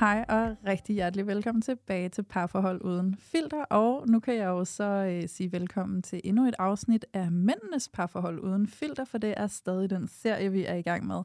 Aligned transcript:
Hej 0.00 0.24
og 0.28 0.56
rigtig 0.66 0.94
hjertelig 0.94 1.26
velkommen 1.26 1.62
tilbage 1.62 2.08
til 2.08 2.22
Parforhold 2.22 2.84
Uden 2.84 3.16
Filter. 3.16 3.62
Og 3.62 4.08
nu 4.08 4.20
kan 4.20 4.34
jeg 4.34 4.46
jo 4.46 4.64
så 4.64 4.84
øh, 4.84 5.28
sige 5.28 5.52
velkommen 5.52 6.02
til 6.02 6.20
endnu 6.24 6.46
et 6.46 6.54
afsnit 6.58 7.06
af 7.12 7.32
Mændenes 7.32 7.88
Parforhold 7.88 8.40
Uden 8.40 8.66
Filter, 8.66 9.04
for 9.04 9.18
det 9.18 9.34
er 9.36 9.46
stadig 9.46 9.90
den 9.90 10.08
serie, 10.08 10.52
vi 10.52 10.64
er 10.64 10.74
i 10.74 10.82
gang 10.82 11.06
med. 11.06 11.22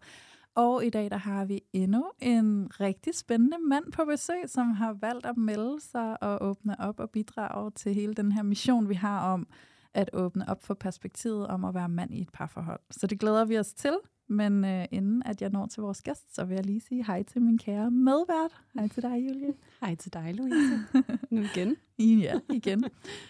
Og 0.56 0.86
i 0.86 0.90
dag 0.90 1.10
der 1.10 1.18
har 1.18 1.46
vi 1.46 1.62
endnu 1.74 2.06
en 2.20 2.72
rigtig 2.80 3.16
spændende 3.16 3.58
mand 3.70 3.92
på 3.92 4.06
besøg, 4.06 4.44
som 4.50 4.72
har 4.72 4.94
valgt 4.94 5.26
at 5.26 5.38
melde 5.38 5.82
sig 5.82 6.24
og 6.24 6.42
åbne 6.42 6.80
op 6.80 7.00
og 7.00 7.10
bidrage 7.10 7.72
til 7.72 7.94
hele 7.94 8.14
den 8.14 8.32
her 8.32 8.44
mission, 8.44 8.90
vi 8.90 8.96
har 8.96 9.32
om 9.34 9.48
at 9.94 10.10
åbne 10.14 10.50
op 10.50 10.64
for 10.64 10.74
perspektivet 10.74 11.48
om 11.48 11.66
at 11.66 11.74
være 11.74 11.90
mand 11.90 12.14
i 12.14 12.22
et 12.22 12.30
parforhold. 12.34 12.80
Så 12.92 13.08
det 13.08 13.20
glæder 13.20 13.46
vi 13.46 13.60
os 13.60 13.74
til. 13.74 13.98
Men 14.34 14.66
øh, 14.66 14.86
inden 14.92 15.24
at 15.26 15.42
jeg 15.42 15.50
når 15.50 15.66
til 15.66 15.82
vores 15.82 16.02
gæst, 16.02 16.36
så 16.36 16.46
vil 16.46 16.56
jeg 16.56 16.66
lige 16.66 16.82
sige 16.82 17.06
hej 17.06 17.24
til 17.24 17.42
min 17.42 17.58
kære 17.58 17.92
medvært. 17.92 18.62
Hej 18.74 18.88
til 18.88 19.04
dig, 19.04 19.26
Julie. 19.28 19.54
Hej 19.82 19.96
til 19.96 20.14
dig, 20.14 20.36
Louise. 20.36 20.80
nu 21.30 21.42
igen. 21.42 21.76
Ja, 22.24 22.40
igen. 22.50 22.84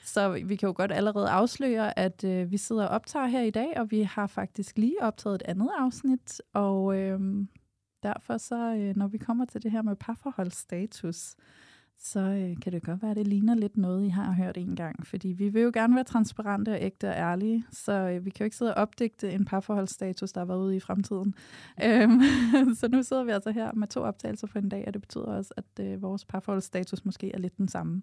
Så 0.03 0.31
vi 0.31 0.55
kan 0.55 0.67
jo 0.67 0.73
godt 0.77 0.91
allerede 0.91 1.29
afsløre, 1.29 1.99
at 1.99 2.23
øh, 2.23 2.51
vi 2.51 2.57
sidder 2.57 2.83
og 2.83 2.89
optager 2.89 3.25
her 3.25 3.41
i 3.41 3.49
dag, 3.49 3.73
og 3.77 3.91
vi 3.91 4.01
har 4.01 4.27
faktisk 4.27 4.77
lige 4.77 4.95
optaget 5.01 5.35
et 5.35 5.41
andet 5.41 5.69
afsnit. 5.77 6.41
Og 6.53 6.97
øh, 6.97 7.19
derfor 8.03 8.37
så, 8.37 8.75
øh, 8.75 8.95
når 8.95 9.07
vi 9.07 9.17
kommer 9.17 9.45
til 9.45 9.63
det 9.63 9.71
her 9.71 9.81
med 9.81 9.95
parforholdsstatus, 9.95 11.35
så 11.99 12.19
øh, 12.19 12.61
kan 12.61 12.73
det 12.73 12.83
godt 12.83 13.01
være, 13.01 13.11
at 13.11 13.17
det 13.17 13.27
ligner 13.27 13.55
lidt 13.55 13.77
noget, 13.77 14.05
I 14.05 14.09
har 14.09 14.31
hørt 14.31 14.57
en 14.57 14.75
gang. 14.75 15.07
Fordi 15.07 15.27
vi 15.27 15.49
vil 15.49 15.61
jo 15.61 15.71
gerne 15.73 15.95
være 15.95 16.03
transparente 16.03 16.69
og 16.69 16.77
ægte 16.81 17.09
og 17.09 17.15
ærlige, 17.15 17.65
så 17.71 17.91
øh, 17.91 18.25
vi 18.25 18.29
kan 18.29 18.43
jo 18.43 18.45
ikke 18.45 18.57
sidde 18.57 18.75
og 18.75 18.81
opdigte 18.81 19.31
en 19.31 19.45
parforholdsstatus, 19.45 20.31
der 20.31 20.41
var 20.41 20.55
ude 20.55 20.75
i 20.75 20.79
fremtiden. 20.79 21.35
Øhm, 21.83 22.21
så 22.79 22.87
nu 22.91 23.03
sidder 23.03 23.23
vi 23.23 23.31
altså 23.31 23.51
her 23.51 23.73
med 23.73 23.87
to 23.87 24.01
optagelser 24.01 24.47
på 24.47 24.57
en 24.57 24.69
dag, 24.69 24.83
og 24.87 24.93
det 24.93 25.01
betyder 25.01 25.25
også, 25.25 25.53
at 25.57 25.85
øh, 25.85 26.01
vores 26.01 26.25
parforholdsstatus 26.25 27.05
måske 27.05 27.31
er 27.31 27.39
lidt 27.39 27.57
den 27.57 27.67
samme 27.67 28.01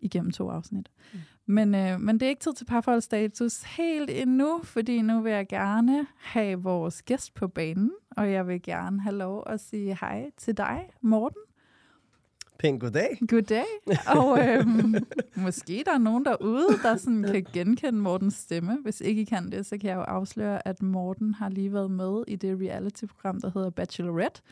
igennem 0.00 0.30
to 0.30 0.48
afsnit. 0.48 0.88
Mm. 1.12 1.18
Men, 1.46 1.74
øh, 1.74 2.00
men 2.00 2.20
det 2.20 2.26
er 2.26 2.30
ikke 2.30 2.40
tid 2.40 2.54
til 2.54 2.64
parforholdsstatus 2.64 3.62
helt 3.62 4.10
endnu, 4.10 4.60
fordi 4.64 5.02
nu 5.02 5.20
vil 5.20 5.32
jeg 5.32 5.48
gerne 5.48 6.06
have 6.16 6.62
vores 6.62 7.02
gæst 7.02 7.34
på 7.34 7.48
banen, 7.48 7.90
og 8.10 8.32
jeg 8.32 8.48
vil 8.48 8.62
gerne 8.62 9.00
have 9.00 9.16
lov 9.16 9.42
at 9.46 9.60
sige 9.60 9.96
hej 10.00 10.30
til 10.36 10.56
dig, 10.56 10.90
Morten. 11.00 11.47
Pænt 12.58 12.80
goddag. 12.80 13.18
Goddag. 13.28 13.64
Og 14.06 14.48
øhm, 14.48 14.94
måske 15.44 15.82
der 15.86 15.94
er 15.94 15.98
nogen 15.98 16.24
derude, 16.24 16.66
der 16.82 16.96
sådan 16.96 17.22
kan 17.22 17.46
genkende 17.52 17.98
Mortens 17.98 18.34
stemme. 18.34 18.78
Hvis 18.82 19.00
ikke 19.00 19.22
I 19.22 19.24
kan 19.24 19.52
det, 19.52 19.66
så 19.66 19.78
kan 19.78 19.90
jeg 19.90 19.96
jo 19.96 20.02
afsløre, 20.02 20.68
at 20.68 20.82
Morten 20.82 21.34
har 21.34 21.48
lige 21.48 21.72
været 21.72 21.90
med 21.90 22.24
i 22.28 22.36
det 22.36 22.60
reality-program, 22.60 23.40
der 23.40 23.50
hedder 23.54 23.70
Bachelorette. 23.70 24.42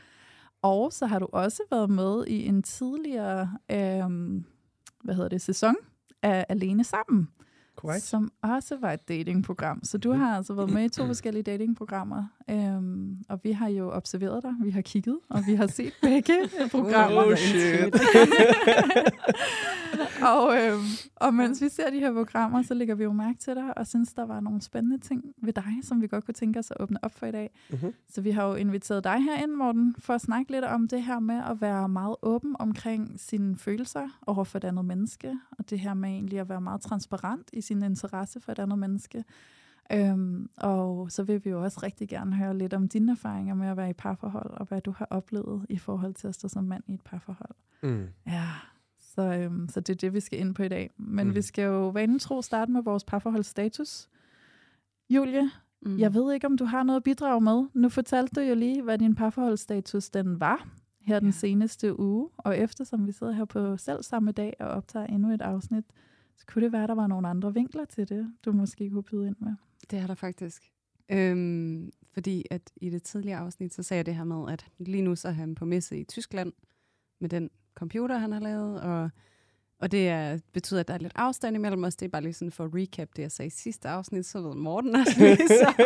Og 0.62 0.92
så 0.92 1.06
har 1.06 1.18
du 1.18 1.28
også 1.32 1.62
været 1.70 1.90
med 1.90 2.24
i 2.26 2.46
en 2.46 2.62
tidligere 2.62 3.58
øhm, 3.70 4.44
hvad 5.04 5.14
hedder 5.14 5.28
det, 5.28 5.40
sæson 5.42 5.74
af 6.22 6.46
Alene 6.48 6.84
Sammen. 6.84 7.28
Korrekt. 7.76 8.02
Som 8.02 8.30
også 8.42 8.76
var 8.80 8.92
et 8.92 9.08
datingprogram. 9.08 9.84
Så 9.84 9.98
du 9.98 10.12
har 10.12 10.36
altså 10.36 10.54
været 10.54 10.70
med 10.70 10.84
i 10.84 10.88
to 10.88 11.06
forskellige 11.06 11.42
datingprogrammer. 11.42 12.24
Øhm, 12.50 13.16
og 13.28 13.40
vi 13.42 13.52
har 13.52 13.68
jo 13.68 13.92
observeret 13.92 14.42
dig, 14.42 14.52
vi 14.62 14.70
har 14.70 14.80
kigget, 14.80 15.18
og 15.28 15.42
vi 15.46 15.54
har 15.54 15.66
set 15.66 15.92
begge 16.02 16.34
programmer. 16.70 17.24
Oh 17.24 17.36
shit. 17.36 17.94
og, 20.32 20.62
øhm, 20.62 20.82
og 21.16 21.34
mens 21.34 21.62
vi 21.62 21.68
ser 21.68 21.90
de 21.90 21.98
her 21.98 22.12
programmer, 22.12 22.62
så 22.62 22.74
lægger 22.74 22.94
vi 22.94 23.04
jo 23.04 23.12
mærke 23.12 23.38
til 23.38 23.54
dig, 23.54 23.78
og 23.78 23.86
synes, 23.86 24.12
der 24.12 24.26
var 24.26 24.40
nogle 24.40 24.62
spændende 24.62 24.98
ting 24.98 25.24
ved 25.42 25.52
dig, 25.52 25.74
som 25.82 26.02
vi 26.02 26.06
godt 26.06 26.24
kunne 26.24 26.34
tænke 26.34 26.58
os 26.58 26.70
at 26.70 26.76
åbne 26.80 27.04
op 27.04 27.14
for 27.14 27.26
i 27.26 27.32
dag. 27.32 27.50
Mhm. 27.70 27.92
Så 28.08 28.20
vi 28.20 28.30
har 28.30 28.44
jo 28.46 28.54
inviteret 28.54 29.04
dig 29.04 29.22
herind, 29.22 29.52
Morten, 29.52 29.94
for 29.98 30.14
at 30.14 30.20
snakke 30.20 30.52
lidt 30.52 30.64
om 30.64 30.88
det 30.88 31.02
her 31.02 31.18
med 31.18 31.40
at 31.50 31.60
være 31.60 31.88
meget 31.88 32.16
åben 32.22 32.56
omkring 32.58 33.20
sine 33.20 33.56
følelser 33.56 34.08
over 34.26 34.44
for 34.44 34.58
et 34.58 34.64
andet 34.64 34.84
menneske, 34.84 35.38
og 35.58 35.70
det 35.70 35.80
her 35.80 35.94
med 35.94 36.08
egentlig 36.08 36.38
at 36.40 36.48
være 36.48 36.60
meget 36.60 36.80
transparent 36.80 37.50
i 37.52 37.60
sin 37.66 37.82
interesse 37.82 38.40
for 38.40 38.52
et 38.52 38.58
andet 38.58 38.78
menneske. 38.78 39.24
Øhm, 39.92 40.50
og 40.56 41.10
så 41.10 41.22
vil 41.22 41.44
vi 41.44 41.50
jo 41.50 41.62
også 41.62 41.80
rigtig 41.82 42.08
gerne 42.08 42.36
høre 42.36 42.58
lidt 42.58 42.74
om 42.74 42.88
dine 42.88 43.12
erfaringer 43.12 43.54
med 43.54 43.68
at 43.68 43.76
være 43.76 43.90
i 43.90 43.92
parforhold, 43.92 44.50
og 44.50 44.66
hvad 44.66 44.80
du 44.80 44.90
har 44.90 45.06
oplevet 45.10 45.66
i 45.68 45.78
forhold 45.78 46.14
til 46.14 46.28
at 46.28 46.34
stå 46.34 46.48
som 46.48 46.64
mand 46.64 46.84
i 46.86 46.94
et 46.94 47.00
parforhold. 47.04 47.54
Mm. 47.82 48.06
Ja, 48.26 48.48
så, 49.00 49.22
øhm, 49.22 49.68
så 49.68 49.80
det 49.80 49.92
er 49.92 49.96
det, 49.96 50.12
vi 50.14 50.20
skal 50.20 50.38
ind 50.40 50.54
på 50.54 50.62
i 50.62 50.68
dag. 50.68 50.90
Men 50.96 51.26
mm. 51.28 51.34
Vi 51.34 51.42
skal 51.42 51.62
jo 51.64 51.88
vanen 51.88 52.18
tro 52.18 52.42
starte 52.42 52.72
med 52.72 52.82
vores 52.82 53.04
parforholdsstatus. 53.04 54.08
Julie, 55.10 55.50
Mm. 55.82 55.98
jeg 55.98 56.14
ved 56.14 56.32
ikke, 56.34 56.46
om 56.46 56.56
du 56.56 56.64
har 56.64 56.82
noget 56.82 56.96
at 56.96 57.02
bidrage 57.02 57.40
med. 57.40 57.64
Nu 57.74 57.88
fortalte 57.88 58.40
du 58.40 58.46
jo 58.46 58.54
lige, 58.54 58.82
hvad 58.82 58.98
din 58.98 59.14
parforholdsstatus 59.14 60.10
den 60.10 60.40
var 60.40 60.68
her 61.00 61.18
den 61.20 61.28
Ja. 61.28 61.32
seneste 61.32 61.98
uge. 62.00 62.28
Og 62.36 62.58
eftersom 62.58 63.06
vi 63.06 63.12
sidder 63.12 63.32
her 63.32 63.44
på 63.44 63.76
selv 63.76 64.02
samme 64.02 64.32
dag 64.32 64.56
og 64.60 64.68
optager 64.68 65.06
endnu 65.06 65.30
et 65.32 65.42
afsnit, 65.42 65.84
så 66.36 66.46
kunne 66.46 66.64
det 66.64 66.72
være, 66.72 66.82
at 66.82 66.88
der 66.88 66.94
var 66.94 67.06
nogle 67.06 67.28
andre 67.28 67.54
vinkler 67.54 67.84
til 67.84 68.08
det, 68.08 68.32
du 68.44 68.52
måske 68.52 68.90
kunne 68.90 69.02
byde 69.02 69.26
ind 69.26 69.36
med. 69.38 69.54
Det 69.90 69.98
er 69.98 70.06
der 70.06 70.14
faktisk. 70.14 70.72
Øhm, 71.08 71.90
fordi 72.12 72.44
at 72.50 72.72
i 72.76 72.90
det 72.90 73.02
tidligere 73.02 73.38
afsnit, 73.38 73.74
så 73.74 73.82
sagde 73.82 73.98
jeg 73.98 74.06
det 74.06 74.14
her 74.14 74.24
med, 74.24 74.52
at 74.52 74.66
lige 74.78 75.02
nu 75.02 75.16
så 75.16 75.28
er 75.28 75.32
han 75.32 75.54
på 75.54 75.64
messe 75.64 75.98
i 75.98 76.04
Tyskland 76.04 76.52
med 77.20 77.28
den 77.28 77.50
computer, 77.74 78.18
han 78.18 78.32
har 78.32 78.40
lavet, 78.40 78.80
og, 78.80 79.10
og 79.78 79.92
det 79.92 80.08
er, 80.08 80.38
betyder, 80.52 80.80
at 80.80 80.88
der 80.88 80.94
er 80.94 80.98
lidt 80.98 81.12
afstand 81.14 81.56
imellem 81.56 81.84
os. 81.84 81.96
Det 81.96 82.06
er 82.06 82.10
bare 82.10 82.22
lige 82.22 82.32
sådan 82.32 82.52
for 82.52 82.64
at 82.64 82.70
recap 82.74 83.08
det, 83.16 83.22
jeg 83.22 83.32
sagde 83.32 83.46
i 83.46 83.50
sidste 83.50 83.88
afsnit, 83.88 84.26
så 84.26 84.40
ved 84.40 84.54
Morten 84.54 84.96
også 84.96 85.14
lige 85.20 85.48
så 85.48 85.84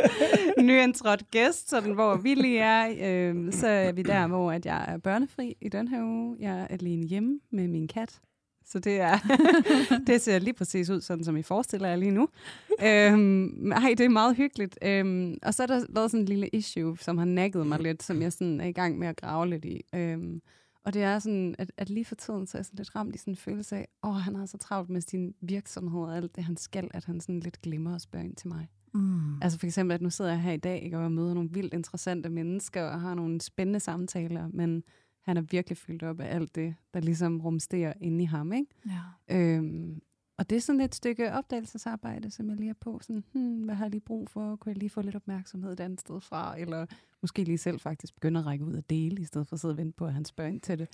nyindtrådt 0.59 1.31
gæst, 1.31 1.71
sådan, 1.71 1.93
hvor 1.93 2.17
vi 2.17 2.35
lige 2.35 2.59
er. 2.59 2.95
Øhm, 3.31 3.53
så 3.53 3.67
er 3.67 3.93
vi 3.93 4.03
der, 4.03 4.27
hvor 4.27 4.53
at 4.53 4.67
jeg 4.67 4.85
er 4.89 4.99
børnefri 4.99 5.57
i 5.61 5.69
den 5.69 5.89
her 5.89 6.05
uge. 6.05 6.37
Jeg 6.41 6.61
er 6.61 6.67
alene 6.67 7.07
hjemme 7.07 7.41
med 7.51 7.69
min 7.69 7.89
kat. 7.89 8.21
Så 8.71 8.79
det 8.79 9.01
er 9.01 9.19
det 10.07 10.21
ser 10.21 10.39
lige 10.39 10.55
præcis 10.55 10.91
ud, 10.91 11.01
sådan 11.01 11.25
som 11.25 11.37
I 11.37 11.43
forestiller 11.43 11.89
jer 11.89 11.97
lige 11.97 12.11
nu. 12.11 12.29
øhm, 12.87 13.73
ej, 13.73 13.95
det 13.99 14.05
er 14.05 14.09
meget 14.09 14.37
hyggeligt. 14.37 14.79
Øhm, 14.83 15.39
og 15.43 15.55
så 15.55 15.63
er 15.63 15.67
der 15.67 15.87
været 15.89 16.11
sådan 16.11 16.21
en 16.21 16.29
lille 16.29 16.49
issue, 16.49 16.99
som 16.99 17.19
har 17.19 17.25
nækket 17.25 17.67
mig 17.67 17.81
lidt, 17.81 18.03
som 18.03 18.23
jeg 18.23 18.33
sådan 18.33 18.61
er 18.61 18.67
i 18.67 18.73
gang 18.73 18.99
med 18.99 19.09
at 19.09 19.17
grave 19.17 19.49
lidt 19.49 19.65
i. 19.65 19.81
Øhm, 19.95 20.43
og 20.85 20.95
det 20.95 21.03
er 21.03 21.19
sådan, 21.19 21.55
at, 21.59 21.73
at 21.77 21.91
lige 21.91 22.05
for 22.05 22.15
tiden, 22.15 22.47
så 22.47 22.57
er 22.57 22.59
jeg 22.59 22.67
sådan 22.67 22.77
lidt 22.77 22.97
ramt 22.97 23.15
i 23.15 23.19
sådan 23.19 23.33
en 23.33 23.37
følelse 23.37 23.77
af, 23.77 23.89
åh, 24.03 24.15
han 24.15 24.35
har 24.35 24.47
så 24.47 24.59
travlt 24.59 24.91
med 24.91 25.01
sin 25.01 25.35
virksomhed 25.41 26.01
og 26.01 26.17
alt 26.17 26.37
det, 26.37 26.45
han 26.45 26.57
skal, 26.57 26.91
at 26.95 27.05
han 27.05 27.21
sådan 27.21 27.41
lidt 27.41 27.63
glemmer 27.63 27.95
at 27.95 28.03
spørge 28.03 28.25
ind 28.25 28.37
til 28.37 28.49
mig. 28.49 28.69
Mm. 28.95 29.43
Altså 29.43 29.59
for 29.59 29.67
eksempel, 29.67 29.95
at 29.95 30.03
nu 30.03 30.11
sidder 30.11 30.31
jeg 30.31 30.41
her 30.41 30.53
i 30.53 30.57
dag 30.57 30.83
ikke, 30.83 30.97
og 30.97 31.03
jeg 31.03 31.13
møder 31.13 31.35
nogle 31.35 31.51
vildt 31.53 31.75
interessante 31.75 32.29
mennesker 32.29 32.83
og 32.83 33.01
har 33.01 33.15
nogle 33.15 33.41
spændende 33.41 33.81
samtaler, 33.81 34.49
men 34.53 34.83
han 35.31 35.37
er 35.37 35.41
virkelig 35.51 35.79
fyldt 35.79 36.03
op 36.03 36.21
af 36.21 36.35
alt 36.35 36.55
det, 36.55 36.75
der 36.95 37.01
ligesom 37.01 37.41
rumsterer 37.41 37.93
inde 38.01 38.23
i 38.23 38.27
ham, 38.27 38.53
ikke? 38.53 38.75
Ja. 38.87 39.37
Øhm, 39.37 40.03
og 40.39 40.51
det 40.51 40.57
er 40.57 40.61
sådan 40.61 40.81
et 40.81 40.95
stykke 40.95 41.33
opdagelsesarbejde, 41.33 42.31
som 42.31 42.49
jeg 42.49 42.57
lige 42.57 42.71
er 42.71 42.75
på. 42.81 42.99
Sådan, 43.03 43.25
hmm, 43.33 43.63
hvad 43.65 43.75
har 43.75 43.85
jeg 43.85 43.91
lige 43.91 44.01
brug 44.01 44.31
for? 44.31 44.57
Kunne 44.57 44.71
jeg 44.71 44.79
lige 44.79 44.91
få 44.91 45.03
lidt 45.03 45.17
opmærksomhed 45.17 45.73
et 45.73 45.81
andet 45.81 46.01
sted 46.01 46.21
fra? 46.21 46.61
Eller 46.61 46.87
måske 47.23 47.45
lige 47.45 47.59
selv 47.59 47.81
faktisk 47.81 48.15
begynde 48.15 48.41
at 48.41 48.47
række 48.47 48.65
ud 48.65 48.75
og 48.75 48.91
dele, 48.91 49.23
i 49.23 49.25
stedet 49.25 49.47
for 49.49 49.57
at 49.57 49.61
sidde 49.61 49.73
og 49.73 49.79
vente 49.79 49.97
på, 49.97 50.07
at 50.07 50.13
han 50.13 50.25
spørger 50.25 50.51
ind 50.51 50.61
til 50.61 50.79
det. 50.79 50.89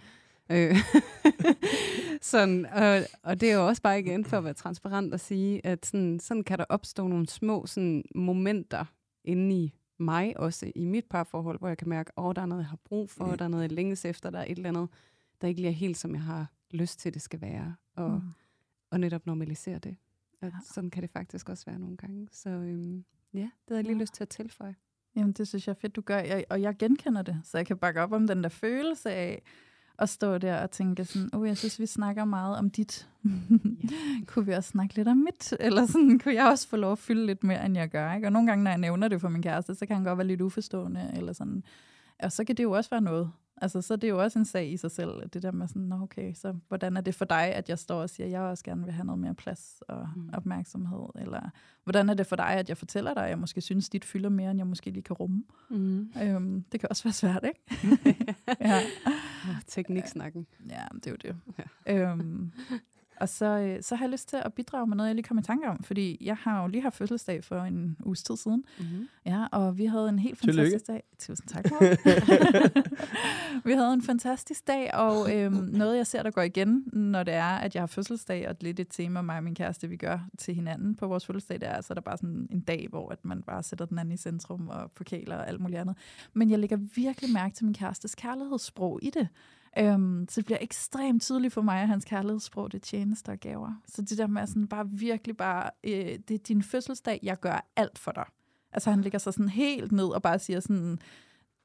Øh, 0.50 0.76
sådan, 2.32 2.66
og, 2.66 3.00
og 3.22 3.40
det 3.40 3.50
er 3.50 3.55
jo 3.55 3.66
også 3.66 3.82
bare 3.82 4.00
igen 4.00 4.25
for 4.25 4.38
at 4.38 4.44
være 4.44 4.55
transparent 4.55 5.14
og 5.14 5.20
sige, 5.20 5.66
at 5.66 5.87
sådan, 5.87 6.20
sådan 6.20 6.44
kan 6.44 6.58
der 6.58 6.64
opstå 6.69 7.08
nogle 7.08 7.28
små 7.28 7.66
sådan, 7.66 8.05
momenter 8.14 8.84
inde 9.25 9.56
i 9.56 9.75
mig, 9.98 10.37
også 10.40 10.72
i 10.75 10.84
mit 10.84 11.04
parforhold, 11.04 11.58
hvor 11.58 11.69
jeg 11.69 11.78
kan 11.78 11.88
mærke, 11.88 12.08
at 12.08 12.12
oh, 12.16 12.34
der 12.34 12.43
er 12.43 12.46
noget, 12.46 12.62
jeg 12.62 12.69
har 12.69 12.78
brug 12.84 13.10
for, 13.10 13.37
der 13.37 13.44
er 13.44 13.48
noget, 13.48 13.62
jeg 13.62 13.72
længes 13.72 14.04
efter, 14.04 14.31
der 14.31 14.38
er 14.38 14.44
et 14.44 14.50
eller 14.56 14.69
andet, 14.69 14.88
der 15.40 15.48
ikke 15.48 15.60
lige 15.60 15.70
er 15.70 15.75
helt, 15.75 15.96
som 15.96 16.14
jeg 16.14 16.22
har 16.22 16.52
lyst 16.70 16.98
til, 17.00 17.14
det 17.14 17.22
skal 17.22 17.40
være. 17.40 17.75
Og, 17.96 18.10
mm. 18.10 18.20
og 18.90 19.00
netop 19.00 19.26
normalisere 19.26 19.78
det. 19.78 19.96
At 20.40 20.46
Ja. 20.52 20.58
Sådan 20.64 20.90
kan 20.90 21.02
det 21.02 21.10
faktisk 21.10 21.48
også 21.48 21.64
være 21.66 21.78
nogle 21.78 21.96
gange. 21.96 22.28
Så 22.32 22.50
øhm, 22.50 23.04
ja, 23.34 23.38
det 23.38 23.50
havde 23.69 23.78
jeg 23.78 23.84
lige 23.84 23.96
Ja. 23.96 24.00
lyst 24.02 24.14
til 24.14 24.25
at 24.25 24.28
tilføje. 24.28 24.75
Jamen, 25.16 25.32
det 25.32 25.48
synes 25.48 25.66
jeg 25.66 25.72
er 25.72 25.78
fedt, 25.81 25.96
du 25.96 26.00
gør, 26.00 26.19
jeg, 26.19 26.44
og 26.50 26.62
jeg 26.62 26.76
genkender 26.78 27.22
det, 27.22 27.40
så 27.44 27.58
jeg 27.58 27.66
kan 27.66 27.78
bakke 27.78 28.02
op 28.02 28.12
om 28.12 28.26
den 28.26 28.42
der 28.42 28.49
følelse 28.49 29.10
af 29.10 29.42
at 29.98 30.08
stå 30.08 30.38
der 30.38 30.62
og 30.62 30.70
tænke 30.70 31.04
sådan, 31.04 31.31
oh, 31.32 31.48
jeg 31.48 31.56
synes, 31.56 31.81
vi 31.81 31.87
snakker 31.87 32.25
meget 32.25 32.58
om 32.58 32.70
dit. 32.70 33.08
kunne 34.26 34.46
vi 34.46 34.52
også 34.52 34.70
snakke 34.70 34.94
lidt 34.94 35.08
om 35.08 35.16
mit? 35.16 35.54
Eller 35.60 35.87
sådan, 35.87 36.19
kunne 36.19 36.34
jeg 36.34 36.46
også 36.46 36.69
få 36.69 36.76
lov 36.76 36.93
at 36.93 36.98
fylde 36.98 37.26
lidt 37.26 37.44
mere, 37.44 37.66
end 37.66 37.76
jeg 37.76 37.88
gør? 37.88 38.12
Ikke? 38.12 38.28
Og 38.28 38.32
nogle 38.32 38.48
gange, 38.48 38.64
når 38.64 38.70
jeg 38.70 38.78
nævner 38.78 39.08
det 39.08 39.20
for 39.20 39.28
min 39.28 39.43
kæreste, 39.43 39.75
så 39.75 39.87
kan 39.87 39.96
han 39.96 40.04
godt 40.04 40.19
være 40.19 40.26
lidt 40.26 40.40
uforstående. 40.40 41.10
Eller 41.16 41.32
sådan. 41.32 41.62
Og 42.19 42.32
så 42.32 42.44
kan 42.44 42.56
det 42.56 42.62
jo 42.62 42.72
også 42.72 42.90
være 42.90 43.00
noget. 43.00 43.31
Altså, 43.62 43.82
så 43.82 43.94
er 43.94 43.99
det 43.99 44.08
jo 44.08 44.23
også 44.23 44.38
en 44.38 44.44
sag 44.44 44.73
i 44.73 44.76
sig 44.76 44.91
selv, 44.91 45.29
det 45.29 45.43
der 45.43 45.53
med 45.53 45.69
sådan, 45.69 45.82
Nå, 45.82 46.03
okay, 46.03 46.35
så 46.35 46.55
hvordan 46.69 46.97
er 46.97 47.00
det 47.00 47.14
for 47.14 47.25
dig, 47.25 47.55
at 47.55 47.69
jeg 47.69 47.79
står 47.79 48.03
og 48.03 48.11
siger, 48.11 48.26
at 48.26 48.32
jeg 48.32 48.41
også 48.41 48.64
gerne 48.64 48.85
vil 48.85 48.93
have 48.93 49.05
noget 49.05 49.19
mere 49.19 49.35
plads 49.35 49.82
og 49.88 50.08
mm. 50.17 50.31
opmærksomhed? 50.32 51.06
Eller 51.14 51.50
hvordan 51.85 52.08
er 52.08 52.14
det 52.14 52.26
for 52.26 52.37
dig, 52.37 52.49
at 52.49 52.69
jeg 52.69 52.76
fortæller 52.76 53.14
dig, 53.14 53.25
at 53.25 53.31
jeg 53.31 53.38
måske 53.38 53.61
synes, 53.61 53.88
dit 53.88 54.05
fylder 54.05 54.29
mere, 54.29 54.50
end 54.50 54.61
jeg 54.61 54.67
måske 54.67 54.91
lige 54.91 55.03
kan 55.03 55.17
rumme? 55.17 55.44
Mm. 55.70 56.12
Øhm, 56.23 56.64
det 56.73 56.81
kan 56.81 56.88
også 56.91 57.05
være 57.05 57.12
svært, 57.12 57.44
ikke? 57.44 57.61
ja. 58.61 58.81
Tekniksnakken. 59.67 60.47
Ja, 60.70 60.82
det 60.94 61.06
er 61.06 61.11
jo 61.11 61.17
det. 61.17 61.37
Ja. 61.87 62.11
Øhm, 62.11 62.52
og 63.20 63.28
så, 63.28 63.44
øh, 63.44 63.82
så 63.82 63.96
har 63.96 64.04
jeg 64.04 64.12
lyst 64.12 64.28
til 64.28 64.36
at 64.44 64.54
bidrage 64.54 64.86
med 64.86 64.96
noget, 64.96 65.08
jeg 65.08 65.14
lige 65.14 65.24
kom 65.24 65.38
i 65.38 65.42
tanke 65.42 65.68
om, 65.68 65.82
fordi 65.82 66.18
jeg 66.20 66.36
har 66.36 66.62
jo 66.62 66.68
lige 66.68 66.82
haft 66.82 66.96
fødselsdag 66.96 67.44
for 67.44 67.60
en 67.60 67.96
uges 68.04 68.22
tid 68.22 68.36
siden. 68.36 68.64
Mm-hmm. 68.78 69.08
Ja, 69.26 69.46
og 69.52 69.78
vi 69.78 69.86
havde 69.86 70.08
en 70.08 70.18
helt 70.18 70.38
fantastisk 70.38 70.86
Tillykke. 70.86 70.92
dag. 70.92 71.02
Tusind 71.18 71.48
tak, 71.48 71.64
Vi 73.64 73.72
havde 73.72 73.92
en 73.92 74.02
fantastisk 74.02 74.66
dag, 74.66 74.94
og 74.94 75.34
øhm, 75.34 75.54
noget, 75.54 75.96
jeg 75.96 76.06
ser, 76.06 76.22
der 76.22 76.30
går 76.30 76.42
igen, 76.42 76.84
når 76.92 77.22
det 77.22 77.34
er, 77.34 77.44
at 77.56 77.74
jeg 77.74 77.82
har 77.82 77.86
fødselsdag, 77.86 78.48
og 78.48 78.60
det 78.60 78.62
er 78.62 78.68
lidt 78.68 78.80
et 78.80 78.88
tema, 78.90 79.22
mig 79.22 79.36
og 79.36 79.44
min 79.44 79.54
kæreste, 79.54 79.88
vi 79.88 79.96
gør 79.96 80.18
til 80.38 80.54
hinanden 80.54 80.94
på 80.94 81.06
vores 81.06 81.26
fødselsdag, 81.26 81.60
det 81.60 81.68
er, 81.68 81.80
så 81.80 81.92
er 81.92 81.94
der 81.94 82.02
bare 82.02 82.16
sådan 82.16 82.48
en 82.50 82.60
dag, 82.60 82.86
hvor 82.90 83.12
at 83.12 83.24
man 83.24 83.42
bare 83.42 83.62
sætter 83.62 83.86
den 83.86 83.98
anden 83.98 84.14
i 84.14 84.16
centrum 84.16 84.68
og 84.68 84.90
pokaler 84.90 85.36
og 85.36 85.48
alt 85.48 85.60
muligt 85.60 85.80
andet. 85.80 85.96
Men 86.32 86.50
jeg 86.50 86.58
lægger 86.58 86.76
virkelig 86.76 87.32
mærke 87.32 87.54
til 87.54 87.64
min 87.64 87.74
kærestes 87.74 88.14
kærlighedssprog 88.14 88.98
i 89.02 89.10
det. 89.10 89.28
Øhm, 89.78 90.26
så 90.28 90.40
det 90.40 90.46
bliver 90.46 90.58
ekstremt 90.61 91.23
tydeligt 91.23 91.55
for 91.55 91.62
mig, 91.62 91.81
at 91.81 91.88
hans 91.88 92.05
kærlighedssprog, 92.05 92.73
det 92.73 92.78
er 92.78 92.87
tjenester 92.87 93.32
og 93.32 93.38
gaver. 93.38 93.73
Så 93.87 94.02
det 94.02 94.19
der 94.19 94.26
med 94.26 94.46
sådan 94.46 94.69
bare 94.69 94.88
virkelig 94.90 95.37
bare, 95.37 95.70
øh, 95.84 96.19
det 96.28 96.31
er 96.31 96.38
din 96.49 96.62
fødselsdag, 96.62 97.20
jeg 97.23 97.40
gør 97.40 97.69
alt 97.76 97.99
for 97.99 98.12
dig. 98.12 98.25
Altså 98.73 98.90
han 98.90 99.00
ligger 99.00 99.19
sig 99.19 99.34
sådan 99.34 99.49
helt 99.49 99.93
ned 99.93 100.05
og 100.05 100.23
bare 100.23 100.38
siger 100.38 100.61
sådan, 100.61 100.99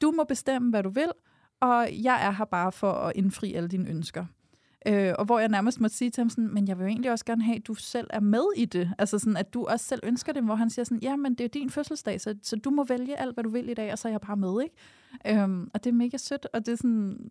du 0.01 0.11
må 0.11 0.23
bestemme, 0.23 0.69
hvad 0.69 0.83
du 0.83 0.89
vil, 0.89 1.11
og 1.59 1.87
jeg 2.03 2.25
er 2.25 2.31
her 2.31 2.45
bare 2.45 2.71
for 2.71 2.91
at 2.91 3.13
indfri 3.15 3.53
alle 3.53 3.69
dine 3.69 3.89
ønsker. 3.89 4.25
Øh, 4.87 5.13
og 5.19 5.25
hvor 5.25 5.39
jeg 5.39 5.49
nærmest 5.49 5.81
måtte 5.81 5.95
sige 5.95 6.11
til 6.11 6.21
ham 6.21 6.29
sådan, 6.29 6.53
men 6.53 6.67
jeg 6.67 6.77
vil 6.77 6.83
jo 6.83 6.87
egentlig 6.87 7.11
også 7.11 7.25
gerne 7.25 7.43
have, 7.43 7.57
at 7.57 7.67
du 7.67 7.73
selv 7.73 8.07
er 8.09 8.19
med 8.19 8.43
i 8.55 8.65
det. 8.65 8.93
Altså 8.97 9.19
sådan, 9.19 9.37
at 9.37 9.53
du 9.53 9.65
også 9.65 9.85
selv 9.85 9.99
ønsker 10.03 10.33
det, 10.33 10.43
hvor 10.43 10.55
han 10.55 10.69
siger 10.69 10.85
sådan, 10.85 11.01
ja, 11.01 11.15
men 11.15 11.35
det 11.35 11.43
er 11.43 11.47
din 11.47 11.69
fødselsdag, 11.69 12.21
så, 12.21 12.35
så 12.43 12.55
du 12.55 12.69
må 12.69 12.83
vælge 12.83 13.19
alt, 13.19 13.33
hvad 13.33 13.43
du 13.43 13.49
vil 13.49 13.69
i 13.69 13.73
dag, 13.73 13.91
og 13.91 13.99
så 13.99 14.07
er 14.07 14.11
jeg 14.11 14.21
bare 14.21 14.37
med, 14.37 14.63
ikke? 14.63 14.75
Øhm, 15.41 15.69
og 15.73 15.83
det 15.83 15.89
er 15.89 15.93
mega 15.93 16.17
sødt, 16.17 16.47
og 16.53 16.65
det 16.65 16.71
er 16.71 16.75
sådan, 16.75 17.27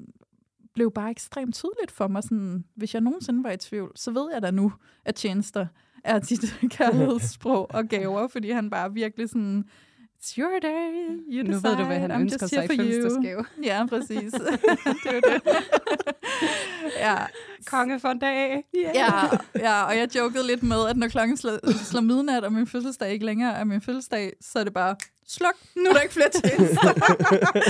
blev 0.74 0.92
bare 0.92 1.10
ekstremt 1.10 1.54
tydeligt 1.54 1.90
for 1.90 2.08
mig. 2.08 2.22
Sådan, 2.22 2.64
hvis 2.76 2.94
jeg 2.94 3.02
nogensinde 3.02 3.44
var 3.44 3.50
i 3.50 3.56
tvivl, 3.56 3.92
så 3.96 4.10
ved 4.10 4.28
jeg 4.32 4.42
da 4.42 4.50
nu, 4.50 4.72
at 5.04 5.14
tjenester 5.14 5.66
er 6.04 6.18
dit 6.18 6.58
kærlighedssprog 6.76 7.70
og 7.74 7.84
gaver, 7.88 8.28
fordi 8.28 8.50
han 8.50 8.70
bare 8.70 8.92
virkelig 8.92 9.28
sådan, 9.28 9.64
it's 10.22 10.38
your 10.38 10.58
day, 10.62 10.90
you 11.32 11.42
decide, 11.42 11.50
Nu 11.50 11.68
ved 11.68 11.76
du, 11.76 11.84
hvad 11.84 11.98
han 11.98 12.10
I'm 12.10 12.20
ønsker 12.20 12.46
sig 12.46 12.64
i 12.64 12.76
fødselsdagsgave. 12.76 13.44
Ja, 13.64 13.86
præcis. 13.88 14.32
det 15.04 15.14
er 15.14 15.20
det. 15.20 15.42
ja. 16.98 17.16
Konge 17.66 18.00
for 18.00 18.08
en 18.08 18.18
dag. 18.18 18.64
Yeah. 18.76 18.90
Ja, 18.94 19.12
ja, 19.58 19.82
og 19.84 19.96
jeg 19.96 20.16
jokede 20.16 20.46
lidt 20.46 20.62
med, 20.62 20.86
at 20.88 20.96
når 20.96 21.08
klokken 21.08 21.36
slår, 21.36 21.72
slår 21.84 22.00
midnat, 22.00 22.44
og 22.44 22.52
min 22.52 22.66
fødselsdag 22.66 23.12
ikke 23.12 23.26
længere 23.26 23.54
er 23.54 23.64
min 23.64 23.80
fødselsdag, 23.80 24.32
så 24.40 24.58
er 24.58 24.64
det 24.64 24.72
bare, 24.72 24.96
sluk, 25.30 25.56
nu 25.76 25.84
er 25.90 25.92
der 25.92 26.00
ikke 26.00 26.14
flere 26.14 26.30
tjenester. 26.30 26.92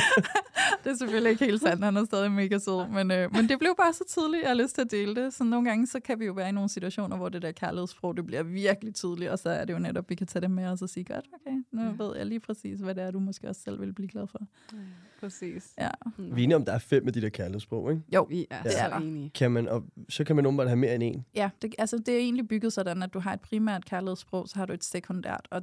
det 0.84 0.90
er 0.92 0.96
selvfølgelig 0.96 1.30
ikke 1.30 1.44
helt 1.44 1.62
sandt, 1.62 1.84
han 1.84 1.96
er 1.96 2.04
stadig 2.04 2.32
mega 2.32 2.58
sød, 2.58 2.88
men, 2.88 3.10
øh, 3.10 3.34
men 3.34 3.48
det 3.48 3.58
blev 3.58 3.74
bare 3.76 3.92
så 3.92 4.04
tydeligt, 4.08 4.42
jeg 4.42 4.50
har 4.50 4.54
lyst 4.54 4.74
til 4.74 4.82
at 4.82 4.90
dele 4.90 5.14
det. 5.14 5.34
Så 5.34 5.44
nogle 5.44 5.68
gange, 5.68 5.86
så 5.86 6.00
kan 6.00 6.20
vi 6.20 6.24
jo 6.24 6.32
være 6.32 6.48
i 6.48 6.52
nogle 6.52 6.68
situationer, 6.68 7.16
hvor 7.16 7.28
det 7.28 7.42
der 7.42 7.52
kærlighedssprog, 7.52 8.16
det 8.16 8.26
bliver 8.26 8.42
virkelig 8.42 8.94
tydeligt, 8.94 9.30
og 9.30 9.38
så 9.38 9.50
er 9.50 9.64
det 9.64 9.72
jo 9.72 9.78
netop, 9.78 10.10
vi 10.10 10.14
kan 10.14 10.26
tage 10.26 10.40
det 10.40 10.50
med 10.50 10.66
os 10.66 10.82
og 10.82 10.88
sige, 10.88 11.04
godt, 11.04 11.24
okay, 11.34 11.56
nu 11.72 11.82
ja. 11.82 12.04
ved 12.04 12.16
jeg 12.16 12.26
lige 12.26 12.40
præcis, 12.40 12.80
hvad 12.80 12.94
det 12.94 13.04
er, 13.04 13.10
du 13.10 13.20
måske 13.20 13.48
også 13.48 13.62
selv 13.62 13.80
vil 13.80 13.92
blive 13.92 14.08
glad 14.08 14.26
for. 14.26 14.40
Ja, 14.72 14.78
præcis. 15.20 15.74
Ja. 15.78 15.90
Mm. 16.18 16.36
Vi 16.36 16.40
er 16.40 16.44
enige 16.44 16.56
om, 16.56 16.64
der 16.64 16.72
er 16.72 16.78
fem 16.78 17.04
med 17.04 17.12
de 17.12 17.20
der 17.20 17.28
kærlighedssprog, 17.28 17.90
ikke? 17.90 18.02
Jo, 18.14 18.22
vi 18.22 18.46
er, 18.50 18.62
ja. 18.64 18.70
så 18.70 18.96
enige. 19.02 19.30
Kan 19.30 19.50
man, 19.50 19.68
og 19.68 19.84
så 20.08 20.24
kan 20.24 20.36
man 20.36 20.46
umiddelbart 20.46 20.68
have 20.68 20.76
mere 20.76 20.94
end 20.94 21.02
en. 21.02 21.24
Ja, 21.34 21.50
det, 21.62 21.74
altså 21.78 21.98
det 21.98 22.14
er 22.14 22.18
egentlig 22.18 22.48
bygget 22.48 22.72
sådan, 22.72 23.02
at 23.02 23.14
du 23.14 23.18
har 23.18 23.32
et 23.32 23.40
primært 23.40 23.84
kærlighedssprog, 23.84 24.48
så 24.48 24.56
har 24.56 24.66
du 24.66 24.72
et 24.72 24.84
sekundært, 24.84 25.48
og 25.50 25.62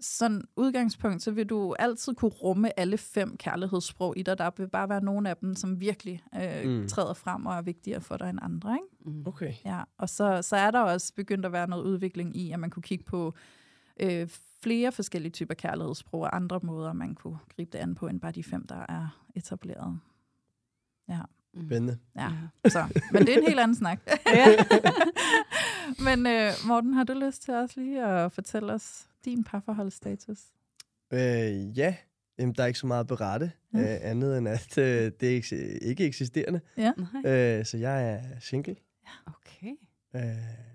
sådan 0.00 0.42
udgangspunkt, 0.56 1.22
så 1.22 1.30
vil 1.30 1.46
du 1.46 1.74
altid 1.78 2.14
kunne 2.14 2.30
rumme 2.30 2.80
alle 2.80 2.98
fem 2.98 3.36
kærlighedssprog 3.36 4.18
i 4.18 4.22
dig. 4.22 4.38
Der 4.38 4.50
vil 4.56 4.68
bare 4.68 4.88
være 4.88 5.04
nogle 5.04 5.30
af 5.30 5.36
dem, 5.36 5.54
som 5.54 5.80
virkelig 5.80 6.22
øh, 6.34 6.70
mm. 6.70 6.88
træder 6.88 7.14
frem 7.14 7.46
og 7.46 7.54
er 7.54 7.62
vigtigere 7.62 8.00
for 8.00 8.16
dig 8.16 8.30
end 8.30 8.38
andre. 8.42 8.74
Ikke? 8.74 9.16
Mm. 9.16 9.26
Okay. 9.26 9.52
Ja, 9.64 9.82
og 9.98 10.08
så, 10.08 10.42
så 10.42 10.56
er 10.56 10.70
der 10.70 10.80
også 10.80 11.14
begyndt 11.14 11.46
at 11.46 11.52
være 11.52 11.68
noget 11.68 11.84
udvikling 11.84 12.36
i, 12.36 12.50
at 12.50 12.60
man 12.60 12.70
kunne 12.70 12.82
kigge 12.82 13.04
på 13.04 13.34
øh, 14.00 14.28
flere 14.62 14.92
forskellige 14.92 15.32
typer 15.32 15.54
kærlighedssprog 15.54 16.20
og 16.20 16.36
andre 16.36 16.60
måder, 16.62 16.92
man 16.92 17.14
kunne 17.14 17.38
gribe 17.56 17.70
det 17.72 17.78
an 17.78 17.94
på, 17.94 18.06
end 18.06 18.20
bare 18.20 18.32
de 18.32 18.44
fem, 18.44 18.66
der 18.66 18.86
er 18.88 19.24
etableret. 19.34 20.00
Ja. 21.08 21.20
Mm. 21.54 21.66
Spændende. 21.66 21.98
Ja, 22.16 22.32
så. 22.68 23.00
Men 23.12 23.26
det 23.26 23.34
er 23.34 23.38
en 23.38 23.46
helt 23.46 23.60
anden 23.60 23.74
snak. 23.74 24.00
ja. 24.34 24.46
Men 26.06 26.26
øh, 26.26 26.52
Morten, 26.66 26.94
har 26.94 27.04
du 27.04 27.12
lyst 27.12 27.42
til 27.42 27.54
også 27.54 27.80
lige 27.80 28.04
at 28.04 28.32
fortælle 28.32 28.72
os 28.72 29.08
din 29.24 29.44
parforholdsstatus? 29.44 30.38
Øh, 31.12 31.78
ja, 31.78 31.94
Jamen, 32.38 32.54
der 32.54 32.62
er 32.62 32.66
ikke 32.66 32.78
så 32.78 32.86
meget 32.86 33.00
at 33.00 33.06
berette, 33.06 33.52
ja. 33.74 33.78
øh, 33.78 34.10
andet 34.10 34.38
end 34.38 34.48
at 34.48 34.78
øh, 34.78 35.12
det 35.20 35.52
er 35.52 35.78
ikke 35.82 36.06
eksisterende. 36.06 36.60
Ja. 36.76 36.92
Øh, 37.26 37.64
så 37.64 37.76
jeg 37.76 38.12
er 38.12 38.20
single. 38.40 38.76
Ja, 39.06 39.32
okay. 39.32 39.72
Øh, 40.16 40.67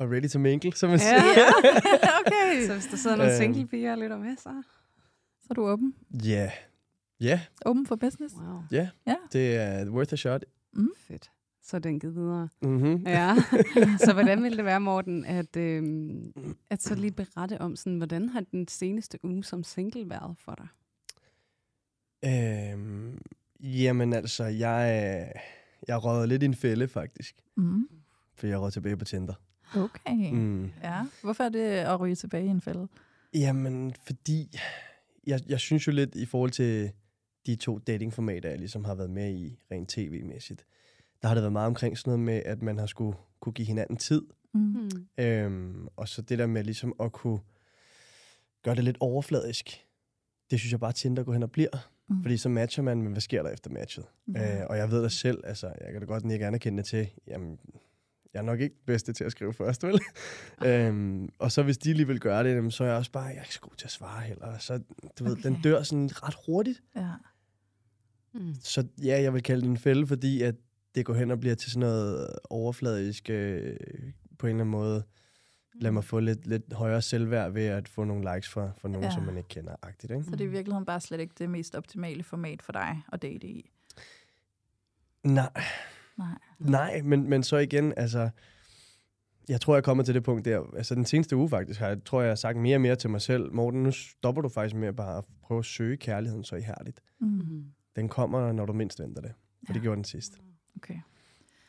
og 0.00 0.10
ready 0.10 0.28
to 0.28 0.38
mingle, 0.38 0.72
som 0.72 0.90
man 0.90 0.98
ja. 0.98 1.04
siger. 1.04 1.46
okay. 2.20 2.66
Så 2.66 2.72
hvis 2.72 2.86
der 2.86 2.96
sidder 2.96 3.16
nogle 3.16 3.32
øh. 3.32 3.38
single 3.38 3.66
piger 3.66 3.92
og 3.92 3.98
lytter 3.98 4.18
med, 4.18 4.36
så... 4.36 4.62
Så 5.40 5.46
er 5.50 5.54
du 5.54 5.68
åben? 5.68 5.94
Ja. 6.24 6.28
Yeah. 6.28 6.50
Ja. 7.20 7.26
Yeah. 7.26 7.40
Åben 7.66 7.86
for 7.86 7.96
business? 7.96 8.34
Wow. 8.34 8.62
Ja, 8.70 8.76
yeah. 8.76 8.88
ja. 9.06 9.16
det 9.32 9.56
er 9.56 9.90
worth 9.90 10.12
a 10.12 10.16
shot. 10.16 10.44
Mm. 10.72 10.88
Fedt 10.96 11.30
så 11.70 11.78
den 11.78 12.00
givet 12.00 12.14
videre. 12.14 12.48
Mm-hmm. 12.62 13.06
Ja. 13.06 13.36
så 14.04 14.12
hvordan 14.12 14.42
ville 14.42 14.56
det 14.56 14.64
være, 14.64 14.80
Morten, 14.80 15.24
at, 15.24 15.56
øh, 15.56 15.82
at 16.70 16.82
så 16.82 16.94
lige 16.94 17.12
berette 17.12 17.60
om, 17.60 17.76
sådan, 17.76 17.96
hvordan 17.96 18.28
har 18.28 18.40
den 18.40 18.68
seneste 18.68 19.18
uge 19.24 19.44
som 19.44 19.64
single 19.64 20.10
været 20.10 20.36
for 20.38 20.54
dig? 20.54 20.68
Øhm, 22.24 23.18
jamen 23.60 24.12
altså, 24.12 24.44
jeg, 24.44 25.32
jeg 25.88 26.04
røget 26.04 26.28
lidt 26.28 26.42
i 26.42 26.46
en 26.46 26.54
fælde, 26.54 26.88
faktisk. 26.88 27.36
Mm. 27.56 27.88
For 28.34 28.46
jeg 28.46 28.60
røget 28.60 28.72
tilbage 28.72 28.96
på 28.96 29.04
Tinder. 29.04 29.34
Okay. 29.76 30.30
Mm. 30.32 30.70
Ja. 30.82 31.06
Hvorfor 31.22 31.44
er 31.44 31.48
det 31.48 31.64
at 31.64 32.00
ryge 32.00 32.14
tilbage 32.14 32.44
i 32.44 32.48
en 32.48 32.60
fælde? 32.60 32.88
Jamen, 33.34 33.94
fordi 34.06 34.58
jeg, 35.26 35.40
jeg 35.48 35.60
synes 35.60 35.86
jo 35.86 35.92
lidt 35.92 36.14
i 36.14 36.26
forhold 36.26 36.50
til 36.50 36.92
de 37.46 37.56
to 37.56 37.78
datingformater, 37.78 38.48
jeg 38.48 38.58
ligesom 38.58 38.84
har 38.84 38.94
været 38.94 39.10
med 39.10 39.34
i 39.34 39.58
rent 39.70 39.88
tv-mæssigt, 39.88 40.66
der 41.22 41.28
har 41.28 41.34
det 41.34 41.42
været 41.42 41.52
meget 41.52 41.66
omkring 41.66 41.98
sådan 41.98 42.10
noget 42.10 42.24
med, 42.24 42.42
at 42.44 42.62
man 42.62 42.78
har 42.78 42.86
skulle 42.86 43.16
kunne 43.40 43.52
give 43.52 43.66
hinanden 43.66 43.96
tid. 43.96 44.22
Mm. 44.54 44.90
Øhm, 45.18 45.88
og 45.96 46.08
så 46.08 46.22
det 46.22 46.38
der 46.38 46.46
med 46.46 46.64
ligesom 46.64 46.94
at 47.00 47.12
kunne 47.12 47.38
gøre 48.62 48.74
det 48.74 48.84
lidt 48.84 48.96
overfladisk, 49.00 49.86
det 50.50 50.60
synes 50.60 50.72
jeg 50.72 50.80
bare, 50.80 50.92
Tinder 50.92 51.22
går 51.22 51.32
hen 51.32 51.42
og 51.42 51.50
bliver. 51.50 51.88
Mm. 52.08 52.22
Fordi 52.22 52.36
så 52.36 52.48
matcher 52.48 52.82
man, 52.82 53.02
men 53.02 53.12
hvad 53.12 53.20
sker 53.20 53.42
der 53.42 53.50
efter 53.50 53.70
matchet? 53.70 54.04
Mm. 54.26 54.36
Øh, 54.36 54.66
og 54.66 54.76
jeg 54.76 54.90
ved 54.90 55.02
det 55.02 55.12
selv, 55.12 55.40
altså 55.44 55.66
jeg 55.66 55.92
kan 55.92 56.00
da 56.00 56.06
godt 56.06 56.32
ikke 56.32 56.46
anerkende 56.46 56.82
til, 56.82 57.10
jamen, 57.26 57.58
jeg 58.34 58.40
er 58.40 58.44
nok 58.44 58.60
ikke 58.60 58.76
bedste 58.86 59.12
til 59.12 59.24
at 59.24 59.32
skrive 59.32 59.52
først, 59.52 59.84
vel? 59.84 60.00
øhm, 60.66 61.28
og 61.38 61.52
så 61.52 61.62
hvis 61.62 61.78
de 61.78 61.92
lige 61.92 62.06
vil 62.06 62.20
gøre 62.20 62.44
det, 62.44 62.72
så 62.72 62.84
er 62.84 62.88
jeg 62.88 62.96
også 62.96 63.12
bare, 63.12 63.24
jeg 63.24 63.36
er 63.36 63.42
ikke 63.42 63.54
så 63.54 63.60
god 63.60 63.76
til 63.78 63.86
at 63.86 63.90
svare 63.90 64.20
heller. 64.20 64.58
Så 64.58 64.78
du 65.18 65.24
okay. 65.24 65.24
ved, 65.24 65.36
den 65.36 65.62
dør 65.62 65.82
sådan 65.82 66.10
ret 66.22 66.36
hurtigt. 66.46 66.82
Ja. 66.96 67.12
Mm. 68.32 68.54
Så 68.60 68.86
ja, 69.02 69.22
jeg 69.22 69.34
vil 69.34 69.42
kalde 69.42 69.62
det 69.62 69.68
en 69.68 69.78
fælde, 69.78 70.06
fordi 70.06 70.42
at 70.42 70.54
det 70.94 71.06
går 71.06 71.14
hen 71.14 71.30
og 71.30 71.40
bliver 71.40 71.54
til 71.54 71.70
sådan 71.70 71.88
noget 71.88 72.28
overfladisk 72.50 73.30
øh, 73.30 73.76
på 74.38 74.46
en 74.46 74.50
eller 74.50 74.60
anden 74.60 74.70
måde. 74.70 75.02
Lad 75.74 75.90
mig 75.90 76.04
få 76.04 76.20
lidt, 76.20 76.46
lidt 76.46 76.72
højere 76.72 77.02
selvværd 77.02 77.52
ved 77.52 77.64
at 77.64 77.88
få 77.88 78.04
nogle 78.04 78.34
likes 78.34 78.50
fra, 78.50 78.70
fra 78.78 78.88
nogen, 78.88 79.04
ja. 79.04 79.10
som 79.10 79.22
man 79.22 79.36
ikke 79.36 79.48
kender. 79.48 79.76
Agtigt, 79.82 80.12
ikke? 80.12 80.24
Så 80.24 80.30
det 80.30 80.40
er 80.40 80.44
i 80.44 80.50
virkeligheden 80.50 80.84
bare 80.84 81.00
slet 81.00 81.20
ikke 81.20 81.34
det 81.38 81.50
mest 81.50 81.74
optimale 81.74 82.22
format 82.22 82.62
for 82.62 82.72
dig 82.72 83.02
at 83.12 83.22
date 83.22 83.46
i? 83.46 83.70
Nej. 85.24 85.62
Nej, 86.20 86.38
Nej 86.58 87.02
men, 87.02 87.30
men 87.30 87.42
så 87.42 87.56
igen, 87.56 87.92
altså... 87.96 88.30
Jeg 89.48 89.60
tror, 89.60 89.74
jeg 89.74 89.84
kommer 89.84 90.04
til 90.04 90.14
det 90.14 90.22
punkt 90.22 90.44
der. 90.44 90.62
Altså 90.76 90.94
den 90.94 91.04
seneste 91.04 91.36
uge 91.36 91.48
faktisk, 91.48 91.80
har 91.80 91.88
jeg, 91.88 92.04
tror 92.04 92.20
jeg, 92.20 92.26
jeg 92.26 92.30
har 92.30 92.36
sagt 92.36 92.58
mere 92.58 92.76
og 92.76 92.80
mere 92.80 92.96
til 92.96 93.10
mig 93.10 93.20
selv. 93.20 93.54
Morten, 93.54 93.82
nu 93.82 93.92
stopper 93.92 94.42
du 94.42 94.48
faktisk 94.48 94.76
med 94.76 94.88
at 94.88 94.96
bare 94.96 95.22
prøve 95.42 95.58
at 95.58 95.64
søge 95.64 95.96
kærligheden 95.96 96.44
så 96.44 96.56
ihærdigt. 96.56 97.00
Mm. 97.20 97.64
Den 97.96 98.08
kommer, 98.08 98.52
når 98.52 98.66
du 98.66 98.72
mindst 98.72 99.00
venter 99.00 99.22
det. 99.22 99.32
For 99.66 99.72
ja. 99.72 99.74
det 99.74 99.82
gjorde 99.82 99.96
den 99.96 100.04
sidst. 100.04 100.40
Okay. 100.76 101.00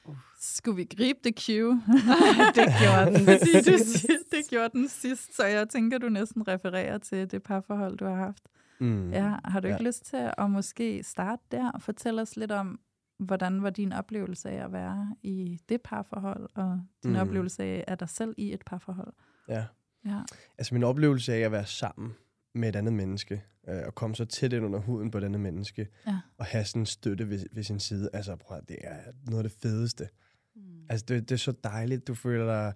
Uh. 0.06 0.16
Skulle 0.40 0.76
vi 0.76 0.84
gribe 0.84 1.20
det 1.24 1.40
cue? 1.46 1.82
det 2.58 2.68
gjorde 2.82 3.14
den 3.14 3.40
sidst. 3.64 4.08
det 4.32 4.50
gjorde 4.50 4.70
den 4.74 4.88
sidst, 4.90 5.36
så 5.36 5.46
jeg 5.46 5.70
tænker, 5.70 5.98
du 5.98 6.10
næsten 6.10 6.48
refererer 6.48 6.98
til 6.98 7.32
det 7.32 7.44
parforhold, 7.44 7.98
du 7.98 8.06
har 8.06 8.16
haft. 8.16 8.44
Mm. 8.80 9.12
Ja, 9.12 9.36
har 9.46 9.60
du 9.60 9.68
ikke 9.68 9.84
ja. 9.84 9.88
lyst 9.88 10.06
til 10.06 10.32
at 10.38 10.52
måske 10.52 11.04
starte 11.04 11.44
der 11.52 11.72
og 11.72 11.82
fortælle 11.82 12.22
os 12.22 12.36
lidt 12.36 12.52
om, 12.52 12.80
hvordan 13.26 13.64
var 13.64 13.70
din 13.70 13.94
oplevelse 13.94 14.50
af 14.50 14.64
at 14.66 14.72
være 14.74 15.16
i 15.24 15.60
det 15.70 15.82
parforhold, 15.82 16.50
og 16.56 16.82
din 17.04 17.12
Mm. 17.12 17.18
oplevelse 17.18 17.64
af 17.64 17.84
at 17.88 18.00
dig 18.00 18.10
selv 18.10 18.34
i 18.38 18.54
et 18.54 18.62
parforhold? 18.66 19.14
Ja. 19.48 19.66
Ja. 20.06 20.20
Altså 20.58 20.74
min 20.76 20.84
oplevelse 20.84 21.34
af 21.34 21.40
at 21.40 21.52
være 21.52 21.66
sammen 21.66 22.14
med 22.56 22.70
et 22.70 22.76
andet 22.76 22.94
menneske, 22.94 23.44
øh, 23.70 23.82
og 23.86 23.96
komme 23.96 24.16
så 24.16 24.26
tæt 24.26 24.54
ind 24.54 24.66
under 24.66 24.80
huden 24.80 25.12
på 25.12 25.18
et 25.18 25.24
andet 25.24 25.42
menneske, 25.42 25.88
Ja. 26.08 26.20
og 26.38 26.46
have 26.46 26.66
sådan 26.66 26.82
en 26.82 26.86
støtte 26.86 27.30
ved, 27.30 27.46
ved 27.52 27.64
sin 27.64 27.80
side, 27.80 28.10
altså 28.14 28.36
prøv, 28.36 28.62
det 28.68 28.78
er 28.82 28.98
noget 29.30 29.44
af 29.44 29.50
det 29.50 29.60
fedeste. 29.62 30.10
Mm. 30.56 30.62
Altså 30.90 31.06
det, 31.10 31.30
det 31.30 31.36
er 31.36 31.40
så 31.40 31.52
dejligt, 31.64 32.08
du 32.08 32.14
føler 32.16 32.46
dig, 32.46 32.74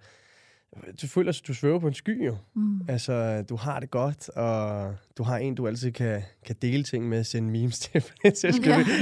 du 1.02 1.08
føler, 1.08 1.30
at 1.30 1.42
du 1.48 1.54
svæver 1.54 1.80
på 1.80 1.88
en 1.88 1.94
sky 1.94 2.26
jo. 2.26 2.38
Mm. 2.56 2.82
Altså, 2.88 3.42
du 3.50 3.56
har 3.56 3.80
det 3.80 3.92
godt, 3.92 4.30
og 4.30 4.94
du 5.18 5.24
har 5.24 5.38
en, 5.38 5.56
du 5.56 5.68
altid 5.68 5.92
kan, 5.92 6.22
kan 6.46 6.56
dele 6.62 6.84
ting 6.84 7.10
med, 7.10 7.24
sende 7.24 7.50
memes 7.52 7.80
til. 7.80 8.02
for. 8.02 8.14
Ja. 8.24 8.32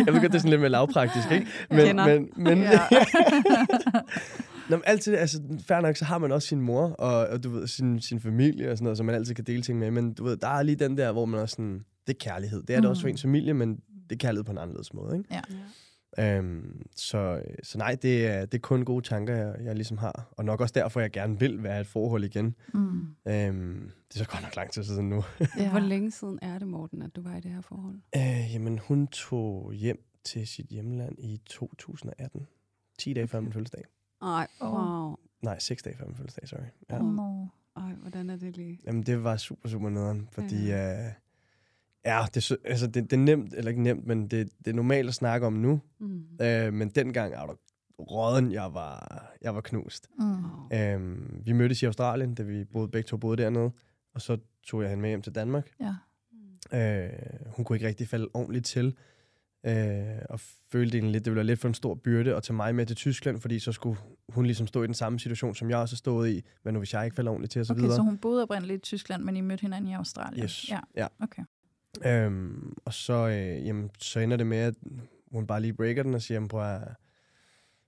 Jeg 0.05 0.13
ved 0.13 0.21
godt, 0.21 0.31
det 0.31 0.33
er 0.35 0.37
sådan 0.37 0.49
lidt 0.49 0.61
mere 0.61 0.69
lavpraktisk, 0.69 1.31
ikke? 1.31 1.47
Men, 1.69 1.95
men, 1.95 2.29
men, 2.43 2.57
Ja. 2.57 2.79
Nå, 4.69 4.75
men 4.75 4.83
altid, 4.85 5.15
altså, 5.15 5.41
fair 5.67 5.81
nok, 5.81 5.95
så 5.95 6.05
har 6.05 6.17
man 6.17 6.31
også 6.31 6.47
sin 6.47 6.61
mor, 6.61 6.83
og, 6.89 7.27
og 7.27 7.43
du 7.43 7.49
ved, 7.49 7.67
sin, 7.67 8.01
sin 8.01 8.19
familie 8.19 8.71
og 8.71 8.77
sådan 8.77 8.83
noget, 8.83 8.97
som 8.97 9.05
man 9.05 9.15
altid 9.15 9.35
kan 9.35 9.45
dele 9.45 9.61
ting 9.61 9.79
med, 9.79 9.91
men 9.91 10.13
du 10.13 10.23
ved, 10.23 10.37
der 10.37 10.47
er 10.47 10.63
lige 10.63 10.75
den 10.75 10.97
der, 10.97 11.11
hvor 11.11 11.25
man 11.25 11.39
også 11.39 11.53
sådan, 11.53 11.83
det 12.07 12.13
er 12.13 12.17
kærlighed. 12.19 12.63
Det 12.63 12.75
er 12.75 12.79
det 12.81 12.89
også 12.89 13.01
for 13.01 13.07
Mm. 13.07 13.11
ens 13.11 13.21
familie, 13.21 13.53
men 13.53 13.75
det 14.09 14.11
er 14.11 14.17
kærlighed 14.17 14.43
på 14.43 14.51
en 14.51 14.57
anderledes 14.57 14.93
måde, 14.93 15.17
ikke? 15.17 15.29
Ja. 15.33 15.41
Øhm, 16.19 16.81
så, 16.95 17.43
så 17.63 17.77
nej, 17.77 17.97
det 18.01 18.27
er, 18.27 18.45
det 18.45 18.57
er 18.57 18.61
kun 18.61 18.85
gode 18.85 19.05
tanker, 19.05 19.35
jeg, 19.35 19.55
jeg 19.63 19.75
ligesom 19.75 19.97
har, 19.97 20.29
og 20.31 20.45
nok 20.45 20.61
også 20.61 20.73
derfor, 20.73 20.99
jeg 20.99 21.11
gerne 21.11 21.39
vil 21.39 21.63
være 21.63 21.77
i 21.77 21.81
et 21.81 21.87
forhold 21.87 22.23
igen. 22.23 22.55
Mm. 22.73 23.01
Øhm, 23.27 23.91
det 24.07 24.15
er 24.15 24.19
så 24.19 24.27
godt 24.27 24.43
nok 24.43 24.55
lang 24.55 24.71
tid 24.71 24.83
siden 24.83 25.09
nu. 25.09 25.23
Ja. 25.57 25.69
Hvor 25.69 25.79
længe 25.79 26.11
siden 26.11 26.39
er 26.41 26.59
det, 26.59 26.67
Morten, 26.67 27.01
at 27.01 27.15
du 27.15 27.21
var 27.21 27.35
i 27.35 27.39
det 27.39 27.51
her 27.51 27.61
forhold? 27.61 27.95
Øh, 28.15 28.53
jamen, 28.53 28.79
hun 28.79 29.07
tog 29.07 29.73
hjem 29.73 30.05
til 30.23 30.47
sit 30.47 30.65
hjemland 30.65 31.19
i 31.19 31.41
2018. 31.45 32.47
10 32.99 33.13
dage 33.13 33.27
før 33.27 33.39
min 33.39 33.53
fødselsdag. 33.53 33.83
Ej, 34.21 34.47
wow. 34.61 35.15
Nej, 35.41 35.59
6 35.59 35.83
dage 35.83 35.97
før 35.97 36.05
min 36.05 36.15
fødselsdag, 36.15 36.47
sorry. 36.47 36.59
Ja. 36.89 37.03
Åh. 37.03 37.15
Nå. 37.15 37.47
Ej, 37.75 37.93
hvordan 37.93 38.29
er 38.29 38.35
det 38.35 38.57
lige? 38.57 38.79
Jamen, 38.85 39.03
det 39.03 39.23
var 39.23 39.37
super, 39.37 39.69
super 39.69 39.89
nederen, 39.89 40.29
fordi... 40.31 40.67
Ja, 40.67 41.07
uh, 41.07 41.13
ja 42.05 42.21
det, 42.27 42.37
er 42.37 42.41
så- 42.41 42.57
altså, 42.65 42.87
det, 42.87 43.03
det 43.11 43.13
er 43.13 43.21
nemt, 43.21 43.53
eller 43.53 43.69
ikke 43.71 43.81
nemt, 43.83 44.07
men 44.07 44.27
det, 44.27 44.49
det 44.65 44.67
er 44.71 44.75
normalt 44.75 45.07
at 45.07 45.13
snakke 45.13 45.47
om 45.47 45.53
nu. 45.53 45.81
Mm. 45.99 46.23
Uh, 46.41 46.73
men 46.73 46.89
dengang 46.89 47.33
er 47.33 47.45
der 47.45 47.53
råden, 47.99 48.51
jeg 48.51 48.73
var, 48.73 49.25
jeg 49.41 49.55
var 49.55 49.61
knust. 49.61 50.09
Mm. 50.19 50.43
Uh, 50.65 51.45
vi 51.45 51.51
mødtes 51.53 51.81
i 51.81 51.85
Australien, 51.85 52.35
da 52.35 52.43
vi 52.43 52.63
boede, 52.63 52.87
begge 52.87 53.07
to 53.07 53.17
boede 53.17 53.41
dernede. 53.43 53.71
Og 54.15 54.21
så 54.21 54.37
tog 54.63 54.81
jeg 54.81 54.89
hende 54.89 55.01
med 55.01 55.09
hjem 55.09 55.21
til 55.21 55.35
Danmark. 55.35 55.69
Ja. 55.79 55.95
Uh, 56.73 57.09
hun 57.55 57.65
kunne 57.65 57.75
ikke 57.75 57.87
rigtig 57.87 58.07
falde 58.07 58.27
ordentligt 58.33 58.65
til. 58.65 58.95
Øh, 59.65 60.05
og 60.29 60.39
følte 60.71 60.97
egentlig 60.97 61.11
lidt, 61.11 61.25
det 61.25 61.31
ville 61.31 61.35
være 61.37 61.45
lidt 61.45 61.59
for 61.59 61.67
en 61.67 61.73
stor 61.73 61.95
byrde 61.95 62.35
at 62.35 62.43
tage 62.43 62.55
mig 62.55 62.75
med 62.75 62.85
til 62.85 62.95
Tyskland, 62.95 63.39
fordi 63.39 63.59
så 63.59 63.71
skulle 63.71 63.99
hun 64.29 64.45
ligesom 64.45 64.67
stå 64.67 64.83
i 64.83 64.85
den 64.87 64.93
samme 64.93 65.19
situation, 65.19 65.55
som 65.55 65.69
jeg 65.69 65.77
også 65.77 65.95
stået 65.95 66.29
i, 66.29 66.43
men 66.65 66.73
nu 66.73 66.79
hvis 66.79 66.93
jeg 66.93 67.05
ikke 67.05 67.15
falder 67.15 67.31
ordentligt 67.31 67.51
til 67.51 67.59
og 67.59 67.65
så 67.65 67.73
Okay, 67.73 67.81
videre. 67.81 67.95
så 67.95 68.01
hun 68.01 68.17
boede 68.17 68.43
oprindeligt 68.43 68.77
i 68.77 68.81
Tyskland, 68.81 69.23
men 69.23 69.37
I 69.37 69.41
mødte 69.41 69.61
hinanden 69.61 69.91
i 69.91 69.93
Australien? 69.93 70.43
Yes. 70.43 70.69
Ja, 70.69 70.79
Ja. 70.95 71.07
okay. 71.19 71.43
Øhm, 72.05 72.73
og 72.85 72.93
så, 72.93 73.27
øh, 73.27 73.67
jamen, 73.67 73.91
så 73.99 74.19
ender 74.19 74.37
det 74.37 74.47
med, 74.47 74.57
at 74.57 74.75
hun 75.31 75.47
bare 75.47 75.61
lige 75.61 75.73
breaker 75.73 76.03
den 76.03 76.13
og 76.13 76.21
siger, 76.21 76.35
jamen, 76.35 76.47
prøv 76.47 76.61
at, 76.61 76.81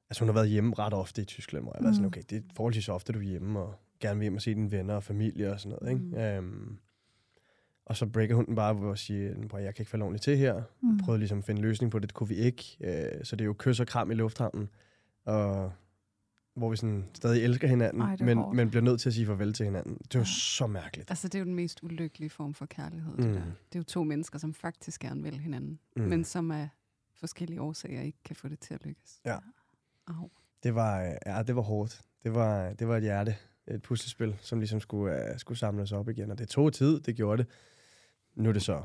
altså 0.09 0.21
hun 0.21 0.27
har 0.27 0.33
været 0.33 0.49
hjemme 0.49 0.73
ret 0.79 0.93
ofte 0.93 1.21
i 1.21 1.25
Tyskland, 1.25 1.63
hvor 1.63 1.73
jeg 1.75 1.81
mm. 1.81 1.87
var 1.87 1.93
sådan, 1.93 2.05
okay, 2.05 2.21
det 2.29 2.37
er 2.37 2.41
forholdsvis 2.55 2.89
ofte, 2.89 3.13
du 3.13 3.19
er 3.19 3.23
hjemme, 3.23 3.59
og 3.59 3.75
gerne 3.99 4.19
vil 4.19 4.23
hjem 4.23 4.35
og 4.35 4.41
se 4.41 4.53
dine 4.53 4.71
venner 4.71 4.95
og 4.95 5.03
familie 5.03 5.51
og 5.51 5.59
sådan 5.59 5.77
noget, 5.81 5.93
ikke? 5.93 6.05
Mm. 6.05 6.17
Øhm, 6.17 6.77
og 7.85 7.97
så 7.97 8.05
breaker 8.05 8.35
hun 8.35 8.45
den 8.45 8.55
bare 8.55 8.81
ved 8.81 8.91
at 8.91 8.99
sige, 8.99 9.35
prøv 9.49 9.59
at, 9.59 9.65
jeg 9.65 9.75
kan 9.75 9.81
ikke 9.81 9.89
falde 9.89 10.03
ordentligt 10.03 10.23
til 10.23 10.37
her. 10.37 10.61
Mm. 10.81 10.97
Prøvede 10.97 11.19
ligesom 11.19 11.37
at 11.37 11.45
finde 11.45 11.59
en 11.59 11.65
løsning 11.65 11.91
på 11.91 11.99
det, 11.99 12.09
det 12.09 12.13
kunne 12.13 12.29
vi 12.29 12.35
ikke. 12.35 12.77
Øh, 12.81 13.23
så 13.25 13.35
det 13.35 13.43
er 13.43 13.45
jo 13.45 13.55
kys 13.59 13.79
og 13.79 13.87
kram 13.87 14.11
i 14.11 14.13
lufthavnen, 14.13 14.69
og 15.25 15.71
hvor 16.55 16.69
vi 16.69 16.75
sådan 16.77 17.05
stadig 17.13 17.43
elsker 17.43 17.67
hinanden, 17.67 18.01
Ej, 18.01 18.15
men, 18.19 18.37
hårdt. 18.37 18.55
men 18.55 18.69
bliver 18.69 18.83
nødt 18.83 19.01
til 19.01 19.09
at 19.09 19.13
sige 19.13 19.25
farvel 19.25 19.53
til 19.53 19.65
hinanden. 19.65 19.97
Det 19.97 20.15
er 20.15 20.19
jo 20.19 20.23
Ja. 20.23 20.25
så 20.25 20.67
mærkeligt. 20.67 21.11
Altså, 21.11 21.27
det 21.27 21.35
er 21.35 21.39
jo 21.39 21.45
den 21.45 21.55
mest 21.55 21.79
ulykkelige 21.83 22.29
form 22.29 22.53
for 22.53 22.65
kærlighed, 22.65 23.11
mm. 23.13 23.23
Det 23.23 23.33
der. 23.35 23.41
Det 23.41 23.75
er 23.75 23.79
jo 23.79 23.83
to 23.83 24.03
mennesker, 24.03 24.39
som 24.39 24.53
faktisk 24.53 25.01
gerne 25.01 25.23
vil 25.23 25.39
hinanden, 25.39 25.79
Mm. 25.95 26.03
men 26.03 26.23
som 26.23 26.51
af 26.51 26.69
forskellige 27.13 27.61
årsager 27.61 28.01
ikke 28.01 28.17
kan 28.25 28.35
få 28.35 28.47
det 28.47 28.59
til 28.59 28.73
at 28.73 28.85
lykkes. 28.85 29.19
Ja. 29.25 29.37
Au. 30.07 30.29
Det 30.63 30.75
var, 30.75 31.01
øh, 31.03 31.11
ja, 31.25 31.43
det 31.43 31.55
var 31.55 31.61
hårdt. 31.61 32.01
Det 32.23 32.33
var, 32.33 32.73
det 32.73 32.87
var 32.87 32.97
et 32.97 33.03
hjerte, 33.03 33.35
et 33.67 33.81
puslespil, 33.81 34.35
som 34.41 34.59
ligesom 34.59 34.79
skulle, 34.79 35.13
uh, 35.31 35.37
skulle 35.39 35.57
samles 35.57 35.91
op 35.91 36.09
igen. 36.09 36.31
Og 36.31 36.37
det 36.37 36.49
tog 36.49 36.73
tid, 36.73 36.99
det 36.99 37.15
gjorde 37.15 37.43
det. 37.43 37.51
Nu 38.35 38.49
er 38.49 38.53
det 38.53 38.61
så 38.61 38.83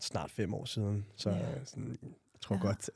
snart 0.00 0.30
fem 0.30 0.54
år 0.54 0.64
siden, 0.64 1.06
så 1.16 1.30
Ja. 1.30 1.36
yeah. 1.36 1.66
sådan, 1.66 1.98
jeg 2.02 2.40
tror 2.40 2.56
ja. 2.56 2.62
godt... 2.62 2.90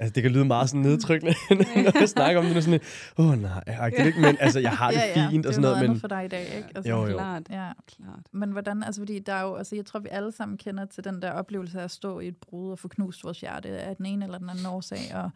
altså, 0.00 0.12
det 0.14 0.22
kan 0.22 0.32
lyde 0.32 0.44
meget 0.44 0.68
sådan 0.68 0.80
nedtrykkende, 0.80 1.34
når 1.84 1.98
jeg 2.00 2.08
snakker 2.08 2.40
om 2.40 2.46
det. 2.46 2.54
Nu 2.54 2.60
sådan, 2.60 2.80
åh 3.18 3.26
oh, 3.28 3.38
nej, 3.38 3.62
jeg, 3.66 3.92
det 3.96 4.06
ikke, 4.06 4.20
men 4.20 4.36
altså, 4.40 4.60
jeg 4.60 4.72
har 4.72 4.90
det 4.90 4.96
ja, 4.96 5.20
ja. 5.20 5.28
fint 5.30 5.44
det 5.44 5.46
og 5.46 5.50
er 5.50 5.52
sådan 5.52 5.62
noget, 5.62 5.76
andet 5.76 5.90
men 5.90 6.00
for 6.00 6.08
dig 6.08 6.24
i 6.24 6.28
dag, 6.28 6.56
ikke? 6.56 6.68
Altså, 6.74 6.90
Jo, 6.90 7.06
jo. 7.06 7.16
Klart, 7.16 7.42
Ja. 7.50 7.70
klart. 7.86 8.26
Men 8.32 8.50
hvordan, 8.50 8.82
altså 8.82 9.00
fordi 9.00 9.18
der 9.18 9.32
er 9.32 9.42
jo, 9.42 9.54
altså 9.54 9.76
jeg 9.76 9.86
tror, 9.86 10.00
vi 10.00 10.08
alle 10.10 10.32
sammen 10.32 10.58
kender 10.58 10.84
til 10.84 11.04
den 11.04 11.22
der 11.22 11.30
oplevelse 11.32 11.80
af 11.80 11.84
at 11.84 11.90
stå 11.90 12.20
i 12.20 12.28
et 12.28 12.36
brud 12.36 12.72
og 12.72 12.78
få 12.78 12.88
knust 12.88 13.24
vores 13.24 13.40
hjerte 13.40 13.68
af 13.68 13.96
den 13.96 14.06
ene 14.06 14.24
eller 14.24 14.38
den 14.38 14.50
anden 14.50 14.66
årsag, 14.66 15.14
og 15.14 15.30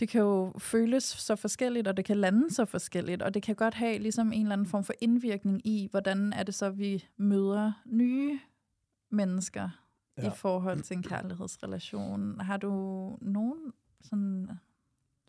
det 0.00 0.08
kan 0.08 0.20
jo 0.20 0.52
føles 0.58 1.04
så 1.04 1.36
forskelligt, 1.36 1.88
og 1.88 1.96
det 1.96 2.04
kan 2.04 2.16
lande 2.16 2.54
så 2.54 2.64
forskelligt, 2.64 3.22
og 3.22 3.34
det 3.34 3.42
kan 3.42 3.54
godt 3.54 3.74
have 3.74 3.98
ligesom 3.98 4.32
en 4.32 4.42
eller 4.42 4.52
anden 4.52 4.66
form 4.66 4.84
for 4.84 4.94
indvirkning 5.00 5.66
i, 5.66 5.88
hvordan 5.90 6.32
er 6.32 6.42
det 6.42 6.54
så, 6.54 6.70
vi 6.70 7.04
møder 7.16 7.72
nye 7.86 8.38
mennesker 9.10 9.68
ja. 10.22 10.32
I 10.32 10.36
forhold 10.36 10.80
til 10.80 10.96
en 10.96 11.02
kærlighedsrelation. 11.02 12.40
Har 12.40 12.56
du 12.56 12.70
nogen 13.20 13.72
sådan 14.00 14.50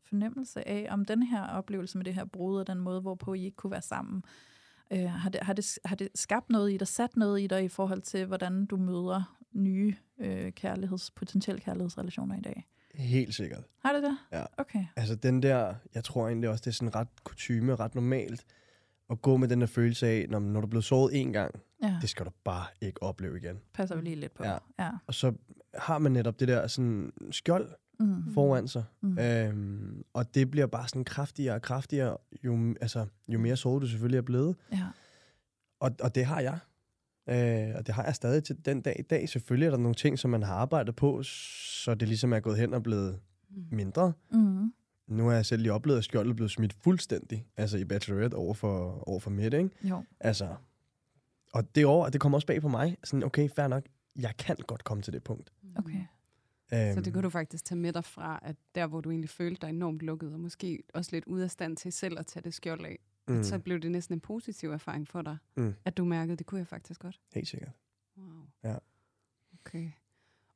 fornemmelse 0.04 0.68
af, 0.68 0.88
om 0.90 1.06
den 1.06 1.24
her 1.24 1.48
oplevelse 1.48 1.98
med 1.98 2.06
det 2.06 2.14
her 2.14 2.26
brud 2.26 2.60
og 2.60 2.68
den 2.68 2.80
måde, 2.80 3.02
hvorpå 3.02 3.34
I 3.34 3.46
ikke 3.46 3.56
kunne 3.56 3.72
være 3.72 3.82
sammen, 3.82 4.24
øh, 4.92 5.10
har, 5.10 5.30
det, 5.30 5.42
har, 5.44 5.54
det, 5.54 5.80
har 5.86 5.96
det 5.96 6.10
skabt 6.16 6.50
noget 6.50 6.74
i 6.74 6.78
dig, 6.78 6.88
sat 6.88 7.18
noget 7.18 7.42
i 7.42 7.48
dig 7.48 7.64
i 7.64 7.68
forhold 7.68 8.02
til, 8.02 8.26
hvordan 8.26 8.66
du 8.66 8.78
møder 8.78 9.38
nye 9.52 9.96
øh, 10.20 10.52
kærligheds, 10.52 11.12
potentielle 11.12 11.62
kærlighedsrelationer 11.62 12.38
i 12.38 12.42
dag? 12.42 12.68
helt 12.96 13.36
sikkert. 13.36 13.64
Har 13.80 13.94
det 13.94 14.04
det? 14.04 14.18
Ja. 14.32 14.44
Okay. 14.58 14.86
Altså 14.96 15.16
den 15.16 15.44
der, 15.44 15.74
jeg 15.96 16.04
tror 16.04 16.28
egentlig 16.28 16.50
også, 16.50 16.62
det 16.62 16.68
er 16.68 16.74
sådan 16.74 16.96
ret 16.96 17.08
kutyme, 17.24 17.76
ret 17.76 17.96
normalt, 17.96 18.46
at 19.10 19.22
gå 19.22 19.38
med 19.38 19.48
den 19.48 19.62
der 19.62 19.68
følelse 19.68 20.08
af, 20.08 20.26
når, 20.30 20.40
når 20.40 20.62
du 20.62 20.66
er 20.68 20.70
blevet 20.70 20.84
såret 20.86 21.22
en 21.22 21.34
gang, 21.34 21.56
Ja, 21.84 21.98
det 22.02 22.10
skal 22.10 22.26
du 22.26 22.32
bare 22.44 22.66
ikke 22.82 23.04
opleve 23.04 23.38
igen. 23.38 23.60
passer 23.74 23.96
vi 23.96 24.02
lige 24.02 24.16
lidt 24.16 24.34
på. 24.34 24.44
Ja. 24.44 24.58
ja. 24.80 24.90
Og 25.08 25.14
så 25.14 25.34
har 25.74 25.98
man 26.00 26.12
netop 26.12 26.40
det 26.40 26.48
der 26.48 26.68
sådan 26.68 27.12
skjold 27.32 27.70
Mm. 28.00 28.34
foran 28.34 28.68
sig, 28.68 28.84
Mm. 29.02 29.18
Øhm, 29.20 30.04
og 30.14 30.36
det 30.36 30.52
bliver 30.52 30.68
bare 30.68 30.88
sådan 30.88 31.04
kraftigere 31.06 31.56
og 31.56 31.62
kraftigere, 31.62 32.18
jo, 32.44 32.76
altså, 32.82 33.06
jo 33.28 33.40
mere 33.40 33.56
såret 33.56 33.82
du 33.82 33.88
selvfølgelig 33.88 34.18
er 34.18 34.22
blevet. 34.22 34.56
Ja. 34.72 34.88
Og, 35.80 35.92
og 36.02 36.16
det 36.16 36.26
har 36.26 36.40
jeg. 36.40 36.60
Øh, 37.30 37.76
og 37.76 37.88
det 37.88 37.96
har 37.96 38.04
jeg 38.04 38.16
stadig 38.16 38.44
til 38.44 38.66
den 38.66 38.82
dag 38.82 38.96
i 39.00 39.02
dag. 39.02 39.30
Selvfølgelig 39.30 39.66
er 39.66 39.70
der 39.72 39.78
nogle 39.78 39.96
ting, 39.96 40.20
som 40.20 40.32
man 40.32 40.44
har 40.44 40.54
arbejdet 40.56 40.96
på, 40.96 41.24
så 41.24 41.96
det 41.96 42.08
ligesom 42.08 42.34
er 42.34 42.40
gået 42.40 42.58
hen 42.58 42.74
og 42.74 42.84
blevet 42.84 43.20
Mm. 43.50 43.64
mindre. 43.72 44.14
Mm. 44.32 44.74
Nu 45.08 45.26
har 45.28 45.34
jeg 45.34 45.46
selv 45.46 45.62
lige 45.62 45.74
oplevet, 45.74 45.98
at 45.98 46.04
skjoldet 46.04 46.32
er 46.32 46.36
blevet 46.36 46.52
smidt 46.52 46.74
fuldstændig, 46.74 47.48
altså 47.58 47.78
i 47.78 47.84
Bachelorette 47.86 48.36
over 48.36 48.54
for, 48.54 49.04
over 49.10 49.20
for 49.20 49.30
Mette, 49.30 49.58
ikke? 49.58 49.70
Jo. 49.90 50.04
Altså, 50.20 50.56
og 51.54 51.76
det 51.76 51.86
år, 51.86 52.10
det 52.10 52.22
kommer 52.22 52.38
også 52.38 52.48
bag 52.48 52.62
på 52.62 52.68
mig. 52.68 52.98
Sådan, 53.04 53.24
okay, 53.24 53.50
fair 53.50 53.68
nok, 53.68 53.84
jeg 54.16 54.38
kan 54.38 54.56
godt 54.68 54.84
komme 54.84 55.04
til 55.04 55.14
det 55.14 55.24
punkt. 55.24 55.54
Okay. 55.76 56.02
Så 56.70 56.76
Øhm, 56.96 57.04
det 57.04 57.14
kunne 57.14 57.24
du 57.24 57.30
faktisk 57.30 57.66
tage 57.66 57.80
med 57.80 57.94
dig 57.94 58.04
fra, 58.06 58.40
at 58.42 58.56
der, 58.76 58.88
hvor 58.88 59.02
du 59.02 59.10
egentlig 59.10 59.30
følte 59.30 59.62
dig 59.62 59.70
enormt 59.70 60.00
lukket, 60.02 60.34
og 60.34 60.40
måske 60.40 60.84
også 60.94 61.10
lidt 61.14 61.26
ude 61.26 61.44
af 61.44 61.52
stand 61.52 61.78
til 61.78 61.92
selv 61.94 62.20
at 62.20 62.26
tage 62.26 62.44
det 62.44 62.54
skjold 62.54 62.86
af, 62.86 63.00
mm, 63.28 63.36
mm. 63.36 63.44
så 63.44 63.60
blev 63.60 63.80
det 63.80 63.92
næsten 63.92 64.14
en 64.14 64.20
positiv 64.20 64.70
erfaring 64.72 65.08
for 65.08 65.22
dig, 65.22 65.38
Mm. 65.56 65.74
at 65.86 65.98
du 65.98 66.06
mærkede, 66.06 66.38
det 66.38 66.46
kunne 66.46 66.60
jeg 66.60 66.68
faktisk 66.68 67.00
godt. 67.00 67.20
Helt 67.34 67.48
sikkert. 67.48 67.72
Wow. 68.18 68.28
Ja. 68.64 68.76
Okay. 69.60 69.92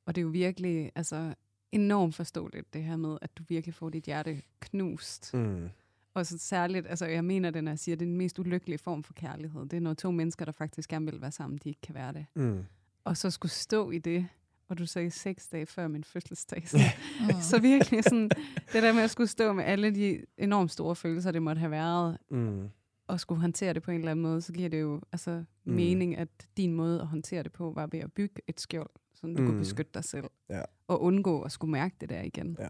Og 0.05 0.15
det 0.15 0.21
er 0.21 0.23
jo 0.23 0.29
virkelig 0.29 0.91
altså, 0.95 1.33
enormt 1.71 2.15
forståeligt, 2.15 2.73
det 2.73 2.83
her 2.83 2.95
med, 2.95 3.17
at 3.21 3.37
du 3.37 3.43
virkelig 3.47 3.73
får 3.73 3.89
dit 3.89 4.03
hjerte 4.03 4.41
knust. 4.59 5.33
Mm. 5.33 5.69
Og 6.13 6.25
så 6.25 6.37
særligt, 6.37 6.87
altså 6.87 7.05
jeg 7.05 7.25
mener 7.25 7.49
det, 7.49 7.63
når 7.63 7.71
jeg 7.71 7.79
siger, 7.79 7.95
at 7.95 7.99
det 7.99 8.05
er 8.05 8.09
den 8.09 8.17
mest 8.17 8.39
ulykkelige 8.39 8.77
form 8.77 9.03
for 9.03 9.13
kærlighed. 9.13 9.61
Det 9.61 9.73
er, 9.73 9.81
når 9.81 9.93
to 9.93 10.11
mennesker, 10.11 10.45
der 10.45 10.51
faktisk 10.51 10.89
gerne 10.89 11.11
vil 11.11 11.21
være 11.21 11.31
sammen, 11.31 11.59
de 11.63 11.69
ikke 11.69 11.81
kan 11.81 11.95
være 11.95 12.13
det. 12.13 12.25
Mm. 12.35 12.63
Og 13.03 13.17
så 13.17 13.29
skulle 13.29 13.51
stå 13.51 13.91
i 13.91 13.97
det, 13.97 14.27
og 14.67 14.77
du 14.77 14.85
sagde 14.85 15.11
seks 15.11 15.47
dage 15.47 15.65
før 15.65 15.87
min 15.87 16.03
fødselsdag. 16.03 16.67
Så, 16.69 16.77
Mm. 17.21 17.41
så 17.41 17.59
virkelig 17.61 18.03
sådan, 18.03 18.29
det 18.73 18.83
der 18.83 18.93
med 18.93 19.01
at 19.01 19.09
skulle 19.09 19.27
stå 19.27 19.53
med 19.53 19.63
alle 19.63 19.95
de 19.95 20.21
enormt 20.37 20.71
store 20.71 20.95
følelser, 20.95 21.31
det 21.31 21.41
måtte 21.41 21.59
have 21.59 21.71
været, 21.71 22.17
Mm. 22.29 22.69
og 23.07 23.19
skulle 23.19 23.41
håndtere 23.41 23.73
det 23.73 23.83
på 23.83 23.91
en 23.91 23.97
eller 23.99 24.11
anden 24.11 24.23
måde, 24.23 24.41
så 24.41 24.53
giver 24.53 24.69
det 24.69 24.81
jo 24.81 25.01
altså 25.11 25.43
mm. 25.65 25.73
mening, 25.73 26.17
at 26.17 26.29
din 26.57 26.73
måde 26.73 27.01
at 27.01 27.07
håndtere 27.07 27.43
det 27.43 27.51
på, 27.51 27.71
var 27.75 27.87
ved 27.87 27.99
at 27.99 28.13
bygge 28.13 28.41
et 28.47 28.59
skjold, 28.59 28.89
så 29.21 29.27
du 29.27 29.41
mm. 29.41 29.45
kunne 29.45 29.59
beskytte 29.59 29.91
dig 29.93 30.03
selv. 30.03 30.25
Ja. 30.49 30.61
Og 30.87 31.01
undgå 31.01 31.41
at 31.41 31.51
skulle 31.51 31.71
mærke 31.71 31.95
det 32.01 32.09
der 32.09 32.21
igen. 32.21 32.57
Ja. 32.59 32.67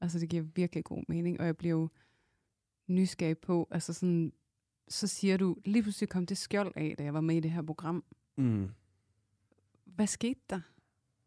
Altså 0.00 0.18
det 0.18 0.28
giver 0.28 0.42
virkelig 0.54 0.84
god 0.84 1.04
mening, 1.08 1.40
og 1.40 1.46
jeg 1.46 1.56
bliver 1.56 1.74
jo 1.74 1.88
nysgerrig 2.86 3.38
på, 3.38 3.68
altså 3.70 3.92
sådan, 3.92 4.32
så 4.88 5.06
siger 5.06 5.36
du, 5.36 5.56
lige 5.64 5.82
pludselig 5.82 6.08
kom 6.08 6.26
det 6.26 6.38
skjold 6.38 6.72
af, 6.76 6.94
da 6.98 7.04
jeg 7.04 7.14
var 7.14 7.20
med 7.20 7.36
i 7.36 7.40
det 7.40 7.50
her 7.50 7.62
program. 7.62 8.04
Mm. 8.36 8.68
Hvad 9.84 10.06
skete 10.06 10.40
der? 10.50 10.60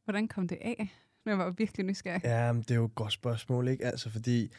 Hvordan 0.03 0.27
kom 0.27 0.47
det 0.47 0.57
af? 0.61 0.89
Jeg 1.25 1.37
var 1.37 1.49
virkelig 1.49 1.85
nysgerrig. 1.85 2.21
Ja, 2.23 2.53
men 2.53 2.61
det 2.61 2.71
er 2.71 2.75
jo 2.75 2.85
et 2.85 2.95
godt 2.95 3.13
spørgsmål, 3.13 3.67
ikke? 3.67 3.85
Altså, 3.85 4.09
fordi 4.09 4.51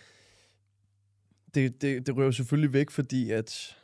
det, 1.55 1.83
det, 1.83 2.07
det 2.07 2.17
rører 2.17 2.31
selvfølgelig 2.31 2.73
væk, 2.73 2.91
fordi 2.91 3.31
at... 3.31 3.77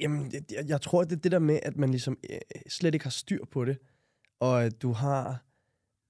Jamen, 0.00 0.32
jeg, 0.32 0.68
jeg 0.68 0.80
tror, 0.80 1.04
det 1.04 1.12
er 1.12 1.20
det 1.20 1.32
der 1.32 1.38
med, 1.38 1.60
at 1.62 1.76
man 1.76 1.90
ligesom 1.90 2.18
øh, 2.30 2.38
slet 2.68 2.94
ikke 2.94 3.04
har 3.04 3.10
styr 3.10 3.44
på 3.44 3.64
det, 3.64 3.78
og 4.42 4.64
at 4.64 4.82
du 4.82 4.92
har... 4.92 5.44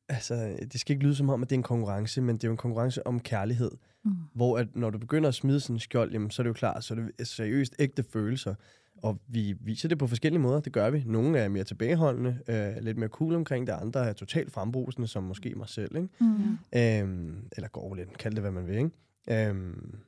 Altså, 0.09 0.57
det 0.73 0.81
skal 0.81 0.95
ikke 0.95 1.05
lyde 1.05 1.15
som 1.15 1.31
om, 1.31 1.43
at 1.43 1.51
det 1.51 1.57
er 1.57 1.59
en 1.59 1.63
konkurrence, 1.63 2.23
men 2.23 2.37
det 2.37 2.45
er 2.45 2.49
jo 2.49 2.53
en 2.53 2.57
konkurrence 2.57 3.07
om 3.07 3.21
kærlighed. 3.21 3.71
Mm. 4.05 4.13
Hvor 4.35 4.59
at 4.59 4.77
når 4.77 4.91
du 4.91 4.99
begynder 4.99 5.29
at 5.29 5.35
smide 5.35 5.61
sådan 5.61 5.77
en 5.77 5.81
skjold, 5.81 6.13
jamen, 6.13 6.31
så 6.31 6.43
er 6.43 6.45
det 6.45 6.49
jo 6.49 6.55
klart, 6.55 6.85
så 6.85 6.95
er 6.95 6.99
det 6.99 7.29
seriøst 7.29 7.75
ægte 7.79 8.03
følelser. 8.03 8.55
Og 9.03 9.21
vi 9.27 9.55
viser 9.61 9.89
det 9.89 9.99
på 9.99 10.07
forskellige 10.07 10.41
måder, 10.41 10.61
det 10.61 10.73
gør 10.73 10.91
vi. 10.91 11.03
Nogle 11.07 11.39
er 11.39 11.49
mere 11.49 11.65
tilbageholdende, 11.65 12.39
øh, 12.49 12.85
lidt 12.85 12.99
mere 12.99 13.09
cool 13.09 13.35
omkring 13.35 13.67
det, 13.67 13.73
andre 13.73 14.09
er 14.09 14.13
totalt 14.13 14.53
frembrusende, 14.53 15.09
som 15.09 15.23
måske 15.23 15.55
mig 15.57 15.69
selv, 15.69 15.97
ikke? 15.97 16.09
Mm. 16.21 16.59
Øhm, 16.75 17.49
eller 17.57 17.69
går 17.69 17.95
lidt, 17.95 18.19
kald 18.19 18.35
det 18.35 18.43
hvad 18.43 18.51
man 18.51 18.67
vil, 18.67 18.77
ikke? 18.77 19.49
Øhm, 19.49 19.99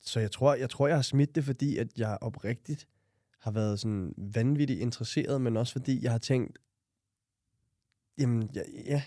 så 0.00 0.20
jeg 0.20 0.30
tror, 0.30 0.54
jeg 0.54 0.70
tror, 0.70 0.86
jeg 0.86 0.96
har 0.96 1.02
smidt 1.02 1.34
det, 1.34 1.44
fordi 1.44 1.76
at 1.76 1.88
jeg 1.96 2.18
oprigtigt 2.20 2.88
har 3.40 3.50
været 3.50 3.80
sådan 3.80 4.14
vanvittigt 4.16 4.80
interesseret, 4.80 5.40
men 5.40 5.56
også 5.56 5.72
fordi 5.72 6.04
jeg 6.04 6.10
har 6.10 6.18
tænkt, 6.18 6.58
jamen, 8.20 8.50
ja, 8.54 8.62
ja 8.86 9.02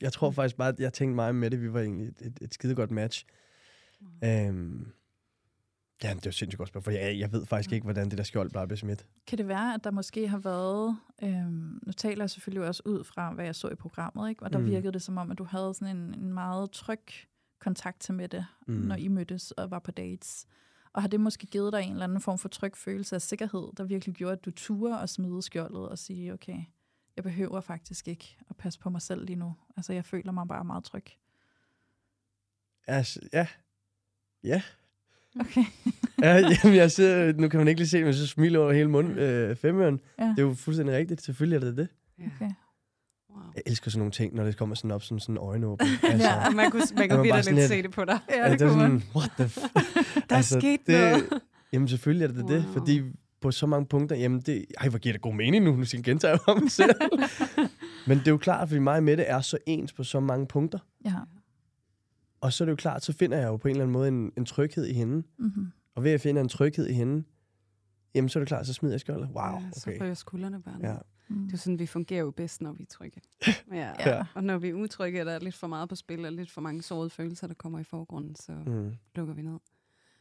jeg 0.00 0.12
tror 0.12 0.30
faktisk 0.30 0.56
bare, 0.56 0.68
at 0.68 0.80
jeg 0.80 0.92
tænkte 0.92 1.14
meget 1.14 1.34
med 1.34 1.50
det. 1.50 1.62
Vi 1.62 1.72
var 1.72 1.80
egentlig 1.80 2.06
et, 2.08 2.20
et, 2.20 2.38
et 2.42 2.54
skide 2.54 2.74
godt 2.74 2.90
match. 2.90 3.26
Mm. 4.00 4.06
Øhm, 4.28 4.92
ja, 6.02 6.08
det 6.08 6.14
er 6.16 6.20
jo 6.26 6.32
sindssygt 6.32 6.58
godt 6.58 6.68
spørgsmål, 6.68 6.82
for 6.82 6.90
jeg, 7.00 7.18
jeg 7.18 7.32
ved 7.32 7.46
faktisk 7.46 7.72
ikke, 7.72 7.84
hvordan 7.84 8.08
det 8.10 8.18
der 8.18 8.24
skjold 8.24 8.50
bare 8.50 8.66
blev 8.66 8.76
smidt. 8.76 9.06
Kan 9.26 9.38
det 9.38 9.48
være, 9.48 9.74
at 9.74 9.84
der 9.84 9.90
måske 9.90 10.28
har 10.28 10.38
været, 10.38 10.96
øhm, 11.22 11.80
nu 11.86 11.92
taler 11.92 12.22
jeg 12.24 12.30
selvfølgelig 12.30 12.68
også 12.68 12.82
ud 12.86 13.04
fra, 13.04 13.32
hvad 13.34 13.44
jeg 13.44 13.54
så 13.54 13.68
i 13.68 13.74
programmet, 13.74 14.28
ikke? 14.30 14.42
og 14.42 14.52
der 14.52 14.58
Mm. 14.58 14.64
mm. 14.64 14.70
virkede 14.70 14.92
det 14.92 15.02
som 15.02 15.16
om, 15.18 15.30
at 15.30 15.38
du 15.38 15.44
havde 15.44 15.74
sådan 15.74 15.96
en, 15.96 16.14
en 16.14 16.32
meget 16.34 16.70
tryg 16.70 17.00
kontakt 17.60 18.00
til 18.00 18.14
Mette, 18.14 18.46
Mm. 18.66 18.74
mm. 18.74 18.80
når 18.80 18.94
I 18.96 19.08
mødtes 19.08 19.50
og 19.50 19.70
var 19.70 19.78
på 19.78 19.90
dates. 19.90 20.46
Og 20.92 21.02
har 21.02 21.08
det 21.08 21.20
måske 21.20 21.46
givet 21.46 21.72
dig 21.72 21.82
en 21.82 21.92
eller 21.92 22.04
anden 22.04 22.20
form 22.20 22.38
for 22.38 22.48
tryg 22.48 22.76
følelse 22.76 23.14
af 23.14 23.22
sikkerhed, 23.22 23.68
der 23.76 23.84
virkelig 23.84 24.14
gjorde, 24.14 24.32
at 24.32 24.44
du 24.44 24.50
turde 24.50 25.00
at 25.00 25.10
smide 25.10 25.42
skjoldet 25.42 25.88
og 25.88 25.98
sige, 25.98 26.32
okay, 26.32 26.58
jeg 27.16 27.24
behøver 27.24 27.60
faktisk 27.60 28.08
ikke 28.08 28.36
at 28.50 28.56
passe 28.56 28.78
på 28.78 28.90
mig 28.90 29.02
selv 29.02 29.24
lige 29.26 29.36
nu. 29.36 29.54
Altså, 29.76 29.92
jeg 29.92 30.04
føler 30.04 30.32
mig 30.32 30.48
bare 30.48 30.64
meget 30.64 30.84
tryg. 30.84 31.04
Altså, 32.86 33.20
ja. 33.32 33.46
Ja. 34.44 34.62
Okay. 35.40 35.64
ja 36.22 36.34
jamen, 36.36 36.76
jeg 36.76 36.90
sidder, 36.92 37.32
nu 37.32 37.48
kan 37.48 37.58
man 37.58 37.68
ikke 37.68 37.80
lige 37.80 37.88
se, 37.88 38.04
men 38.04 38.14
så 38.14 38.26
smiler 38.26 38.58
over 38.60 38.72
hele 38.72 38.90
munden. 38.90 39.18
Øh, 39.18 39.56
femøren. 39.56 40.00
Ja. 40.18 40.24
Det 40.24 40.38
er 40.38 40.42
jo 40.42 40.54
fuldstændig 40.54 40.94
rigtigt. 40.96 41.22
Selvfølgelig 41.22 41.56
er 41.56 41.60
det 41.70 41.76
det. 41.76 41.88
Okay. 42.18 42.50
Wow. 43.30 43.42
Jeg 43.54 43.62
elsker 43.66 43.90
sådan 43.90 43.98
nogle 43.98 44.12
ting, 44.12 44.34
når 44.34 44.44
det 44.44 44.56
kommer 44.56 44.74
sådan 44.74 44.90
op 44.90 45.02
som 45.02 45.18
sådan 45.18 45.34
en 45.34 45.38
øjenåbner. 45.38 45.86
Altså, 46.10 46.28
Ja, 46.28 46.50
man 46.50 46.70
kunne, 46.70 46.82
man 46.96 47.08
kunne 47.08 47.16
bare 47.16 47.22
virkelig 47.22 47.44
sådan 47.44 47.58
lidt 47.58 47.68
se 47.68 47.82
det 47.82 47.90
på 47.90 48.04
dig. 48.04 48.18
Ja, 48.30 48.50
det, 48.50 48.58
det 48.60 48.66
er 48.66 48.70
sådan, 48.72 49.02
what 49.16 49.30
the 49.38 49.44
f- 49.44 49.72
Der 50.30 50.36
er 50.36 50.40
sket 50.42 50.80
det, 50.86 50.94
noget. 51.00 51.42
Jamen 51.72 51.88
selvfølgelig 51.88 52.24
er 52.24 52.32
det 52.42 52.48
det, 52.48 52.64
Wow. 52.64 52.72
fordi 52.72 53.02
på 53.44 53.50
så 53.50 53.66
mange 53.66 53.86
punkter, 53.86 54.16
jamen 54.16 54.40
det, 54.40 54.64
ej, 54.78 54.88
hvor 54.88 54.98
giver 54.98 55.12
det 55.12 55.22
god 55.22 55.34
mening 55.34 55.64
nu, 55.64 55.76
nu 55.76 55.84
skal 55.84 55.98
jeg 55.98 56.04
gentage 56.04 56.38
om 56.46 56.62
mig 56.62 56.70
selv. 56.70 56.90
Men 58.08 58.18
det 58.18 58.26
er 58.26 58.30
jo 58.30 58.38
klart, 58.38 58.68
fordi 58.68 58.78
mig 58.78 59.02
med 59.02 59.16
det 59.16 59.30
er 59.30 59.40
så 59.40 59.58
ens 59.66 59.92
på 59.92 60.04
så 60.04 60.20
mange 60.20 60.46
punkter. 60.46 60.78
Ja. 61.04 61.14
Og 62.40 62.52
så 62.52 62.64
er 62.64 62.66
det 62.66 62.70
jo 62.70 62.76
klart, 62.76 63.04
så 63.04 63.12
finder 63.12 63.36
jeg 63.38 63.46
jo 63.46 63.56
på 63.56 63.68
en 63.68 63.72
eller 63.72 63.82
anden 63.84 63.92
måde 63.92 64.08
en, 64.08 64.32
en 64.36 64.44
tryghed 64.44 64.86
i 64.86 64.92
hende. 64.92 65.22
Mm-hmm. 65.38 65.72
Og 65.94 66.04
ved 66.04 66.10
at 66.10 66.20
finde 66.20 66.40
en 66.40 66.48
tryghed 66.48 66.86
i 66.86 66.92
hende, 66.92 67.24
jamen 68.14 68.28
så 68.28 68.38
er 68.38 68.40
det 68.40 68.48
klart, 68.48 68.66
så 68.66 68.72
smider 68.72 68.92
jeg 68.94 69.00
skjoldet. 69.00 69.28
Wow, 69.34 69.44
Ja, 69.44 69.70
så 69.72 69.90
okay. 69.90 70.00
ryger 70.02 70.14
skuldrene 70.14 70.62
bare. 70.62 70.78
Ja. 70.82 70.96
Mm. 71.28 71.44
Det 71.46 71.52
er 71.52 71.56
sådan, 71.58 71.78
vi 71.78 71.86
fungerer 71.86 72.20
jo 72.20 72.30
bedst, 72.30 72.60
når 72.62 72.72
vi 72.72 72.82
er 72.82 72.86
trygge. 72.86 73.20
Ja. 73.72 73.92
Ja. 74.06 74.24
Og 74.34 74.44
når 74.44 74.58
vi 74.58 74.68
er 74.68 74.74
utrygge, 74.74 75.24
der 75.24 75.32
er 75.32 75.38
lidt 75.38 75.54
for 75.54 75.66
meget 75.66 75.88
på 75.88 75.94
spil, 75.94 76.24
og 76.24 76.32
lidt 76.32 76.50
for 76.50 76.60
mange 76.60 76.82
sårede 76.82 77.10
følelser, 77.10 77.46
der 77.46 77.54
kommer 77.54 77.78
i 77.78 77.84
forgrunden, 77.84 78.34
så 78.36 78.52
Mm. 78.52 78.92
lukker 79.14 79.34
vi 79.34 79.42
ned. 79.42 79.58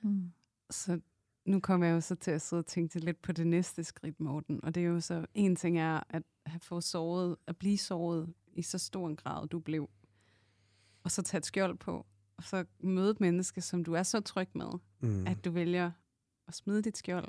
Mm. 0.04 0.32
Så 0.70 1.00
nu 1.46 1.60
kommer 1.60 1.88
jeg 1.88 1.94
jo 1.94 2.02
så 2.02 2.16
til 2.16 2.32
at 2.32 2.42
sidde 2.42 2.60
og 2.60 2.66
tænke 2.66 3.00
lidt 3.00 3.22
på 3.22 3.32
det 3.32 3.48
næste 3.48 3.84
skridt, 3.84 4.20
Morten. 4.20 4.64
Og 4.64 4.76
det 4.76 4.84
er 4.84 4.88
jo 4.88 5.00
så, 5.00 5.26
en 5.34 5.56
ting 5.56 5.80
er 5.80 6.00
at 6.10 6.24
have 6.46 6.60
fået 6.60 6.84
såret, 6.84 7.36
at 7.48 7.58
blive 7.58 7.78
såret 7.78 8.34
i 8.54 8.62
så 8.62 8.78
stor 8.78 9.08
en 9.08 9.16
grad, 9.16 9.48
du 9.48 9.60
blev. 9.60 9.90
Og 11.04 11.12
så 11.12 11.22
tage 11.22 11.40
et 11.40 11.46
skjold 11.46 11.78
på, 11.78 12.06
og 12.38 12.44
så 12.44 12.66
møde 12.80 13.12
et 13.12 13.20
menneske, 13.22 13.62
som 13.62 13.84
du 13.84 13.94
er 13.94 14.04
så 14.04 14.20
tryg 14.22 14.48
med, 14.56 14.72
Mm. 15.00 15.10
mm. 15.10 15.28
at 15.28 15.46
du 15.46 15.52
vælger 15.52 15.92
at 16.48 16.54
smide 16.54 16.82
dit 16.82 16.98
skjold, 16.98 17.28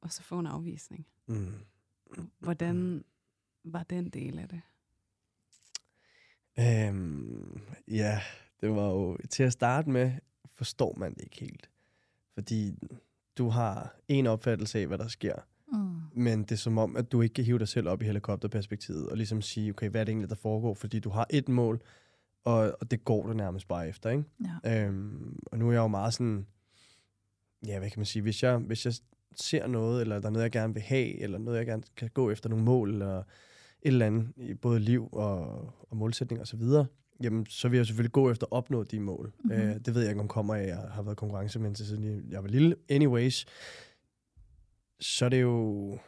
og 0.00 0.12
så 0.12 0.22
få 0.22 0.38
en 0.38 0.46
afvisning. 0.46 1.06
Mm. 1.26 1.54
Hvordan 2.38 3.04
var 3.64 3.82
den 3.82 4.10
del 4.10 4.38
af 4.38 4.48
det? 4.48 4.62
Øhm, 6.58 7.60
ja, 7.88 8.20
det 8.60 8.70
var 8.70 8.86
jo 8.90 9.18
til 9.30 9.42
at 9.42 9.52
starte 9.52 9.90
med, 9.90 10.12
forstår 10.46 10.94
man 10.98 11.14
det 11.14 11.22
ikke 11.22 11.40
helt. 11.40 11.70
Fordi 12.34 12.78
du 13.38 13.48
har 13.48 13.96
en 14.08 14.26
opfattelse 14.26 14.78
af, 14.78 14.86
hvad 14.86 14.98
der 14.98 15.08
sker, 15.08 15.34
Mm. 15.72 16.00
men 16.22 16.42
det 16.42 16.52
er 16.52 16.56
som 16.56 16.78
om, 16.78 16.96
at 16.96 17.12
du 17.12 17.20
ikke 17.20 17.32
kan 17.32 17.44
hive 17.44 17.58
dig 17.58 17.68
selv 17.68 17.88
op 17.88 18.02
i 18.02 18.04
helikopterperspektivet 18.04 19.08
og 19.08 19.16
ligesom 19.16 19.42
sige, 19.42 19.70
okay, 19.70 19.88
hvad 19.88 20.00
er 20.00 20.04
det 20.04 20.12
egentlig, 20.12 20.28
der 20.30 20.34
foregår? 20.36 20.74
Fordi 20.74 20.98
du 21.00 21.10
har 21.10 21.26
et 21.30 21.48
mål, 21.48 21.82
og, 22.44 22.76
og 22.80 22.90
det 22.90 23.04
går 23.04 23.26
du 23.26 23.32
nærmest 23.32 23.68
bare 23.68 23.88
efter, 23.88 24.10
ikke? 24.10 24.24
Ja. 24.64 24.86
Øhm, 24.86 25.38
og 25.46 25.58
nu 25.58 25.68
er 25.68 25.72
jeg 25.72 25.78
jo 25.80 25.86
meget 25.86 26.14
sådan, 26.14 26.46
ja, 27.66 27.78
hvad 27.78 27.90
kan 27.90 27.98
man 27.98 28.06
sige, 28.06 28.22
hvis 28.22 28.42
jeg, 28.42 28.56
hvis 28.58 28.84
jeg 28.86 28.94
ser 29.36 29.66
noget, 29.66 30.00
eller 30.00 30.20
der 30.20 30.26
er 30.26 30.32
noget, 30.32 30.42
jeg 30.42 30.52
gerne 30.52 30.74
vil 30.74 30.82
have, 30.82 31.20
eller 31.20 31.38
noget, 31.38 31.58
jeg 31.58 31.66
gerne 31.66 31.82
kan 31.96 32.10
gå 32.14 32.30
efter 32.30 32.48
nogle 32.48 32.64
mål, 32.64 32.92
eller 32.92 33.18
et 33.18 33.24
eller 33.82 34.06
andet 34.06 34.32
i 34.36 34.54
både 34.54 34.80
liv 34.80 35.08
og, 35.12 35.46
og 35.90 35.96
målsætning 35.96 36.40
og 36.40 36.46
så 36.46 36.56
videre, 36.56 36.86
jamen, 37.22 37.46
så 37.46 37.68
vil 37.68 37.76
jeg 37.76 37.86
selvfølgelig 37.86 38.12
gå 38.12 38.30
efter 38.30 38.46
at 38.46 38.52
opnå 38.52 38.82
de 38.82 39.00
mål. 39.00 39.32
Mhm. 39.44 39.54
Mm-hmm. 39.54 39.68
Øh, 39.68 39.74
det 39.74 39.94
ved 39.94 40.02
jeg 40.02 40.10
ikke, 40.10 40.20
om 40.20 40.28
kommer 40.28 40.54
af, 40.54 40.66
jeg 40.66 40.76
har 40.90 41.02
været 41.02 41.16
konkurrencemenneske, 41.16 41.86
siden 41.86 42.30
jeg 42.30 42.42
var 42.42 42.48
lille. 42.48 42.76
Anyways, 42.88 43.46
så 45.00 45.24
er 45.24 45.28
det 45.28 45.42
jo 45.42 45.98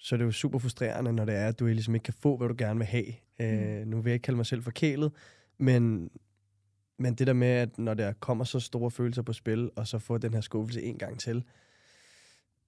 så 0.00 0.14
er 0.14 0.16
det 0.16 0.24
jo 0.24 0.32
super 0.32 0.58
frustrerende, 0.58 1.12
når 1.12 1.24
det 1.24 1.34
er, 1.34 1.48
at 1.48 1.58
du 1.58 1.66
ligesom 1.66 1.94
ikke 1.94 2.04
kan 2.04 2.14
få, 2.14 2.36
hvad 2.36 2.48
du 2.48 2.54
gerne 2.58 2.78
vil 2.78 2.86
have. 2.86 3.06
Øh, 3.40 3.86
nu 3.86 3.96
vil 4.00 4.10
jeg 4.10 4.14
ikke 4.14 4.22
kalde 4.22 4.36
mig 4.36 4.46
selv 4.46 4.62
forkælet, 4.62 5.12
men, 5.58 6.10
men 6.98 7.14
det 7.14 7.26
der 7.26 7.32
med, 7.32 7.48
at 7.48 7.78
når 7.78 7.94
der 7.94 8.12
kommer 8.12 8.44
så 8.44 8.60
store 8.60 8.90
følelser 8.90 9.22
på 9.22 9.32
spil, 9.32 9.70
og 9.76 9.86
så 9.86 9.98
få 9.98 10.18
den 10.18 10.34
her 10.34 10.40
skuffelse 10.40 10.82
en 10.82 10.98
gang 10.98 11.20
til, 11.20 11.44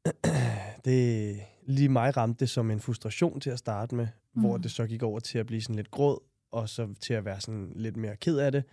det 0.84 1.40
lige 1.66 1.88
mig 1.88 2.16
ramte 2.16 2.40
det 2.40 2.50
som 2.50 2.70
en 2.70 2.80
frustration 2.80 3.40
til 3.40 3.50
at 3.50 3.58
starte 3.58 3.94
med, 3.94 4.08
mm. 4.34 4.40
hvor 4.40 4.56
Mhm. 4.56 4.62
det 4.62 4.70
så 4.70 4.86
gik 4.86 5.02
over 5.02 5.20
til 5.20 5.38
at 5.38 5.46
blive 5.46 5.62
sådan 5.62 5.76
lidt 5.76 5.90
gråd, 5.90 6.18
og 6.50 6.68
så 6.68 6.94
til 7.00 7.14
at 7.14 7.24
være 7.24 7.40
sådan 7.40 7.72
lidt 7.76 7.96
mere 7.96 8.16
ked 8.16 8.38
af 8.38 8.52
det. 8.52 8.64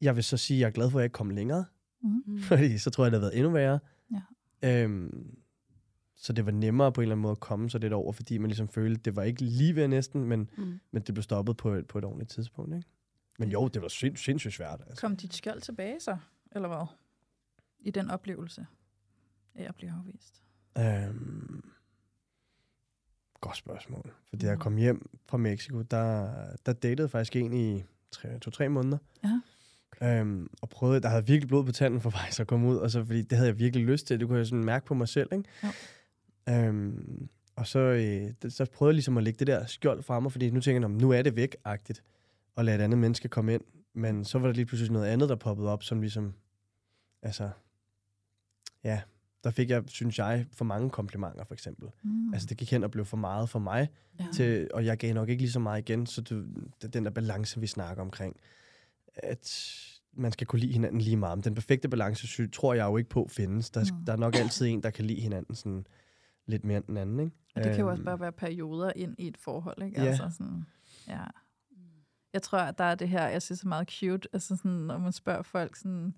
Jeg 0.00 0.16
vil 0.16 0.24
så 0.24 0.36
sige, 0.36 0.56
at 0.56 0.60
jeg 0.60 0.66
er 0.66 0.70
glad 0.72 0.90
for, 0.90 0.98
at 0.98 1.02
jeg 1.02 1.04
ikke 1.06 1.12
kom 1.14 1.30
længere, 1.30 1.64
Mm. 2.02 2.22
Mm. 2.26 2.38
fordi 2.38 2.78
så 2.78 2.90
tror 2.90 3.04
jeg, 3.04 3.12
det 3.12 3.20
havde 3.20 3.30
været 3.30 3.38
endnu 3.38 3.50
værre. 3.52 3.78
Ja. 4.62 4.82
Øhm, 4.84 5.38
så 6.16 6.32
det 6.32 6.46
var 6.46 6.52
nemmere 6.52 6.92
på 6.92 7.00
en 7.00 7.02
eller 7.02 7.14
anden 7.14 7.22
måde 7.22 7.32
at 7.32 7.40
komme 7.40 7.70
så 7.70 7.78
lidt 7.78 7.92
over, 7.92 8.12
fordi 8.12 8.38
man 8.38 8.48
ligesom 8.48 8.68
følte, 8.68 9.00
det 9.02 9.16
var 9.16 9.22
ikke 9.22 9.42
lige 9.42 9.76
ved 9.76 9.88
næsten, 9.88 10.24
men, 10.24 10.50
Mm. 10.56 10.80
men 10.90 11.02
det 11.02 11.14
blev 11.14 11.22
stoppet 11.22 11.56
på 11.56 11.70
et, 11.74 11.86
på 11.86 11.98
et 11.98 12.04
ordentligt 12.04 12.30
tidspunkt. 12.30 12.74
Ikke? 12.76 12.88
Men 13.38 13.50
jo, 13.50 13.68
det 13.68 13.82
var 13.82 13.88
sind, 13.88 14.16
sindssygt 14.16 14.54
svært. 14.54 14.80
Altså. 14.86 15.00
Kom 15.00 15.16
dit 15.16 15.34
skjold 15.34 15.60
tilbage 15.60 16.00
så, 16.00 16.16
eller 16.52 16.68
hvad? 16.68 16.86
I 17.80 17.90
den 17.90 18.10
oplevelse 18.10 18.66
af 19.54 19.64
at 19.68 19.74
blive 19.74 19.92
afvist. 19.92 20.42
Øhm, 20.78 21.64
godt 23.46 23.56
spørgsmål. 23.56 24.12
Fordi 24.28 24.42
da 24.44 24.46
jeg 24.50 24.56
Mm. 24.56 24.60
kom 24.60 24.76
hjem 24.76 25.08
fra 25.28 25.36
Mexico, 25.38 25.82
der, 25.82 26.30
der 26.66 26.72
datede 26.72 27.08
faktisk 27.08 27.36
en 27.36 27.52
i 27.52 27.84
tre, 28.10 28.38
to-tre 28.38 28.68
måneder. 28.68 28.98
Ja. 29.24 29.40
Øhm, 30.02 30.48
og 30.62 30.68
prøvede, 30.68 31.00
der 31.00 31.08
havde 31.08 31.26
virkelig 31.26 31.48
blod 31.48 31.64
på 31.64 31.72
tanden 31.72 32.00
for 32.00 32.10
faktisk 32.10 32.40
at 32.40 32.46
komme 32.46 32.68
ud, 32.68 32.76
og 32.76 32.90
så, 32.90 33.04
fordi 33.04 33.22
det 33.22 33.38
havde 33.38 33.48
jeg 33.48 33.58
virkelig 33.58 33.86
lyst 33.86 34.06
til. 34.06 34.20
Det 34.20 34.28
kunne 34.28 34.38
jeg 34.38 34.46
sådan 34.46 34.64
mærke 34.64 34.86
på 34.86 34.94
mig 34.94 35.08
selv. 35.08 35.28
Ikke? 35.32 35.44
Øhm, 36.68 37.28
og 37.56 37.66
så, 37.66 37.78
øh, 37.78 38.50
så 38.50 38.64
prøvede 38.72 38.90
jeg 38.90 38.94
ligesom 38.94 39.16
at 39.18 39.24
lægge 39.24 39.38
det 39.38 39.46
der 39.46 39.66
skjold 39.66 40.02
fra 40.02 40.20
mig, 40.20 40.32
fordi 40.32 40.50
nu 40.50 40.60
tænker 40.60 40.74
jeg, 40.74 40.80
"Nå, 40.80 40.88
men 40.88 40.98
nu 40.98 41.10
er 41.10 41.22
det 41.22 41.36
væk-agtigt, 41.36 42.02
og 42.56 42.64
lade 42.64 42.76
et 42.78 42.80
andet 42.82 42.98
menneske 42.98 43.28
komme 43.28 43.54
ind. 43.54 43.62
Men 43.94 44.24
så 44.24 44.38
var 44.38 44.46
der 44.46 44.54
lige 44.54 44.66
pludselig 44.66 44.92
noget 44.92 45.06
andet, 45.06 45.28
der 45.28 45.36
poppede 45.36 45.68
op, 45.68 45.82
som 45.82 46.00
ligesom, 46.00 46.34
altså, 47.22 47.50
ja, 48.84 49.00
der 49.46 49.52
fik 49.52 49.70
jeg, 49.70 49.82
synes 49.86 50.18
jeg, 50.18 50.46
for 50.52 50.64
mange 50.64 50.90
komplimenter, 50.90 51.44
for 51.44 51.54
eksempel. 51.54 51.88
Mm. 52.02 52.32
Altså, 52.32 52.46
det 52.46 52.56
gik 52.56 52.70
hen 52.70 52.84
og 52.84 52.90
blev 52.90 53.04
for 53.04 53.16
meget 53.16 53.48
for 53.50 53.58
mig, 53.58 53.88
ja. 54.20 54.26
til, 54.34 54.68
og 54.74 54.84
jeg 54.84 54.96
gav 54.98 55.14
nok 55.14 55.28
ikke 55.28 55.42
lige 55.42 55.50
så 55.52 55.60
meget 55.60 55.88
igen, 55.88 56.06
så 56.06 56.20
det, 56.20 56.46
det 56.82 56.94
den 56.94 57.04
der 57.04 57.10
balance, 57.10 57.60
vi 57.60 57.66
snakker 57.66 58.02
omkring, 58.02 58.36
at 59.14 59.72
man 60.12 60.32
skal 60.32 60.46
kunne 60.46 60.60
lide 60.60 60.72
hinanden 60.72 61.00
lige 61.00 61.16
meget. 61.16 61.38
Men 61.38 61.44
den 61.44 61.54
perfekte 61.54 61.88
balance, 61.88 62.46
tror 62.48 62.74
jeg 62.74 62.84
jo 62.84 62.96
ikke 62.96 63.10
på 63.10 63.28
findes. 63.30 63.70
Der, 63.70 63.84
Mm. 63.92 64.04
der 64.04 64.12
er 64.12 64.16
nok 64.16 64.34
altid 64.36 64.66
en, 64.66 64.82
der 64.82 64.90
kan 64.90 65.04
lide 65.04 65.20
hinanden 65.20 65.54
sådan 65.54 65.86
lidt 66.46 66.64
mere 66.64 66.76
end 66.76 66.84
den 66.86 66.96
anden, 66.96 67.20
ikke? 67.20 67.32
Og 67.56 67.64
det 67.64 67.70
kan 67.74 67.80
jo 67.80 67.90
også 67.90 68.00
Øhm, 68.00 68.04
bare 68.04 68.20
være 68.20 68.32
perioder 68.32 68.92
ind 68.96 69.14
i 69.18 69.26
et 69.28 69.36
forhold, 69.36 69.82
ikke? 69.82 70.02
Ja. 70.02 70.06
Altså 70.08 70.30
sådan, 70.38 70.64
ja. 71.08 71.20
Jeg 72.32 72.42
tror, 72.42 72.58
at 72.58 72.78
der 72.78 72.84
er 72.84 72.94
det 72.94 73.08
her, 73.08 73.26
jeg 73.28 73.42
synes 73.42 73.62
er 73.62 73.68
meget 73.68 73.90
cute, 73.90 74.28
altså 74.32 74.56
sådan, 74.56 74.70
når 74.70 74.98
man 74.98 75.12
spørger 75.12 75.42
folk, 75.42 75.76
sådan, 75.76 76.14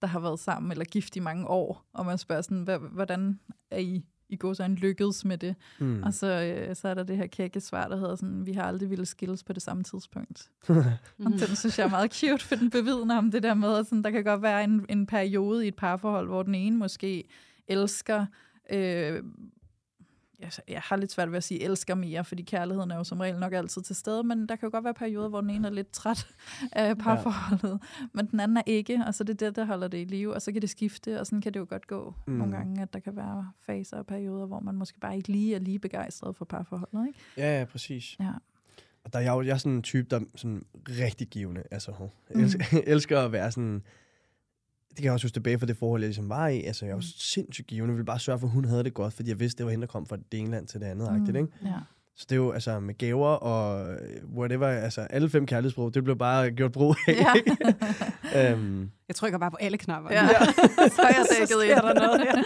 der 0.00 0.06
har 0.08 0.20
været 0.20 0.40
sammen 0.40 0.72
eller 0.72 0.84
gift 0.84 1.16
i 1.16 1.20
mange 1.20 1.46
år, 1.46 1.84
og 1.92 2.06
man 2.06 2.18
spørger 2.18 2.42
sådan, 2.42 2.68
"Hva- 2.68 2.88
hvordan 2.94 3.40
er 3.70 3.78
I 3.78 4.04
i 4.30 4.36
går 4.36 4.52
så 4.54 4.62
en 4.64 4.74
lykkedes 4.74 5.24
med 5.24 5.38
det. 5.38 5.54
Mm. 5.78 6.02
Og 6.02 6.14
så, 6.14 6.26
øh, 6.26 6.76
så 6.76 6.88
er 6.88 6.94
der 6.94 7.02
det 7.02 7.16
her 7.16 7.26
kække 7.26 7.60
svar, 7.60 7.88
der 7.88 7.96
hedder 7.96 8.16
sådan, 8.16 8.46
vi 8.46 8.52
har 8.52 8.62
aldrig 8.62 8.90
ville 8.90 9.06
skilles 9.06 9.44
på 9.44 9.52
det 9.52 9.62
samme 9.62 9.82
tidspunkt. 9.82 10.50
Og 11.24 11.30
den 11.32 11.56
synes 11.56 11.78
jeg 11.78 11.84
er 11.84 11.90
meget 11.90 12.14
cute, 12.14 12.44
for 12.44 12.54
den 12.54 12.70
bevidner 12.70 13.18
om 13.18 13.30
det 13.30 13.42
der 13.42 13.54
med, 13.54 13.76
at 13.76 13.86
sådan, 13.86 14.02
der 14.04 14.10
kan 14.10 14.24
godt 14.24 14.42
være 14.42 14.64
en, 14.64 14.86
en 14.88 15.06
periode 15.06 15.64
i 15.64 15.68
et 15.68 15.76
parforhold, 15.76 16.26
hvor 16.28 16.42
den 16.42 16.54
ene 16.54 16.76
måske 16.76 17.24
elsker 17.68 18.26
øh, 18.72 19.22
jeg, 20.38 20.50
jeg 20.68 20.80
har 20.84 20.96
lidt 20.96 21.12
svært 21.12 21.30
ved 21.30 21.36
at 21.36 21.44
sige 21.44 21.62
elsker 21.62 21.94
mere, 21.94 22.24
fordi 22.24 22.42
kærligheden 22.42 22.90
er 22.90 22.96
jo 22.96 23.04
som 23.04 23.20
regel 23.20 23.38
nok 23.38 23.52
altid 23.52 23.82
til 23.82 23.96
stede, 23.96 24.22
men 24.22 24.48
der 24.48 24.56
kan 24.56 24.66
jo 24.66 24.70
godt 24.70 24.84
være 24.84 24.94
perioder, 24.94 25.28
hvor 25.28 25.40
den 25.40 25.50
ene 25.50 25.68
er 25.68 25.72
lidt 25.72 25.90
træt 25.92 26.26
af 26.72 26.98
parforholdet, 26.98 27.80
ja. 28.00 28.06
men 28.12 28.26
den 28.26 28.40
anden 28.40 28.56
er 28.56 28.62
ikke, 28.66 29.02
og 29.06 29.14
så 29.14 29.22
er 29.22 29.26
det 29.26 29.40
det, 29.40 29.56
der 29.56 29.64
holder 29.64 29.88
det 29.88 29.98
i 29.98 30.04
live, 30.04 30.34
og 30.34 30.42
så 30.42 30.52
kan 30.52 30.62
det 30.62 30.70
skifte, 30.70 31.20
og 31.20 31.26
sådan 31.26 31.40
kan 31.40 31.54
det 31.54 31.60
jo 31.60 31.66
godt 31.68 31.86
gå 31.86 32.14
mm. 32.26 32.32
nogle 32.32 32.56
gange, 32.56 32.82
at 32.82 32.92
der 32.92 32.98
kan 32.98 33.16
være 33.16 33.50
faser 33.60 33.96
og 33.96 34.06
perioder, 34.06 34.46
hvor 34.46 34.60
man 34.60 34.74
måske 34.74 35.00
bare 35.00 35.16
ikke 35.16 35.28
lige 35.28 35.54
er 35.54 35.58
lige 35.58 35.78
begejstret 35.78 36.36
for 36.36 36.44
parforholdet, 36.44 37.08
ikke? 37.08 37.18
Ja, 37.36 37.58
ja, 37.58 37.64
præcis. 37.64 38.16
Ja. 38.20 38.32
Og 39.04 39.12
der 39.12 39.18
er 39.18 39.22
jeg, 39.22 39.32
jo, 39.32 39.42
jeg 39.42 39.52
er 39.52 39.56
sådan 39.56 39.72
en 39.72 39.82
type, 39.82 40.06
der 40.10 40.20
er 40.20 40.24
sådan 40.34 40.64
rigtig 40.88 41.28
givende. 41.28 41.62
Altså, 41.70 41.92
elsker, 42.30 42.64
mm. 42.72 42.78
elsker 42.92 43.20
at 43.20 43.32
være 43.32 43.52
sådan 43.52 43.74
det 43.74 43.82
kan 45.02 45.04
jeg 45.04 45.12
også 45.12 45.24
huske 45.24 45.34
tilbage 45.34 45.58
fra 45.58 45.66
det 45.66 45.76
forhold, 45.76 46.02
jeg 46.02 46.08
ligesom 46.08 46.28
var 46.28 46.48
i. 46.48 46.62
Altså, 46.62 46.84
jeg 46.86 46.94
var 46.94 46.98
mm. 46.98 47.12
sindssygt 47.18 47.66
givende. 47.66 47.92
Jeg 47.92 47.96
ville 47.96 48.06
bare 48.06 48.18
sørge 48.18 48.38
for, 48.38 48.46
at 48.46 48.52
hun 48.52 48.64
havde 48.64 48.84
det 48.84 48.94
godt, 48.94 49.14
fordi 49.14 49.30
jeg 49.30 49.40
vidste, 49.40 49.58
det 49.58 49.66
var 49.66 49.70
hende, 49.70 49.86
der 49.86 49.92
kom 49.92 50.06
fra 50.06 50.16
det 50.32 50.40
ene 50.40 50.50
land 50.50 50.66
til 50.66 50.80
det 50.80 50.86
andet. 50.86 51.12
Mm. 51.12 51.36
ikke? 51.36 51.48
Ja. 51.64 51.74
Så 52.18 52.26
det 52.28 52.32
er 52.32 52.36
jo 52.36 52.50
altså 52.50 52.80
med 52.80 52.94
gaver 52.94 53.28
og 53.28 53.96
whatever, 54.36 54.66
altså 54.66 55.00
alle 55.00 55.30
fem 55.30 55.46
kærlighedsbrug, 55.46 55.94
det 55.94 56.04
blev 56.04 56.16
bare 56.18 56.50
gjort 56.50 56.72
brug 56.72 56.96
af. 57.08 57.12
Ja. 58.34 58.54
um, 58.54 58.90
jeg 59.08 59.16
trykker 59.16 59.38
bare 59.38 59.50
på 59.50 59.56
alle 59.60 59.78
knapper. 59.78 60.12
Ja. 60.12 60.24
ja. 60.24 60.44
så 60.96 61.02
er 61.08 61.08
jeg 61.08 61.26
dækket 61.38 61.64
ind. 61.64 61.76
der 61.76 61.94
noget. 61.94 62.20
Ja. 62.20 62.42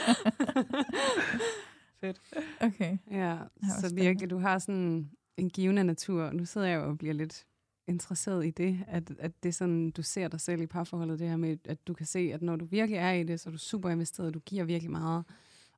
Fedt. 2.01 2.21
Okay. 2.61 2.99
Ja, 3.11 3.37
så 3.81 3.95
virkelig, 3.95 4.31
du 4.31 4.38
har 4.38 4.59
sådan 4.59 5.11
en 5.37 5.51
givende 5.51 5.85
natur. 5.85 6.31
Nu 6.33 6.45
sidder 6.45 6.67
jeg 6.67 6.77
jo 6.77 6.88
og 6.88 6.99
bliver 6.99 7.15
lidt 7.15 7.45
interesseret 7.88 8.47
i 8.47 8.51
det, 8.51 8.85
at, 8.87 9.12
at 9.18 9.33
det 9.42 9.49
er 9.49 9.53
sådan, 9.53 9.90
du 9.90 10.03
ser 10.03 10.29
dig 10.29 10.40
selv 10.40 10.62
i 10.62 10.66
parforholdet, 10.66 11.18
det 11.18 11.29
her 11.29 11.37
med, 11.37 11.57
at 11.64 11.87
du 11.87 11.95
kan 11.95 12.07
se, 12.07 12.31
at 12.35 12.42
når 12.42 12.57
du 12.57 12.64
virkelig 12.64 12.99
er 12.99 13.12
i 13.12 13.23
det, 13.23 13.40
så 13.40 13.49
er 13.49 13.51
du 13.51 13.59
super 13.59 13.90
investeret, 13.90 14.35
du 14.35 14.38
giver 14.38 14.64
virkelig 14.64 14.90
meget. 14.90 15.25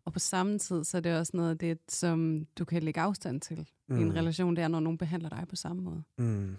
Og 0.05 0.13
på 0.13 0.19
samme 0.19 0.59
tid, 0.59 0.85
så 0.85 0.97
er 0.97 1.01
det 1.01 1.19
også 1.19 1.33
noget 1.37 1.51
af 1.51 1.59
det, 1.59 1.79
som 1.89 2.47
du 2.59 2.65
kan 2.65 2.83
lægge 2.83 3.01
afstand 3.01 3.41
til 3.41 3.67
mm. 3.89 3.99
i 3.99 4.01
en 4.01 4.09
mm. 4.09 4.15
relation, 4.15 4.57
det 4.57 4.65
er, 4.65 4.69
når 4.69 4.81
nogen 4.81 4.99
behandler 4.99 5.29
dig 5.29 5.45
på 5.49 5.57
samme 5.57 5.83
måde. 5.83 6.03
Mm. 6.19 6.57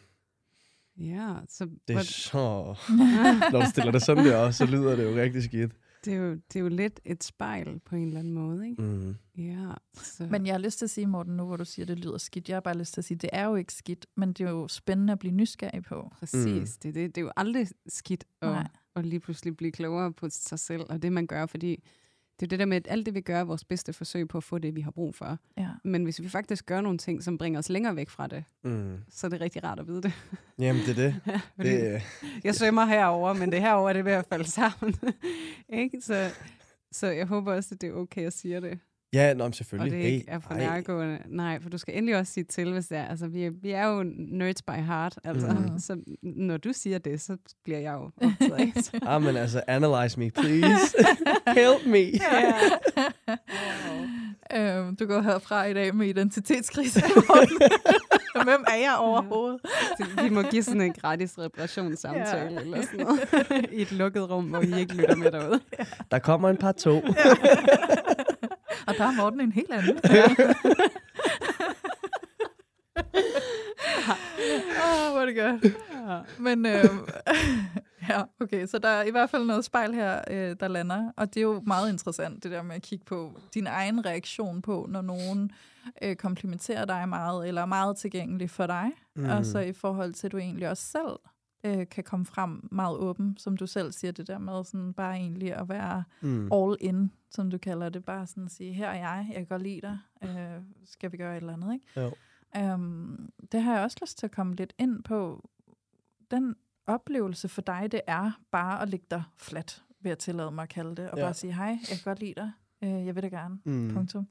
Ja, 0.97 1.33
så... 1.49 1.69
Det 1.87 1.95
er 1.95 2.01
så... 2.01 2.75
når 3.51 3.61
du 3.61 3.69
stiller 3.69 3.91
det 3.91 4.01
sådan 4.01 4.25
der 4.25 4.37
også, 4.37 4.57
så 4.57 4.65
lyder 4.65 4.95
det 4.95 5.03
jo 5.03 5.15
rigtig 5.15 5.43
skidt 5.43 5.71
det 6.05 6.13
er, 6.13 6.17
jo, 6.17 6.31
det 6.31 6.55
er 6.55 6.59
jo 6.59 6.67
lidt 6.67 6.99
et 7.05 7.23
spejl 7.23 7.79
på 7.79 7.95
en 7.95 8.07
eller 8.07 8.19
anden 8.19 8.33
måde, 8.33 8.69
ikke? 8.69 8.81
Mm. 8.81 9.15
Ja, 9.37 9.71
så. 9.93 10.27
Men 10.31 10.45
jeg 10.45 10.53
har 10.53 10.59
lyst 10.59 10.77
til 10.77 10.85
at 10.85 10.89
sige, 10.89 11.07
Morten, 11.07 11.37
nu 11.37 11.45
hvor 11.45 11.57
du 11.57 11.65
siger, 11.65 11.83
at 11.83 11.87
det 11.87 11.99
lyder 11.99 12.17
skidt, 12.17 12.49
jeg 12.49 12.55
har 12.55 12.61
bare 12.61 12.77
lyst 12.77 12.93
til 12.93 13.01
at 13.01 13.05
sige, 13.05 13.15
at 13.15 13.21
det 13.21 13.29
er 13.33 13.45
jo 13.45 13.55
ikke 13.55 13.73
skidt, 13.73 14.05
men 14.17 14.33
det 14.33 14.45
er 14.45 14.49
jo 14.49 14.67
spændende 14.67 15.13
at 15.13 15.19
blive 15.19 15.33
nysgerrig 15.33 15.83
på. 15.83 16.11
Præcis, 16.19 16.45
mm. 16.45 16.79
det, 16.83 16.95
det, 16.95 17.15
det 17.15 17.21
er 17.21 17.25
jo 17.25 17.31
aldrig 17.35 17.67
skidt 17.87 18.23
at, 18.41 18.67
at 18.95 19.05
lige 19.05 19.19
pludselig 19.19 19.57
blive 19.57 19.71
klogere 19.71 20.13
på 20.13 20.29
sig 20.29 20.59
selv, 20.59 20.85
og 20.89 21.01
det 21.01 21.11
man 21.11 21.27
gør, 21.27 21.45
fordi 21.45 21.83
det 22.39 22.45
er 22.45 22.47
det 22.47 22.59
der 22.59 22.65
med, 22.65 22.77
at 22.77 22.87
alt 22.89 23.05
det 23.05 23.13
vi 23.13 23.21
gør 23.21 23.39
er 23.39 23.43
vores 23.43 23.65
bedste 23.65 23.93
forsøg 23.93 24.27
på 24.27 24.37
at 24.37 24.43
få 24.43 24.57
det, 24.57 24.75
vi 24.75 24.81
har 24.81 24.91
brug 24.91 25.15
for. 25.15 25.37
Ja. 25.57 25.69
Men 25.83 26.03
hvis 26.03 26.21
vi 26.21 26.29
faktisk 26.29 26.65
gør 26.65 26.81
nogle 26.81 26.97
ting, 26.97 27.23
som 27.23 27.37
bringer 27.37 27.59
os 27.59 27.69
længere 27.69 27.95
væk 27.95 28.09
fra 28.09 28.27
det, 28.27 28.43
mm. 28.63 28.97
så 29.09 29.27
er 29.27 29.29
det 29.29 29.41
rigtig 29.41 29.63
rart 29.63 29.79
at 29.79 29.87
vide 29.87 30.01
det. 30.01 30.13
Jamen, 30.59 30.81
det 30.81 30.89
er 30.89 30.95
det. 30.95 31.15
ja, 31.57 31.63
det 31.63 32.01
jeg 32.43 32.55
svømmer 32.55 32.85
herover, 32.85 33.33
men 33.33 33.51
det 33.51 33.61
herover 33.61 33.89
er 33.89 33.93
det 33.93 34.05
ved 34.05 34.11
at 34.11 34.25
falde 34.29 34.51
sammen. 34.51 34.95
ikke? 35.69 36.01
Så, 36.01 36.29
så 36.91 37.07
jeg 37.07 37.25
håber 37.25 37.53
også, 37.53 37.75
at 37.75 37.81
det 37.81 37.89
er 37.89 37.93
okay 37.93 38.25
at 38.25 38.33
sige 38.33 38.61
det. 38.61 38.79
Ja, 39.15 39.33
nå, 39.33 39.51
selvfølgelig. 39.51 39.93
Og 39.93 39.97
det 39.97 40.05
ikke 40.05 40.25
hey, 40.27 40.35
er 40.35 40.39
for 40.39 40.53
nærgående. 40.53 41.19
Nej, 41.27 41.61
for 41.61 41.69
du 41.69 41.77
skal 41.77 41.97
endelig 41.97 42.17
også 42.17 42.33
sige 42.33 42.43
til, 42.43 42.73
hvis 42.73 42.87
det 42.87 42.97
er. 42.97 43.05
Altså, 43.05 43.27
vi 43.27 43.43
er, 43.43 43.51
vi 43.61 43.71
er 43.71 43.87
jo 43.87 44.03
nerds 44.15 44.61
by 44.61 44.71
heart. 44.71 45.19
Altså, 45.23 45.47
mm. 45.47 45.79
Så 45.79 45.97
når 46.23 46.57
du 46.57 46.73
siger 46.73 46.97
det, 46.97 47.21
så 47.21 47.37
bliver 47.63 47.79
jeg 47.79 47.93
jo 47.93 48.11
optaget 48.21 48.91
ah, 49.07 49.21
men 49.21 49.37
altså, 49.37 49.61
analyze 49.67 50.19
me, 50.19 50.31
please. 50.31 50.97
Help 51.47 51.85
me. 51.85 52.05
Yeah. 52.25 53.37
øhm, 54.77 54.95
du 54.95 55.05
går 55.05 55.21
herfra 55.21 55.65
i 55.65 55.73
dag 55.73 55.95
med 55.95 56.07
identitetskrise. 56.07 57.03
Hvem 58.43 58.65
er 58.67 58.75
jeg 58.75 58.95
overhovedet? 58.99 59.59
vi 60.23 60.29
må 60.29 60.41
give 60.41 60.63
sådan 60.63 60.81
en 60.81 60.93
gratis 60.93 61.39
reparationssamtale 61.39 62.53
ja. 62.53 62.59
eller 62.59 62.81
sådan 62.81 62.99
noget. 62.99 63.69
I 63.71 63.81
et 63.81 63.91
lukket 63.91 64.29
rum, 64.29 64.45
hvor 64.45 64.61
I 64.61 64.79
ikke 64.79 64.93
lytter 64.93 65.15
med 65.15 65.31
derude. 65.31 65.59
Der 66.11 66.19
kommer 66.19 66.49
en 66.49 66.57
par 66.57 66.71
to. 66.71 67.01
Og 68.87 68.93
der 68.97 69.03
er 69.03 69.11
Morten 69.11 69.41
en 69.41 69.51
helt 69.51 69.71
anden. 69.71 69.99
Åh, 74.83 75.07
oh, 75.07 75.11
hvor 75.11 75.21
er 75.21 75.25
det 75.25 75.35
godt. 75.35 76.39
Men 76.39 76.65
øh, 76.65 76.83
ja, 78.09 78.21
okay, 78.41 78.67
så 78.67 78.79
der 78.79 78.89
er 78.89 79.03
i 79.03 79.11
hvert 79.11 79.29
fald 79.29 79.45
noget 79.45 79.65
spejl 79.65 79.93
her, 79.93 80.21
øh, 80.29 80.55
der 80.59 80.67
lander. 80.67 81.11
Og 81.17 81.33
det 81.33 81.37
er 81.37 81.41
jo 81.41 81.61
meget 81.65 81.91
interessant, 81.91 82.43
det 82.43 82.51
der 82.51 82.61
med 82.61 82.75
at 82.75 82.81
kigge 82.81 83.05
på 83.05 83.39
din 83.53 83.67
egen 83.67 84.05
reaktion 84.05 84.61
på, 84.61 84.85
når 84.89 85.01
nogen 85.01 85.51
øh, 86.01 86.15
komplimenterer 86.15 86.85
dig 86.85 87.09
meget, 87.09 87.47
eller 87.47 87.61
er 87.61 87.65
meget 87.65 87.97
tilgængelig 87.97 88.49
for 88.49 88.67
dig. 88.67 88.91
Mm. 89.15 89.29
Og 89.29 89.45
så 89.45 89.59
i 89.59 89.73
forhold 89.73 90.13
til, 90.13 90.27
at 90.27 90.31
du 90.31 90.37
egentlig 90.37 90.69
også 90.69 90.83
selv 90.83 91.19
øh, 91.63 91.89
kan 91.89 92.03
komme 92.03 92.25
frem 92.25 92.67
meget 92.71 92.97
åben, 92.97 93.37
som 93.37 93.57
du 93.57 93.67
selv 93.67 93.91
siger 93.91 94.11
det 94.11 94.27
der 94.27 94.37
med, 94.37 94.63
sådan 94.63 94.93
bare 94.93 95.15
egentlig 95.15 95.53
at 95.53 95.69
være 95.69 96.03
mm. 96.21 96.51
all 96.51 96.77
in, 96.79 97.11
som 97.29 97.49
du 97.49 97.57
kalder 97.57 97.89
det. 97.89 98.05
Bare 98.05 98.27
sådan 98.27 98.45
at 98.45 98.51
sige, 98.51 98.73
her 98.73 98.87
er 98.87 98.95
jeg, 98.95 99.25
jeg 99.27 99.35
kan 99.35 99.45
godt 99.45 99.61
lide 99.61 99.81
dig, 99.81 99.99
øh, 100.23 100.61
skal 100.85 101.11
vi 101.11 101.17
gøre 101.17 101.37
et 101.37 101.41
eller 101.41 101.53
andet, 101.53 101.73
ikke? 101.73 102.01
Jo. 102.01 102.11
Um, 102.73 103.29
det 103.51 103.61
har 103.61 103.75
jeg 103.75 103.83
også 103.83 103.97
lyst 104.01 104.17
til 104.17 104.25
at 104.25 104.31
komme 104.31 104.55
lidt 104.55 104.73
ind 104.77 105.03
på. 105.03 105.49
Den 106.31 106.55
oplevelse 106.87 107.47
for 107.47 107.61
dig, 107.61 107.91
det 107.91 108.01
er 108.07 108.31
bare 108.51 108.81
at 108.81 108.89
ligge 108.89 109.05
dig 109.11 109.23
flat, 109.37 109.83
ved 109.99 110.11
at 110.11 110.17
tillade 110.17 110.51
mig 110.51 110.63
at 110.63 110.69
kalde 110.69 110.95
det, 110.95 111.09
og 111.09 111.17
ja. 111.17 111.23
bare 111.23 111.33
sige, 111.33 111.53
hej, 111.53 111.67
jeg 111.67 111.87
kan 111.87 111.97
godt 112.03 112.19
lide 112.19 112.33
dig, 112.37 112.51
øh, 112.83 113.05
jeg 113.05 113.15
vil 113.15 113.23
det 113.23 113.31
gerne, 113.31 113.59
mm. 113.63 113.93
punktum. 113.93 114.27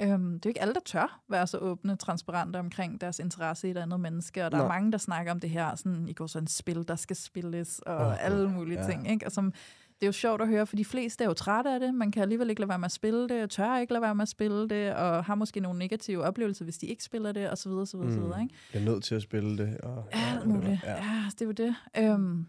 Øhm, 0.00 0.32
det 0.32 0.46
er 0.46 0.50
jo 0.50 0.50
ikke 0.50 0.62
alle, 0.62 0.74
der 0.74 0.80
tør 0.84 1.20
være 1.28 1.46
så 1.46 1.58
åbne, 1.58 1.96
transparente 1.96 2.56
omkring 2.56 3.00
deres 3.00 3.18
interesse 3.18 3.68
i 3.68 3.70
et 3.70 3.76
andet 3.76 4.00
menneske, 4.00 4.44
og 4.44 4.52
der 4.52 4.58
Nå. 4.58 4.64
er 4.64 4.68
mange, 4.68 4.92
der 4.92 4.98
snakker 4.98 5.32
om 5.32 5.40
det 5.40 5.50
her, 5.50 5.74
sådan, 5.74 6.08
i 6.08 6.12
går 6.12 6.26
sådan 6.26 6.44
et 6.44 6.50
spil, 6.50 6.88
der 6.88 6.96
skal 6.96 7.16
spilles, 7.16 7.78
og 7.78 8.06
oh, 8.06 8.24
alle 8.24 8.50
mulige 8.50 8.80
ja. 8.80 8.90
ting, 8.90 9.10
ikke? 9.10 9.26
Og 9.26 9.32
som, 9.32 9.52
det 10.00 10.02
er 10.02 10.06
jo 10.06 10.12
sjovt 10.12 10.42
at 10.42 10.48
høre, 10.48 10.66
for 10.66 10.76
de 10.76 10.84
fleste 10.84 11.24
er 11.24 11.28
jo 11.28 11.34
trætte 11.34 11.70
af 11.70 11.80
det, 11.80 11.94
man 11.94 12.10
kan 12.10 12.22
alligevel 12.22 12.50
ikke 12.50 12.60
lade 12.60 12.68
være 12.68 12.78
med 12.78 12.86
at 12.86 12.92
spille 12.92 13.28
det, 13.28 13.42
og 13.42 13.50
tør 13.50 13.78
ikke 13.78 13.92
lade 13.92 14.02
være 14.02 14.14
med 14.14 14.22
at 14.22 14.28
spille 14.28 14.68
det, 14.68 14.94
og 14.94 15.24
har 15.24 15.34
måske 15.34 15.60
nogle 15.60 15.78
negative 15.78 16.24
oplevelser, 16.24 16.64
hvis 16.64 16.78
de 16.78 16.86
ikke 16.86 17.04
spiller 17.04 17.32
det, 17.32 17.50
og 17.50 17.58
så 17.58 17.68
videre, 17.68 17.86
så 17.86 17.96
videre, 17.96 18.36
mm. 18.36 18.42
ikke? 18.42 18.54
Jeg 18.74 18.80
er 18.80 18.84
nødt 18.84 19.04
til 19.04 19.14
at 19.14 19.22
spille 19.22 19.58
det. 19.58 19.78
Og, 19.78 20.08
ja, 20.14 20.36
alt 20.36 20.46
muligt. 20.46 20.82
Ja. 20.84 20.92
ja, 20.92 21.24
det 21.30 21.40
er 21.40 21.46
jo 21.46 21.52
det. 21.52 21.74
Øhm, 21.98 22.46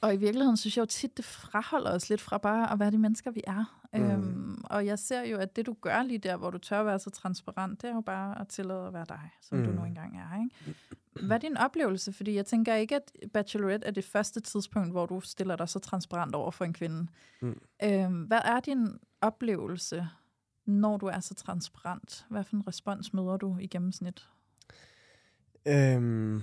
og 0.00 0.14
i 0.14 0.16
virkeligheden 0.16 0.56
synes 0.56 0.76
jeg 0.76 0.80
jo 0.80 0.86
tit, 0.86 1.16
det 1.16 1.24
fraholder 1.24 1.90
os 1.90 2.10
lidt 2.10 2.20
fra 2.20 2.38
bare 2.38 2.72
at 2.72 2.78
være 2.78 2.90
de 2.90 2.98
mennesker, 2.98 3.30
vi 3.30 3.42
er. 3.46 3.80
Mm. 3.92 4.10
Øhm, 4.10 4.64
og 4.64 4.86
jeg 4.86 4.98
ser 4.98 5.22
jo, 5.22 5.36
at 5.36 5.56
det 5.56 5.66
du 5.66 5.76
gør 5.80 6.02
lige 6.02 6.18
der, 6.18 6.36
hvor 6.36 6.50
du 6.50 6.58
tør 6.58 6.82
være 6.82 6.98
så 6.98 7.10
transparent, 7.10 7.82
det 7.82 7.90
er 7.90 7.94
jo 7.94 8.00
bare 8.00 8.40
at 8.40 8.48
tillade 8.48 8.86
at 8.86 8.92
være 8.92 9.04
dig, 9.08 9.30
som 9.42 9.58
mm. 9.58 9.64
du 9.64 9.70
nu 9.70 9.84
engang 9.84 10.18
er. 10.18 10.42
Ikke? 10.42 10.78
Hvad 11.26 11.36
er 11.36 11.40
din 11.40 11.56
oplevelse? 11.56 12.12
Fordi 12.12 12.34
jeg 12.34 12.46
tænker 12.46 12.74
ikke, 12.74 12.96
at 12.96 13.12
Bachelorette 13.32 13.86
er 13.86 13.90
det 13.90 14.04
første 14.04 14.40
tidspunkt, 14.40 14.90
hvor 14.90 15.06
du 15.06 15.20
stiller 15.20 15.56
dig 15.56 15.68
så 15.68 15.78
transparent 15.78 16.34
over 16.34 16.50
for 16.50 16.64
en 16.64 16.72
kvinde. 16.72 17.06
Mm. 17.40 17.60
Øhm, 17.84 18.22
hvad 18.22 18.40
er 18.44 18.60
din 18.60 18.88
oplevelse, 19.20 20.08
når 20.66 20.96
du 20.96 21.06
er 21.06 21.20
så 21.20 21.34
transparent? 21.34 22.26
Hvad 22.28 22.44
for 22.44 22.56
en 22.56 22.66
respons 22.66 23.12
møder 23.12 23.36
du 23.36 23.58
i 23.58 23.66
gennemsnit? 23.66 24.28
Øhm 25.66 26.42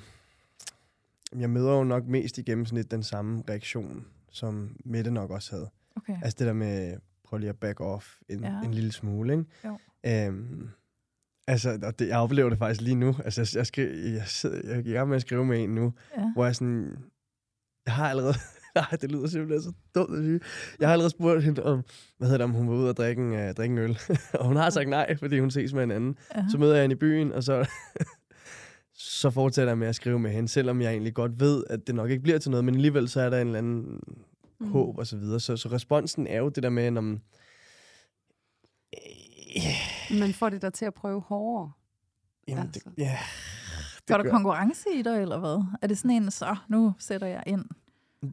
jeg 1.36 1.50
møder 1.50 1.72
jo 1.72 1.84
nok 1.84 2.08
mest 2.08 2.38
i 2.38 2.42
gennemsnit 2.42 2.92
den 2.92 3.04
samme 3.04 3.44
reaktion, 3.50 4.06
som 4.32 4.76
Mette 4.86 5.12
nok 5.12 5.32
også 5.32 5.56
havde. 5.56 5.70
Okay. 5.96 6.18
Altså 6.24 6.36
det 6.40 6.48
der 6.48 6.54
med, 6.54 6.98
prøv 7.24 7.40
lige 7.40 7.50
at 7.50 7.60
back 7.60 7.82
off 7.82 8.16
en, 8.30 8.44
ja. 8.44 8.62
en 8.64 8.74
lille 8.74 8.92
smule, 8.92 9.34
ikke? 9.34 9.46
Jo. 9.66 9.78
Øhm, 10.06 10.70
altså, 11.48 11.80
og 11.84 12.00
det, 12.00 12.08
jeg 12.08 12.18
oplever 12.18 12.50
det 12.50 12.58
faktisk 12.58 12.82
lige 12.82 12.96
nu. 12.96 13.16
Altså, 13.26 13.42
jeg, 13.42 13.56
jeg, 13.56 13.68
skal, 13.68 13.98
jeg, 13.98 14.24
sidder, 14.26 14.62
jeg 14.64 14.76
er 14.76 14.80
i 14.80 14.92
gang 14.92 15.10
med 15.10 15.16
at 15.16 15.22
skrive 15.22 15.46
med 15.46 15.64
en 15.64 15.70
nu, 15.70 15.94
ja. 16.18 16.32
hvor 16.34 16.46
jeg 16.46 16.56
sådan, 16.56 16.98
jeg 17.86 17.94
har 17.94 18.10
allerede, 18.10 18.36
nej, 18.76 18.98
det 19.02 19.12
lyder 19.12 19.28
simpelthen 19.28 19.62
så 19.62 19.72
dumt 19.96 20.18
at 20.18 20.24
sige. 20.24 20.40
Jeg 20.80 20.88
har 20.88 20.94
allerede 20.94 21.10
spurgt 21.10 21.44
hende 21.44 21.64
om, 21.64 21.84
hvad 22.18 22.28
hedder 22.28 22.38
det, 22.38 22.44
om 22.44 22.52
hun 22.52 22.70
var 22.70 22.76
ude 22.76 22.90
og 22.90 22.98
drikke 22.98 23.22
en, 23.22 23.32
uh, 23.32 23.52
drikke 23.52 23.74
en 23.74 23.78
øl. 23.78 24.00
og 24.40 24.48
hun 24.48 24.56
har 24.56 24.70
sagt 24.70 24.90
nej, 24.90 25.18
fordi 25.18 25.40
hun 25.40 25.52
ses 25.52 25.74
med 25.74 25.84
en 25.84 25.92
anden. 25.92 26.18
Uh-huh. 26.20 26.52
Så 26.52 26.58
møder 26.58 26.74
jeg 26.74 26.84
hende 26.84 26.94
i 26.94 27.00
byen, 27.00 27.32
og 27.32 27.44
så 27.44 27.70
så 29.00 29.30
fortsætter 29.30 29.72
jeg 29.72 29.78
med 29.78 29.88
at 29.88 29.96
skrive 29.96 30.20
med 30.20 30.32
hende, 30.32 30.50
selvom 30.50 30.82
jeg 30.82 30.92
egentlig 30.92 31.14
godt 31.14 31.40
ved, 31.40 31.64
at 31.70 31.88
det 31.88 31.96
nok 31.96 32.10
ikke 32.10 32.24
bliver 32.24 32.40
til 32.40 32.52
noget, 32.52 32.66
men 32.66 32.76
alligevel 32.76 33.10
så 33.10 33.22
er 33.22 33.30
der 33.30 33.42
en 33.42 33.48
eller 33.48 33.58
anden 33.58 34.02
mm. 34.60 34.72
håb 34.72 34.98
og 34.98 35.08
så 35.08 35.18
videre. 35.18 35.40
Så, 35.40 35.58
så 35.58 35.70
responsen 35.70 36.28
er 36.28 36.38
jo 36.38 36.50
det 36.50 36.64
der 36.64 36.70
med, 36.70 36.92
når 36.92 37.02
man... 37.02 37.22
Yeah. 39.58 40.20
Man 40.20 40.34
får 40.34 40.50
det 40.50 40.62
der 40.62 40.70
til 40.70 40.86
at 40.86 40.94
prøve 40.94 41.22
hårdere. 41.22 41.72
Jamen, 42.48 42.64
altså. 42.64 42.82
det, 42.90 43.04
ja, 43.04 43.18
det 43.98 44.08
Går 44.08 44.18
der 44.18 44.30
konkurrence 44.30 44.90
i 44.96 45.02
dig, 45.02 45.22
eller 45.22 45.40
hvad? 45.40 45.64
Er 45.82 45.88
det 45.88 45.98
sådan 45.98 46.12
en, 46.12 46.32
så 46.32 46.56
nu 46.68 46.94
sætter 47.00 47.28
jeg 47.28 47.44
ind? 47.48 47.66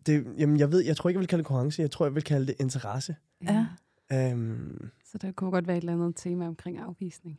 Det, 0.06 0.26
jamen, 0.38 0.58
jeg 0.58 0.72
ved, 0.72 0.80
jeg 0.84 0.96
tror 0.96 1.10
ikke, 1.10 1.18
jeg 1.18 1.20
vil 1.20 1.28
kalde 1.28 1.42
det 1.42 1.46
konkurrence. 1.46 1.82
Jeg 1.82 1.90
tror, 1.90 2.06
jeg 2.06 2.14
vil 2.14 2.22
kalde 2.22 2.46
det 2.46 2.54
interesse. 2.60 3.16
Ja. 3.42 3.66
Øhm, 4.12 4.90
Så 5.04 5.18
der 5.18 5.32
kunne 5.32 5.50
godt 5.50 5.66
være 5.66 5.76
et 5.76 5.80
eller 5.80 5.92
andet 5.92 6.16
tema 6.16 6.46
omkring 6.46 6.78
afvisning. 6.78 7.38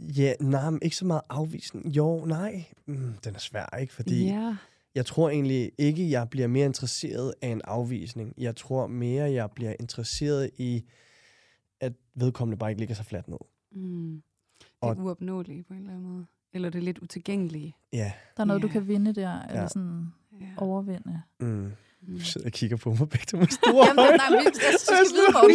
Ja, 0.00 0.32
nej, 0.40 0.70
men 0.70 0.78
ikke 0.82 0.96
så 0.96 1.06
meget 1.06 1.22
afvisning. 1.28 1.86
Jo, 1.86 2.24
nej. 2.24 2.64
Mm, 2.86 3.14
den 3.24 3.34
er 3.34 3.38
svær, 3.38 3.76
ikke? 3.80 3.92
Fordi 3.94 4.24
Ja. 4.24 4.56
jeg 4.94 5.06
tror 5.06 5.30
egentlig 5.30 5.72
ikke, 5.78 6.10
jeg 6.10 6.28
bliver 6.30 6.46
mere 6.46 6.66
interesseret 6.66 7.34
af 7.42 7.48
en 7.48 7.60
afvisning. 7.64 8.34
Jeg 8.38 8.56
tror 8.56 8.86
mere, 8.86 9.32
jeg 9.32 9.50
bliver 9.50 9.74
interesseret 9.80 10.50
i, 10.58 10.84
at 11.80 11.92
vedkommende 12.14 12.58
bare 12.58 12.70
ikke 12.70 12.80
ligger 12.80 12.94
sig 12.94 13.06
fladt 13.06 13.28
ned. 13.28 13.38
Mm. 13.72 14.22
Det 14.60 14.88
er 14.90 14.94
uopnåeligt 14.94 15.66
på 15.68 15.74
en 15.74 15.80
eller 15.80 15.92
anden 15.92 16.08
måde. 16.12 16.26
Eller 16.52 16.70
det 16.70 16.78
er 16.78 16.82
lidt 16.82 16.98
utilgængelige. 16.98 17.76
Ja. 17.92 18.12
Der 18.36 18.40
er 18.40 18.44
noget, 18.44 18.62
du 18.62 18.66
Ja. 18.66 18.72
kan 18.72 18.88
vinde 18.88 19.14
der, 19.14 19.42
eller 19.42 19.60
Ja. 19.62 19.68
sådan 19.68 20.06
Ja. 20.40 20.46
overvinde. 20.56 21.22
Mm. 21.40 21.72
Mm. 22.08 22.18
Du 22.18 22.24
sidder 22.24 22.46
og 22.46 22.52
kigger 22.52 22.76
på 22.76 22.88
mig 22.90 23.08
begge 23.08 23.26
to 23.26 23.36
med 23.36 23.46
store 23.46 23.86
Jamen, 23.86 23.96
nej, 24.16 24.30
men, 24.30 24.38
altså, 24.46 24.60
du 24.70 24.78
skal 24.78 25.16
vide, 25.16 25.32
Morten. 25.32 25.50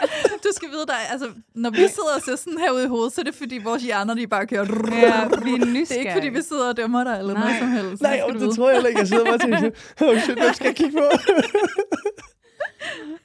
Du 0.44 0.48
skal 0.52 0.68
vide 0.68 0.86
dig, 0.86 1.00
altså, 1.10 1.28
når 1.54 1.70
vi 1.70 1.76
sidder 1.76 2.14
og 2.16 2.22
ser 2.24 2.36
sådan 2.36 2.58
her 2.58 2.70
ude 2.72 2.84
i 2.84 2.86
hovedet, 2.88 3.12
så 3.12 3.20
er 3.20 3.24
det 3.24 3.34
fordi 3.34 3.58
vores 3.58 3.82
hjerner, 3.82 4.14
de 4.14 4.26
bare 4.26 4.46
kører. 4.46 4.60
Ja, 4.64 5.28
vi 5.44 5.50
er 5.52 5.64
Det 5.64 5.90
er 5.90 5.94
ikke 5.94 6.12
fordi, 6.12 6.28
vi 6.28 6.42
sidder 6.42 6.68
og 6.68 6.76
dømmer 6.76 7.04
dig 7.04 7.18
eller 7.18 7.34
Nej. 7.34 7.42
noget 7.44 7.58
som 7.58 7.70
helst. 7.70 8.02
Nej, 8.02 8.20
og 8.24 8.28
du 8.28 8.38
det 8.38 8.46
vide. 8.46 8.56
tror 8.56 8.68
jeg 8.68 8.76
heller 8.76 8.88
ikke. 8.88 8.98
Jeg 9.00 9.08
sidder 9.08 9.24
bare 9.24 9.34
og 9.34 9.40
tænker, 9.40 9.70
oh 10.02 10.18
shit, 10.18 10.38
hvem 10.38 10.54
skal 10.54 10.66
jeg 10.66 10.76
kigge 10.76 10.98
på? 10.98 11.04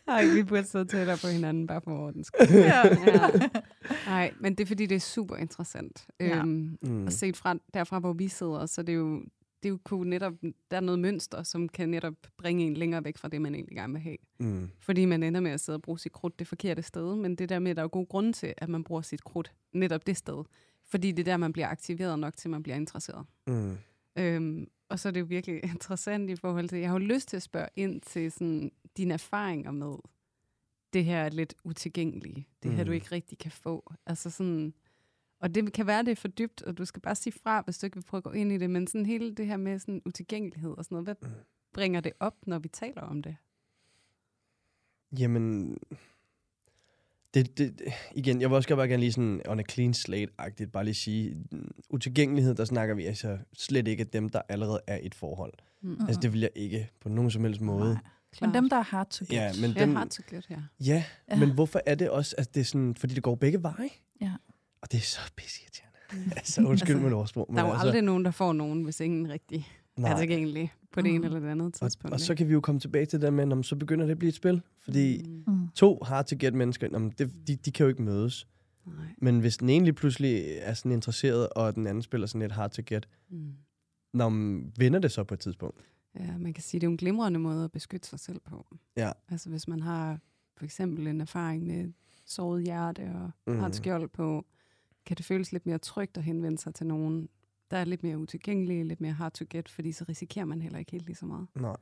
Ej, 0.07 0.25
vi 0.25 0.43
burde 0.43 0.63
sidde 0.67 0.85
tættere 0.85 1.17
på 1.17 1.27
hinanden, 1.27 1.67
bare 1.67 1.81
for 1.83 1.91
ordens 1.91 2.27
skyld. 2.27 2.59
Ja. 2.59 2.87
Ja. 2.87 3.29
Nej, 4.13 4.31
men 4.39 4.55
det 4.55 4.63
er 4.63 4.67
fordi, 4.67 4.85
det 4.85 4.95
er 4.95 4.99
super 4.99 5.35
interessant. 5.35 6.05
Ja. 6.19 6.25
Øhm, 6.37 6.77
Mm. 6.81 7.05
og 7.05 7.11
set 7.13 7.37
fra, 7.37 7.55
derfra, 7.73 7.99
hvor 7.99 8.13
vi 8.13 8.27
sidder, 8.27 8.65
så 8.65 8.81
det 8.81 8.89
er 8.89 8.93
jo, 8.93 9.21
det 9.63 9.69
er 9.69 9.73
jo 9.73 9.79
kunne 9.83 10.09
netop, 10.09 10.33
der 10.71 10.77
er 10.77 10.81
noget 10.81 10.99
mønster, 10.99 11.43
som 11.43 11.69
kan 11.69 11.89
netop 11.89 12.13
bringe 12.37 12.65
en 12.67 12.73
længere 12.73 13.03
væk 13.03 13.17
fra 13.17 13.27
det, 13.27 13.41
man 13.41 13.55
egentlig 13.55 13.75
gerne 13.77 13.93
vil 13.93 14.01
have. 14.01 14.17
Mm. 14.39 14.69
Fordi 14.79 15.05
man 15.05 15.23
ender 15.23 15.39
med 15.41 15.51
at 15.51 15.59
sidde 15.59 15.77
og 15.77 15.81
bruge 15.81 15.99
sit 15.99 16.11
krudt 16.11 16.39
det 16.39 16.47
forkerte 16.47 16.81
sted, 16.81 17.15
men 17.15 17.35
det 17.35 17.49
der 17.49 17.59
med, 17.59 17.71
at 17.71 17.77
der 17.77 17.83
er 17.83 17.87
god 17.87 18.07
grund 18.07 18.33
til, 18.33 18.53
at 18.57 18.69
man 18.69 18.83
bruger 18.83 19.01
sit 19.01 19.23
krudt 19.23 19.53
netop 19.73 20.07
det 20.07 20.17
sted. 20.17 20.43
Fordi 20.85 21.11
det 21.11 21.19
er 21.19 21.23
der, 21.31 21.37
man 21.37 21.53
bliver 21.53 21.67
aktiveret 21.67 22.19
nok 22.19 22.37
til, 22.37 22.49
man 22.49 22.63
bliver 22.63 22.75
interesseret. 22.75 23.25
Mm. 23.47 23.77
Øhm, 24.17 24.67
og 24.89 24.99
så 24.99 25.07
er 25.07 25.11
det 25.11 25.19
jo 25.19 25.25
virkelig 25.25 25.63
interessant 25.73 26.29
i 26.29 26.35
forhold 26.35 26.69
til, 26.69 26.79
jeg 26.79 26.89
har 26.89 26.99
jo 26.99 27.05
lyst 27.05 27.27
til 27.29 27.37
at 27.37 27.43
spørge 27.43 27.67
ind 27.75 28.01
til 28.01 28.31
sådan, 28.31 28.71
dine 28.97 29.13
erfaringer 29.13 29.71
med 29.71 29.95
det 30.93 31.05
her 31.05 31.29
lidt 31.29 31.53
utilgængelige. 31.63 32.47
Det 32.63 32.71
her, 32.71 32.79
Mm. 32.83 32.85
du 32.85 32.91
ikke 32.91 33.07
rigtig 33.11 33.37
kan 33.37 33.51
få. 33.51 33.93
Altså 34.05 34.29
sådan, 34.29 34.73
og 35.43 35.55
det 35.55 35.73
kan 35.73 35.87
være, 35.87 36.03
det 36.03 36.11
er 36.11 36.15
for 36.15 36.27
dybt, 36.27 36.61
og 36.61 36.77
du 36.77 36.85
skal 36.85 37.01
bare 37.01 37.15
sige 37.15 37.33
fra, 37.43 37.61
hvis 37.61 37.77
du 37.77 37.85
ikke 37.85 37.95
vil 37.97 38.03
prøve 38.03 38.19
at 38.19 38.23
gå 38.23 38.31
ind 38.31 38.51
i 38.51 38.57
det, 38.57 38.69
men 38.69 38.87
sådan 38.87 39.05
hele 39.05 39.35
det 39.35 39.47
her 39.47 39.57
med 39.57 39.79
sådan 39.79 40.01
utilgængelighed 40.05 40.71
og 40.77 40.85
sådan 40.85 40.95
noget, 40.95 41.05
hvad 41.05 41.15
Mm. 41.21 41.35
bringer 41.73 42.01
det 42.01 42.11
op, 42.19 42.35
når 42.47 42.59
vi 42.59 42.67
taler 42.67 43.01
om 43.01 43.21
det? 43.23 43.35
Jamen, 45.19 45.77
det, 47.33 47.57
det, 47.57 47.81
igen, 48.15 48.41
jeg 48.41 48.49
vil 48.49 48.55
også 48.55 48.75
bare 48.75 48.87
gerne 48.87 48.99
lige 48.99 49.11
sådan 49.11 49.41
on 49.47 49.59
a 49.59 49.63
clean 49.71 49.93
slate-agtigt, 49.93 50.65
bare 50.71 50.83
lige 50.85 50.93
sige, 50.93 51.45
utilgængelighed, 51.89 52.55
der 52.55 52.65
snakker 52.65 52.95
vi 52.95 53.05
altså 53.05 53.37
slet 53.53 53.87
ikke 53.87 54.01
af 54.01 54.07
dem, 54.07 54.29
der 54.29 54.41
allerede 54.49 54.79
er 54.87 54.97
i 54.97 55.05
et 55.05 55.15
forhold. 55.15 55.53
Mm. 55.81 55.97
Altså, 56.07 56.19
det 56.21 56.33
vil 56.33 56.41
jeg 56.41 56.49
ikke 56.55 56.89
på 56.99 57.09
nogen 57.09 57.31
som 57.31 57.43
helst 57.43 57.61
måde. 57.61 57.93
Nej. 57.93 58.01
Men 58.41 58.53
dem, 58.53 58.69
der 58.69 58.77
er 58.77 58.81
hard 58.83 59.09
to 59.09 59.25
get. 59.25 59.31
Ja, 59.33 59.51
men 59.61 59.75
dem, 59.75 59.95
har 59.95 60.07
så 60.09 60.21
godt 60.29 60.45
her. 60.47 60.61
ja, 60.79 60.85
Ja. 60.85 61.03
ja, 61.29 61.39
men 61.39 61.53
hvorfor 61.53 61.81
er 61.85 61.95
det 61.95 62.09
også, 62.09 62.35
at 62.37 62.55
det 62.55 62.61
er 62.61 62.65
sådan, 62.65 62.95
fordi 62.95 63.13
det 63.15 63.23
går 63.23 63.35
begge 63.35 63.63
veje? 63.63 63.89
Ja. 64.21 64.31
Og 64.83 64.91
det 64.91 64.97
er 64.97 65.01
så 65.01 65.19
pisseirriterende. 65.37 66.35
altså, 66.37 66.61
undskyld 66.61 66.95
Altså, 66.95 67.05
mit 67.05 67.13
ordsprog. 67.13 67.45
men 67.49 67.57
Der 67.57 67.63
er 67.63 67.67
jo 67.67 67.73
altså, 67.73 67.87
aldrig 67.87 68.01
nogen, 68.01 68.25
der 68.25 68.31
får 68.31 68.53
nogen, 68.53 68.83
hvis 68.83 68.99
ingen 68.99 69.29
rigtig 69.29 69.67
nej. 69.97 70.11
er 70.11 70.17
tilgængelig 70.17 70.73
på 70.91 71.01
det 71.01 71.09
Mm. 71.09 71.15
ene 71.15 71.25
eller 71.25 71.39
det 71.39 71.47
andet 71.47 71.65
og, 71.67 71.73
tidspunkt. 71.73 72.13
og 72.13 72.19
så 72.19 72.35
kan 72.35 72.47
vi 72.47 72.53
jo 72.53 72.61
komme 72.61 72.79
tilbage 72.79 73.05
til 73.05 73.19
det 73.19 73.25
der 73.25 73.31
med, 73.31 73.45
når 73.45 73.61
så 73.61 73.75
begynder 73.75 74.05
det 74.05 74.11
at 74.11 74.19
blive 74.19 74.29
et 74.29 74.35
spil. 74.35 74.61
Fordi 74.79 75.23
mm. 75.47 75.53
Mm. 75.53 75.67
to 75.75 75.99
hard 76.05 76.25
to 76.25 76.35
get 76.39 76.53
mennesker, 76.53 76.87
jamen, 76.91 77.13
det, 77.17 77.47
de, 77.47 77.55
de 77.55 77.71
kan 77.71 77.83
jo 77.83 77.87
ikke 77.89 78.01
mødes. 78.01 78.47
Mm, 78.85 78.91
nej. 78.93 79.05
Men 79.17 79.39
hvis 79.39 79.57
den 79.57 79.69
ene 79.69 79.85
lige 79.85 79.93
pludselig 79.93 80.43
er 80.61 80.73
sådan 80.73 80.91
interesseret, 80.91 81.49
og 81.49 81.75
den 81.75 81.87
anden 81.87 82.01
spiller 82.01 82.27
sådan 82.27 82.41
lidt 82.41 82.51
hard 82.51 82.71
to 82.71 82.81
get, 82.85 83.07
Mm. 83.29 83.51
når 84.13 84.29
man 84.29 84.71
vinder 84.77 84.99
det 84.99 85.11
så 85.11 85.23
på 85.23 85.33
et 85.33 85.39
tidspunkt. 85.39 85.77
Ja, 86.19 86.37
man 86.37 86.53
kan 86.53 86.63
sige, 86.63 86.81
det 86.81 86.87
er 86.87 86.91
en 86.91 86.97
glimrende 86.97 87.39
måde 87.39 87.63
at 87.63 87.71
beskytte 87.71 88.07
sig 88.07 88.19
selv 88.19 88.39
på. 88.45 88.65
Ja. 88.97 89.11
Altså 89.29 89.49
hvis 89.49 89.67
man 89.67 89.79
har 89.81 90.19
for 90.57 90.65
eksempel 90.65 91.07
en 91.07 91.21
erfaring 91.21 91.65
med 91.67 91.91
såret 92.25 92.63
hjerte 92.63 93.01
og 93.01 93.31
mm. 93.47 93.53
har 93.59 93.65
et 93.65 93.69
Mhm. 93.69 93.73
skjold 93.73 94.09
på, 94.09 94.45
kan 95.05 95.17
det 95.17 95.25
føles 95.25 95.51
lidt 95.51 95.65
mere 95.65 95.77
trygt 95.77 96.17
at 96.17 96.23
henvende 96.23 96.57
sig 96.57 96.73
til 96.75 96.87
nogen, 96.87 97.29
der 97.71 97.77
er 97.77 97.85
lidt 97.85 98.03
mere 98.03 98.17
utilgængelige, 98.17 98.83
lidt 98.83 99.01
mere 99.01 99.11
hard 99.13 99.31
to 99.33 99.45
get, 99.49 99.69
fordi 99.69 99.91
så 99.91 100.05
risikerer 100.09 100.45
man 100.45 100.61
heller 100.61 100.79
ikke 100.79 100.91
helt 100.91 101.05
lige 101.05 101.15
så 101.15 101.25
meget. 101.25 101.47
Nej. 101.55 101.75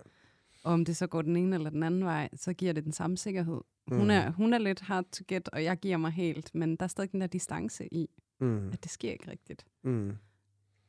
Og 0.63 0.73
om 0.73 0.85
det 0.85 0.97
så 0.97 1.07
går 1.07 1.21
den 1.21 1.35
ene 1.37 1.55
eller 1.55 1.69
den 1.69 1.83
anden 1.83 2.03
vej, 2.05 2.29
så 2.35 2.53
giver 2.53 2.73
det 2.73 2.83
den 2.83 2.91
samme 2.91 3.17
sikkerhed. 3.17 3.61
Hun, 3.87 3.99
Mhm. 4.01 4.09
er, 4.09 4.29
hun 4.31 4.53
er 4.53 4.57
lidt 4.57 4.81
hard 4.81 5.05
to 5.11 5.23
get, 5.27 5.49
og 5.49 5.63
jeg 5.63 5.77
giver 5.77 5.97
mig 5.97 6.11
helt, 6.11 6.55
men 6.55 6.75
der 6.75 6.83
er 6.83 6.87
stadig 6.87 7.11
den 7.11 7.21
der 7.21 7.27
distance 7.27 7.93
i, 7.93 8.09
Mm. 8.39 8.69
at 8.73 8.83
det 8.83 8.91
sker 8.91 9.11
ikke 9.11 9.31
rigtigt. 9.31 9.65
Mm. 9.83 10.11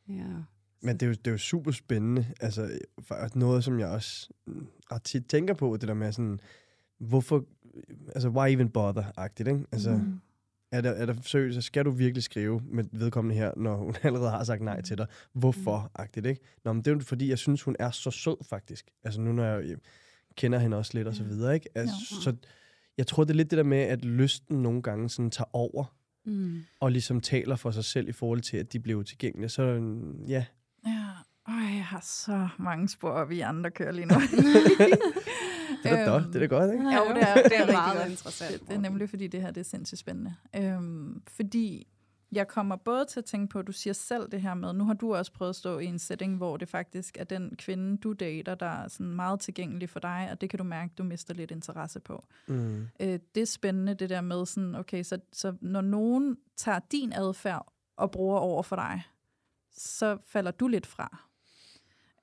Ja. 0.08 0.24
Men 0.82 0.94
det 0.96 1.02
er, 1.02 1.06
jo, 1.06 1.12
det 1.12 1.26
er 1.26 1.30
jo 1.30 1.38
super 1.38 1.70
spændende. 1.70 2.26
Altså, 2.40 2.78
noget, 3.34 3.64
som 3.64 3.78
jeg 3.80 3.88
også 3.88 4.28
mm, 4.46 4.66
ret 4.92 5.02
tit 5.02 5.26
tænker 5.26 5.54
på, 5.54 5.76
det 5.76 5.88
der 5.88 5.94
med 5.94 6.12
sådan, 6.12 6.40
hvorfor, 6.98 7.44
altså, 8.08 8.28
why 8.28 8.48
even 8.50 8.68
bother-agtigt, 8.78 9.48
ikke? 9.48 9.64
Altså, 9.72 9.90
mm. 9.96 10.20
Mm. 10.72 10.76
er, 10.78 10.80
der, 10.80 10.90
er 10.90 11.06
der 11.06 11.14
seriøst, 11.22 11.54
så 11.54 11.60
skal 11.62 11.84
du 11.84 11.90
virkelig 11.90 12.22
skrive 12.22 12.60
med 12.64 12.84
vedkommende 12.92 13.36
her, 13.36 13.52
når 13.56 13.76
hun 13.76 13.94
allerede 14.02 14.30
har 14.30 14.44
sagt 14.44 14.62
nej 14.62 14.80
til 14.82 14.98
dig. 14.98 15.06
Hvorfor-agtigt, 15.32 16.26
ikke? 16.26 16.40
Nå, 16.64 16.72
men 16.72 16.82
det 16.84 16.90
er 16.90 16.94
jo 16.94 17.00
fordi, 17.00 17.28
jeg 17.28 17.38
synes, 17.38 17.62
hun 17.62 17.76
er 17.78 17.90
så 17.90 18.10
sød, 18.10 18.36
faktisk. 18.48 18.86
Altså, 19.04 19.20
nu 19.20 19.32
når 19.32 19.44
jeg 19.44 19.76
kender 20.36 20.58
hende 20.58 20.76
også 20.76 20.90
lidt 20.94 21.08
og 21.08 21.14
så 21.14 21.24
videre, 21.24 21.54
ikke? 21.54 21.68
Altså, 21.74 21.94
Ja. 22.10 22.20
Så 22.22 22.36
jeg 22.98 23.06
tror, 23.06 23.24
det 23.24 23.30
er 23.30 23.34
lidt 23.34 23.50
det 23.50 23.56
der 23.56 23.62
med, 23.62 23.78
at 23.78 24.04
lysten 24.04 24.62
nogle 24.62 24.82
gange 24.82 25.08
sådan 25.10 25.30
tager 25.30 25.50
over, 25.52 25.84
Mm. 26.24 26.60
og 26.80 26.92
ligesom 26.92 27.20
taler 27.20 27.56
for 27.56 27.70
sig 27.70 27.84
selv 27.84 28.08
i 28.08 28.12
forhold 28.12 28.40
til, 28.40 28.56
at 28.56 28.72
de 28.72 28.80
bliver 28.80 29.02
tilgængelige. 29.02 29.48
Så 29.48 29.62
øh, 29.62 30.02
ja, 30.30 30.44
Ja. 30.86 31.08
Øj, 31.52 31.76
jeg 31.76 31.86
har 31.86 32.00
så 32.00 32.48
mange 32.58 32.88
spor 32.88 33.10
op 33.10 33.30
i 33.30 33.40
andre 33.40 33.70
kører 33.70 33.92
lige 33.92 34.06
nu. 34.06 34.14
det 35.82 35.92
er 35.92 35.96
da 35.96 36.10
godt, 36.10 36.26
det 36.26 36.34
er 36.34 36.40
da 36.40 36.46
godt, 36.46 36.72
ikke? 36.72 36.84
Jo, 36.84 37.14
det 37.14 37.22
er, 37.22 37.34
det 37.34 37.58
er, 37.58 37.72
meget 37.72 37.98
godt. 37.98 38.10
interessant. 38.10 38.60
Det, 38.60 38.68
det 38.68 38.74
er 38.74 38.80
nemlig, 38.80 39.10
fordi 39.10 39.26
det 39.26 39.42
her 39.42 39.50
det 39.50 39.60
er 39.60 39.64
sindssygt 39.64 39.98
spændende. 39.98 40.34
Øhm, 40.56 41.22
fordi 41.28 41.86
jeg 42.32 42.48
kommer 42.48 42.76
både 42.76 43.04
til 43.04 43.20
at 43.20 43.24
tænke 43.24 43.52
på, 43.52 43.58
at 43.58 43.66
du 43.66 43.72
siger 43.72 43.94
selv 43.94 44.28
det 44.30 44.42
her 44.42 44.54
med, 44.54 44.72
nu 44.72 44.84
har 44.84 44.94
du 44.94 45.14
også 45.14 45.32
prøvet 45.32 45.48
at 45.50 45.56
stå 45.56 45.78
i 45.78 45.84
en 45.84 45.98
setting, 45.98 46.36
hvor 46.36 46.56
det 46.56 46.68
faktisk 46.68 47.16
er 47.20 47.24
den 47.24 47.56
kvinde, 47.56 47.96
du 47.96 48.12
dater, 48.12 48.54
der 48.54 48.66
er 48.66 48.88
sådan 48.88 49.12
meget 49.12 49.40
tilgængelig 49.40 49.90
for 49.90 50.00
dig, 50.00 50.28
og 50.30 50.40
det 50.40 50.50
kan 50.50 50.58
du 50.58 50.64
mærke, 50.64 50.92
du 50.98 51.04
mister 51.04 51.34
lidt 51.34 51.50
interesse 51.50 52.00
på. 52.00 52.24
Mm. 52.48 52.88
Øh, 53.00 53.18
det 53.34 53.40
er 53.40 53.46
spændende, 53.46 53.94
det 53.94 54.10
der 54.10 54.20
med 54.20 54.46
sådan, 54.46 54.74
okay, 54.74 55.02
så, 55.02 55.18
så 55.32 55.54
når 55.60 55.80
nogen 55.80 56.36
tager 56.56 56.80
din 56.92 57.12
adfærd 57.12 57.72
og 57.96 58.10
bruger 58.10 58.38
over 58.38 58.62
for 58.62 58.76
dig, 58.76 59.02
så 59.72 60.18
falder 60.26 60.50
du 60.50 60.68
lidt 60.68 60.86
fra. 60.86 61.31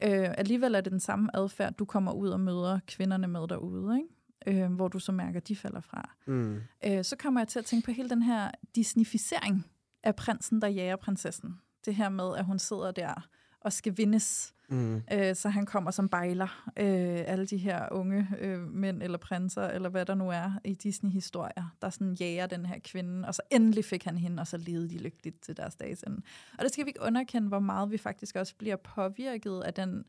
Øh, 0.03 0.29
alligevel 0.38 0.75
er 0.75 0.81
det 0.81 0.91
den 0.91 0.99
samme 0.99 1.35
adfærd, 1.35 1.73
du 1.73 1.85
kommer 1.85 2.12
ud 2.12 2.29
og 2.29 2.39
møder 2.39 2.79
kvinderne 2.88 3.27
med 3.27 3.47
derude, 3.47 3.97
ikke? 3.97 4.63
Øh, 4.63 4.73
hvor 4.73 4.88
du 4.88 4.99
så 4.99 5.12
mærker, 5.12 5.39
at 5.39 5.47
de 5.47 5.55
falder 5.55 5.81
fra. 5.81 6.09
Mm. 6.27 6.62
Øh, 6.85 7.03
så 7.03 7.15
kommer 7.15 7.39
jeg 7.39 7.47
til 7.47 7.59
at 7.59 7.65
tænke 7.65 7.85
på 7.85 7.91
hele 7.91 8.09
den 8.09 8.21
her 8.21 8.51
disnificering 8.75 9.65
af 10.03 10.15
prinsen, 10.15 10.62
der 10.62 10.67
jager 10.67 10.95
prinsessen. 10.95 11.59
Det 11.85 11.95
her 11.95 12.09
med, 12.09 12.38
at 12.38 12.45
hun 12.45 12.59
sidder 12.59 12.91
der 12.91 13.27
og 13.62 13.73
skal 13.73 13.97
vindes, 13.97 14.53
Mm. 14.69 15.01
øh, 15.13 15.36
så 15.36 15.49
han 15.49 15.65
kommer 15.65 15.91
som 15.91 16.10
bejler. 16.10 16.71
Øh, 16.77 17.23
alle 17.25 17.45
de 17.45 17.58
her 17.58 17.88
unge 17.91 18.27
øh, 18.39 18.60
mænd 18.60 19.03
eller 19.03 19.17
prinser, 19.17 19.67
eller 19.67 19.89
hvad 19.89 20.05
der 20.05 20.15
nu 20.15 20.29
er 20.29 20.51
i 20.63 20.73
Disney-historier, 20.73 21.75
der 21.82 21.89
sådan 21.89 22.13
jager 22.13 22.47
den 22.47 22.65
her 22.65 22.79
kvinde, 22.84 23.27
og 23.27 23.36
så 23.36 23.41
endelig 23.51 23.86
fik 23.86 24.03
han 24.03 24.17
hende, 24.17 24.41
og 24.41 24.47
så 24.47 24.58
levede 24.58 24.89
de 24.89 24.97
lykkeligt 24.97 25.41
til 25.41 25.58
deres 25.58 25.75
dages 25.75 26.03
ende. 26.03 26.21
Og 26.58 26.63
det 26.63 26.71
skal 26.71 26.86
vi 26.86 26.89
ikke 26.89 27.01
underkende, 27.01 27.47
hvor 27.47 27.60
meget 27.60 27.91
vi 27.91 27.97
faktisk 27.97 28.36
også 28.36 28.55
bliver 28.55 28.75
påvirket 28.75 29.62
af 29.62 29.73
den 29.73 30.05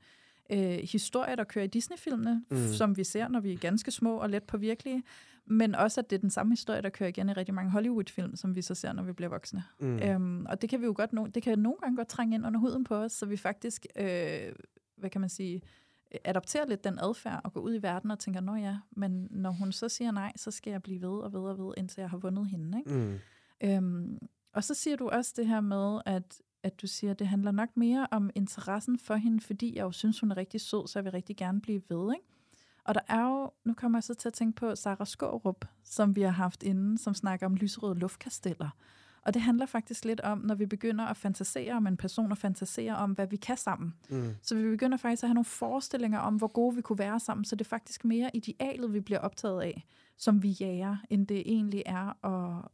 øh, 0.53 0.79
historie, 0.93 1.37
der 1.37 1.45
kører 1.45 1.65
i 1.65 1.69
Disney-filmene, 1.69 2.45
Mm. 2.51 2.57
som 2.73 2.97
vi 2.97 3.05
ser, 3.05 3.29
når 3.29 3.41
vi 3.41 3.53
er 3.53 3.57
ganske 3.59 3.91
små 3.91 4.17
og 4.17 4.31
let 4.31 4.43
påvirkelige, 4.43 5.03
men 5.47 5.75
også, 5.75 6.01
at 6.01 6.11
det 6.11 6.17
er 6.17 6.21
den 6.21 6.31
samme 6.31 6.53
historie, 6.53 6.83
der 6.83 6.89
kører 6.89 7.09
igen 7.09 7.29
i 7.29 7.33
rigtig 7.33 7.55
mange 7.55 7.71
Hollywood-film, 7.71 8.37
som 8.37 8.57
vi 8.57 8.63
så 8.63 8.75
ser, 8.75 8.93
når 8.93 9.03
vi 9.03 9.13
bliver 9.13 9.29
voksne. 9.29 9.65
Mm. 9.81 9.99
Øhm, 9.99 10.47
og 10.47 10.63
det 10.63 10.71
kan 10.71 10.81
vi 10.81 10.85
jo 10.87 10.93
godt, 10.97 11.11
no- 11.13 11.31
det 11.35 11.43
kan 11.43 11.59
nogle 11.59 11.79
gange 11.83 11.97
godt 11.97 12.09
trænge 12.09 12.35
ind 12.35 12.47
under 12.47 12.61
huden 12.61 12.85
på 12.85 12.95
os, 12.95 13.13
så 13.13 13.27
vi 13.27 13.37
faktisk, 13.37 13.87
øh, 13.97 14.53
hvad 14.97 15.11
kan 15.11 15.21
man 15.21 15.31
sige, 15.31 15.63
adopterer 16.25 16.67
lidt 16.67 16.85
den 16.85 16.99
adfærd 16.99 17.41
og 17.45 17.53
går 17.53 17.61
ud 17.61 17.75
i 17.75 17.83
verden 17.83 18.11
og 18.11 18.19
tænker, 18.19 18.41
nå 18.41 18.55
ja, 18.55 18.77
men 18.91 19.29
når 19.31 19.51
hun 19.51 19.73
så 19.73 19.89
siger 19.89 20.11
nej, 20.11 20.33
så 20.37 20.51
skal 20.51 20.71
jeg 20.71 20.83
blive 20.83 21.01
ved 21.03 21.19
og 21.19 21.33
ved 21.33 21.41
og 21.41 21.59
ved, 21.59 21.75
indtil 21.77 22.01
jeg 22.01 22.11
har 22.11 22.17
vundet 22.19 22.47
hende. 22.49 22.79
Ikke? 22.79 22.91
Mm. 22.95 23.19
Øhm, 23.65 24.19
og 24.53 24.65
så 24.65 24.75
siger 24.75 24.97
du 24.97 25.09
også 25.09 25.33
det 25.37 25.47
her 25.47 25.61
med, 25.61 26.01
at, 26.07 26.41
at 26.63 26.83
du 26.83 26.87
siger, 26.87 27.11
at 27.11 27.19
det 27.19 27.27
handler 27.27 27.51
nok 27.51 27.77
mere 27.77 28.07
om 28.11 28.31
interessen 28.35 28.99
for 28.99 29.15
hende, 29.15 29.41
fordi 29.41 29.77
jeg 29.77 29.83
jo 29.83 29.93
synes, 29.93 30.21
hun 30.21 30.31
er 30.31 30.37
rigtig 30.37 30.61
sød, 30.61 30.89
så 30.89 30.99
jeg 30.99 31.05
vil 31.05 31.13
rigtig 31.13 31.37
gerne 31.37 31.61
blive 31.61 31.83
ved. 31.89 32.15
Ikke? 32.15 32.27
Og 32.85 32.95
der 32.95 33.01
er 33.09 33.23
jo, 33.23 33.51
nu 33.65 33.75
kommer 33.75 33.99
jeg 33.99 34.05
så 34.05 34.15
til 34.15 34.29
at 34.29 34.35
tænke 34.35 34.57
på 34.57 34.75
Sarah 34.75 35.07
Skårup, 35.07 35.65
som 35.85 36.17
vi 36.17 36.23
har 36.23 36.31
haft 36.31 36.63
inden, 36.63 36.99
som 36.99 37.15
snakker 37.15 37.47
om 37.47 37.55
lyserøde 37.55 37.99
luftkasteller. 37.99 38.71
Og 39.23 39.31
Og 39.31 39.35
det 39.35 39.43
handler 39.43 39.67
faktisk 39.67 40.05
lidt 40.05 40.21
om, 40.21 40.39
når 40.39 40.55
vi 40.55 40.67
begynder 40.67 41.05
at 41.05 41.17
fantasere 41.17 41.75
om 41.75 41.87
en 41.87 41.97
person 41.97 42.31
og 42.31 42.39
fantasere 42.39 42.97
om, 42.97 43.13
hvad 43.13 43.27
vi 43.27 43.37
kan 43.37 43.57
sammen. 43.57 43.95
Mm. 44.11 44.35
Så 44.43 44.55
vi 44.55 44.63
begynder 44.63 44.97
faktisk 44.97 45.23
at 45.23 45.29
have 45.29 45.35
nogle 45.35 45.45
forestillinger 45.45 46.19
om, 46.19 46.37
hvor 46.37 46.49
gode 46.49 46.77
vi 46.77 46.83
kunne 46.83 46.99
være 46.99 47.21
sammen. 47.21 47.45
Så 47.45 47.57
det 47.57 47.65
er 47.65 47.69
faktisk 47.69 48.05
mere 48.05 48.31
idealet, 48.35 48.93
vi 48.93 49.01
bliver 49.01 49.21
optaget 49.21 49.63
af, 49.63 49.87
som 50.17 50.43
vi 50.43 50.51
jager, 50.61 50.97
end 51.11 51.27
det 51.27 51.41
egentlig 51.41 51.83
er 51.87 52.27
at, 52.27 52.69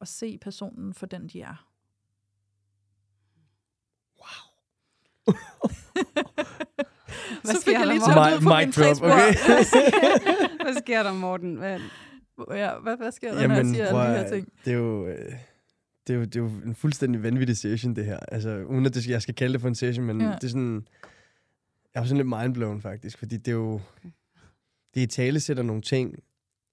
at 0.00 0.08
se 0.08 0.38
personen 0.38 0.94
for 0.94 1.06
den, 1.06 1.28
de 1.28 1.40
er. 1.40 1.67
Hvad 7.42 7.44
så 7.44 7.52
fik 7.52 7.60
sker 7.60 7.78
jeg 7.78 7.86
lige 7.86 8.00
tømt 8.00 8.34
ud 8.34 8.40
på 8.42 8.56
min 8.56 8.70
drop, 8.70 9.02
okay? 9.02 9.34
Hvad 10.64 10.74
sker 10.82 11.02
der, 11.02 11.12
Morten? 11.12 11.54
Hvad? 11.54 11.80
ja, 12.50 12.78
hvad, 12.78 12.96
hvad 12.96 13.12
sker 13.12 13.34
der, 13.34 13.46
når 13.46 13.54
jeg 13.54 13.66
siger 13.66 13.86
alle 13.86 14.14
de 14.14 14.18
her 14.22 14.30
ting? 14.30 14.48
det 14.64 14.72
er 14.72 14.76
jo... 14.76 15.06
Øh, 15.06 15.32
det 16.06 16.14
er, 16.14 16.18
jo, 16.18 16.24
det 16.24 16.36
er 16.36 16.40
jo 16.40 16.46
en 16.46 16.74
fuldstændig 16.74 17.22
vanvittig 17.22 17.56
session, 17.56 17.96
det 17.96 18.04
her. 18.04 18.18
Altså, 18.28 18.56
uden 18.64 18.86
at 18.86 18.94
det, 18.94 19.06
jeg 19.06 19.22
skal 19.22 19.34
kalde 19.34 19.52
det 19.52 19.60
for 19.60 19.68
en 19.68 19.74
session, 19.74 20.06
men 20.06 20.20
Ja. 20.20 20.26
det 20.26 20.44
er 20.44 20.48
sådan... 20.48 20.86
Jeg 21.94 22.00
er 22.00 22.04
sådan 22.04 22.16
lidt 22.16 22.28
mindblown, 22.28 22.80
faktisk. 22.82 23.18
Fordi 23.18 23.36
det 23.36 23.48
er 23.48 23.52
jo... 23.52 23.74
Okay. 23.74 24.08
Det 24.94 25.00
i 25.00 25.06
tale 25.06 25.40
sætter 25.40 25.62
nogle 25.62 25.82
ting, 25.82 26.14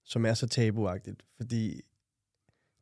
som 0.04 0.26
er 0.26 0.34
så 0.34 0.46
tabuagtigt. 0.46 1.22
Fordi 1.36 1.80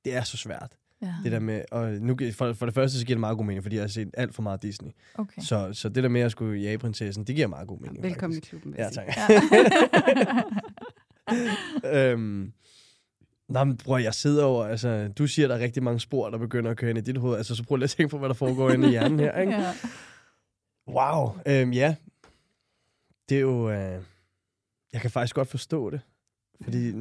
det 0.05 0.15
er 0.15 0.23
så 0.23 0.37
svært. 0.37 0.77
Ja. 1.05 1.15
Det 1.25 1.33
der 1.33 1.39
med... 1.39 1.63
Og 1.71 1.91
nu, 1.93 2.17
for, 2.33 2.53
for 2.53 2.67
det 2.67 2.75
første, 2.75 2.99
så 2.99 3.07
giver 3.07 3.15
det 3.17 3.21
meget 3.21 3.37
god 3.37 3.45
mening, 3.45 3.63
fordi 3.63 3.77
jeg 3.77 3.83
har 3.83 3.89
set 3.89 4.11
alt 4.15 4.35
for 4.35 4.43
meget 4.43 4.63
Disney. 4.63 4.91
Okay. 5.15 5.43
Så, 5.43 5.71
så 5.73 5.89
det 5.89 6.03
der 6.03 6.09
med 6.09 6.21
at 6.21 6.31
skulle 6.31 6.61
jage 6.61 6.79
prinsessen, 6.79 7.25
det 7.25 7.35
giver 7.35 7.47
meget 7.47 7.69
god 7.69 7.79
mening. 7.79 8.03
Velkommen 8.03 8.37
faktisk. 8.37 8.53
i 8.53 8.57
klubben. 8.59 8.75
Ja, 8.79 8.89
tak. 8.91 9.07
Ja. 11.85 12.13
øhm, 12.13 12.53
men 13.49 13.77
bror, 13.77 13.99
jeg 13.99 14.15
sidder 14.15 14.45
over, 14.45 14.65
altså, 14.65 15.09
du 15.19 15.27
siger, 15.27 15.49
der 15.49 15.55
er 15.55 15.59
rigtig 15.61 15.83
mange 15.83 16.01
spor, 16.01 16.31
der 16.31 16.39
begynder 16.39 16.71
at 16.71 16.77
køre 16.77 16.91
ind 16.91 16.99
i 16.99 17.03
dit 17.03 17.17
hoved. 17.17 17.37
Altså, 17.37 17.55
så 17.57 17.65
prøv 17.65 17.77
lige 17.77 17.85
at 17.85 17.91
tænke 17.91 18.11
på, 18.11 18.19
hvad 18.19 18.29
der 18.29 18.35
foregår 18.35 18.71
inde 18.71 18.87
i 18.89 18.91
hjernen 18.91 19.21
her, 19.21 19.41
ikke? 19.41 19.53
ja. 19.61 19.73
Wow, 20.89 21.39
øhm, 21.47 21.73
ja. 21.73 21.95
Det 23.29 23.37
er 23.37 23.41
jo, 23.41 23.71
øh, 23.71 24.03
jeg 24.93 25.01
kan 25.01 25.11
faktisk 25.11 25.35
godt 25.35 25.49
forstå 25.49 25.91
det. 25.91 26.01
Fordi 26.61 26.93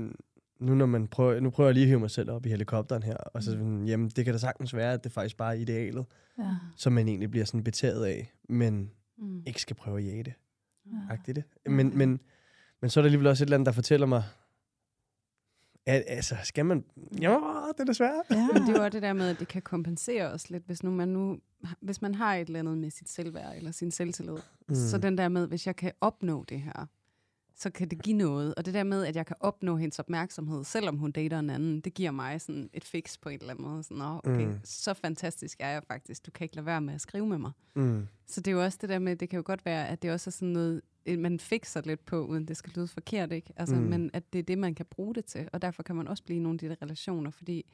nu, 0.65 0.75
når 0.75 0.85
man 0.85 1.07
prøver, 1.07 1.39
nu 1.39 1.49
prøver 1.49 1.67
jeg 1.69 1.73
lige 1.73 1.83
at 1.83 1.87
hive 1.87 1.99
mig 1.99 2.11
selv 2.11 2.31
op 2.31 2.45
i 2.45 2.49
helikopteren 2.49 3.03
her, 3.03 3.17
og 3.17 3.43
så 3.43 3.51
sådan, 3.51 3.85
jamen, 3.87 4.09
det 4.09 4.25
kan 4.25 4.33
da 4.33 4.37
sagtens 4.37 4.75
være, 4.75 4.93
at 4.93 5.03
det 5.03 5.11
faktisk 5.11 5.37
bare 5.37 5.55
er 5.57 5.59
idealet, 5.61 6.05
ja. 6.39 6.55
som 6.75 6.93
man 6.93 7.07
egentlig 7.07 7.31
bliver 7.31 7.45
sådan 7.45 7.63
betaget 7.63 8.05
af, 8.05 8.33
men 8.49 8.91
Mm. 9.17 9.43
ikke 9.47 9.61
skal 9.61 9.75
prøve 9.75 9.97
at 9.97 10.05
jage 10.05 10.23
det. 10.23 10.33
Ja. 10.85 11.13
Agtigt 11.13 11.35
det. 11.35 11.43
Men, 11.71 11.97
men, 11.97 12.19
men 12.81 12.89
så 12.89 12.99
er 12.99 13.01
der 13.01 13.05
alligevel 13.05 13.27
også 13.27 13.43
et 13.43 13.45
eller 13.45 13.57
andet, 13.57 13.65
der 13.65 13.71
fortæller 13.71 14.07
mig, 14.07 14.23
at, 15.85 16.03
altså, 16.07 16.35
skal 16.43 16.65
man... 16.65 16.83
Ja, 17.21 17.29
det 17.73 17.79
er 17.79 17.85
da 17.85 17.93
svært. 17.93 18.25
Ja. 18.31 18.47
Men 18.53 18.61
det 18.61 18.69
er 18.69 18.73
jo 18.77 18.83
også 18.83 18.89
det 18.89 19.01
der 19.01 19.13
med, 19.13 19.29
at 19.29 19.39
det 19.39 19.47
kan 19.47 19.61
kompensere 19.61 20.31
os 20.31 20.49
lidt, 20.49 20.65
hvis 20.65 20.83
nu 20.83 20.91
man 20.91 21.07
nu, 21.07 21.39
hvis 21.81 22.01
man 22.01 22.15
har 22.15 22.35
et 22.35 22.47
eller 22.47 22.59
andet 22.59 22.77
med 22.77 22.89
sit 22.91 23.09
selvværd 23.09 23.55
eller 23.57 23.71
sin 23.71 23.91
selvtillid. 23.91 24.37
Mm. 24.67 24.75
Så 24.75 24.97
den 24.97 25.17
der 25.17 25.29
med, 25.29 25.47
hvis 25.47 25.67
jeg 25.67 25.75
kan 25.75 25.91
opnå 26.01 26.43
det 26.49 26.61
her, 26.61 26.85
så 27.55 27.69
kan 27.69 27.87
det 27.87 28.03
give 28.03 28.17
noget. 28.17 28.55
Og 28.55 28.65
det 28.65 28.73
der 28.73 28.83
med, 28.83 29.05
at 29.05 29.15
jeg 29.15 29.25
kan 29.25 29.35
opnå 29.39 29.75
hendes 29.77 29.99
opmærksomhed, 29.99 30.63
selvom 30.63 30.97
hun 30.97 31.11
dater 31.11 31.39
en 31.39 31.49
anden, 31.49 31.79
det 31.81 31.93
giver 31.93 32.11
mig 32.11 32.41
sådan 32.41 32.69
et 32.73 32.83
fix 32.83 33.17
på 33.21 33.29
en 33.29 33.39
eller 33.39 33.53
anden 33.53 33.65
måde. 33.65 33.83
Sådan, 33.83 33.97
Nå, 33.97 34.21
okay, 34.23 34.45
Mm. 34.45 34.51
mm. 34.51 34.59
så 34.63 34.93
fantastisk 34.93 35.57
er 35.59 35.69
jeg 35.69 35.83
faktisk. 35.87 36.25
Du 36.25 36.31
kan 36.31 36.45
ikke 36.45 36.55
lade 36.55 36.65
være 36.65 36.81
med 36.81 36.93
at 36.93 37.01
skrive 37.01 37.27
med 37.27 37.37
mig. 37.37 37.51
Mm. 37.75 38.07
Så 38.27 38.41
det 38.41 38.51
er 38.51 38.55
jo 38.55 38.63
også 38.63 38.77
det 38.81 38.89
der 38.89 38.99
med, 38.99 39.15
det 39.15 39.29
kan 39.29 39.37
jo 39.37 39.43
godt 39.45 39.65
være, 39.65 39.87
at 39.87 40.01
det 40.01 40.11
også 40.11 40.29
er 40.29 40.31
sådan 40.31 40.47
noget, 40.47 40.81
man 41.17 41.39
fikser 41.39 41.81
lidt 41.85 42.05
på, 42.05 42.25
uden 42.25 42.47
det 42.47 42.57
skal 42.57 42.73
lyde 42.75 42.87
forkert, 42.87 43.31
ikke? 43.31 43.53
Altså, 43.55 43.75
Mm. 43.75 43.81
mm. 43.81 43.87
Men 43.89 44.09
at 44.13 44.33
det 44.33 44.39
er 44.39 44.43
det, 44.43 44.57
man 44.57 44.75
kan 44.75 44.85
bruge 44.85 45.15
det 45.15 45.25
til, 45.25 45.49
og 45.53 45.61
derfor 45.61 45.83
kan 45.83 45.95
man 45.95 46.07
også 46.07 46.23
blive 46.23 46.37
i 46.37 46.39
nogle 46.43 46.55
af 46.55 46.59
de 46.59 46.69
der 46.69 46.75
relationer, 46.81 47.31
fordi 47.31 47.65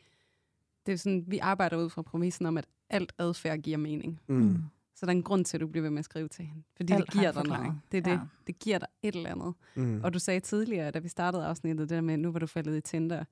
det 0.86 0.92
er 0.94 0.98
sådan, 0.98 1.24
vi 1.28 1.38
arbejder 1.38 1.78
ud 1.78 1.90
fra 1.90 2.02
præmissen 2.02 2.46
om, 2.46 2.58
at 2.58 2.66
alt 2.90 3.14
adfærd 3.18 3.58
giver 3.60 3.78
mening. 3.78 4.20
Mm. 4.28 4.58
Så 5.00 5.06
der 5.06 5.12
er 5.12 5.16
en 5.16 5.24
grund 5.24 5.46
til, 5.46 5.58
at 5.58 5.62
du 5.62 5.68
bliver 5.68 5.82
ved 5.82 5.90
med 5.90 6.00
at 6.00 6.06
skrive 6.06 6.28
til 6.28 6.46
hende. 6.46 6.64
Fordi 6.78 6.94
Alt 6.94 7.06
det 7.06 7.14
giver 7.14 7.32
dig 7.32 7.48
noget. 7.48 7.80
Det 7.92 7.98
er 7.98 8.02
det. 8.02 8.12
Ja. 8.12 8.20
Det 8.48 8.60
giver 8.60 8.78
dig 8.78 8.88
et 9.04 9.16
eller 9.16 9.30
andet. 9.30 9.54
Mm. 9.76 10.02
Og 10.04 10.14
du 10.14 10.20
sagde 10.20 10.40
tidligere, 10.40 10.92
da 10.92 11.00
vi 11.00 11.08
startede 11.08 11.46
afsnittet, 11.46 11.90
det 11.90 11.96
der 11.96 12.02
med, 12.02 12.18
nu 12.18 12.32
var 12.32 12.40
du 12.40 12.48
faldet 12.48 12.78
i 12.78 12.82
Tinder, 12.82 13.24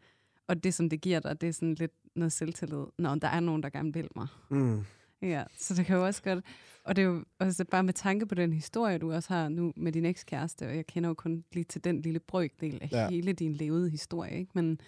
og 0.47 0.63
det, 0.63 0.73
som 0.73 0.89
det 0.89 1.01
giver 1.01 1.19
dig, 1.19 1.41
det 1.41 1.49
er 1.49 1.53
sådan 1.53 1.73
lidt 1.73 1.91
noget 2.15 2.31
selvtillid. 2.31 2.85
Nå, 2.97 3.15
der 3.15 3.27
er 3.27 3.39
nogen, 3.39 3.63
der 3.63 3.69
gerne 3.69 3.93
vil 3.93 4.07
mig. 4.15 4.27
Mm. 4.49 4.83
Ja, 5.21 5.43
så 5.57 5.73
det 5.73 5.85
kan 5.85 5.95
jo 5.95 6.05
også 6.05 6.23
godt... 6.23 6.45
Og 6.83 6.95
det 6.95 7.01
er 7.01 7.05
jo 7.05 7.23
også 7.39 7.65
bare 7.71 7.83
med 7.83 7.93
tanke 7.93 8.25
på 8.25 8.35
den 8.35 8.53
historie, 8.53 8.97
du 8.97 9.13
også 9.13 9.33
har 9.33 9.49
nu 9.49 9.73
med 9.75 9.91
din 9.91 10.05
ekskæreste, 10.05 10.67
og 10.67 10.75
jeg 10.75 10.85
kender 10.85 11.09
jo 11.09 11.13
kun 11.13 11.43
lige 11.53 11.63
til 11.63 11.83
den 11.83 12.01
lille 12.01 12.19
brøkdel 12.19 12.79
af 12.81 12.89
ja. 12.91 13.09
hele 13.09 13.33
din 13.33 13.53
levede 13.53 13.89
historie, 13.89 14.37
ikke? 14.39 14.51
Men, 14.53 14.79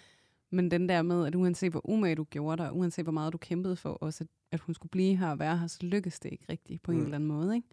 men 0.50 0.70
den 0.70 0.88
der 0.88 1.02
med, 1.02 1.26
at 1.26 1.34
uanset 1.34 1.70
hvor 1.70 1.90
umage 1.90 2.14
du 2.14 2.24
gjorde 2.24 2.62
dig, 2.62 2.72
uanset 2.72 3.04
hvor 3.04 3.12
meget 3.12 3.32
du 3.32 3.38
kæmpede 3.38 3.76
for 3.76 3.90
også, 3.90 4.24
at, 4.24 4.28
at 4.52 4.60
hun 4.60 4.74
skulle 4.74 4.90
blive 4.90 5.16
her 5.16 5.30
og 5.30 5.38
være 5.38 5.58
her, 5.58 5.66
så 5.66 5.78
lykkedes 5.82 6.20
det 6.20 6.32
ikke 6.32 6.44
rigtigt 6.48 6.82
på 6.82 6.92
mm. 6.92 6.98
en 6.98 7.04
eller 7.04 7.14
anden 7.14 7.28
måde, 7.28 7.56
ikke? 7.56 7.68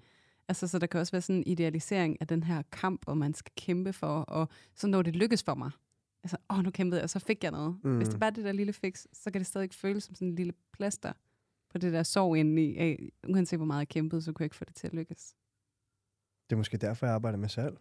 Altså, 0.47 0.67
så 0.67 0.79
der 0.79 0.87
kan 0.87 0.99
også 0.99 1.11
være 1.11 1.21
sådan 1.21 1.35
en 1.35 1.43
idealisering 1.47 2.17
af 2.21 2.27
den 2.27 2.43
her 2.43 2.61
kamp, 2.71 3.03
hvor 3.05 3.13
man 3.13 3.33
skal 3.33 3.51
kæmpe 3.57 3.93
for, 3.93 4.07
og 4.07 4.47
så 4.75 4.87
når 4.87 5.01
det 5.01 5.15
lykkes 5.15 5.43
for 5.43 5.55
mig, 5.55 5.71
altså, 6.23 6.37
åh, 6.49 6.63
nu 6.63 6.71
kæmpede 6.71 6.99
jeg, 6.99 7.03
og 7.03 7.09
så 7.09 7.19
fik 7.19 7.43
jeg 7.43 7.51
noget. 7.51 7.77
Mm. 7.83 7.97
Hvis 7.97 8.07
det 8.07 8.15
Mm. 8.15 8.19
bare 8.19 8.29
er 8.29 8.33
det 8.33 8.43
der 8.45 8.51
lille 8.51 8.73
fix, 8.73 9.05
så 9.13 9.31
kan 9.31 9.39
det 9.39 9.47
stadig 9.47 9.69
føles 9.73 10.03
som 10.03 10.15
sådan 10.15 10.27
en 10.27 10.35
lille 10.35 10.53
plaster 10.73 11.13
på 11.69 11.77
det 11.77 11.93
der 11.93 12.03
sorg 12.03 12.37
indeni, 12.37 12.77
af, 12.77 13.09
uanset 13.29 13.59
hvor 13.59 13.65
meget 13.65 13.79
jeg 13.79 13.87
kæmpede, 13.87 14.21
så 14.21 14.31
kunne 14.33 14.43
jeg 14.43 14.45
ikke 14.45 14.55
få 14.55 14.65
det 14.65 14.75
til 14.75 14.87
at 14.87 14.93
lykkes. 14.93 15.35
Det 16.49 16.55
er 16.55 16.57
måske 16.57 16.77
derfor, 16.77 17.05
jeg 17.05 17.15
arbejder 17.15 17.37
med 17.37 17.49
salg. 17.49 17.77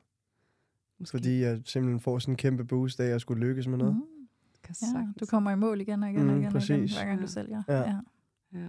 Måske. 0.98 1.10
Fordi 1.10 1.40
jeg 1.40 1.60
simpelthen 1.64 2.00
får 2.00 2.18
sådan 2.18 2.32
en 2.32 2.36
kæmpe 2.36 2.64
boost 2.64 3.00
af, 3.00 3.04
at 3.04 3.10
jeg 3.10 3.20
skulle 3.20 3.46
lykkes 3.46 3.68
med 3.68 3.78
noget. 3.78 3.94
Mm. 3.94 4.02
Kan 4.66 4.74
Ja, 4.82 4.86
sagtens. 4.86 5.16
du 5.20 5.26
kommer 5.26 5.50
i 5.50 5.56
mål 5.56 5.80
igen 5.80 6.02
og 6.02 6.10
igen 6.10 6.18
og 6.20 6.24
Mm, 6.24 6.30
igen, 6.30 6.36
og 6.38 6.42
igen 6.42 6.52
præcis. 6.52 6.96
hver 6.96 7.04
gang 7.06 7.18
du 7.18 7.22
Ja. 7.22 7.26
sælger. 7.26 7.62
Ja. 7.68 7.78
ja. 7.78 7.96
Ja. 8.54 8.68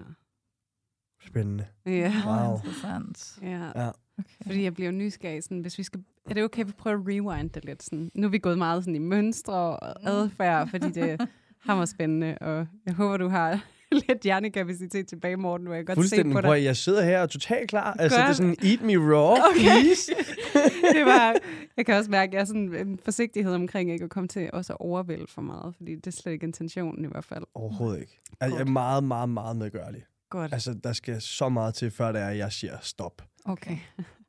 Spændende. 1.21 1.65
Ja. 1.86 2.13
Wow. 2.27 2.55
Interessant. 2.55 3.39
ja. 3.41 3.65
Ja. 3.75 3.88
Okay. 3.89 4.29
Fordi 4.45 4.63
jeg 4.63 4.73
bliver 4.73 4.91
nysgerrig, 4.91 5.43
sådan, 5.43 5.60
hvis 5.60 5.77
vi 5.77 5.83
skal, 5.83 6.03
er 6.29 6.33
det 6.33 6.43
okay, 6.43 6.62
at 6.62 6.67
vi 6.67 6.71
prøver 6.71 6.97
at 6.97 7.03
rewind 7.07 7.49
det 7.49 7.65
lidt? 7.65 7.83
Sådan, 7.83 8.12
nu 8.15 8.27
er 8.27 8.31
vi 8.31 8.38
gået 8.39 8.57
meget 8.57 8.83
sådan 8.83 8.95
i 8.95 8.99
mønstre 8.99 9.53
og 9.53 9.93
Mm. 10.01 10.07
adfærd, 10.07 10.67
fordi 10.69 10.89
det 10.91 11.12
er 11.12 11.25
hammerspændende, 11.60 12.38
og 12.41 12.67
jeg 12.86 12.93
håber, 12.93 13.17
du 13.17 13.27
har 13.27 13.65
lidt 14.08 14.21
hjernekapacitet 14.23 15.08
tilbage, 15.08 15.38
Morten, 15.38 15.67
hvor 15.67 15.76
jeg 15.76 15.86
kan 15.86 15.95
godt 15.95 16.10
se 16.10 16.23
på 16.23 16.30
Prøv, 16.32 16.41
dig. 16.41 16.56
at- 16.58 16.63
jeg 16.63 16.78
sidder 16.78 17.04
her 17.04 17.17
og 17.17 17.23
er 17.23 17.28
totalt 17.28 17.69
klar. 17.69 17.93
Altså, 18.00 18.17
det 18.17 18.26
er 18.28 18.34
sådan, 18.34 18.56
eat 18.63 18.82
me 18.82 18.93
raw, 19.15 19.36
please. 19.60 20.12
det 20.95 21.06
var, 21.06 21.36
jeg 21.78 21.86
kan 21.86 21.95
også 21.95 22.12
mærke, 22.12 22.30
at 22.30 22.34
jeg 22.34 22.41
er 22.41 22.45
sådan 22.45 22.76
en 22.76 23.00
forsigtighed 23.06 23.54
omkring 23.54 23.91
ikke 23.91 24.04
at 24.04 24.10
komme 24.10 24.28
til 24.28 24.50
også 24.54 24.73
at 24.73 24.78
overvælde 24.80 25.26
for 25.30 25.41
meget, 25.41 25.76
fordi 25.76 25.95
det 25.95 26.08
er 26.08 26.12
slet 26.12 26.34
ikke 26.34 26.45
intentionen 26.45 27.06
i 27.06 27.08
hvert 27.08 27.26
fald. 27.26 27.43
Overhovedet 27.56 28.00
ikke. 28.02 28.19
Altså, 28.39 28.58
jeg 28.58 28.65
er 28.67 28.71
meget, 28.71 29.04
meget, 29.04 29.30
meget 29.30 29.56
medgørlig. 29.56 30.04
Godt. 30.30 30.54
Altså, 30.54 30.73
der 30.84 30.93
skal 30.93 31.21
så 31.21 31.50
meget 31.50 31.73
til, 31.73 31.91
før 31.91 32.12
det 32.12 32.21
er, 32.21 32.28
at 32.28 32.38
jeg 32.38 32.52
siger 32.52 32.78
stop. 32.82 33.21
Okay. 33.45 33.78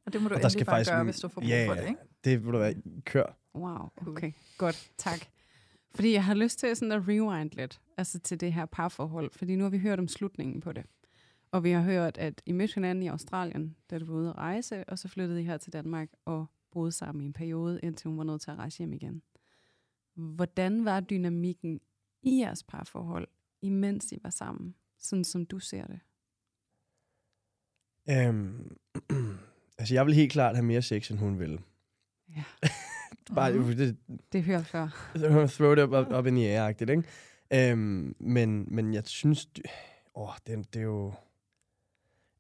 Og 0.07 0.13
det 0.13 0.23
må 0.23 0.29
du 0.29 0.35
Og 0.35 0.41
der 0.41 0.47
endelig 0.47 0.53
skal 0.53 0.67
bare 0.67 0.75
faktisk 0.77 0.91
gøre, 0.91 1.01
en- 1.01 1.07
hvis 1.07 1.21
du 1.21 1.29
får 1.29 1.41
brug 1.41 1.49
Ja, 1.49 1.67
for 1.69 1.75
det, 1.75 1.83
ikke? 1.89 2.01
Det 2.25 2.45
vil 2.45 2.53
du 2.53 2.59
være. 2.59 2.75
Kør. 3.05 3.37
Wow, 3.55 3.89
okay. 4.07 4.33
Godt, 4.59 4.89
tak. 4.99 5.19
Fordi 5.95 6.13
jeg 6.13 6.25
har 6.25 6.35
lyst 6.35 6.59
til 6.59 6.77
sådan 6.77 6.93
at 6.93 7.09
rewind 7.09 7.51
lidt, 7.51 7.81
altså 7.97 8.19
til 8.19 8.41
det 8.41 8.53
her 8.53 8.67
parforhold, 8.67 9.31
fordi 9.33 9.57
nu 9.57 9.65
har 9.65 9.71
vi 9.71 9.79
hørt 9.79 9.99
om 9.99 10.09
slutningen 10.09 10.61
på 10.61 10.73
det. 10.73 10.85
Og 11.51 11.65
vi 11.65 11.71
har 11.71 11.83
hørt, 11.83 12.19
at 12.19 12.43
I 12.47 12.53
mødte 12.53 12.75
hinanden 12.75 13.03
i 13.03 13.07
Australien, 13.07 13.77
da 13.91 13.99
du 13.99 14.05
var 14.05 14.15
ude 14.15 14.29
at 14.29 14.39
rejse, 14.39 14.85
og 14.89 14.99
så 14.99 15.09
flyttede 15.09 15.41
I 15.41 15.45
her 15.45 15.57
til 15.57 15.73
Danmark 15.73 16.09
og 16.25 16.47
boede 16.71 16.93
sammen 16.93 17.23
i 17.23 17.27
en 17.27 17.33
periode, 17.33 17.81
indtil 17.83 18.09
hun 18.09 18.19
var 18.19 18.25
nødt 18.25 18.41
til 18.41 18.51
at 18.51 18.59
rejse 18.59 18.79
hjem 18.79 18.93
igen. 18.93 19.23
Hvordan 20.15 20.85
var 20.85 21.01
dynamikken 21.01 21.81
i 22.23 22.39
jeres 22.41 22.63
parforhold, 22.63 23.29
imens 23.63 24.13
I 24.13 24.19
var 24.23 24.31
sammen, 24.31 24.75
sådan 24.99 25.25
som 25.25 25.47
du 25.47 25.59
ser 25.59 25.87
det? 25.87 26.01
Øhm, 28.11 28.77
altså, 29.79 29.95
jeg 29.95 30.07
vil 30.07 30.15
helt 30.15 30.33
klart 30.33 30.57
have 30.57 30.67
mere 30.67 30.83
sex, 30.83 31.11
end 31.11 31.19
hun 31.19 31.39
vil. 31.39 31.61
Ja. 32.37 32.45
Bare, 33.35 33.53
Mhm. 33.53 33.77
det, 33.77 33.97
Det 34.33 34.43
hørt 34.43 34.67
før. 34.67 35.13
throw 35.57 35.73
it 35.73 35.79
up, 35.79 35.91
up, 35.93 36.13
up 36.19 36.27
in 36.27 36.35
the 36.35 36.47
air-agtigt, 36.59 36.91
ikke? 36.91 37.03
Øhm, 37.73 38.15
men, 38.21 38.67
men 38.75 38.95
jeg 38.95 39.03
synes, 39.07 39.49
åh, 40.15 40.29
det, 40.47 40.75
det 40.75 40.81
er 40.81 40.85
jo... 40.85 41.13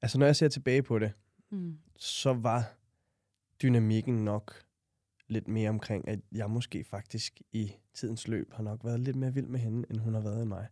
Altså, 0.03 0.19
når 0.19 0.27
jeg 0.27 0.37
ser 0.37 0.49
tilbage 0.49 0.83
på 0.83 0.99
det, 0.99 1.13
Mm. 1.51 1.79
så 1.97 2.33
var 2.33 2.65
dynamikken 3.63 4.25
nok 4.25 4.55
lidt 5.29 5.49
mere 5.49 5.71
omkring, 5.71 6.09
at 6.09 6.21
jeg 6.33 6.51
måske 6.51 6.85
faktisk 6.85 7.41
i 7.53 7.73
tidens 7.95 8.29
løb 8.29 8.53
har 8.53 8.63
nok 8.63 8.85
været 8.85 9.01
lidt 9.01 9.17
mere 9.17 9.35
vild 9.35 9.47
med 9.47 9.61
hende, 9.61 9.85
end 9.91 9.99
hun 9.99 10.15
har 10.15 10.21
været 10.21 10.43
i 10.43 10.47
mig. 10.47 10.67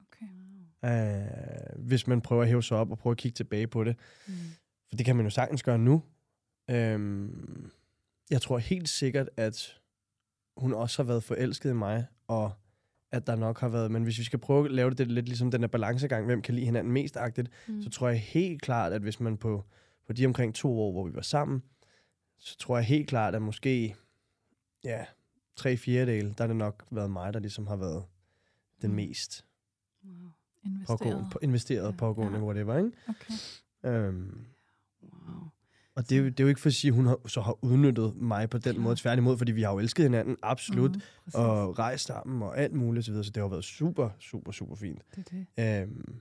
Okay. 0.00 0.26
Øh, 0.84 1.84
hvis 1.86 2.06
man 2.06 2.20
prøver 2.20 2.42
at 2.42 2.48
hæve 2.48 2.62
sig 2.62 2.76
op 2.76 2.90
og 2.90 2.98
prøve 2.98 3.10
at 3.10 3.16
kigge 3.18 3.34
tilbage 3.36 3.66
på 3.66 3.84
det. 3.84 3.96
Mm. 4.26 4.32
For 4.88 4.96
det 4.96 5.06
kan 5.06 5.16
man 5.16 5.26
jo 5.26 5.30
sagtens 5.30 5.62
gøre 5.62 5.78
nu. 5.78 6.02
Øhm, 6.70 7.70
jeg 8.30 8.42
tror 8.42 8.58
helt 8.58 8.88
sikkert, 8.88 9.28
at 9.36 9.80
hun 10.56 10.74
også 10.74 11.02
har 11.02 11.06
været 11.06 11.24
forelsket 11.24 11.70
i 11.70 11.74
mig, 11.74 12.06
og 12.28 12.52
at 13.10 13.26
der 13.26 13.36
nok 13.36 13.60
har 13.60 13.68
været... 13.68 13.90
Men 13.90 14.02
hvis 14.02 14.18
vi 14.18 14.24
skal 14.24 14.38
prøve 14.38 14.64
at 14.64 14.70
lave 14.72 14.90
det 14.90 15.10
lidt 15.10 15.26
ligesom 15.26 15.50
den 15.50 15.62
der 15.62 15.68
balancegang, 15.68 16.26
hvem 16.26 16.42
kan 16.42 16.54
lide 16.54 16.64
hinanden 16.64 16.92
mest 16.92 17.16
agtigt, 17.16 17.48
Mm. 17.68 17.82
så 17.82 17.90
tror 17.90 18.08
jeg 18.08 18.20
helt 18.20 18.62
klart, 18.62 18.92
at 18.92 19.02
hvis 19.02 19.20
man 19.20 19.36
på, 19.36 19.64
på 20.06 20.12
de 20.12 20.26
omkring 20.26 20.54
to 20.54 20.80
år, 20.80 20.92
hvor 20.92 21.06
vi 21.08 21.14
var 21.14 21.22
sammen, 21.22 21.62
så 22.38 22.56
tror 22.58 22.76
jeg 22.76 22.84
helt 22.86 23.08
klart, 23.08 23.34
at 23.34 23.42
måske 23.42 23.96
ja, 24.84 25.04
tre 25.56 25.76
fjerdedel, 25.76 26.28
der 26.38 26.44
har 26.44 26.46
det 26.46 26.56
nok 26.56 26.84
været 26.90 27.10
mig, 27.10 27.34
der 27.34 27.40
ligesom 27.40 27.66
har 27.66 27.76
været 27.76 28.04
den 28.82 28.90
Mm. 28.90 28.96
mest 28.96 29.44
Wow. 30.04 30.30
Investeret. 30.64 30.98
pågående, 30.98 31.28
på, 31.32 31.38
investeret 31.42 31.86
Ja. 31.86 31.96
pågående, 31.96 32.38
Ja. 32.38 32.44
whatever, 32.44 32.76
ikke? 32.76 32.90
Okay. 33.08 33.34
Øhm, 33.84 34.44
Wow. 35.02 35.48
Og 35.94 36.08
det 36.10 36.18
er, 36.18 36.20
jo, 36.22 36.24
det 36.28 36.40
er 36.40 36.44
jo 36.44 36.48
ikke 36.48 36.60
for 36.60 36.68
at 36.68 36.74
sige, 36.74 36.88
at 36.88 36.94
hun 36.94 37.06
har, 37.06 37.18
så 37.28 37.40
har 37.40 37.64
udnyttet 37.64 38.16
mig 38.16 38.50
på 38.50 38.58
den 38.58 38.80
måde. 38.80 38.96
Tværtimod, 38.96 39.38
fordi 39.38 39.52
vi 39.52 39.62
har 39.62 39.72
jo 39.72 39.78
elsket 39.78 40.04
hinanden, 40.04 40.36
absolut. 40.42 40.90
Mhm. 40.90 41.00
Præcis. 41.24 41.34
og 41.38 41.78
rejst 41.78 42.06
sammen 42.06 42.42
og 42.42 42.58
alt 42.58 42.72
muligt 42.74 43.08
osv., 43.08 43.22
så 43.24 43.30
det 43.30 43.42
har 43.42 43.48
været 43.48 43.64
super, 43.64 44.10
super, 44.20 44.52
super 44.52 44.74
fint. 44.74 45.02
Det 45.16 45.46
er 45.56 45.66
det. 45.66 45.82
Øhm, 45.82 46.14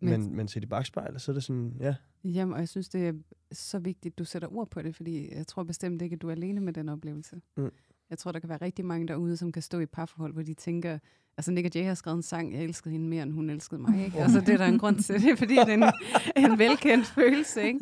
Men- 0.00 0.20
men, 0.22 0.36
men 0.36 0.48
set 0.48 0.62
i 0.62 0.66
bagspejlet, 0.66 1.20
så 1.22 1.32
er 1.32 1.34
det 1.34 1.44
sådan, 1.44 1.72
ja, 1.80 1.94
Jamen, 2.24 2.54
og 2.54 2.60
jeg 2.60 2.68
synes, 2.68 2.88
det 2.88 3.08
er 3.08 3.12
så 3.52 3.78
vigtigt, 3.78 4.12
at 4.12 4.18
du 4.18 4.24
sætter 4.24 4.48
ord 4.56 4.70
på 4.70 4.82
det, 4.82 4.96
fordi 4.96 5.34
jeg 5.34 5.46
tror 5.46 5.62
bestemt 5.62 6.02
ikke, 6.02 6.14
at 6.14 6.22
du 6.22 6.28
er 6.28 6.32
alene 6.32 6.60
med 6.60 6.72
den 6.72 6.88
oplevelse. 6.88 7.40
Mm. 7.56 7.70
Jeg 8.10 8.18
tror, 8.18 8.32
der 8.32 8.38
kan 8.38 8.48
være 8.48 8.58
rigtig 8.62 8.84
mange 8.84 9.08
derude, 9.08 9.36
som 9.36 9.52
kan 9.52 9.62
stå 9.62 9.78
i 9.78 9.86
parforhold, 9.86 10.32
hvor 10.32 10.42
de 10.42 10.54
tænker, 10.54 10.98
altså 11.36 11.50
Nick 11.50 11.76
Jay 11.76 11.84
har 11.84 11.94
skrevet 11.94 12.16
en 12.16 12.22
sang, 12.22 12.52
jeg 12.54 12.62
elskede 12.64 12.92
hende 12.92 13.08
mere, 13.08 13.22
end 13.22 13.32
hun 13.32 13.50
elskede 13.50 13.80
mig. 13.80 14.04
Ikke? 14.04 14.18
Altså, 14.22 14.40
det 14.40 14.48
er 14.48 14.56
der 14.56 14.66
en 14.66 14.78
grund 14.78 14.98
til 14.98 15.22
det, 15.22 15.38
fordi 15.38 15.54
det 15.54 15.68
er 15.68 15.90
en, 16.36 16.50
en 16.52 16.58
velkendt 16.58 17.06
følelse. 17.06 17.62
Ikke? 17.62 17.80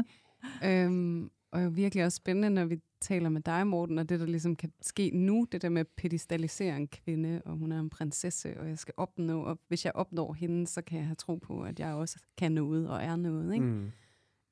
Øhm, 0.64 1.30
og 1.50 1.64
jo 1.64 1.68
virkelig 1.68 2.04
også 2.04 2.16
spændende, 2.16 2.50
når 2.50 2.64
vi 2.64 2.80
taler 3.00 3.28
med 3.28 3.40
dig, 3.40 3.66
Morten, 3.66 3.98
og 3.98 4.08
det, 4.08 4.20
der 4.20 4.26
ligesom 4.26 4.56
kan 4.56 4.72
ske 4.80 5.10
nu, 5.10 5.46
det 5.52 5.62
der 5.62 5.68
med 5.68 5.80
at 5.80 5.88
pedestalisere 5.96 6.76
en 6.76 6.88
kvinde, 6.88 7.42
og 7.44 7.56
hun 7.56 7.72
er 7.72 7.80
en 7.80 7.90
prinsesse, 7.90 8.60
og 8.60 8.68
jeg 8.68 8.78
skal 8.78 8.94
opnå, 8.96 9.42
og 9.42 9.58
hvis 9.68 9.84
jeg 9.84 9.92
opnår 9.94 10.32
hende, 10.32 10.66
så 10.66 10.82
kan 10.82 10.98
jeg 10.98 11.06
have 11.06 11.14
tro 11.14 11.36
på, 11.36 11.62
at 11.62 11.80
jeg 11.80 11.94
også 11.94 12.18
kan 12.36 12.52
noget 12.52 12.88
og 12.88 13.02
er 13.02 13.16
noget. 13.16 13.54
Ikke? 13.54 13.66
mm, 13.66 13.90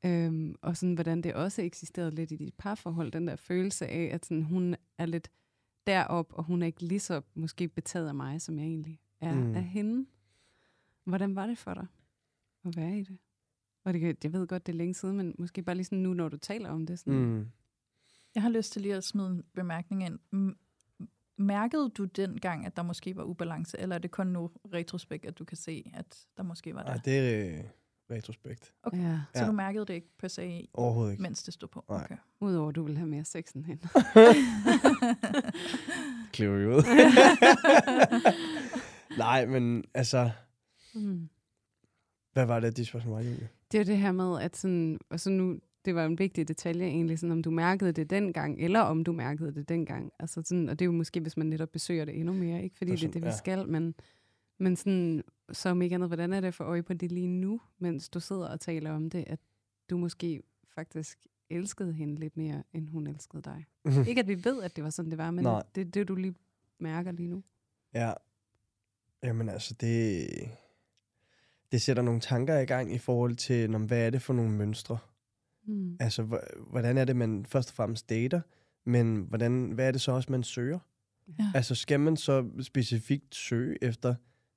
Øhm, 0.05 0.55
og 0.63 0.77
sådan, 0.77 0.95
hvordan 0.95 1.23
det 1.23 1.35
også 1.35 1.63
eksisterede 1.63 2.11
lidt 2.11 2.31
i 2.33 2.37
dit 2.37 2.55
parforhold, 2.59 3.13
den 3.13 3.29
der 3.29 3.37
følelse 3.37 3.87
af, 3.87 4.11
at 4.13 4.27
sådan, 4.27 4.43
hun 4.43 4.77
er 4.99 5.07
lidt 5.07 5.31
derop, 5.87 6.33
og 6.33 6.45
hun 6.45 6.63
er 6.63 6.67
ikke 6.67 6.83
lige 6.85 7.01
så 7.01 7.21
måske 7.35 7.69
betaget 7.69 8.09
af 8.09 8.15
mig, 8.15 8.41
som 8.41 8.59
jeg 8.59 8.65
egentlig 8.67 9.01
er 9.21 9.35
Mm. 9.35 9.55
af 9.55 9.63
hende. 9.65 10.07
Hvordan 11.05 11.37
var 11.37 11.47
det 11.47 11.59
for 11.59 11.75
dig 11.75 11.87
at 12.65 12.77
være 12.77 12.99
i 12.99 13.03
det? 13.03 13.19
Og 13.85 13.93
det, 13.93 14.01
kan- 14.01 14.17
jeg 14.25 14.33
ved 14.33 14.47
godt, 14.47 14.67
det 14.67 14.73
er 14.73 14.77
længe 14.77 14.95
siden, 14.95 15.17
men 15.17 15.35
måske 15.39 15.63
bare 15.63 15.75
lige 15.77 15.85
sådan 15.85 15.99
nu, 15.99 16.15
når 16.15 16.29
du 16.29 16.37
taler 16.37 16.71
om 16.71 16.87
det. 16.87 16.99
Sådan, 16.99 17.15
mm. 17.21 17.47
Jeg 18.35 18.43
har 18.43 18.51
lyst 18.51 18.73
til 18.73 18.83
lige 18.83 18.95
at 18.95 19.05
smide 19.05 19.27
en 19.27 19.43
bemærkning 19.55 20.05
ind. 20.07 20.19
Mærkede 21.39 21.89
du 21.91 22.05
dengang, 22.05 22.67
at 22.67 22.77
der 22.77 22.83
måske 22.83 23.17
var 23.17 23.23
ubalance, 23.25 23.79
eller 23.81 23.95
er 23.97 23.99
det 24.01 24.11
kun 24.11 24.27
nu 24.27 24.51
retrospekt, 24.75 25.27
at 25.27 25.39
du 25.39 25.45
kan 25.45 25.57
se, 25.57 25.91
at 25.95 26.27
der 26.37 26.43
måske 26.43 26.75
var 26.75 26.83
Ej, 26.83 26.95
det? 26.95 27.05
det 27.05 27.19
er 27.19 27.59
øh, 27.59 27.65
retrospekt. 28.17 28.73
Okay. 28.83 28.99
Ja, 29.03 29.21
Så 29.35 29.41
Ja. 29.41 29.47
du 29.47 29.53
mærkede 29.53 29.87
det 29.87 29.95
ikke 29.95 30.09
per 30.19 30.29
se, 30.29 30.69
Overhovedet 30.75 31.13
ikke. 31.13 31.23
mens 31.23 31.43
det 31.43 31.55
stod 31.55 31.69
på? 31.69 31.85
Nej. 31.89 32.05
Okay. 32.05 32.17
udover 32.41 32.69
at 32.69 32.75
du 32.75 32.83
vil 32.83 32.97
have 32.97 33.09
mere 33.09 33.25
sex 33.25 33.53
end 33.53 33.65
hende. 33.65 33.83
Kliver 36.33 36.57
vi 36.59 36.67
ud. 36.67 36.83
Nej, 39.19 39.47
men 39.47 39.85
altså, 39.95 40.31
Mm. 40.95 41.29
hvad 42.33 42.47
var 42.47 42.61
det, 42.61 42.77
de 42.77 42.85
spørgsmål 42.85 43.15
var, 43.15 43.21
Julie? 43.31 43.49
Det 43.73 43.81
er 43.81 43.85
det 43.85 43.99
her 43.99 44.13
med, 44.13 44.41
at 44.41 44.57
sådan, 44.57 44.99
og 45.11 45.21
så 45.21 45.31
nu, 45.31 45.59
det 45.85 45.95
var 45.95 46.07
en 46.07 46.19
vigtig 46.19 46.49
detalje 46.49 46.87
egentlig, 46.87 47.19
sådan, 47.19 47.33
om 47.33 47.43
du 47.43 47.51
mærkede 47.51 47.93
det 47.93 48.11
dengang, 48.11 48.61
eller 48.61 48.81
om 48.81 49.05
du 49.05 49.13
mærkede 49.13 49.55
det 49.55 49.69
dengang. 49.69 50.13
Altså 50.19 50.43
sådan, 50.45 50.69
og 50.69 50.79
det 50.79 50.85
er 50.85 50.87
jo 50.87 50.93
måske, 50.93 51.21
hvis 51.21 51.37
man 51.37 51.47
netop 51.47 51.69
besøger 51.69 52.05
det 52.05 52.19
endnu 52.19 52.33
mere, 52.33 52.63
ikke 52.63 52.77
fordi 52.77 52.91
For 52.91 52.97
det 52.97 53.05
er 53.05 53.07
det, 53.07 53.15
vi 53.15 53.21
sådan, 53.21 53.29
ja. 53.29 53.37
skal, 53.37 53.69
men, 53.69 53.95
men 54.59 54.77
sådan, 54.77 55.23
så 55.53 55.69
om 55.69 55.83
ikke 55.83 55.95
andet, 55.95 56.09
hvordan 56.09 56.33
er 56.33 56.41
det 56.41 56.55
for 56.55 56.65
øje 56.65 56.83
på 56.83 56.95
det 56.95 57.13
lige 57.13 57.27
nu, 57.27 57.61
mens 57.79 58.09
du 58.09 58.21
sidder 58.21 58.49
og 58.49 58.61
taler 58.61 58.93
om 58.93 59.11
det, 59.11 59.25
at 59.27 59.41
du 59.91 59.97
måske 59.97 60.43
faktisk 60.75 61.19
elskede 61.51 61.93
hende 61.93 62.15
lidt 62.15 62.37
mere, 62.37 62.63
end 62.73 62.89
hun 62.89 63.07
elskede 63.07 63.43
dig. 63.43 63.67
ikke 64.09 64.21
at 64.21 64.29
vi 64.29 64.45
ved, 64.45 64.63
at 64.63 64.77
det 64.77 64.85
var 64.85 64.91
sådan, 64.91 65.11
det 65.11 65.19
var, 65.19 65.31
men 65.31 65.45
Nej. 65.45 65.63
det 65.75 65.81
er 65.81 65.91
det, 65.91 66.09
du 66.09 66.15
lige 66.15 66.35
mærker 66.79 67.13
lige 67.13 67.29
nu. 67.29 67.43
Ja. 67.95 68.13
Jamen 69.23 69.49
altså, 69.49 69.75
det, 69.75 70.29
det 71.73 71.83
sætter 71.83 72.03
nogle 72.03 72.21
tanker 72.21 72.59
i 72.59 72.65
gang 72.65 72.95
i 72.95 72.99
forhold 72.99 73.35
til, 73.37 73.71
når, 73.71 73.79
hvad 73.79 74.07
er 74.07 74.11
det 74.11 74.23
for 74.23 74.33
nogle 74.35 74.51
mønstre? 74.53 74.99
Mm. 75.67 75.97
Altså, 76.01 76.23
hv- 76.23 76.71
hvordan 76.71 76.99
er 76.99 77.05
det, 77.05 77.17
man 77.17 77.47
først 77.47 77.69
og 77.71 77.75
fremmest 77.75 78.09
dater, 78.11 78.41
men 78.85 79.17
hvordan, 79.29 79.71
hvad 79.71 79.89
er 79.89 79.93
det 79.93 80.01
så 80.01 80.13
også, 80.13 80.33
man 80.33 80.43
søger? 80.43 80.79
Ja. 81.39 81.53
Altså, 81.55 81.75
skal 81.75 82.01
man 82.01 82.17
så 82.17 82.49
specifikt 82.61 83.35
søge 83.35 83.85
efter 83.85 84.15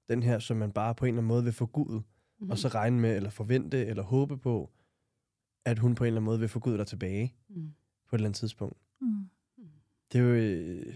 den 0.10 0.24
her, 0.24 0.40
som 0.40 0.58
man 0.58 0.72
bare 0.72 0.96
på 0.96 1.06
en 1.06 1.10
eller 1.10 1.18
anden 1.20 1.28
måde 1.28 1.44
vil 1.44 1.54
forgude, 1.54 2.02
Mm. 2.40 2.50
og 2.50 2.58
så 2.58 2.68
regne 2.68 3.00
med, 3.00 3.16
eller 3.16 3.30
forvente, 3.30 3.86
eller 3.86 4.04
håbe 4.04 4.38
på, 4.38 4.72
at 5.66 5.80
hun 5.80 5.96
på 5.96 6.04
en 6.04 6.08
eller 6.08 6.18
anden 6.18 6.26
måde 6.26 6.40
vil 6.40 6.50
forgude 6.50 6.78
dig 6.78 6.88
tilbage 6.88 7.34
Mm. 7.50 7.56
på 8.10 8.16
et 8.16 8.20
eller 8.20 8.28
andet 8.28 8.40
tidspunkt. 8.40 8.78
Mm. 9.02 9.08
Det 10.12 10.20
er 10.20 10.24
jo, 10.24 10.30
øh, 10.34 10.94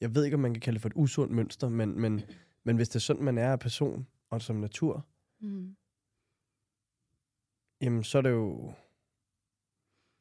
jeg 0.00 0.14
ved 0.14 0.24
ikke, 0.24 0.34
om 0.34 0.40
man 0.40 0.54
kan 0.54 0.60
kalde 0.60 0.74
det 0.74 0.82
for 0.82 0.88
et 0.88 0.92
usundt 0.96 1.32
mønster, 1.32 1.68
men, 1.68 2.00
men, 2.00 2.20
men 2.64 2.76
hvis 2.76 2.88
det 2.88 2.96
er 2.96 3.00
sådan, 3.00 3.24
man 3.24 3.38
er 3.38 3.52
af 3.52 3.58
person 3.60 4.06
og 4.30 4.42
som 4.42 4.56
natur, 4.56 5.06
Mm. 5.40 5.76
jamen 7.80 8.04
så 8.04 8.18
er 8.18 8.22
det 8.22 8.30
jo... 8.30 8.72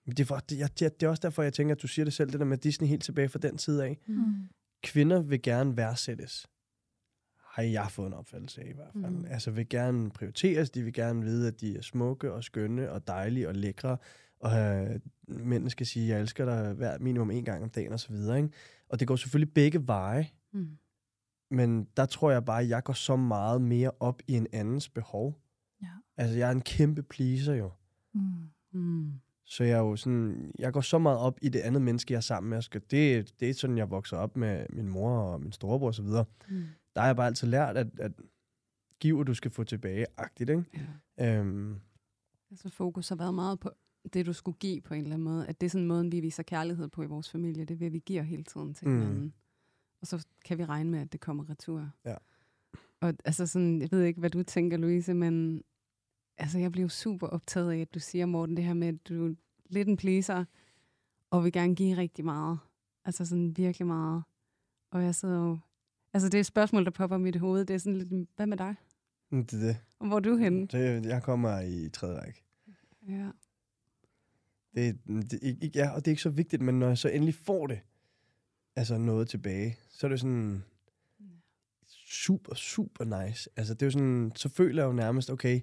Det 0.05 0.31
er, 0.31 0.39
det, 0.39 0.59
jeg, 0.59 0.69
det 0.79 1.03
er 1.03 1.09
også 1.09 1.21
derfor, 1.21 1.43
jeg 1.43 1.53
tænker, 1.53 1.75
at 1.75 1.81
du 1.81 1.87
siger 1.87 2.03
det 2.03 2.13
selv, 2.13 2.31
det 2.31 2.39
der 2.39 2.45
med 2.45 2.57
Disney 2.57 2.87
helt 2.87 3.03
tilbage 3.03 3.29
fra 3.29 3.39
den 3.39 3.57
tid 3.57 3.79
af. 3.79 3.97
Mm. 4.07 4.49
Kvinder 4.83 5.21
vil 5.21 5.41
gerne 5.41 5.77
værdsættes. 5.77 6.47
Har 7.39 7.63
jeg 7.63 7.91
fået 7.91 8.07
en 8.07 8.13
opfattelse 8.13 8.61
af 8.61 8.69
i 8.69 8.73
hvert 8.73 8.93
fald. 8.93 9.13
Mm. 9.13 9.25
Altså 9.25 9.51
vil 9.51 9.69
gerne 9.69 10.09
prioriteres, 10.09 10.69
de 10.69 10.83
vil 10.83 10.93
gerne 10.93 11.21
vide, 11.21 11.47
at 11.47 11.61
de 11.61 11.77
er 11.77 11.81
smukke 11.81 12.33
og 12.33 12.43
skønne 12.43 12.91
og 12.91 13.07
dejlige 13.07 13.47
og 13.47 13.55
lækre. 13.55 13.97
Og 14.39 14.57
øh, 14.57 14.99
mændene 15.27 15.69
skal 15.69 15.85
sige, 15.85 16.07
jeg 16.07 16.21
elsker 16.21 16.45
dig 16.45 16.73
hver 16.73 16.97
minimum 16.99 17.31
en 17.31 17.45
gang 17.45 17.63
om 17.63 17.69
dagen 17.69 17.91
og 17.93 17.99
så 17.99 18.09
videre. 18.09 18.37
Ikke? 18.37 18.49
Og 18.89 18.99
det 18.99 19.07
går 19.07 19.15
selvfølgelig 19.15 19.53
begge 19.53 19.87
veje. 19.87 20.29
Mm. 20.53 20.77
Men 21.51 21.87
der 21.97 22.05
tror 22.05 22.31
jeg 22.31 22.45
bare, 22.45 22.61
at 22.61 22.69
jeg 22.69 22.83
går 22.83 22.93
så 22.93 23.15
meget 23.15 23.61
mere 23.61 23.91
op 23.99 24.21
i 24.27 24.33
en 24.33 24.47
andens 24.53 24.89
behov. 24.89 25.41
Ja. 25.81 25.87
Altså, 26.17 26.37
jeg 26.37 26.47
er 26.47 26.51
en 26.51 26.61
kæmpe 26.61 27.03
pleaser 27.03 27.53
jo. 27.53 27.71
Mm. 28.13 28.21
Mm. 28.71 29.13
Så 29.45 29.63
jeg 29.63 29.73
er 29.77 29.79
jo 29.81 29.95
sådan, 29.95 30.51
jeg 30.59 30.73
går 30.73 30.81
så 30.81 30.97
meget 30.97 31.19
op 31.19 31.39
i 31.41 31.49
det 31.49 31.59
andet 31.59 31.81
menneske, 31.81 32.11
jeg 32.13 32.17
er 32.17 32.21
sammen 32.21 32.49
med. 32.49 32.61
Skal, 32.61 32.81
det, 32.91 33.33
det 33.39 33.49
er 33.49 33.53
sådan, 33.53 33.77
jeg 33.77 33.89
vokser 33.91 34.17
op 34.17 34.37
med 34.37 34.65
min 34.69 34.87
mor 34.89 35.09
og 35.19 35.41
min 35.41 35.51
storebror 35.51 35.87
og 35.87 35.95
så 35.95 36.03
videre. 36.03 36.25
Mm. 36.49 36.63
Der 36.95 37.01
har 37.01 37.07
jeg 37.07 37.15
bare 37.15 37.27
altid 37.27 37.47
lært, 37.47 37.77
at, 37.77 37.87
at 37.99 38.11
giv, 38.99 39.17
og 39.17 39.27
du 39.27 39.33
skal 39.33 39.51
få 39.51 39.63
tilbage-agtigt, 39.63 40.49
ikke? 40.49 40.63
Ja. 41.17 41.39
Øhm, 41.39 41.75
Altså 42.51 42.69
fokus 42.69 43.09
har 43.09 43.15
været 43.15 43.33
meget 43.33 43.59
på 43.59 43.69
det, 44.13 44.25
du 44.25 44.33
skulle 44.33 44.57
give 44.57 44.81
på 44.81 44.93
en 44.93 45.01
eller 45.01 45.13
anden 45.13 45.23
måde. 45.23 45.47
At 45.47 45.61
det 45.61 45.65
er 45.65 45.69
sådan 45.69 45.81
en 45.83 45.87
måde, 45.87 46.11
vi 46.11 46.19
viser 46.19 46.43
kærlighed 46.43 46.87
på 46.87 47.03
i 47.03 47.05
vores 47.05 47.29
familie. 47.29 47.65
Det 47.65 47.81
er 47.81 47.89
vi 47.89 47.99
giver 48.05 48.21
hele 48.23 48.43
tiden 48.43 48.73
til 48.73 48.87
Mm. 48.87 48.93
hinanden. 48.99 49.33
Og 50.01 50.07
så 50.07 50.25
kan 50.45 50.57
vi 50.57 50.65
regne 50.65 50.89
med, 50.91 50.99
at 50.99 51.11
det 51.11 51.19
kommer 51.21 51.49
retur. 51.49 51.89
Ja. 52.05 52.15
Og 52.99 53.13
altså 53.25 53.47
sådan, 53.47 53.81
jeg 53.81 53.91
ved 53.91 54.03
ikke, 54.03 54.19
hvad 54.19 54.29
du 54.29 54.43
tænker, 54.43 54.77
Louise, 54.77 55.13
men 55.13 55.63
altså, 56.37 56.59
jeg 56.59 56.71
bliver 56.71 56.87
super 56.87 57.27
optaget 57.27 57.71
af, 57.71 57.77
at 57.77 57.93
du 57.93 57.99
siger, 57.99 58.25
Morten, 58.25 58.57
det 58.57 58.65
her 58.65 58.73
med, 58.73 58.87
at 58.87 59.07
du 59.07 59.27
er 59.29 59.33
lidt 59.69 59.87
en 59.87 59.97
pleaser, 59.97 60.45
og 61.29 61.43
vil 61.43 61.51
gerne 61.51 61.75
give 61.75 61.97
rigtig 61.97 62.25
meget. 62.25 62.59
Altså 63.05 63.25
sådan 63.25 63.57
virkelig 63.57 63.87
meget. 63.87 64.23
Og 64.91 65.03
jeg 65.03 65.15
sidder 65.15 65.39
jo... 65.47 65.57
Altså 66.13 66.29
det 66.29 66.35
er 66.37 66.39
et 66.39 66.45
spørgsmål, 66.45 66.85
der 66.85 66.91
popper 66.91 67.17
i 67.17 67.19
mit 67.19 67.35
hoved. 67.35 67.65
Det 67.65 67.73
er 67.73 67.77
sådan 67.77 67.97
lidt, 67.97 68.29
hvad 68.35 68.47
med 68.47 68.57
dig? 68.57 68.75
det 69.31 69.53
er 69.53 69.59
det. 69.59 69.77
Og 69.99 70.07
hvor 70.07 70.15
er 70.15 70.19
du 70.19 70.37
henne? 70.37 70.67
det. 70.67 71.05
Jeg 71.05 71.23
kommer 71.23 71.59
i 71.61 71.89
tredje 71.89 72.19
række. 72.19 72.43
Ja. 73.09 73.29
Det, 74.75 74.99
det, 75.31 75.39
ikke- 75.41 75.71
ja, 75.79 75.89
og 75.89 75.97
det 75.97 76.07
er 76.07 76.11
ikke 76.11 76.21
så 76.21 76.29
vigtigt, 76.29 76.61
men 76.61 76.79
når 76.79 76.87
jeg 76.87 76.97
så 76.97 77.09
endelig 77.09 77.35
får 77.35 77.67
det, 77.67 77.79
altså 78.77 78.97
noget 78.97 79.29
tilbage, 79.29 79.77
så 79.89 80.07
er 80.07 80.09
det 80.09 80.19
sådan 80.19 80.63
super, 81.95 82.55
super 82.55 83.23
nice. 83.25 83.49
Altså 83.55 83.73
det 83.73 83.81
er 83.81 83.85
jo 83.87 83.91
sådan, 83.91 84.31
så 84.35 84.49
føler 84.49 84.83
jeg 84.83 84.87
jo 84.87 84.93
nærmest, 84.93 85.29
okay, 85.29 85.61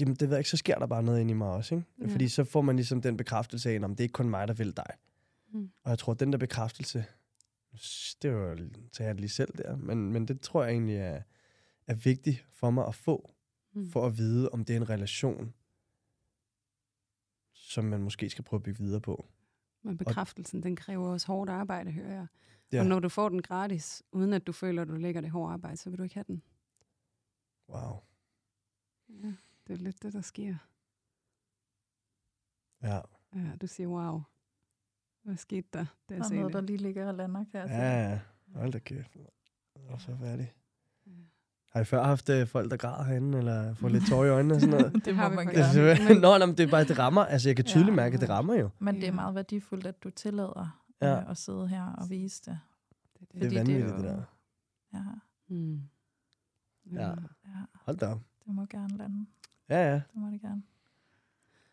jamen, 0.00 0.14
det 0.14 0.28
ved 0.28 0.36
jeg 0.36 0.40
ikke, 0.40 0.50
så 0.50 0.56
sker 0.56 0.78
der 0.78 0.86
bare 0.86 1.02
noget 1.02 1.20
inde 1.20 1.30
i 1.30 1.34
mig 1.34 1.48
også, 1.48 1.74
ikke? 1.74 1.86
Ja. 2.00 2.06
Fordi 2.06 2.28
så 2.28 2.44
får 2.44 2.60
man 2.60 2.76
ligesom 2.76 3.02
den 3.02 3.16
bekræftelse 3.16 3.70
af, 3.70 3.74
at 3.74 3.80
det 3.80 4.00
er 4.00 4.04
ikke 4.04 4.12
kun 4.12 4.30
mig, 4.30 4.48
der 4.48 4.54
vil 4.54 4.76
dig. 4.76 4.90
Mm. 5.52 5.70
Og 5.82 5.90
jeg 5.90 5.98
tror, 5.98 6.12
at 6.12 6.20
den 6.20 6.32
der 6.32 6.38
bekræftelse, 6.38 7.04
det 8.22 8.34
var 8.34 8.48
jo 8.48 8.56
tager 8.92 9.08
jeg 9.08 9.14
lige 9.20 9.28
selv 9.28 9.52
der, 9.58 9.76
men, 9.76 10.12
men 10.12 10.28
det 10.28 10.40
tror 10.40 10.64
jeg 10.64 10.72
egentlig 10.72 10.96
er, 10.96 11.22
er 11.86 11.94
vigtigt 11.94 12.46
for 12.52 12.70
mig 12.70 12.86
at 12.86 12.94
få, 12.94 13.32
Mm. 13.76 13.90
for 13.90 14.06
at 14.06 14.18
vide, 14.18 14.50
om 14.50 14.64
det 14.64 14.76
er 14.76 14.80
en 14.80 14.90
relation, 14.90 15.54
som 17.52 17.84
man 17.84 18.02
måske 18.02 18.30
skal 18.30 18.44
prøve 18.44 18.58
at 18.58 18.62
bygge 18.62 18.82
videre 18.82 19.00
på. 19.00 19.28
Men 19.86 19.96
bekræftelsen, 19.96 20.62
den 20.62 20.76
kræver 20.76 21.08
også 21.08 21.26
hårdt 21.26 21.50
arbejde, 21.50 21.90
hører 21.90 22.14
jeg. 22.14 22.26
Ja. 22.72 22.76
Ja. 22.76 22.80
Og 22.82 22.86
når 22.86 23.00
du 23.00 23.08
får 23.08 23.28
den 23.28 23.42
gratis, 23.42 24.02
uden 24.12 24.32
at 24.32 24.46
du 24.46 24.52
føler, 24.52 24.82
at 24.82 24.88
du 24.88 24.94
lægger 24.96 25.20
det 25.20 25.30
hårde 25.30 25.52
arbejde, 25.52 25.76
så 25.76 25.90
vil 25.90 25.98
du 25.98 26.02
ikke 26.02 26.14
have 26.14 26.24
den. 26.28 26.42
Wow. 27.68 28.02
Ja, 29.08 29.32
det 29.66 29.72
er 29.72 29.76
lidt 29.76 30.02
det, 30.02 30.12
der 30.12 30.20
sker. 30.20 30.56
Ja. 32.82 33.00
Ja, 33.34 33.56
du 33.60 33.66
siger, 33.66 33.86
wow. 33.86 34.20
Hvad 35.22 35.36
skete 35.36 35.68
der, 35.72 35.78
da 35.78 35.86
Der 36.08 36.14
jeg 36.14 36.18
er 36.18 36.28
sagde 36.28 36.40
noget, 36.40 36.52
der 36.54 36.60
det? 36.60 36.70
lige 36.70 36.78
ligger 36.82 37.08
og 37.08 37.14
lander, 37.14 37.44
kan 37.44 37.60
jeg 37.60 37.68
sige. 37.68 37.78
Ja, 37.82 38.10
ja. 38.10 38.20
Hold 38.54 38.72
da 38.72 38.78
kæft. 38.78 39.16
Er 39.74 39.98
så 39.98 40.16
færdig. 40.16 40.54
Ja. 41.76 41.78
Har 41.78 41.82
I 41.82 41.84
før 41.84 42.02
haft 42.04 42.28
øh, 42.30 42.46
folk, 42.46 42.70
der 42.70 42.76
græder 42.76 43.04
herinde, 43.04 43.38
eller 43.38 43.74
får 43.74 43.88
lidt 43.88 44.06
tår 44.08 44.24
i 44.24 44.28
øjnene 44.28 44.54
og 44.54 44.60
sådan 44.60 44.76
noget? 44.76 44.94
det, 44.94 45.04
Det 45.04 45.16
må 45.16 45.28
man. 45.28 45.46
Det 45.46 45.54
er 45.56 45.60
gerne. 45.60 45.72
selvfølgelig- 45.72 46.20
Nå, 46.20 46.38
nå, 46.38 46.46
men 46.46 46.56
det 46.58 46.66
er 46.66 46.70
bare, 46.70 46.84
det 46.84 46.98
rammer. 46.98 47.24
Altså, 47.24 47.48
jeg 47.48 47.56
kan 47.56 47.64
tydeligt 47.64 47.90
Ja. 47.90 47.96
mærke, 47.96 48.14
at 48.14 48.20
det 48.20 48.28
rammer 48.28 48.54
jo. 48.54 48.68
Men 48.78 48.94
det 48.94 49.02
er 49.02 49.06
Ja. 49.06 49.12
meget 49.12 49.34
værdifuldt, 49.34 49.86
at 49.86 50.04
du 50.04 50.10
tillader 50.10 50.82
Ja. 51.02 51.08
ja. 51.14 51.30
at 51.30 51.36
sidde 51.36 51.68
her 51.68 51.84
og 51.98 52.10
vise 52.10 52.42
det. 52.46 52.58
Det, 53.20 53.28
Det 53.32 53.44
er 53.44 53.48
det 53.48 53.58
er 53.58 53.60
vanvittigt, 53.60 53.90
jo- 53.90 53.96
det 53.96 54.04
der. 54.04 54.22
Ja. 54.94 54.98
Mm. 55.48 55.80
Ja. 56.92 57.00
Ja, 57.08 57.14
Hold 57.84 57.96
da 57.96 58.06
op. 58.06 58.20
det 58.46 58.54
må 58.54 58.66
gerne 58.70 58.96
lande. 58.98 59.26
Ja, 59.68 59.88
ja. 59.88 59.94
Det 59.94 60.02
må 60.14 60.30
det 60.30 60.40
gerne. 60.40 60.62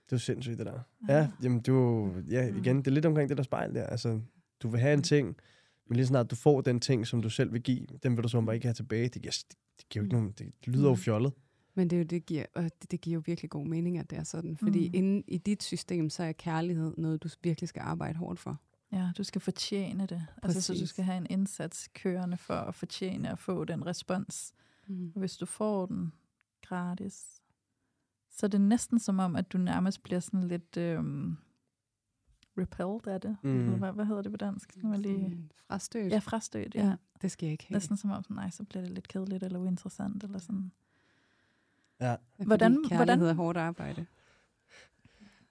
Det 0.10 0.16
er 0.16 0.20
sindssygt, 0.20 0.58
det 0.58 0.66
der. 0.66 0.80
Ja, 1.10 1.28
jamen 1.43 1.60
du, 1.62 2.08
ja, 2.30 2.47
igen, 2.47 2.78
det 2.78 2.88
er 2.88 2.91
lidt 2.91 3.06
omkring 3.06 3.30
det 3.30 3.38
der 3.38 3.43
spejl 3.43 3.76
der. 3.76 3.84
Altså, 3.84 4.20
du 4.64 4.70
vil 4.70 4.80
have 4.80 4.93
en 4.93 5.01
ting, 5.04 5.36
men 5.88 5.96
lige 5.96 6.06
snart 6.06 6.32
du 6.32 6.36
får 6.36 6.62
den 6.62 6.80
ting, 6.80 7.08
som 7.08 7.22
du 7.22 7.30
selv 7.30 7.54
vil 7.54 7.62
give, 7.64 7.86
den 8.04 8.16
vil 8.18 8.24
du 8.24 8.30
så 8.30 8.42
bare 8.42 8.56
ikke 8.56 8.68
have 8.68 8.74
tilbage. 8.74 9.10
Det 9.10 9.22
giver, 9.22 9.44
det 9.78 9.90
giver 9.90 10.04
jo 10.04 10.06
ikke 10.06 10.16
nogen, 10.16 10.32
det 10.32 10.54
lyder 10.68 10.84
jo 10.88 10.90
Mm. 10.94 10.98
fjollet. 10.98 11.34
Men 11.76 11.90
det, 11.90 11.96
er 11.96 12.00
jo, 12.00 12.04
det, 12.06 12.26
giver, 12.26 12.46
og 12.56 12.64
det, 12.64 12.92
det 12.92 13.02
giver 13.02 13.14
jo 13.14 13.24
virkelig 13.26 13.50
god 13.50 13.66
mening, 13.68 13.98
at 13.98 14.10
det 14.10 14.18
er 14.18 14.24
sådan. 14.24 14.58
Fordi 14.58 14.88
Mm. 14.88 14.94
inde 14.96 15.24
i 15.28 15.38
dit 15.38 15.64
system, 15.64 16.10
så 16.10 16.24
er 16.24 16.32
kærlighed 16.32 16.94
noget, 16.98 17.24
du 17.24 17.30
virkelig 17.44 17.68
skal 17.70 17.82
arbejde 17.82 18.18
hårdt 18.18 18.40
for. 18.40 18.62
Ja, 18.92 19.12
du 19.18 19.24
skal 19.24 19.42
fortjene 19.42 20.06
det. 20.06 20.28
Altså, 20.44 20.62
så 20.62 20.74
du 20.74 20.78
Præcis. 20.78 20.90
skal 20.90 21.04
have 21.04 21.18
en 21.18 21.28
indsats 21.30 21.90
kørende 21.94 22.38
for 22.38 22.54
at 22.54 22.76
fortjene 22.76 23.32
at 23.32 23.40
få 23.40 23.66
den 23.66 23.86
respons. 23.86 24.54
Mm. 24.88 25.12
Og 25.16 25.20
hvis 25.20 25.38
du 25.38 25.46
får 25.46 25.86
den 25.86 26.14
gratis, 26.62 27.42
så 28.30 28.46
er 28.46 28.48
det 28.48 28.62
næsten 28.62 29.00
som 29.00 29.20
om, 29.20 29.36
at 29.36 29.54
du 29.54 29.58
nærmest 29.58 30.04
bliver 30.04 30.20
sådan 30.20 30.48
lidt 30.48 30.78
øhm, 30.78 31.38
repelled 32.58 33.08
af 33.08 33.22
det. 33.22 33.38
Mm. 33.41 33.60
Eller 33.64 33.78
Hvad, 33.78 33.91
hvad 33.91 34.06
hedder 34.06 34.22
det 34.22 34.32
på 34.32 34.38
dansk? 34.38 34.84
Nu 34.84 34.91
er 34.93 34.97
lige... 34.97 35.38
Frastødt. 35.68 36.12
Ja, 36.12 36.18
frastødt, 36.20 36.76
ja. 36.76 36.86
ja. 36.86 36.95
Det 37.22 37.32
skal 37.32 37.45
jeg 37.45 37.51
ikke 37.51 37.66
have. 37.68 37.74
Næsten 37.76 37.97
som 37.97 38.12
om, 38.12 38.24
sådan, 38.24 38.36
nej, 38.36 38.49
så 38.49 38.64
bliver 38.64 38.84
det 38.84 38.91
lidt 38.91 39.08
kedeligt 39.08 39.43
eller 39.43 39.60
uinteressant. 39.60 40.24
Eller 40.24 40.39
sådan. 40.39 40.72
Ja. 42.01 42.16
Hvordan- 42.38 42.86
hvordan- 42.95 43.22
er 43.22 43.34
hårdt 43.34 43.58
arbejde. 43.58 44.06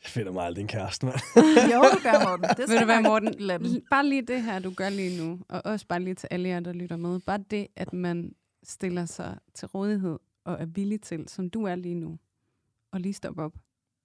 Jeg 0.05 0.11
finder 0.11 0.33
mig 0.33 0.45
aldrig 0.45 0.63
en 0.63 0.69
kæreste, 0.69 1.07
mand. 1.07 1.19
jo, 1.75 1.81
du 1.83 1.99
gør, 2.03 2.29
Morten. 2.29 2.57
Det 2.57 2.69
skal 2.69 2.83
du 2.83 2.87
nok 2.87 3.03
Morten? 3.05 3.35
lande. 3.39 3.83
Bare 3.91 4.07
lige 4.07 4.23
det 4.23 4.43
her, 4.43 4.59
du 4.59 4.71
gør 4.77 4.89
lige 4.89 5.25
nu, 5.27 5.41
og 5.49 5.63
også 5.65 5.87
bare 5.87 6.01
lige 6.01 6.15
til 6.15 6.29
alle 6.31 6.49
jer, 6.49 6.61
der 6.61 6.73
lytter 6.73 6.97
med. 6.97 7.21
Bare 7.21 7.39
det, 7.51 7.67
at 7.77 7.93
man 7.93 8.35
stiller 8.63 9.05
sig 9.05 9.39
til 9.55 9.69
rådighed 9.69 10.19
og 10.45 10.57
er 10.61 10.67
villig 10.67 11.01
til, 11.01 11.29
som 11.29 11.51
du 11.51 11.65
er 11.65 11.75
lige 11.75 11.95
nu, 11.95 12.19
og 12.91 13.01
lige 13.01 13.13
stoppe 13.13 13.43
op 13.43 13.55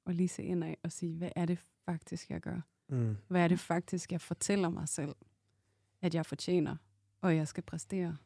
og 0.05 0.13
lige 0.13 0.27
se 0.29 0.43
indad 0.43 0.73
og 0.83 0.91
sige, 0.91 1.13
hvad 1.13 1.29
er 1.35 1.45
det 1.45 1.59
faktisk, 1.85 2.29
jeg 2.29 2.41
gør? 2.41 2.59
Mm. 2.89 3.17
Hvad 3.27 3.43
er 3.43 3.47
det 3.47 3.59
faktisk, 3.59 4.11
jeg 4.11 4.21
fortæller 4.21 4.69
mig 4.69 4.89
selv, 4.89 5.15
at 6.01 6.15
jeg 6.15 6.25
fortjener, 6.25 6.75
og 7.21 7.35
jeg 7.35 7.47
skal 7.47 7.63
præstere 7.63 8.17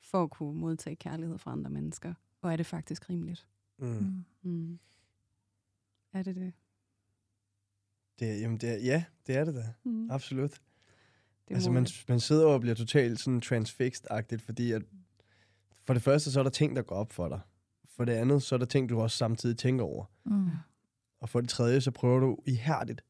for 0.00 0.22
at 0.22 0.30
kunne 0.30 0.60
modtage 0.60 0.96
kærlighed 0.96 1.38
fra 1.38 1.52
andre 1.52 1.70
mennesker? 1.70 2.14
Og 2.42 2.52
er 2.52 2.56
det 2.56 2.66
faktisk 2.66 3.10
rimeligt? 3.10 3.46
Mm. 3.78 3.86
Mm. 3.88 4.24
Mm. 4.50 4.78
Er 6.12 6.22
det 6.22 6.36
det? 6.36 6.52
Det, 8.18 8.30
er- 8.30 8.36
jamen, 8.36 8.58
det 8.58 8.68
er, 8.70 8.76
ja, 8.76 9.04
det 9.26 9.36
er 9.36 9.44
det 9.44 9.54
da. 9.54 9.72
Mm. 9.84 10.10
Absolut. 10.10 10.60
Det 11.48 11.54
altså, 11.54 11.70
man, 11.70 11.86
man 12.08 12.20
sidder 12.20 12.46
og 12.46 12.60
bliver 12.60 12.74
totalt 12.74 13.20
sådan 13.20 13.40
transfixed-agtigt, 13.44 14.38
fordi 14.42 14.72
at 14.72 14.82
for 15.84 15.92
det 15.94 16.02
første, 16.02 16.32
så 16.32 16.38
er 16.38 16.42
der 16.42 16.50
ting, 16.50 16.76
der 16.76 16.82
går 16.82 16.96
op 16.96 17.12
for 17.12 17.28
dig. 17.28 17.40
For 17.84 18.04
det 18.04 18.12
andet, 18.12 18.42
så 18.42 18.54
er 18.54 18.58
der 18.58 18.66
ting, 18.66 18.88
du 18.88 19.00
også 19.00 19.16
samtidig 19.16 19.58
tænker 19.58 19.84
over. 19.84 20.04
Mm. 20.24 20.48
Og 21.20 21.28
for 21.28 21.40
det 21.40 21.50
tredje, 21.50 21.80
så 21.80 21.90
prøver 21.90 22.20
du 22.20 22.38
ihærdigt 22.46 23.04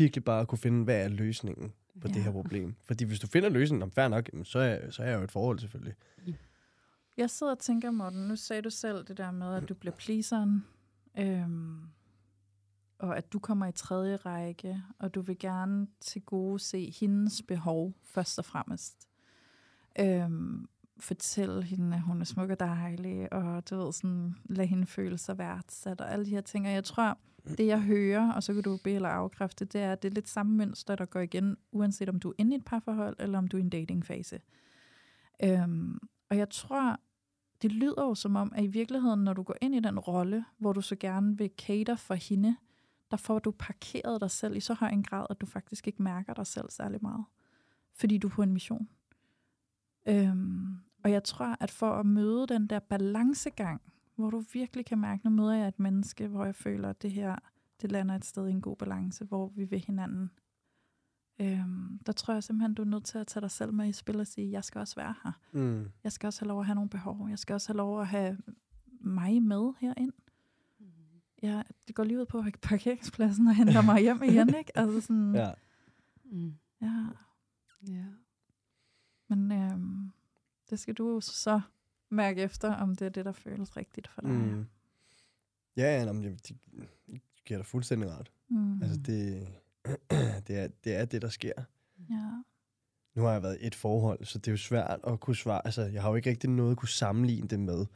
virkelig 0.00 0.24
bare 0.24 0.40
at 0.40 0.48
kunne 0.48 0.58
finde, 0.58 0.84
hvad 0.84 1.04
er 1.04 1.08
løsningen 1.08 1.72
på 2.00 2.08
ja. 2.08 2.14
det 2.14 2.22
her 2.22 2.32
problem. 2.32 2.74
Fordi 2.84 3.04
hvis 3.04 3.20
du 3.20 3.26
finder 3.26 3.48
løsningen, 3.48 3.82
om 3.82 3.90
fair 3.90 4.08
nok, 4.08 4.30
så, 4.44 4.58
er, 4.58 4.90
så 4.90 5.02
er 5.02 5.06
jeg 5.06 5.18
jo 5.18 5.24
et 5.24 5.30
forhold 5.30 5.58
selvfølgelig. 5.58 5.94
Jeg 7.16 7.30
sidder 7.30 7.52
og 7.52 7.58
tænker, 7.58 7.90
Morten, 7.90 8.28
nu 8.28 8.36
sagde 8.36 8.62
du 8.62 8.70
selv 8.70 9.04
det 9.04 9.16
der 9.16 9.30
med, 9.30 9.54
at 9.54 9.68
du 9.68 9.74
bliver 9.74 9.94
pleaseren, 9.94 10.64
øhm, 11.18 11.80
og 12.98 13.16
at 13.16 13.32
du 13.32 13.38
kommer 13.38 13.66
i 13.66 13.72
tredje 13.72 14.16
række, 14.16 14.82
og 14.98 15.14
du 15.14 15.20
vil 15.20 15.38
gerne 15.38 15.86
til 16.00 16.22
gode 16.22 16.58
se 16.58 16.94
hendes 17.00 17.42
behov 17.42 17.94
først 18.04 18.38
og 18.38 18.44
fremmest. 18.44 19.08
Øhm, 20.00 20.68
fortælle 20.98 21.62
hende, 21.62 21.96
at 21.96 22.02
hun 22.02 22.20
er 22.20 22.24
smuk 22.24 22.50
og 22.50 22.60
dejlig, 22.60 23.32
og 23.32 23.70
du 23.70 23.76
ved, 23.76 23.92
sådan, 23.92 24.34
lad 24.44 24.66
hende 24.66 24.86
føle 24.86 25.18
sig 25.18 25.38
værdsat, 25.38 26.00
og 26.00 26.12
alle 26.12 26.24
de 26.24 26.30
her 26.30 26.40
ting. 26.40 26.66
Og 26.66 26.72
jeg 26.72 26.84
tror, 26.84 27.18
Mm. 27.44 27.56
det 27.56 27.66
jeg 27.66 27.80
hører, 27.80 28.32
og 28.32 28.42
så 28.42 28.54
kan 28.54 28.62
du 28.62 28.78
bede 28.84 28.94
eller 28.94 29.08
afkræfte, 29.08 29.64
det 29.64 29.80
er, 29.80 29.92
at 29.92 30.02
det 30.02 30.10
er 30.10 30.14
lidt 30.14 30.28
samme 30.28 30.56
mønster, 30.56 30.96
der 30.96 31.04
går 31.04 31.20
igen, 31.20 31.56
uanset 31.72 32.08
om 32.08 32.18
du 32.18 32.28
er 32.28 32.34
inde 32.38 32.52
i 32.52 32.58
et 32.58 32.64
parforhold, 32.64 33.16
eller 33.18 33.38
om 33.38 33.48
du 33.48 33.56
er 33.56 33.60
i 33.60 33.64
en 33.64 33.70
datingfase. 33.70 34.40
Øhm, 35.44 35.98
og 36.30 36.36
jeg 36.36 36.50
tror, 36.50 37.00
det 37.62 37.72
lyder 37.72 38.02
jo 38.04 38.14
som 38.14 38.36
om, 38.36 38.52
at 38.54 38.64
i 38.64 38.66
virkeligheden, 38.66 39.24
når 39.24 39.32
du 39.32 39.42
går 39.42 39.56
ind 39.60 39.74
i 39.74 39.80
den 39.80 39.98
rolle, 39.98 40.44
hvor 40.58 40.72
du 40.72 40.80
så 40.80 40.96
gerne 40.96 41.38
vil 41.38 41.50
cater 41.58 41.96
for 41.96 42.14
hende, 42.14 42.56
der 43.10 43.16
får 43.16 43.38
du 43.38 43.50
parkeret 43.50 44.20
dig 44.20 44.30
selv 44.30 44.56
i 44.56 44.60
så 44.60 44.74
høj 44.74 44.88
en 44.88 45.02
grad, 45.02 45.26
at 45.30 45.40
du 45.40 45.46
faktisk 45.46 45.86
ikke 45.86 46.02
mærker 46.02 46.34
dig 46.34 46.46
selv 46.46 46.70
særlig 46.70 46.98
meget. 47.02 47.24
Fordi 47.94 48.18
du 48.18 48.26
er 48.28 48.32
på 48.32 48.42
en 48.42 48.52
mission. 48.52 48.88
Øhm, 50.08 50.76
og 51.04 51.10
jeg 51.10 51.24
tror, 51.24 51.56
at 51.60 51.70
for 51.70 51.92
at 51.92 52.06
møde 52.06 52.46
den 52.46 52.66
der 52.66 52.78
balancegang, 52.78 53.82
hvor 54.20 54.30
du 54.30 54.42
virkelig 54.52 54.86
kan 54.86 54.98
mærke, 54.98 55.24
nu 55.24 55.30
møder 55.30 55.54
jeg 55.54 55.68
et 55.68 55.78
menneske, 55.78 56.28
hvor 56.28 56.44
jeg 56.44 56.54
føler, 56.54 56.90
at 56.90 57.02
det 57.02 57.10
her, 57.12 57.36
det 57.82 57.92
lander 57.92 58.14
et 58.14 58.24
sted 58.24 58.48
i 58.48 58.50
en 58.50 58.60
god 58.60 58.76
balance, 58.76 59.24
hvor 59.24 59.48
vi 59.48 59.64
vil 59.64 59.78
hinanden. 59.80 60.30
Øhm, 61.40 61.98
der 62.06 62.12
tror 62.12 62.34
jeg 62.34 62.42
simpelthen, 62.44 62.74
du 62.74 62.82
er 62.82 62.86
nødt 62.86 63.04
til 63.04 63.18
at 63.18 63.26
tage 63.26 63.40
dig 63.40 63.50
selv 63.50 63.72
med 63.72 63.88
i 63.88 63.92
spil 63.92 64.20
og 64.20 64.26
sige, 64.26 64.50
jeg 64.50 64.64
skal 64.64 64.78
også 64.78 64.96
være 64.96 65.14
her. 65.24 65.32
Mm. 65.52 65.88
Jeg 66.04 66.12
skal 66.12 66.26
også 66.26 66.40
have 66.40 66.48
lov 66.48 66.60
at 66.60 66.66
have 66.66 66.74
nogle 66.74 66.90
behov. 66.90 67.28
Jeg 67.28 67.38
skal 67.38 67.54
også 67.54 67.68
have 67.68 67.76
lov 67.76 68.00
at 68.00 68.06
have 68.08 68.38
mig 69.00 69.42
med 69.42 69.72
herind. 69.80 70.12
Ja, 71.42 71.62
det 71.86 71.94
går 71.94 72.04
lige 72.04 72.20
ud 72.20 72.26
på 72.26 72.44
parkeringspladsen 72.62 73.46
og 73.46 73.54
henter 73.54 73.82
mig 73.82 74.00
hjem 74.00 74.22
igen, 74.30 74.54
ikke? 74.54 74.78
Altså 74.78 75.00
sådan, 75.00 75.34
Ja. 75.34 75.50
Mm. 76.24 76.54
ja. 76.82 77.06
Ja. 77.88 78.04
Men 79.28 79.52
øhm, 79.52 80.10
det 80.70 80.78
skal 80.78 80.94
du 80.94 81.20
så 81.20 81.60
mærke 82.10 82.42
efter, 82.42 82.74
om 82.74 82.96
det 82.96 83.04
er 83.06 83.08
det, 83.08 83.24
der 83.24 83.32
føles 83.32 83.76
rigtigt 83.76 84.08
for 84.08 84.20
dig. 84.20 84.30
Mm. 84.30 84.66
Ja, 85.76 85.98
ja, 85.98 86.04
nå, 86.04 86.12
men 86.12 86.22
det, 86.24 86.48
det 86.48 86.56
giver 87.44 87.58
dig 87.58 87.66
fuldstændig 87.66 88.10
ret. 88.10 88.30
Mm. 88.48 88.82
Altså, 88.82 88.96
det, 89.06 89.48
det, 90.46 90.58
er, 90.58 90.68
det 90.84 90.94
er 90.96 91.04
det, 91.04 91.22
der 91.22 91.28
sker. 91.28 91.52
Ja. 92.10 92.30
Nu 93.14 93.22
har 93.22 93.32
jeg 93.32 93.42
været 93.42 93.58
i 93.60 93.66
et 93.66 93.74
forhold, 93.74 94.24
så 94.24 94.38
det 94.38 94.48
er 94.48 94.52
jo 94.52 94.56
svært 94.56 95.00
at 95.06 95.20
kunne 95.20 95.36
svare. 95.36 95.60
Altså, 95.64 95.82
jeg 95.82 96.02
har 96.02 96.08
jo 96.10 96.14
ikke 96.16 96.30
rigtig 96.30 96.50
noget 96.50 96.70
at 96.70 96.76
kunne 96.76 96.88
sammenligne 96.88 97.48
det 97.48 97.60
med. 97.60 97.86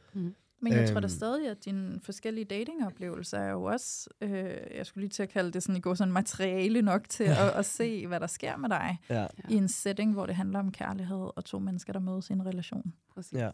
Men 0.59 0.73
jeg 0.73 0.89
tror 0.89 0.99
da 0.99 1.05
Øhm. 1.05 1.09
stadig, 1.09 1.49
at 1.49 1.65
dine 1.65 1.99
forskellige 1.99 2.45
datingoplevelser 2.45 3.37
er 3.39 3.51
jo 3.51 3.63
også, 3.63 4.09
øh, 4.21 4.57
jeg 4.75 4.85
skulle 4.85 5.01
lige 5.01 5.09
til 5.09 5.23
at 5.23 5.29
kalde 5.29 5.51
det 5.51 5.63
sådan, 5.63 5.75
i 5.75 5.79
går 5.79 5.93
sådan 5.93 6.13
materiale 6.13 6.81
nok 6.81 7.09
til 7.09 7.23
at, 7.23 7.37
at 7.59 7.65
se, 7.65 8.07
hvad 8.07 8.19
der 8.19 8.27
sker 8.27 8.57
med 8.57 8.69
dig. 8.69 8.97
Ja. 9.09 9.27
i 9.49 9.53
en 9.55 9.67
setting, 9.67 10.13
hvor 10.13 10.25
det 10.25 10.35
handler 10.35 10.59
om 10.59 10.71
kærlighed 10.71 11.29
og 11.35 11.45
to 11.45 11.59
mennesker, 11.59 11.93
der 11.93 11.99
mødes 11.99 12.29
i 12.29 12.33
en 12.33 12.45
relation. 12.45 12.93
Præcis. 13.13 13.33
Ja. 13.33 13.51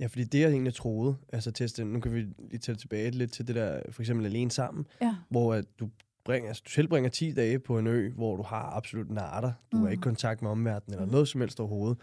Ja, 0.00 0.06
fordi 0.06 0.24
det, 0.24 0.40
jeg 0.40 0.50
egentlig 0.50 0.74
troede, 0.74 1.16
altså 1.32 1.50
til, 1.50 1.86
nu 1.86 2.00
kan 2.00 2.14
vi 2.14 2.20
lige 2.50 2.58
tælle 2.58 2.78
tilbage 2.78 3.10
lidt 3.10 3.32
til 3.32 3.46
det 3.46 3.54
der, 3.54 3.82
for 3.90 4.02
eksempel 4.02 4.26
alene 4.26 4.50
sammen, 4.50 4.86
Ja. 5.02 5.16
hvor 5.30 5.54
at 5.54 5.64
du, 5.80 5.90
bringer, 6.24 6.48
altså, 6.48 6.62
du 6.66 6.70
tilbringer 6.70 7.10
10 7.10 7.32
dage 7.32 7.58
på 7.58 7.78
en 7.78 7.86
ø, 7.86 8.10
hvor 8.10 8.36
du 8.36 8.42
har 8.42 8.62
absolut 8.76 9.10
natter. 9.10 9.52
Du 9.72 9.76
mm. 9.76 9.82
er 9.82 9.86
Mm. 9.86 9.92
ikke 9.92 10.00
i 10.00 10.02
kontakt 10.02 10.42
med 10.42 10.50
omverdenen 10.50 10.94
eller 10.94 11.06
Mm. 11.06 11.12
noget 11.12 11.28
som 11.28 11.40
helst 11.40 11.60
overhovedet. 11.60 11.98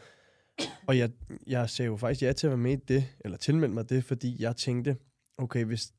Og 0.88 0.98
jeg, 0.98 1.10
jeg 1.48 1.70
sagde 1.70 1.88
jo 1.88 1.98
faktisk 1.98 2.22
ja 2.22 2.34
til 2.34 2.48
at 2.48 2.52
være 2.52 2.58
med 2.58 2.72
i 2.72 2.76
det, 2.88 3.08
eller 3.20 3.38
tilmelde 3.38 3.74
mig 3.74 3.89
det, 3.89 4.04
fordi 4.04 4.36
jeg 4.39 4.56
tænkte, 4.56 4.98
okay, 5.38 5.66
hvis 5.66 5.94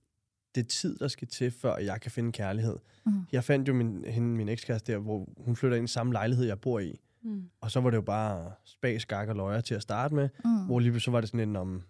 det 0.54 0.60
er 0.64 0.68
tid, 0.68 0.98
der 0.98 1.08
skal 1.08 1.28
til, 1.28 1.50
før 1.50 1.76
jeg 1.76 2.00
kan 2.00 2.10
finde 2.10 2.32
kærlighed. 2.32 2.76
Mm. 3.06 3.12
Jeg 3.32 3.44
fandt 3.44 3.68
jo 3.68 3.74
min, 3.74 4.04
hende, 4.04 4.28
min 4.28 4.48
ekskæreste 4.48 4.92
der, 4.92 4.98
hvor 4.98 5.28
hun 5.38 5.56
flytter 5.56 5.76
ind 5.76 5.84
i 5.84 5.88
samme 5.92 6.12
lejlighed, 6.12 6.46
jeg 6.46 6.60
bor 6.60 6.78
i. 6.80 7.00
Mm. 7.24 7.50
Og 7.60 7.70
så 7.70 7.80
var 7.80 7.90
det 7.90 7.96
jo 7.96 8.02
bare 8.02 8.52
spas, 8.64 9.06
gak 9.06 9.28
og 9.28 9.36
løjer 9.36 9.60
til 9.60 9.74
at 9.74 9.82
starte 9.82 10.14
med. 10.14 10.28
Mm. 10.44 10.64
Hvor 10.66 10.78
lige 10.80 11.00
så 11.00 11.10
var 11.10 11.20
det 11.20 11.28
sådan 11.30 11.48
en 11.48 11.56
om, 11.56 11.82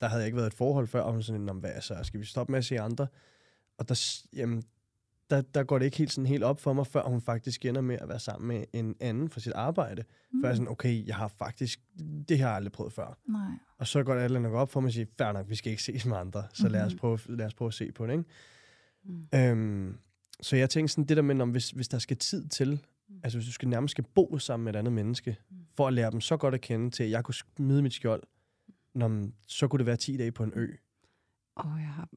der 0.00 0.08
havde 0.08 0.20
jeg 0.20 0.26
ikke 0.26 0.36
været 0.36 0.46
et 0.46 0.54
forhold 0.54 0.86
før, 0.86 1.10
hun 1.10 1.22
sådan 1.22 1.40
en 1.42 1.48
om, 1.48 1.58
hvad 1.58 1.80
så, 1.80 1.98
skal 2.02 2.20
vi 2.20 2.24
stoppe 2.24 2.50
med 2.50 2.58
at 2.58 2.64
se 2.64 2.80
andre? 2.80 3.06
Og 3.78 3.88
der, 3.88 4.22
jamen, 4.32 4.62
der, 5.30 5.40
der 5.40 5.64
går 5.64 5.78
det 5.78 5.84
ikke 5.86 5.96
helt 5.96 6.12
sådan 6.12 6.26
helt 6.26 6.44
op 6.44 6.60
for 6.60 6.72
mig, 6.72 6.86
før 6.86 7.02
hun 7.02 7.20
faktisk 7.20 7.64
ender 7.64 7.80
med 7.80 7.98
at 8.00 8.08
være 8.08 8.18
sammen 8.18 8.48
med 8.48 8.64
en 8.72 8.94
anden 9.00 9.28
for 9.28 9.40
sit 9.40 9.52
arbejde. 9.52 10.04
Mm. 10.32 10.42
Før 10.42 10.48
jeg 10.48 10.56
sådan, 10.56 10.70
okay, 10.70 11.06
jeg 11.06 11.16
har 11.16 11.28
faktisk, 11.28 11.80
det 12.28 12.38
har 12.38 12.46
jeg 12.48 12.56
aldrig 12.56 12.72
prøvet 12.72 12.92
før. 12.92 13.18
Nej. 13.28 13.50
Og 13.78 13.86
så 13.86 14.02
går 14.02 14.14
det 14.14 14.22
alt 14.22 14.36
andet 14.36 14.52
op 14.52 14.70
for 14.70 14.80
mig 14.80 14.88
og 14.88 14.92
siger, 14.92 15.06
fair 15.18 15.32
nok, 15.32 15.48
vi 15.50 15.54
skal 15.54 15.70
ikke 15.70 15.82
ses 15.82 16.06
med 16.06 16.16
andre, 16.16 16.44
så 16.52 16.68
lad, 16.68 16.84
os 16.84 16.92
Mhm. 16.92 16.98
prøve, 16.98 17.18
lad 17.28 17.46
os 17.46 17.54
prøve 17.54 17.66
at 17.68 17.74
se 17.74 17.92
på 17.92 18.06
det, 18.06 18.12
ikke? 18.12 18.24
Mm. 19.04 19.38
Øhm, 19.38 19.98
så 20.40 20.56
jeg 20.56 20.70
tænkte 20.70 20.92
sådan, 20.92 21.04
det 21.04 21.16
der 21.16 21.22
med, 21.22 21.40
om 21.40 21.50
hvis, 21.50 21.70
hvis 21.70 21.88
der 21.88 21.98
skal 21.98 22.16
tid 22.16 22.48
til, 22.48 22.80
Mm. 23.08 23.20
altså 23.24 23.38
hvis 23.38 23.46
du 23.46 23.52
skal 23.52 23.68
nærmest 23.68 23.90
skal 23.92 24.04
bo 24.14 24.38
sammen 24.38 24.64
med 24.64 24.74
et 24.74 24.78
andet 24.78 24.92
menneske, 24.92 25.36
Mm. 25.50 25.56
for 25.74 25.86
at 25.88 25.92
lære 25.94 26.10
dem 26.10 26.20
så 26.20 26.36
godt 26.36 26.54
at 26.54 26.60
kende 26.60 26.90
til, 26.90 27.02
at 27.04 27.10
jeg 27.10 27.24
kunne 27.24 27.34
smide 27.34 27.82
mit 27.82 27.92
skjold, 27.92 28.22
når, 28.94 29.08
man- 29.08 29.34
så 29.46 29.68
kunne 29.68 29.78
det 29.78 29.86
være 29.86 29.96
10 29.96 30.16
dage 30.16 30.32
på 30.32 30.42
en 30.44 30.52
ø. 30.54 30.74
Og 31.54 31.70
jeg 31.78 31.88
har 31.92 32.08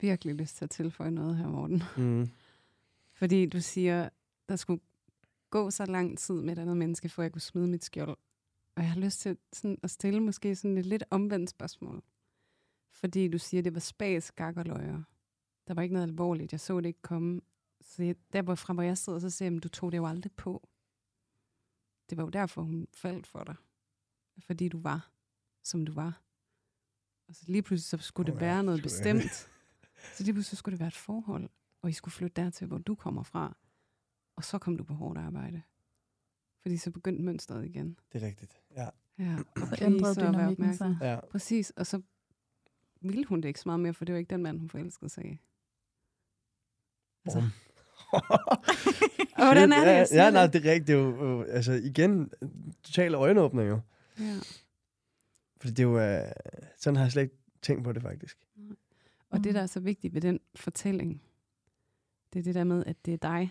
virkelig 0.00 0.34
lyst 0.34 0.56
til 0.56 0.64
at 0.64 0.70
tilføje 0.70 1.10
noget 1.10 1.36
her, 1.36 1.48
Morten. 1.48 1.82
Mm. 1.96 2.28
Fordi 3.12 3.46
du 3.46 3.60
siger, 3.60 4.08
der 4.48 4.56
skulle 4.56 4.80
gå 5.50 5.70
så 5.70 5.84
lang 5.86 6.18
tid 6.18 6.42
med 6.42 6.52
et 6.52 6.58
andet 6.58 6.76
menneske, 6.76 7.08
for 7.08 7.22
jeg 7.22 7.32
kunne 7.32 7.40
smide 7.42 7.68
mit 7.68 7.84
skjold. 7.84 8.16
Og 8.76 8.82
jeg 8.82 8.90
har 8.92 9.00
lyst 9.00 9.20
til 9.20 9.36
sådan 9.52 9.78
at 9.82 9.90
stille 9.90 10.20
måske 10.20 10.56
sådan 10.56 10.78
et 10.78 10.86
lidt 10.86 11.04
omvendt 11.10 11.50
spørgsmål. 11.50 12.02
Fordi 12.92 13.28
du 13.28 13.38
siger, 13.38 13.62
det 13.62 13.74
var 13.74 13.80
spas, 13.80 14.30
gak 14.32 14.56
og 14.56 14.64
løjer. 14.64 15.02
Der 15.68 15.74
var 15.74 15.82
ikke 15.82 15.92
noget 15.92 16.06
alvorligt. 16.08 16.52
Jeg 16.52 16.60
så 16.60 16.80
det 16.80 16.86
ikke 16.86 17.02
komme. 17.02 17.40
Så 17.80 18.02
jeg, 18.02 18.16
der 18.32 18.42
hvor 18.42 18.54
fra 18.54 18.74
hvor 18.74 18.82
jeg 18.82 18.98
sidder, 18.98 19.18
så 19.18 19.30
siger 19.30 19.46
jeg, 19.46 19.52
"Men 19.52 19.60
du 19.60 19.68
tog 19.68 19.92
det 19.92 19.98
jo 19.98 20.06
aldrig 20.06 20.32
på. 20.32 20.68
Det 22.10 22.18
var 22.18 22.24
jo 22.24 22.30
derfor, 22.30 22.62
hun 22.62 22.86
faldt 22.94 23.26
for 23.26 23.44
dig. 23.44 23.54
Fordi 24.38 24.68
du 24.68 24.80
var, 24.80 25.10
som 25.64 25.86
du 25.86 25.92
var. 25.92 26.22
Og 27.28 27.34
så 27.34 27.44
lige 27.48 27.62
pludselig 27.62 28.00
så 28.00 28.06
skulle 28.06 28.26
det 28.26 28.34
Åh, 28.34 28.40
være 28.40 28.56
ja, 28.56 28.62
noget 28.62 28.82
bestemt. 28.82 29.50
så 30.16 30.22
lige 30.24 30.32
pludselig 30.32 30.58
skulle 30.58 30.72
det 30.72 30.80
være 30.80 30.88
et 30.88 30.94
forhold, 30.96 31.50
og 31.82 31.90
I 31.90 31.92
skulle 31.92 32.12
flytte 32.12 32.42
dertil, 32.42 32.66
hvor 32.66 32.78
du 32.78 32.94
kommer 32.94 33.22
fra. 33.22 33.56
Og 34.36 34.44
så 34.44 34.58
kom 34.58 34.76
du 34.76 34.84
på 34.84 34.94
hårdt 34.94 35.18
arbejde. 35.18 35.62
Fordi 36.62 36.76
så 36.76 36.90
begyndte 36.90 37.22
mønstret 37.22 37.64
igen. 37.66 37.98
Det 38.12 38.22
er 38.22 38.26
rigtigt. 38.26 38.62
Ja. 38.70 38.88
Ja, 39.18 39.38
og 39.56 39.76
Så 39.76 39.84
ændrede 39.84 40.10
og 40.10 40.16
være 40.16 40.32
dynamikken 40.32 40.74
sig. 40.74 40.86
opmærksom. 40.86 41.06
ja. 41.08 41.20
Præcis, 41.30 41.70
og 41.70 41.86
så 41.86 42.02
ville 43.00 43.24
hun 43.24 43.40
det 43.40 43.48
ikke 43.48 43.60
så 43.60 43.68
meget 43.68 43.80
mere, 43.80 43.94
for 43.94 44.04
det 44.04 44.12
var 44.12 44.18
ikke 44.18 44.30
den 44.30 44.42
mand, 44.42 44.58
hun 44.58 44.70
forelskede 44.70 45.08
sig 45.10 45.24
i. 45.32 45.38
Altså. 47.24 47.42
og 49.38 49.44
hvordan 49.44 49.72
er 49.72 49.78
det, 49.84 50.10
ja, 50.12 50.24
ja, 50.24 50.30
nej, 50.30 50.46
det? 50.46 50.66
er 50.66 50.70
rigtigt. 50.72 50.86
Det 50.86 50.94
er 50.94 50.98
jo, 50.98 51.40
øh, 51.42 51.46
altså 51.54 51.72
igen, 51.72 52.30
total 52.82 53.14
øjenåbner 53.14 53.62
jo. 53.62 53.80
Ja. 54.18 54.34
Fordi 55.60 55.72
det 55.74 55.78
er 55.78 55.82
jo, 55.88 55.98
øh, 56.00 56.32
sådan 56.76 56.96
har 56.96 57.04
jeg 57.04 57.12
slet 57.12 57.22
ikke 57.22 57.36
tænkt 57.62 57.84
på 57.84 57.92
det 57.92 58.02
faktisk. 58.02 58.38
Og 59.30 59.38
det, 59.38 59.46
Mm. 59.46 59.52
der 59.54 59.60
er 59.62 59.66
så 59.66 59.80
vigtigt 59.80 60.14
ved 60.14 60.20
den 60.20 60.40
fortælling, 60.54 61.22
det 62.32 62.38
er 62.38 62.42
det 62.42 62.54
der 62.54 62.64
med, 62.64 62.84
at 62.86 62.96
det 63.06 63.14
er 63.14 63.18
dig, 63.18 63.50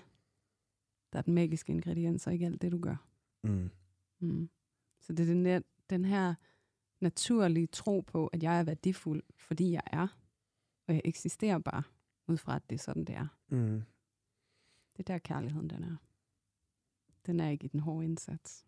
der 1.13 1.19
er 1.19 1.23
den 1.23 1.33
magiske 1.33 1.71
ingrediens, 1.73 2.27
og 2.27 2.33
ikke 2.33 2.45
alt 2.45 2.61
det, 2.61 2.71
du 2.71 2.79
gør. 2.79 3.07
Mm. 3.43 3.69
Mm. 4.19 4.49
Så 5.01 5.13
det 5.13 5.19
er 5.29 5.33
den, 5.33 5.45
der, 5.45 5.59
den 5.89 6.05
her 6.05 6.33
naturlige 7.01 7.67
tro 7.67 8.01
på, 8.07 8.27
at 8.27 8.43
jeg 8.43 8.59
er 8.59 8.63
værdifuld, 8.63 9.23
fordi 9.35 9.71
jeg 9.71 9.81
er, 9.85 10.07
og 10.87 10.93
jeg 10.93 11.01
eksisterer 11.05 11.57
bare, 11.59 11.83
ud 12.27 12.37
fra, 12.37 12.55
at 12.55 12.61
det 12.69 12.75
er 12.75 12.79
sådan, 12.79 13.05
det 13.05 13.15
er. 13.15 13.27
Mm. 13.49 13.83
Det 14.97 15.09
er 15.09 15.13
der, 15.13 15.17
kærligheden 15.17 15.69
den 15.69 15.83
er. 15.83 15.95
Den 17.25 17.39
er 17.39 17.49
ikke 17.49 17.65
i 17.65 17.67
den 17.67 17.79
hårde 17.79 18.05
indsats. 18.05 18.65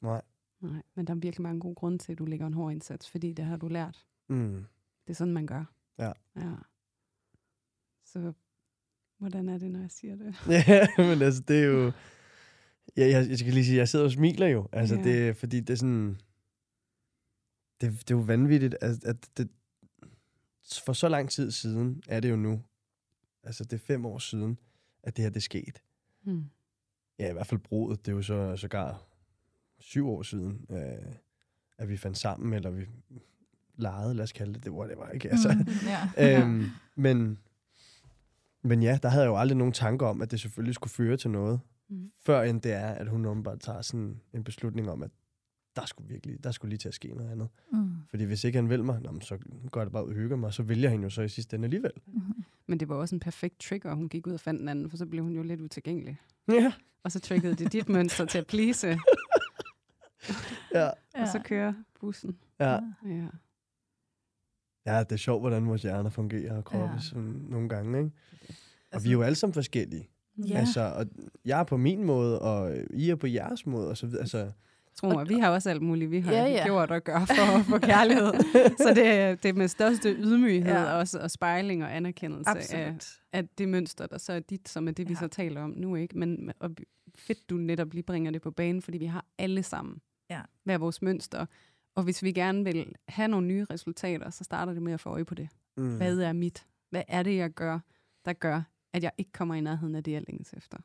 Nej. 0.00 0.22
Nej, 0.60 0.82
men 0.94 1.06
der 1.06 1.14
er 1.14 1.18
virkelig 1.18 1.42
mange 1.42 1.60
gode 1.60 1.74
grunde 1.74 1.98
til, 1.98 2.12
at 2.12 2.18
du 2.18 2.24
lægger 2.24 2.46
en 2.46 2.54
hård 2.54 2.72
indsats, 2.72 3.10
fordi 3.10 3.32
det 3.32 3.44
har 3.44 3.56
du 3.56 3.68
lært. 3.68 4.06
Mm. 4.28 4.64
Det 5.06 5.10
er 5.10 5.14
sådan, 5.14 5.34
man 5.34 5.46
gør. 5.46 5.64
Ja. 5.98 6.12
ja. 6.36 6.54
Så 8.04 8.32
hvordan 9.18 9.48
er 9.48 9.58
det, 9.58 9.70
når 9.70 9.80
jeg 9.80 9.90
siger 9.90 10.16
det? 10.16 10.34
Ja, 10.68 10.86
men 10.98 11.22
altså, 11.22 11.42
det 11.48 11.58
er 11.60 11.64
jo... 11.64 11.92
Ja, 12.96 13.06
jeg, 13.08 13.28
jeg 13.28 13.38
skal 13.38 13.52
lige 13.52 13.64
sige, 13.64 13.76
jeg 13.76 13.88
sidder 13.88 14.04
og 14.04 14.10
smiler 14.12 14.46
jo. 14.46 14.68
Altså, 14.72 14.94
Ja. 14.94 15.02
det 15.02 15.36
fordi 15.36 15.60
det 15.60 15.70
er 15.70 15.76
sådan... 15.76 16.20
Det, 17.80 17.92
det 17.92 18.10
er 18.10 18.14
jo 18.14 18.20
vanvittigt, 18.20 18.76
at, 18.80 19.04
at 19.04 19.30
det, 19.36 19.48
for 20.84 20.92
så 20.92 21.08
lang 21.08 21.30
tid 21.30 21.50
siden 21.50 22.02
er 22.08 22.20
det 22.20 22.30
jo 22.30 22.36
nu. 22.36 22.62
Altså, 23.42 23.64
det 23.64 23.72
er 23.72 23.78
fem 23.78 24.06
år 24.06 24.18
siden, 24.18 24.58
at 25.08 25.16
det 25.16 25.22
her 25.22 25.30
det 25.30 25.36
er 25.36 25.40
sket. 25.40 25.82
Hmm. 26.24 26.44
Ja, 27.18 27.30
i 27.30 27.32
hvert 27.32 27.46
fald 27.46 27.60
brudet. 27.60 28.06
Det 28.06 28.12
er 28.12 28.16
jo 28.16 28.22
så 28.22 28.56
sågar 28.56 29.02
syv 29.78 30.08
år 30.08 30.22
siden, 30.22 30.66
øh, 30.70 31.12
at 31.78 31.88
vi 31.88 31.96
fandt 31.96 32.18
sammen, 32.18 32.52
eller 32.52 32.70
vi 32.70 32.86
legede, 33.76 34.14
lad 34.14 34.22
os 34.22 34.32
kalde 34.32 34.54
det 34.54 34.64
det, 34.64 34.72
hvor 34.72 34.86
det 34.86 34.98
var, 34.98 35.10
ikke? 35.10 35.30
Altså, 35.30 35.52
Mm, 35.52 35.66
ja. 35.86 36.40
øhm, 36.42 36.64
men, 36.96 37.38
men 38.62 38.82
ja, 38.82 38.98
der 39.02 39.08
havde 39.08 39.24
jeg 39.24 39.30
jo 39.30 39.36
aldrig 39.36 39.56
nogen 39.56 39.72
tanker 39.72 40.06
om, 40.06 40.22
at 40.22 40.30
det 40.30 40.40
selvfølgelig 40.40 40.74
skulle 40.74 40.90
føre 40.90 41.16
til 41.16 41.30
noget, 41.30 41.60
Mm. 41.90 42.10
før 42.26 42.42
end 42.42 42.60
det 42.60 42.72
er, 42.72 42.88
at 42.88 43.08
hun 43.08 43.26
åbenbart 43.26 43.60
tager 43.60 43.82
sådan 43.82 44.20
en 44.32 44.44
beslutning 44.44 44.90
om, 44.90 45.02
at 45.02 45.10
der 45.76 45.86
skulle 45.86 46.08
virkelig, 46.08 46.44
der 46.44 46.50
skulle 46.50 46.68
lige 46.68 46.78
til 46.78 46.88
at 46.88 46.94
ske 46.94 47.08
noget 47.14 47.30
andet. 47.30 47.48
Mm. 47.72 47.90
Fordi 48.10 48.24
hvis 48.24 48.44
ikke 48.44 48.58
han 48.58 48.68
vil 48.68 48.84
mig, 48.84 49.00
nå, 49.02 49.20
så 49.20 49.38
går 49.70 49.82
det 49.82 49.92
bare 49.92 50.04
ud 50.04 50.10
og 50.10 50.16
hygger 50.16 50.36
mig, 50.36 50.52
så 50.54 50.62
vælger 50.62 50.90
han 50.90 51.02
jo 51.02 51.10
så 51.10 51.22
i 51.22 51.28
sidste 51.28 51.56
ende 51.56 51.66
alligevel. 51.66 51.92
Mm. 52.06 52.20
Men 52.68 52.80
det 52.80 52.88
var 52.88 52.94
også 52.94 53.14
en 53.14 53.20
perfekt 53.20 53.60
trigger, 53.60 53.94
hun 53.94 54.08
gik 54.08 54.26
ud 54.26 54.32
og 54.32 54.40
fandt 54.40 54.60
den 54.60 54.68
anden, 54.68 54.90
for 54.90 54.96
så 54.96 55.06
blev 55.06 55.24
hun 55.24 55.32
jo 55.32 55.42
lidt 55.42 55.60
utilgængelig. 55.60 56.20
Ja. 56.48 56.72
Og 57.02 57.12
så 57.12 57.20
triggede 57.20 57.54
det 57.54 57.72
dit 57.72 57.88
mønster 57.88 58.24
til 58.24 58.38
at 58.38 58.46
please, 58.46 58.88
Ja. 60.74 60.90
Og 61.14 61.28
så 61.32 61.40
kører 61.44 61.72
bussen. 62.00 62.38
Ja. 62.60 62.78
Ja. 63.06 63.26
ja, 64.86 64.98
det 65.02 65.12
er 65.12 65.16
sjovt, 65.16 65.42
hvordan 65.42 65.66
vores 65.66 65.82
hjerner 65.82 66.10
fungerer 66.10 66.56
og 66.56 66.64
kroppe 66.64 66.86
Ja. 66.86 66.92
ja. 66.92 67.00
sådan 67.00 67.46
nogle 67.48 67.68
gange, 67.68 67.98
ikke? 67.98 68.10
Og 68.48 68.54
Altså, 68.92 69.08
vi 69.08 69.12
er 69.12 69.12
jo 69.12 69.22
alle 69.22 69.36
sammen 69.36 69.54
forskellige. 69.54 70.08
Ja. 70.48 70.58
Altså, 70.58 70.80
og 70.80 71.06
jeg 71.44 71.60
er 71.60 71.64
på 71.64 71.76
min 71.76 72.04
måde, 72.04 72.42
og 72.42 72.76
I 72.90 73.10
er 73.10 73.16
på 73.16 73.26
jeres 73.26 73.66
måde, 73.66 73.88
og 73.90 73.96
så 73.96 74.06
videre. 74.06 74.20
Altså, 74.20 74.52
Tro 75.00 75.08
mig, 75.08 75.28
vi 75.28 75.34
har 75.38 75.50
også 75.50 75.70
alt 75.70 75.82
muligt, 75.82 76.10
vi 76.10 76.20
har 76.20 76.32
Ja, 76.32 76.44
ja, 76.44 76.64
gjort 76.64 76.90
og 76.90 77.04
gør 77.04 77.24
for 77.24 77.58
at 77.58 77.64
få 77.64 77.78
kærlighed. 77.78 78.32
Så 78.84 78.92
det, 78.94 79.06
er- 79.06 79.34
det 79.34 79.48
er 79.48 79.52
med 79.52 79.68
største 79.68 80.12
ydmyghed 80.12 80.72
Ja. 80.72 80.92
også, 80.94 81.18
og 81.20 81.30
spejling 81.30 81.84
og 81.84 81.96
anerkendelse 81.96 82.50
af, 82.50 82.54
Absolut. 82.54 83.18
af 83.32 83.48
det 83.48 83.68
mønster, 83.68 84.06
der 84.06 84.18
så 84.18 84.32
er 84.32 84.40
dit, 84.40 84.68
som 84.68 84.88
er 84.88 84.92
det, 84.92 85.08
vi 85.08 85.12
Ja. 85.12 85.18
så 85.18 85.28
taler 85.28 85.62
om 85.62 85.70
nu. 85.76 85.96
ikke. 85.96 86.18
Men 86.18 86.52
og 86.60 86.70
fedt, 87.18 87.50
du 87.50 87.56
netop 87.56 87.92
lige 87.92 88.02
bringer 88.02 88.30
det 88.30 88.42
på 88.42 88.50
banen, 88.50 88.82
fordi 88.82 88.98
vi 88.98 89.06
har 89.06 89.24
alle 89.38 89.62
sammen 89.62 90.00
Ja. 90.30 90.40
hver 90.64 90.78
vores 90.78 91.02
mønster. 91.02 91.46
Og 91.96 92.02
hvis 92.02 92.22
vi 92.22 92.32
gerne 92.32 92.64
vil 92.64 92.92
have 93.08 93.28
nogle 93.28 93.46
nye 93.46 93.66
resultater, 93.70 94.30
så 94.30 94.44
starter 94.44 94.72
det 94.72 94.82
med 94.82 94.92
at 94.92 95.00
få 95.00 95.10
øje 95.10 95.24
på 95.24 95.34
det. 95.34 95.48
mm. 95.76 95.96
Hvad 95.96 96.18
er 96.18 96.32
mit? 96.32 96.66
Hvad 96.90 97.02
er 97.08 97.22
det, 97.22 97.36
jeg 97.36 97.50
gør, 97.50 97.78
der 98.24 98.32
gør, 98.32 98.62
at 98.92 99.02
jeg 99.02 99.12
ikke 99.18 99.32
kommer 99.32 99.54
i 99.54 99.60
nærheden 99.60 99.94
af 99.94 100.04
det, 100.04 100.12
jeg 100.12 100.22
længes 100.28 100.52
efter? 100.52 100.78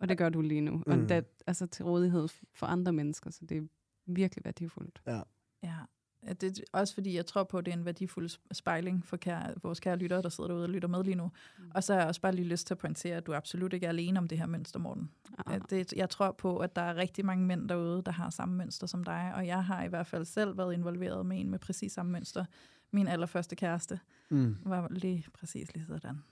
Og 0.00 0.08
det 0.08 0.18
gør 0.18 0.28
du 0.28 0.40
lige 0.40 0.60
nu. 0.60 0.82
Og 0.86 0.98
Mm. 0.98 1.08
det 1.08 1.16
er 1.16 1.22
altså 1.46 1.66
til 1.66 1.84
rådighed 1.84 2.28
for 2.54 2.66
andre 2.66 2.92
mennesker, 2.92 3.30
så 3.30 3.44
det 3.46 3.56
er 3.56 3.62
virkelig 4.06 4.44
værdifuldt. 4.44 5.02
Ja. 5.06 5.20
Ja, 5.62 6.32
Det 6.32 6.58
er 6.58 6.62
også 6.72 6.94
fordi, 6.94 7.14
jeg 7.16 7.26
tror 7.26 7.44
på, 7.44 7.58
at 7.58 7.66
det 7.66 7.72
er 7.74 7.76
en 7.78 7.84
værdifuld 7.84 8.30
sp- 8.30 8.46
spejling 8.52 9.06
for 9.06 9.16
kære, 9.16 9.54
vores 9.62 9.80
kære 9.80 9.96
lyttere, 9.96 10.22
der 10.22 10.28
sidder 10.28 10.48
derude 10.48 10.64
og 10.64 10.68
lytter 10.70 10.88
med 10.88 11.04
lige 11.04 11.14
nu. 11.14 11.30
Mm. 11.58 11.70
Og 11.74 11.84
så 11.84 11.92
har 11.92 12.00
jeg 12.00 12.08
også 12.08 12.20
bare 12.20 12.32
lige 12.34 12.48
lyst 12.48 12.66
til 12.66 12.74
at 12.74 12.78
pointere, 12.78 13.16
at 13.16 13.26
du 13.26 13.34
absolut 13.34 13.72
ikke 13.72 13.86
er 13.86 13.90
alene 13.90 14.18
om 14.18 14.28
det 14.28 14.38
her 14.38 14.46
mønster, 14.46 14.78
Morten. 14.78 15.10
Ah. 15.46 15.60
Det, 15.70 15.92
jeg 15.92 16.10
tror 16.10 16.32
på, 16.32 16.58
at 16.58 16.76
der 16.76 16.82
er 16.82 16.96
rigtig 16.96 17.24
mange 17.24 17.46
mænd 17.46 17.68
derude, 17.68 18.02
der 18.06 18.12
har 18.12 18.30
samme 18.30 18.54
mønster 18.56 18.86
som 18.86 19.04
dig, 19.04 19.32
og 19.34 19.46
jeg 19.46 19.64
har 19.64 19.82
i 19.84 19.88
hvert 19.88 20.06
fald 20.06 20.24
selv 20.24 20.58
været 20.58 20.74
involveret 20.74 21.26
med 21.26 21.40
en 21.40 21.50
med 21.50 21.58
præcis 21.58 21.92
samme 21.92 22.12
mønster. 22.12 22.44
Min 22.90 23.08
allerførste 23.08 23.56
kæreste 23.56 24.00
Mm. 24.30 24.56
var 24.64 24.88
lige 24.90 25.26
præcis 25.34 25.74
lige 25.74 25.86
sådan. 25.86 26.22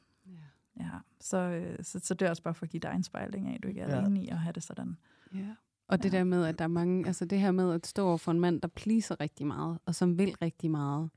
Ja. 0.79 0.89
Så, 1.21 1.37
øh, 1.37 1.77
så, 1.85 2.01
så 2.03 2.15
det 2.15 2.27
er 2.27 2.31
også 2.31 2.43
bare 2.43 2.55
for 2.55 2.67
at 2.67 2.71
give 2.71 2.81
dig 2.81 2.93
en 2.97 3.03
spejling 3.03 3.49
af, 3.49 3.55
at 3.55 3.63
du 3.63 3.69
ikke 3.69 3.81
er 3.81 3.95
Ja. 3.97 4.01
alene 4.03 4.23
i 4.25 4.29
at 4.29 4.39
have 4.39 4.53
det 4.53 4.63
sådan. 4.63 4.97
Ja. 5.35 5.55
Og 5.89 6.03
det 6.03 6.13
Ja. 6.13 6.19
der 6.19 6.25
med, 6.25 6.45
at 6.45 6.59
der 6.59 6.65
er 6.65 6.69
mange, 6.69 7.07
altså 7.07 7.25
det 7.25 7.41
her 7.41 7.51
med 7.51 7.73
at 7.75 7.87
stå 7.87 8.07
over 8.07 8.17
for 8.17 8.31
en 8.33 8.41
mand, 8.41 8.61
der 8.61 8.69
pleaser 8.69 9.21
rigtig 9.21 9.47
meget, 9.47 9.79
og 9.87 9.95
som 9.95 10.19
vil 10.19 10.35
rigtig 10.43 10.71
meget. 10.71 11.11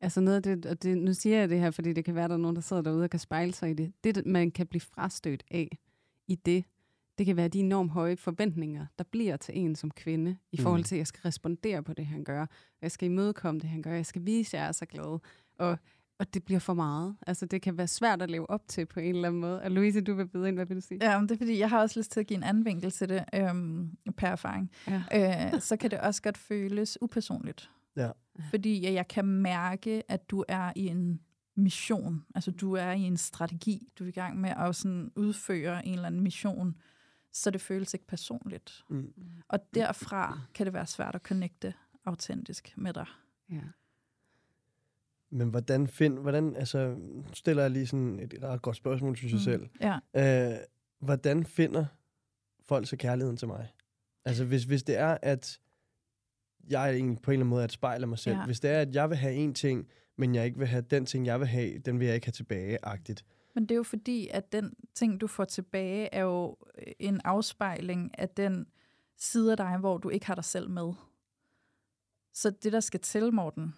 Altså 0.00 0.20
noget 0.20 0.36
af 0.36 0.42
det, 0.42 0.66
og 0.66 0.82
det, 0.82 0.98
nu 0.98 1.12
siger 1.14 1.38
jeg 1.38 1.48
det 1.48 1.60
her, 1.60 1.70
fordi 1.70 1.92
det 1.92 2.04
kan 2.04 2.14
være, 2.14 2.24
at 2.24 2.30
der 2.30 2.36
er 2.36 2.40
nogen, 2.40 2.56
der 2.56 2.62
sidder 2.62 2.82
derude 2.82 3.04
og 3.04 3.10
kan 3.10 3.20
spejle 3.20 3.52
sig 3.54 3.70
i 3.70 3.74
det. 3.74 3.92
Det, 4.04 4.26
man 4.26 4.50
kan 4.50 4.66
blive 4.66 4.80
frastødt 4.80 5.44
af 5.50 5.78
i 6.28 6.34
det, 6.34 6.64
det 7.18 7.26
kan 7.26 7.36
være 7.36 7.48
de 7.48 7.58
enormt 7.58 7.90
høje 7.90 8.16
forventninger, 8.16 8.86
der 8.98 9.04
bliver 9.04 9.36
til 9.36 9.58
en 9.58 9.74
som 9.76 9.90
kvinde, 9.90 10.36
i 10.52 10.56
Mm. 10.58 10.62
forhold 10.62 10.84
til, 10.84 10.94
at 10.94 10.98
jeg 10.98 11.06
skal 11.06 11.20
respondere 11.24 11.82
på 11.82 11.92
det, 11.92 12.06
han 12.06 12.24
gør. 12.24 12.46
Jeg 12.82 12.90
skal 12.90 13.06
imødekomme 13.10 13.60
det, 13.60 13.70
han 13.70 13.82
gør. 13.82 13.92
Jeg 13.94 14.06
skal 14.06 14.26
vise, 14.26 14.56
at 14.56 14.60
jeg 14.60 14.68
er 14.68 14.72
så 14.72 14.86
glad. 14.86 15.18
Og, 15.58 15.78
og 16.20 16.34
det 16.34 16.44
bliver 16.44 16.60
for 16.60 16.74
meget. 16.74 17.16
Altså, 17.26 17.46
det 17.46 17.62
kan 17.62 17.78
være 17.78 17.86
svært 17.88 18.22
at 18.22 18.30
leve 18.30 18.50
op 18.50 18.68
til 18.68 18.86
på 18.86 19.00
en 19.00 19.14
eller 19.14 19.28
anden 19.28 19.40
måde. 19.40 19.62
Og 19.62 19.70
Louise, 19.70 20.00
du 20.00 20.14
vil 20.14 20.26
byde 20.28 20.48
ind. 20.48 20.56
Hvad 20.56 20.66
vil 20.66 20.76
du 20.76 20.80
sige? 20.80 20.98
Ja, 21.02 21.18
men 21.18 21.28
det 21.28 21.34
er 21.34 21.38
fordi, 21.38 21.58
jeg 21.58 21.70
har 21.70 21.80
også 21.80 22.00
lyst 22.00 22.10
til 22.10 22.20
at 22.20 22.26
give 22.26 22.36
en 22.36 22.42
anden 22.42 22.64
vinkel 22.64 22.90
til 22.90 23.08
det, 23.08 23.24
øhm, 23.34 23.96
per 24.16 24.28
erfaring. 24.28 24.70
Ja. 24.86 25.54
øh, 25.54 25.60
så 25.60 25.76
kan 25.76 25.90
det 25.90 26.00
også 26.00 26.22
godt 26.22 26.38
føles 26.38 26.98
upersonligt. 27.02 27.70
Ja. 27.96 28.10
Fordi 28.50 28.84
jeg, 28.84 28.92
jeg 28.92 29.08
kan 29.08 29.24
mærke, 29.24 30.02
at 30.08 30.30
du 30.30 30.44
er 30.48 30.72
i 30.76 30.86
en 30.86 31.20
mission. 31.56 32.24
Altså 32.34 32.50
du 32.50 32.72
er 32.72 32.90
i 32.90 33.00
en 33.00 33.16
strategi. 33.16 33.88
Du 33.98 34.04
er 34.04 34.08
i 34.08 34.12
gang 34.12 34.40
med 34.40 34.50
at 34.50 34.76
sådan 34.76 35.10
udføre 35.16 35.86
en 35.86 35.94
eller 35.94 36.06
anden 36.06 36.20
mission. 36.20 36.76
Så 37.32 37.50
det 37.50 37.60
føles 37.60 37.94
ikke 37.94 38.06
personligt. 38.06 38.84
Mm. 38.90 39.12
Og 39.48 39.58
derfra 39.74 40.38
kan 40.54 40.66
det 40.66 40.74
være 40.74 40.86
svært 40.86 41.14
at 41.14 41.22
connecte 41.22 41.74
autentisk 42.04 42.74
med 42.76 42.92
dig. 42.92 43.06
ja. 43.50 43.60
Men 45.30 45.48
hvordan 45.48 45.86
find, 45.86 46.18
hvordan, 46.18 46.56
altså, 46.56 46.96
stiller 47.32 47.62
jeg 47.62 47.70
lige 47.70 47.86
sådan 47.86 48.20
et 48.20 48.34
ret 48.42 48.62
godt 48.62 48.76
spørgsmål, 48.76 49.16
synes 49.16 49.32
jeg 49.32 49.40
selv. 49.40 49.68
Ja. 49.80 50.52
Øh, 50.52 50.58
hvordan 51.00 51.44
finder 51.44 51.84
folk 52.60 52.86
så 52.86 52.96
kærligheden 52.96 53.36
til 53.36 53.48
mig? 53.48 53.68
Altså, 54.24 54.44
hvis, 54.44 54.64
hvis 54.64 54.82
det 54.82 54.96
er, 54.96 55.18
at 55.22 55.60
jeg 56.70 56.88
er 56.88 56.92
en, 56.92 57.16
på 57.16 57.30
en 57.30 57.32
eller 57.32 57.40
anden 57.40 57.50
måde 57.50 57.60
er 57.60 57.64
et 57.64 57.72
spejl 57.72 58.02
af 58.02 58.08
mig 58.08 58.18
selv. 58.18 58.34
Ja. 58.34 58.40
Ja. 58.40 58.46
Hvis 58.46 58.60
det 58.60 58.70
er, 58.70 58.80
at 58.80 58.94
jeg 58.94 59.08
vil 59.08 59.16
have 59.18 59.34
en 59.34 59.54
ting, 59.54 59.88
men 60.16 60.34
jeg 60.34 60.44
ikke 60.46 60.58
vil 60.58 60.68
have 60.68 60.82
den 60.82 61.06
ting, 61.06 61.26
jeg 61.26 61.40
vil 61.40 61.48
have, 61.48 61.78
den 61.78 62.00
vil 62.00 62.06
jeg 62.06 62.14
ikke 62.14 62.26
have 62.26 62.32
tilbage-agtigt. 62.32 63.24
Men 63.54 63.62
det 63.64 63.70
er 63.70 63.76
jo 63.76 63.82
fordi, 63.82 64.28
at 64.28 64.52
den 64.52 64.74
ting, 64.94 65.20
du 65.20 65.26
får 65.26 65.44
tilbage, 65.44 66.14
er 66.14 66.22
jo 66.22 66.56
en 66.98 67.20
afspejling 67.24 68.18
af 68.18 68.28
den 68.28 68.66
side 69.16 69.50
af 69.50 69.56
dig, 69.56 69.76
hvor 69.78 69.98
du 69.98 70.08
ikke 70.08 70.26
har 70.26 70.34
dig 70.34 70.44
selv 70.44 70.70
med. 70.70 70.92
Så 72.32 72.50
det, 72.50 72.72
der 72.72 72.80
skal 72.80 73.00
til, 73.00 73.34
Morten, 73.34 73.74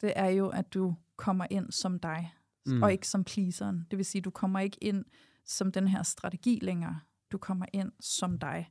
det 0.00 0.12
er 0.16 0.28
jo, 0.28 0.48
at 0.48 0.74
du 0.74 0.94
kommer 1.16 1.46
ind 1.50 1.72
som 1.72 1.98
dig, 1.98 2.32
mm. 2.66 2.82
Og 2.82 2.92
ikke 2.92 3.08
som 3.08 3.24
pleaseren. 3.24 3.86
Det 3.90 3.96
vil 3.96 4.06
sige, 4.06 4.22
du 4.22 4.30
kommer 4.30 4.60
ikke 4.60 4.76
ind 4.80 5.04
som 5.44 5.72
den 5.72 5.88
her 5.88 6.02
strategi 6.02 6.58
længere. 6.62 7.00
Du 7.32 7.38
kommer 7.38 7.66
ind 7.72 7.92
som 8.00 8.38
dig. 8.38 8.70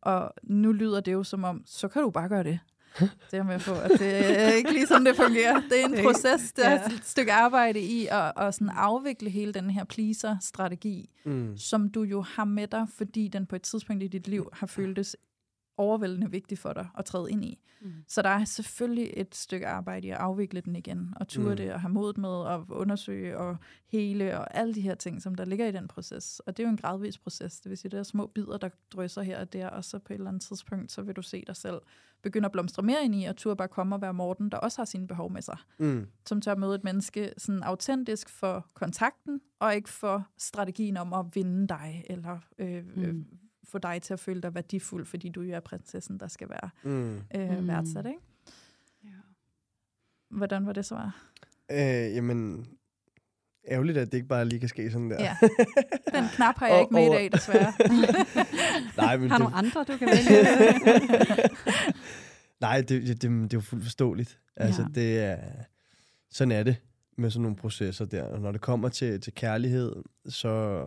Og 0.00 0.34
nu 0.42 0.72
lyder 0.72 1.00
det 1.00 1.12
jo 1.12 1.22
som 1.24 1.44
om, 1.44 1.62
så 1.66 1.88
kan 1.88 2.02
du 2.02 2.10
bare 2.10 2.28
gøre 2.28 2.44
det. 2.44 2.58
Det 3.30 3.38
er 3.38 3.42
med 3.42 3.60
på, 3.60 3.72
at 3.74 3.90
det 4.00 4.40
er 4.42 4.48
ikke 4.52 4.72
lige 4.72 4.86
sådan, 4.86 5.06
det 5.06 5.16
fungerer. 5.16 5.60
Det 5.60 5.80
er 5.80 5.84
en 5.84 6.04
proces, 6.04 6.52
det 6.52 6.66
er 6.66 6.84
et 6.84 7.00
stykke 7.04 7.32
arbejde 7.32 7.80
i 7.80 8.06
at, 8.10 8.32
at 8.36 8.54
sådan 8.54 8.68
afvikle 8.68 9.30
hele 9.30 9.52
den 9.52 9.70
her 9.70 9.84
pleaser-strategi, 9.84 11.10
Mm. 11.24 11.56
som 11.56 11.90
du 11.90 12.02
jo 12.02 12.20
har 12.22 12.44
med 12.44 12.66
dig, 12.68 12.86
fordi 12.96 13.28
den 13.28 13.46
på 13.46 13.56
et 13.56 13.62
tidspunkt 13.62 14.02
i 14.02 14.06
dit 14.08 14.28
liv 14.28 14.48
har 14.52 14.66
føltes 14.66 15.16
overvældende 15.76 16.30
vigtigt 16.30 16.60
for 16.60 16.72
dig 16.72 16.88
at 16.98 17.04
træde 17.04 17.30
ind 17.30 17.44
i. 17.44 17.58
Mm. 17.80 17.92
Så 18.08 18.22
der 18.22 18.28
er 18.28 18.44
selvfølgelig 18.44 19.10
et 19.16 19.34
stykke 19.34 19.66
arbejde 19.68 20.06
i 20.06 20.10
at 20.10 20.16
afvikle 20.16 20.60
den 20.60 20.76
igen, 20.76 21.14
og 21.16 21.28
ture 21.28 21.50
Mm. 21.50 21.56
det, 21.56 21.72
og 21.72 21.80
have 21.80 21.92
modet 21.92 22.18
med 22.18 22.46
at 22.46 22.60
undersøge 22.68 23.38
og 23.38 23.56
hele, 23.86 24.38
og 24.38 24.56
alle 24.56 24.74
de 24.74 24.80
her 24.80 24.94
ting, 24.94 25.22
som 25.22 25.34
der 25.34 25.44
ligger 25.44 25.66
i 25.66 25.72
den 25.72 25.88
proces. 25.88 26.40
Og 26.40 26.56
det 26.56 26.62
er 26.62 26.66
jo 26.66 26.70
en 26.70 26.76
gradvis 26.76 27.18
proces. 27.18 27.60
Det 27.60 27.70
vil 27.70 27.78
sige, 27.78 27.90
det 27.90 27.98
er 27.98 28.02
små 28.02 28.26
bidder, 28.26 28.58
der 28.58 28.68
drysser 28.92 29.22
her 29.22 29.40
og 29.40 29.52
der, 29.52 29.68
og 29.68 29.84
så 29.84 29.98
på 29.98 30.12
et 30.12 30.14
eller 30.14 30.28
andet 30.28 30.42
tidspunkt, 30.42 30.92
så 30.92 31.02
vil 31.02 31.16
du 31.16 31.22
se 31.22 31.44
dig 31.46 31.56
selv 31.56 31.80
begynde 32.22 32.46
at 32.46 32.52
blomstre 32.52 32.82
mere 32.82 33.04
ind 33.04 33.14
i, 33.14 33.24
og 33.24 33.36
turde 33.36 33.56
bare 33.56 33.68
komme 33.68 33.94
og 33.94 34.00
være 34.00 34.14
Morten, 34.14 34.48
der 34.50 34.56
også 34.58 34.78
har 34.78 34.84
sine 34.84 35.06
behov 35.06 35.32
med 35.32 35.42
sig. 35.42 35.56
Mm. 35.78 36.06
Som 36.26 36.40
tør 36.40 36.54
møde 36.54 36.74
et 36.74 36.84
menneske 36.84 37.32
sådan 37.38 37.62
autentisk 37.62 38.28
for 38.28 38.66
kontakten, 38.74 39.40
og 39.60 39.74
ikke 39.74 39.88
for 39.88 40.26
strategien 40.38 40.96
om 40.96 41.12
at 41.12 41.26
vinde 41.34 41.68
dig, 41.68 42.04
eller 42.10 42.38
øh, 42.58 42.84
mm. 42.96 43.02
øh, 43.02 43.14
Mm. 43.14 43.26
Få 43.74 43.78
dig 43.78 44.02
til 44.02 44.12
at 44.12 44.20
føle 44.20 44.40
dig 44.40 44.54
værdifuld, 44.54 45.06
fordi 45.06 45.28
du 45.28 45.40
jo 45.42 45.54
er 45.54 45.60
prinsessen, 45.60 46.20
der 46.20 46.28
skal 46.28 46.48
være 46.48 46.70
Mm. 46.82 47.14
øh, 47.36 47.58
Mm. 47.58 47.68
værdsat, 47.68 48.06
ikke? 48.06 48.18
Ja. 49.04 49.08
Hvordan 50.30 50.66
var 50.66 50.72
det 50.72 50.84
så? 50.84 51.10
Øh, 51.70 51.78
jamen, 52.14 52.66
ærgerligt, 53.68 53.98
at 53.98 54.06
det 54.12 54.14
ikke 54.18 54.28
bare 54.28 54.44
lige 54.44 54.60
kan 54.60 54.68
ske 54.68 54.90
sådan 54.90 55.10
der. 55.10 55.22
Ja. 55.24 55.36
Den 56.20 56.24
knap 56.32 56.58
har 56.58 56.66
jeg 56.66 56.74
Og- 56.76 56.80
ikke 56.82 56.94
med 56.94 57.06
i 57.06 57.08
dag, 57.08 57.32
desværre. 57.32 57.72
Nej, 59.02 59.16
men 59.16 59.30
Har 59.30 59.38
det, 59.38 59.44
nogle 59.44 59.56
andre, 59.56 59.84
du 59.84 59.96
kan 59.96 60.08
vælge? 60.08 60.42
nej, 62.60 62.80
det, 62.80 62.88
det, 62.88 63.06
det, 63.08 63.22
det 63.22 63.32
er 63.32 63.48
jo 63.54 63.60
fuldt 63.60 63.84
forståeligt. 63.84 64.40
Altså, 64.56 64.82
Ja. 64.82 64.88
det 64.94 65.18
er, 65.18 65.38
sådan 66.30 66.52
er 66.52 66.62
det 66.62 66.76
med 67.16 67.30
sådan 67.30 67.42
nogle 67.42 67.56
processer 67.56 68.04
der. 68.04 68.22
Og 68.24 68.40
når 68.40 68.52
det 68.52 68.60
kommer 68.60 68.88
til, 68.88 69.20
til 69.20 69.34
kærlighed, 69.34 69.96
så, 70.26 70.84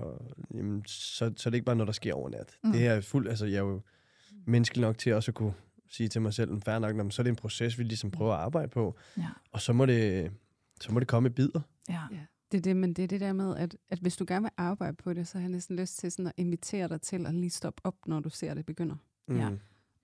jamen, 0.54 0.84
så, 0.86 1.34
så 1.38 1.50
er 1.50 1.52
det 1.52 1.56
ikke 1.56 1.66
bare 1.66 1.76
noget, 1.76 1.88
der 1.88 1.94
sker 1.94 2.14
over 2.14 2.30
nat. 2.30 2.58
Mm. 2.64 2.72
Det 2.72 2.82
her 2.82 2.94
er 2.94 3.02
fuldt, 3.02 3.30
altså 3.30 3.46
jeg 3.46 3.56
er 3.58 3.60
jo 3.64 3.82
menneskelig 4.46 4.82
nok 4.82 4.98
til 4.98 5.14
også 5.14 5.32
at 5.32 5.36
kunne 5.36 5.54
sige 5.90 6.10
til 6.10 6.22
mig 6.22 6.34
selv, 6.34 6.62
fair 6.62 6.80
nok, 6.80 6.96
"Nå, 6.96 7.04
men 7.04 7.12
så 7.12 7.22
er 7.22 7.24
det 7.24 7.30
en 7.30 7.36
proces, 7.36 7.80
vi 7.80 7.84
ligesom 7.84 8.12
prøver 8.12 8.34
at 8.34 8.40
arbejde 8.40 8.68
på. 8.68 8.96
Ja. 9.18 9.28
Og 9.52 9.62
så 9.62 9.74
må 9.74 9.86
det, 9.86 10.32
så 10.82 10.92
må 10.92 11.00
det 11.00 11.08
komme 11.08 11.30
i 11.30 11.32
bidder. 11.32 11.62
ja. 11.90 12.02
Ja, 12.12 12.20
det 12.52 12.58
er 12.58 12.62
det, 12.62 12.76
men 12.78 12.94
det 12.94 13.04
er 13.04 13.08
det 13.08 13.20
der 13.22 13.34
med, 13.34 13.56
at, 13.58 13.78
at 13.90 14.00
hvis 14.00 14.18
du 14.18 14.26
gerne 14.28 14.44
vil 14.44 14.52
arbejde 14.58 14.96
på 14.96 15.14
det, 15.14 15.28
så 15.28 15.38
har 15.38 15.42
jeg 15.44 15.50
næsten 15.50 15.76
lyst 15.76 15.98
til 16.00 16.12
sådan 16.12 16.28
at 16.28 16.34
invitere 16.38 16.88
dig 16.88 17.02
til 17.02 17.26
at 17.28 17.36
lige 17.36 17.50
stoppe 17.50 17.82
op, 17.86 17.96
når 18.08 18.20
du 18.20 18.30
ser, 18.30 18.54
det 18.54 18.66
begynder. 18.66 18.96
Ja. 19.30 19.50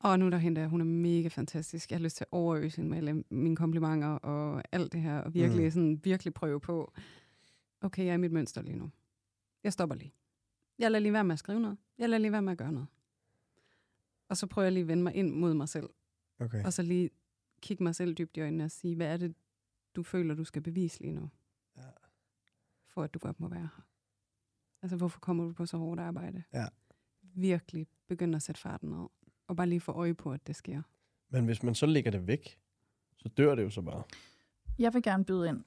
Og 0.04 0.20
nu 0.20 0.30
der 0.30 0.38
hende 0.38 0.62
der, 0.62 0.68
hun 0.68 0.82
er 0.82 0.86
mega 0.86 1.28
fantastisk. 1.28 1.92
Jeg 1.92 2.00
har 2.00 2.04
lyst 2.04 2.18
til 2.18 2.24
at 2.24 2.28
overøse 2.32 2.78
hende 2.78 2.90
med 2.90 2.98
alle 2.98 3.24
mine 3.30 3.56
komplimenter 3.56 4.08
og 4.08 4.64
alt 4.72 4.94
det 4.94 5.02
her, 5.02 5.18
og 5.18 5.34
virkelig, 5.34 5.64
mm. 5.64 5.72
sådan, 5.72 6.02
virkelig 6.04 6.34
prøve 6.34 6.60
på, 6.60 6.94
okay, 7.82 8.04
jeg 8.04 8.10
er 8.10 8.14
i 8.14 8.18
mit 8.18 8.32
mønster 8.32 8.62
lige 8.62 8.76
nu. 8.76 8.92
Jeg 9.64 9.74
stopper 9.74 9.96
lige. 9.96 10.14
Jeg 10.80 10.92
lader 10.92 11.02
lige 11.02 11.14
være 11.14 11.24
med 11.24 11.34
at 11.34 11.40
skrive 11.40 11.60
noget. 11.60 11.78
Jeg 11.98 12.10
lader 12.10 12.22
lige 12.22 12.32
være 12.32 12.42
med 12.42 12.52
at 12.52 12.58
gøre 12.58 12.72
noget. 12.72 12.88
Og 14.30 14.38
så 14.38 14.48
prøver 14.48 14.66
jeg 14.66 14.72
lige 14.72 14.82
at 14.82 14.88
vende 14.88 15.04
mig 15.04 15.16
ind 15.16 15.32
mod 15.32 15.54
mig 15.54 15.70
selv. 15.70 15.90
Okay. 16.40 16.66
Og 16.66 16.74
så 16.74 16.82
lige 16.82 17.10
kigge 17.62 17.84
mig 17.84 17.96
selv 17.96 18.14
dybt 18.14 18.38
i 18.38 18.42
øjnene 18.42 18.64
og 18.64 18.72
sige, 18.72 18.96
hvad 18.96 19.14
er 19.14 19.18
det, 19.18 19.36
du 19.96 20.04
føler, 20.04 20.36
du 20.36 20.44
skal 20.44 20.62
bevise 20.62 21.02
lige 21.02 21.14
nu? 21.14 21.30
Ja. 21.78 21.90
For 22.88 23.04
at 23.04 23.14
du 23.14 23.20
godt 23.20 23.40
må 23.40 23.48
være 23.48 23.60
her. 23.60 23.86
Altså, 24.82 24.98
hvorfor 24.98 25.20
kommer 25.20 25.44
du 25.44 25.54
på 25.54 25.66
så 25.66 25.78
hårdt 25.78 26.00
arbejde? 26.02 26.44
Ja. 26.54 26.66
Virkelig 27.22 27.88
begynde 28.08 28.36
at 28.36 28.42
sætte 28.42 28.62
farten 28.62 28.90
ned. 28.90 29.08
Og 29.54 29.58
bare 29.58 29.70
lige 29.70 29.82
få 29.82 29.92
øje 29.92 30.14
på, 30.14 30.32
at 30.32 30.48
det 30.48 30.56
sker. 30.56 30.82
Men 31.30 31.46
hvis 31.46 31.64
man 31.64 31.76
så 31.76 31.86
lægger 31.86 32.12
det 32.12 32.28
væk, 32.28 32.60
så 33.18 33.30
dør 33.30 33.56
det 33.56 33.64
jo 33.64 33.70
så 33.70 33.82
bare. 33.82 34.04
Jeg 34.80 34.94
vil 34.94 35.04
gerne 35.04 35.26
byde 35.26 35.50
ind 35.50 35.64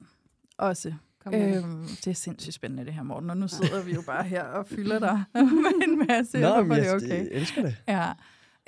også. 0.57 0.93
Kom. 1.19 1.33
Øhm, 1.33 1.83
det 1.83 2.07
er 2.07 2.13
sindssygt 2.13 2.53
spændende 2.53 2.85
det 2.85 2.93
her, 2.93 3.03
Morten. 3.03 3.29
Og 3.29 3.37
nu 3.37 3.47
sidder 3.57 3.83
vi 3.83 3.93
jo 3.93 4.01
bare 4.05 4.23
her 4.23 4.43
og 4.43 4.67
fylder 4.67 4.99
dig 4.99 5.23
med 5.63 5.87
en 5.87 6.07
masse. 6.07 6.45
Håber, 6.45 6.63
men 6.63 6.77
det 6.77 6.87
er 6.87 6.95
okay. 6.95 7.07
jeg 7.07 7.27
elsker 7.31 7.61
det. 7.61 7.83
Ja. 7.87 8.13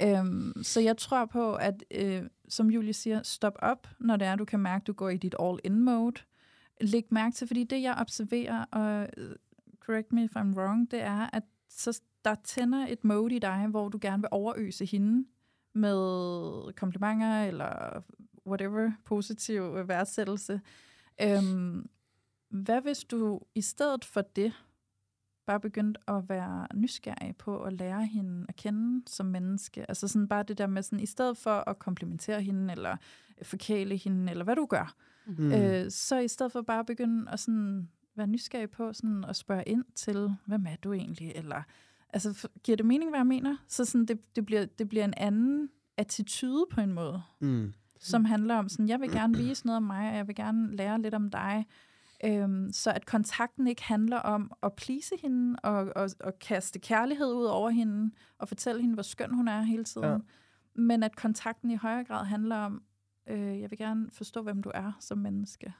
Øhm, 0.02 0.64
så 0.64 0.82
jeg 0.82 0.98
tror 0.98 1.26
på, 1.26 1.56
at 1.56 1.84
øh, 1.92 2.24
som 2.50 2.70
Julie 2.70 2.94
siger, 2.94 3.24
stop 3.24 3.56
op, 3.60 3.88
når 4.00 4.16
det 4.16 4.28
er, 4.28 4.36
du 4.36 4.46
kan 4.46 4.60
mærke, 4.60 4.82
at 4.82 4.88
du 4.88 4.94
går 4.94 5.10
i 5.10 5.18
dit 5.18 5.36
all-in-mode. 5.40 6.22
Læg 6.82 7.06
mærke 7.12 7.36
til, 7.36 7.48
fordi 7.48 7.64
det, 7.64 7.82
jeg 7.82 7.96
observerer, 7.98 8.66
og 8.72 9.08
øh, 9.18 9.36
correct 9.86 10.14
me 10.14 10.24
if 10.24 10.36
I'm 10.36 10.60
wrong, 10.60 10.92
det 10.92 11.02
er, 11.02 11.30
at 11.34 11.44
så 11.70 12.02
der 12.26 12.36
tænder 12.44 12.88
et 12.88 13.04
mode 13.04 13.36
i 13.36 13.40
dig, 13.40 13.68
hvor 13.70 13.90
du 13.90 13.98
gerne 14.02 14.22
vil 14.22 14.30
overøse 14.32 14.86
hende 14.86 15.28
med 15.74 16.74
komplimenter 16.74 17.44
eller 17.44 18.02
whatever, 18.48 18.92
positiv 19.06 19.88
værdsættelse. 19.88 20.62
Øhm, 21.22 21.90
hvad 22.50 22.82
hvis 22.82 23.00
du 23.04 23.42
i 23.56 23.62
stedet 23.62 24.06
for 24.06 24.22
det 24.22 24.54
bare 25.46 25.60
begyndte 25.60 26.00
at 26.08 26.30
være 26.30 26.68
nysgerrig 26.74 27.36
på 27.38 27.64
at 27.64 27.74
lære 27.74 28.06
hende 28.06 28.46
at 28.50 28.56
kende 28.56 29.04
som 29.08 29.26
menneske? 29.26 29.86
Altså 29.90 30.08
sådan 30.08 30.28
bare 30.28 30.44
det 30.44 30.58
der 30.58 30.68
med 30.68 30.84
sådan, 30.84 31.00
i 31.00 31.06
stedet 31.06 31.38
for 31.38 31.70
at 31.70 31.80
komplimentere 31.80 32.42
hende, 32.42 32.72
eller 32.72 32.98
forkæle 33.44 33.98
hende, 33.98 34.32
eller 34.32 34.44
hvad 34.44 34.56
du 34.56 34.66
gør, 34.66 34.96
Mm. 35.26 35.36
mm. 35.44 35.52
øh, 35.52 35.92
så 35.92 36.18
i 36.20 36.28
stedet 36.28 36.52
for 36.52 36.62
bare 36.62 36.86
begynde 36.86 37.32
at 37.32 37.40
sådan 37.40 37.90
være 38.20 38.28
nysgerrig 38.28 38.70
på 38.70 38.94
sådan 38.94 39.26
at 39.26 39.36
spørge 39.36 39.64
ind 39.64 39.84
til, 39.96 40.36
hvem 40.46 40.66
er 40.66 40.76
du 40.84 40.94
egentlig? 40.94 41.32
Eller, 41.36 41.64
altså, 42.10 42.50
giver 42.64 42.76
det 42.76 42.86
mening, 42.86 43.12
hvad 43.12 43.20
jeg 43.20 43.28
mener? 43.28 43.58
Så 43.68 43.86
sådan, 43.86 44.06
det, 44.06 44.36
det, 44.36 44.46
bliver, 44.46 44.66
det 44.66 44.90
bliver 44.90 45.06
en 45.06 45.14
anden 45.18 45.70
attitude 45.98 46.66
på 46.72 46.82
en 46.82 46.94
måde 46.94 47.22
Mm. 47.40 47.74
som 48.00 48.26
handler 48.26 48.56
om 48.56 48.70
sådan, 48.70 48.88
jeg 48.90 49.00
vil 49.00 49.12
gerne 49.12 49.38
vise 49.38 49.66
noget 49.66 49.78
om 49.78 49.84
mig, 49.84 50.10
og 50.10 50.16
jeg 50.16 50.28
vil 50.28 50.36
gerne 50.36 50.76
lære 50.76 51.02
lidt 51.02 51.14
om 51.14 51.30
dig. 51.30 51.66
Øhm, 52.26 52.72
så 52.72 52.92
at 52.92 53.06
kontakten 53.06 53.68
ikke 53.68 53.84
handler 53.84 54.18
om 54.18 54.52
at 54.64 54.74
please 54.74 55.16
hende, 55.22 55.60
og, 55.64 55.92
og, 55.96 56.10
og 56.20 56.40
kaste 56.40 56.80
kærlighed 56.80 57.34
ud 57.34 57.46
over 57.46 57.70
hende, 57.70 58.12
og 58.38 58.48
fortælle 58.48 58.82
hende, 58.82 58.94
hvor 58.94 59.04
skøn 59.04 59.34
hun 59.34 59.48
er 59.48 59.62
hele 59.62 59.84
tiden. 59.84 60.08
Ja. 60.10 60.18
Men 60.76 61.04
at 61.04 61.16
kontakten 61.16 61.72
i 61.72 61.76
højere 61.76 62.04
grad 62.04 62.26
handler 62.26 62.56
om, 62.56 62.82
øh, 63.28 63.60
jeg 63.62 63.72
vil 63.72 63.78
gerne 63.78 64.10
forstå, 64.12 64.42
hvem 64.42 64.64
du 64.64 64.72
er 64.74 64.92
som 65.00 65.18
menneske. 65.18 65.74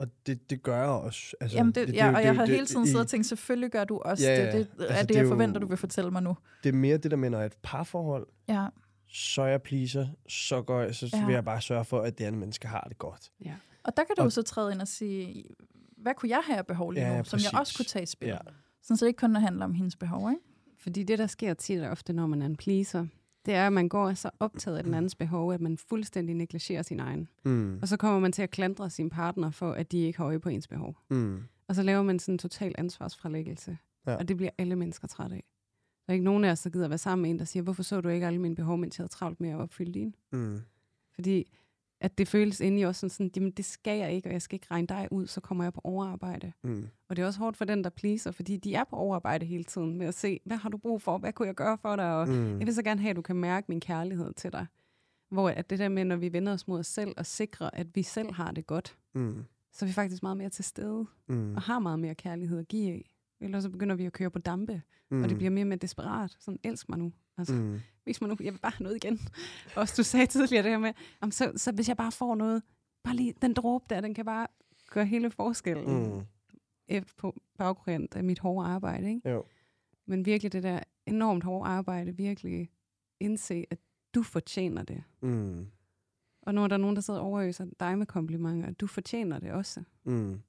Og 0.00 0.06
det, 0.26 0.50
det 0.50 0.62
gør 0.62 0.76
jeg 0.76 0.86
også. 0.88 1.36
Altså, 1.40 1.56
Jamen 1.56 1.72
det, 1.72 1.88
det, 1.88 1.94
ja, 1.94 2.06
jo- 2.06 2.12
og 2.12 2.16
det 2.18 2.24
jeg 2.24 2.32
jo- 2.32 2.38
har 2.38 2.46
det- 2.46 2.54
hele 2.54 2.66
tiden 2.66 2.86
siddet 2.86 3.00
og 3.00 3.08
tænkt, 3.08 3.26
selvfølgelig 3.26 3.70
gør 3.70 3.84
du 3.84 3.98
også 3.98 4.24
Ja, 4.24 4.30
det. 4.32 4.38
ja. 4.54 4.58
Det 4.58 4.68
Altså, 4.78 4.86
er 4.88 5.00
det, 5.00 5.08
det 5.08 5.14
jeg 5.14 5.22
jo- 5.24 5.28
forventer, 5.28 5.60
du 5.60 5.66
vil 5.66 5.76
fortælle 5.76 6.10
mig 6.10 6.22
nu. 6.22 6.36
Det 6.62 6.68
er 6.68 6.72
mere 6.72 6.96
det 6.96 7.10
der 7.10 7.16
med, 7.16 7.30
når 7.30 7.38
jeg 7.38 7.42
er 7.42 7.46
et 7.50 7.56
parforhold, 7.62 8.26
Ja, 8.48 8.66
så 9.08 9.44
jeg 9.44 9.62
pleaser, 9.62 10.06
så, 10.28 10.62
går 10.62 10.80
jeg, 10.80 10.94
så 10.94 11.10
Ja. 11.12 11.26
vil 11.26 11.32
jeg 11.32 11.44
bare 11.44 11.60
sørge 11.60 11.84
for, 11.84 12.00
at 12.00 12.18
det 12.18 12.24
andet 12.24 12.38
menneske 12.40 12.68
har 12.68 12.86
det 12.88 12.98
godt. 12.98 13.30
Ja. 13.44 13.54
og 13.84 13.96
der 13.96 14.04
kan 14.04 14.14
du 14.18 14.22
Og- 14.22 14.32
så 14.32 14.42
træde 14.42 14.72
ind 14.72 14.80
og 14.80 14.88
sige, 14.88 15.44
hvad 15.96 16.14
kunne 16.14 16.28
jeg 16.30 16.42
have 16.46 16.58
af 16.58 16.66
behov 16.66 16.90
lige 16.90 17.02
Ja, 17.04 17.10
nu, 17.10 17.16
ja, 17.16 17.22
som 17.22 17.40
jeg 17.52 17.60
også 17.60 17.76
kunne 17.76 17.84
tage 17.84 18.02
i 18.02 18.06
spil. 18.06 18.28
Ja. 18.28 18.38
Sådan, 18.82 18.96
så 18.96 19.04
det 19.04 19.08
ikke 19.08 19.18
kun 19.18 19.36
handler 19.36 19.64
om 19.64 19.74
hendes 19.74 19.96
behov, 19.96 20.30
ikke? 20.30 20.42
Fordi 20.78 21.02
det, 21.02 21.18
der 21.18 21.26
sker 21.26 21.54
tit 21.54 21.80
og 21.82 21.90
ofte, 21.90 22.12
når 22.12 22.26
man 22.26 22.42
er 22.42 22.46
en 22.46 22.56
pleaser, 22.56 23.06
det 23.46 23.54
er, 23.54 23.66
at 23.66 23.72
man 23.72 23.88
går 23.88 24.14
så 24.14 24.30
optaget 24.40 24.76
af 24.76 24.84
den 24.84 24.94
andens 24.94 25.14
behov, 25.14 25.52
at 25.52 25.60
man 25.60 25.76
fuldstændig 25.76 26.34
negligerer 26.34 26.82
sin 26.82 27.00
egen. 27.00 27.28
Mm. 27.44 27.78
Og 27.82 27.88
så 27.88 27.96
kommer 27.96 28.20
man 28.20 28.32
til 28.32 28.42
at 28.42 28.50
klandre 28.50 28.90
sin 28.90 29.10
partner 29.10 29.50
for, 29.50 29.72
at 29.72 29.92
de 29.92 29.98
ikke 29.98 30.18
har 30.18 30.24
øje 30.24 30.40
på 30.40 30.48
ens 30.48 30.68
behov. 30.68 30.96
Mm. 31.10 31.42
Og 31.68 31.74
så 31.74 31.82
laver 31.82 32.02
man 32.02 32.18
sådan 32.18 32.34
en 32.34 32.38
total 32.38 32.74
ansvarsfralæggelse. 32.78 33.78
Ja. 34.06 34.12
Ja. 34.12 34.16
Og 34.16 34.28
det 34.28 34.36
bliver 34.36 34.50
alle 34.58 34.76
mennesker 34.76 35.08
trætte 35.08 35.36
af. 35.36 35.44
Der 36.06 36.12
er 36.12 36.14
ikke 36.14 36.24
nogen 36.24 36.44
af 36.44 36.50
os, 36.50 36.60
der 36.60 36.70
gider 36.70 36.88
være 36.88 36.98
sammen 36.98 37.22
med 37.22 37.30
en, 37.30 37.38
der 37.38 37.44
siger, 37.44 37.62
hvorfor 37.62 37.82
så 37.82 38.00
du 38.00 38.08
ikke 38.08 38.26
alle 38.26 38.38
mine 38.38 38.54
behov, 38.54 38.78
mens 38.78 38.98
jeg 38.98 39.02
havde 39.02 39.12
travlt 39.12 39.40
med 39.40 39.50
at 39.50 39.56
opfylde 39.56 39.92
dine? 39.92 40.12
Mm. 40.32 40.60
Fordi 41.14 41.52
at 42.00 42.18
det 42.18 42.28
føles 42.28 42.60
inde 42.60 42.80
i 42.80 42.84
os 42.84 42.96
sådan, 42.96 43.10
sådan, 43.10 43.30
jamen 43.36 43.50
det 43.50 43.64
skal 43.64 43.98
jeg 43.98 44.12
ikke, 44.12 44.28
og 44.28 44.32
jeg 44.32 44.42
skal 44.42 44.54
ikke 44.56 44.66
regne 44.70 44.86
dig 44.86 45.08
ud, 45.10 45.26
så 45.26 45.40
kommer 45.40 45.64
jeg 45.64 45.72
på 45.72 45.80
overarbejde. 45.84 46.52
Mm. 46.62 46.86
Og 47.08 47.16
det 47.16 47.22
er 47.22 47.26
også 47.26 47.38
hårdt 47.38 47.56
for 47.56 47.64
den, 47.64 47.84
der 47.84 47.90
pleaser, 47.90 48.30
fordi 48.30 48.56
de 48.56 48.74
er 48.74 48.84
på 48.84 48.96
overarbejde 48.96 49.46
hele 49.46 49.64
tiden 49.64 49.98
med 49.98 50.06
at 50.06 50.14
se, 50.14 50.40
hvad 50.44 50.56
har 50.56 50.68
du 50.68 50.76
brug 50.76 51.02
for, 51.02 51.18
hvad 51.18 51.32
kunne 51.32 51.46
jeg 51.48 51.54
gøre 51.54 51.78
for 51.78 51.96
dig, 51.96 52.14
og 52.14 52.28
Mm. 52.28 52.58
jeg 52.58 52.66
vil 52.66 52.74
så 52.74 52.82
gerne 52.82 53.00
have, 53.00 53.10
at 53.10 53.16
du 53.16 53.22
kan 53.22 53.36
mærke 53.36 53.66
min 53.68 53.80
kærlighed 53.80 54.32
til 54.34 54.52
dig. 54.52 54.66
Hvor 55.30 55.48
at 55.50 55.70
det 55.70 55.78
der 55.78 55.88
med, 55.88 56.04
når 56.04 56.16
vi 56.16 56.32
vender 56.32 56.52
os 56.52 56.68
mod 56.68 56.78
os 56.78 56.86
selv 56.86 57.14
og 57.16 57.26
sikrer, 57.26 57.70
at 57.72 57.86
vi 57.96 58.02
selv 58.02 58.32
har 58.32 58.50
det 58.52 58.66
godt, 58.66 58.96
Mm. 59.14 59.44
så 59.72 59.84
er 59.84 59.86
vi 59.86 59.92
faktisk 59.92 60.22
meget 60.22 60.36
mere 60.36 60.48
til 60.50 60.64
stede 60.64 61.06
Mm. 61.28 61.54
og 61.54 61.62
har 61.62 61.78
meget 61.78 61.98
mere 61.98 62.14
kærlighed 62.14 62.58
at 62.58 62.68
give 62.68 62.90
af. 62.92 63.14
Ellers 63.40 63.62
så 63.62 63.70
begynder 63.70 63.94
vi 63.96 64.04
at 64.06 64.12
køre 64.12 64.30
på 64.30 64.38
dampe, 64.38 64.82
Mm. 65.10 65.16
mm. 65.16 65.22
og 65.22 65.28
det 65.28 65.36
bliver 65.38 65.50
mere 65.50 65.62
og 65.62 65.68
mere 65.68 65.76
desperat. 65.78 66.36
Sådan, 66.40 66.58
elsk 66.64 66.88
mig 66.88 66.98
nu. 66.98 67.12
Altså, 67.38 67.54
mm. 67.54 67.80
Vis 68.10 68.20
mig 68.20 68.28
nu, 68.30 68.36
jeg 68.40 68.52
vil 68.52 68.58
bare 68.58 68.72
have 68.78 68.82
noget 68.84 68.96
igen. 69.04 69.20
Også 69.76 69.94
du 69.96 70.02
sagde 70.02 70.26
tidligere 70.26 70.62
det 70.62 70.70
her 70.70 70.78
med, 70.78 70.92
om 71.20 71.30
så, 71.30 71.52
så 71.56 71.72
hvis 71.72 71.88
jeg 71.88 71.96
bare 71.96 72.12
får 72.12 72.34
noget, 72.34 72.62
bare 73.04 73.16
lige 73.16 73.34
den 73.42 73.54
dråbe 73.54 73.84
der, 73.90 74.00
den 74.00 74.14
kan 74.14 74.24
bare 74.24 74.46
gøre 74.90 75.06
hele 75.06 75.30
forskellen 75.30 76.06
Mm. 76.08 76.24
mm. 76.98 77.04
på 77.18 77.40
baggrund 77.58 78.08
af 78.16 78.24
mit 78.24 78.38
hårde 78.38 78.68
arbejde. 78.68 79.08
Ikke? 79.08 79.30
Jo. 79.30 79.44
Men 80.06 80.24
virkelig 80.26 80.52
det 80.52 80.62
der 80.62 80.80
enormt 81.06 81.44
hårde 81.44 81.68
arbejde, 81.70 82.16
virkelig 82.16 82.70
indse, 83.20 83.64
at 83.70 83.78
du 84.14 84.22
fortjener 84.22 84.82
det. 84.82 85.02
Mm. 85.22 85.66
Og 86.42 86.54
nu 86.54 86.62
er 86.64 86.68
der 86.68 86.76
nogen, 86.76 86.96
der 86.96 87.02
sidder 87.02 87.20
og 87.20 87.26
overøser 87.26 87.66
dig 87.80 87.98
med 87.98 88.06
komplimenter. 88.06 88.70
Du 88.70 88.86
fortjener 88.86 89.38
det 89.38 89.52
også. 89.52 89.82
Mm. 90.04 90.30
Altså 90.32 90.40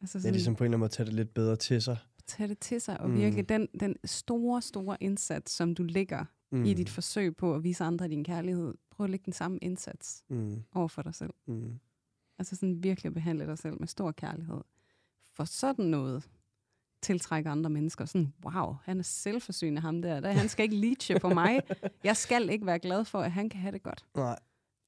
Det 0.00 0.04
er 0.04 0.08
sådan, 0.20 0.32
ligesom 0.32 0.54
på 0.56 0.64
en 0.64 0.66
eller 0.66 0.70
anden 0.76 0.78
måde 0.80 0.86
at 0.86 0.90
tage 0.92 1.06
det 1.06 1.14
lidt 1.14 1.34
bedre 1.34 1.56
til 1.56 1.82
sig. 1.82 1.96
tage 2.26 2.48
det 2.48 2.58
til 2.58 2.80
sig, 2.80 3.00
og 3.00 3.10
mm. 3.10 3.16
virkelig 3.16 3.48
den, 3.48 3.68
den 3.80 3.96
store, 4.04 4.62
store 4.62 4.96
indsats, 5.00 5.52
som 5.52 5.74
du 5.74 5.82
lægger 5.82 6.24
Mm. 6.52 6.64
i 6.64 6.74
dit 6.74 6.88
forsøg 6.90 7.36
på 7.36 7.54
at 7.54 7.64
vise 7.64 7.84
andre 7.84 8.08
din 8.08 8.24
kærlighed, 8.24 8.74
prøv 8.90 9.04
at 9.04 9.10
lægge 9.10 9.24
den 9.24 9.32
samme 9.32 9.58
indsats 9.58 10.24
Mm. 10.28 10.62
over 10.74 10.88
for 10.88 11.02
dig 11.02 11.14
selv. 11.14 11.30
Mm. 11.46 11.78
Altså 12.38 12.56
sådan 12.56 12.82
virkelig 12.82 13.10
at 13.10 13.14
behandle 13.14 13.46
dig 13.46 13.58
selv 13.58 13.76
med 13.80 13.88
stor 13.88 14.12
kærlighed. 14.12 14.60
For 15.34 15.44
sådan 15.44 15.84
noget, 15.84 16.28
tiltrække 17.02 17.50
andre 17.50 17.70
mennesker. 17.70 18.04
Sådan, 18.04 18.32
wow, 18.44 18.74
han 18.84 18.98
er 18.98 19.02
selvforsynende 19.02 19.80
ham 19.82 20.02
der. 20.02 20.20
der. 20.20 20.32
Han 20.32 20.48
skal 20.48 20.62
ikke 20.62 20.76
leache 20.76 21.18
på 21.24 21.28
mig. 21.28 21.60
Jeg 22.04 22.16
skal 22.16 22.50
ikke 22.50 22.66
være 22.66 22.78
glad 22.78 23.04
for, 23.04 23.18
at 23.20 23.32
han 23.32 23.48
kan 23.48 23.60
have 23.60 23.72
det 23.72 23.82
godt. 23.82 24.04
Nej. 24.16 24.38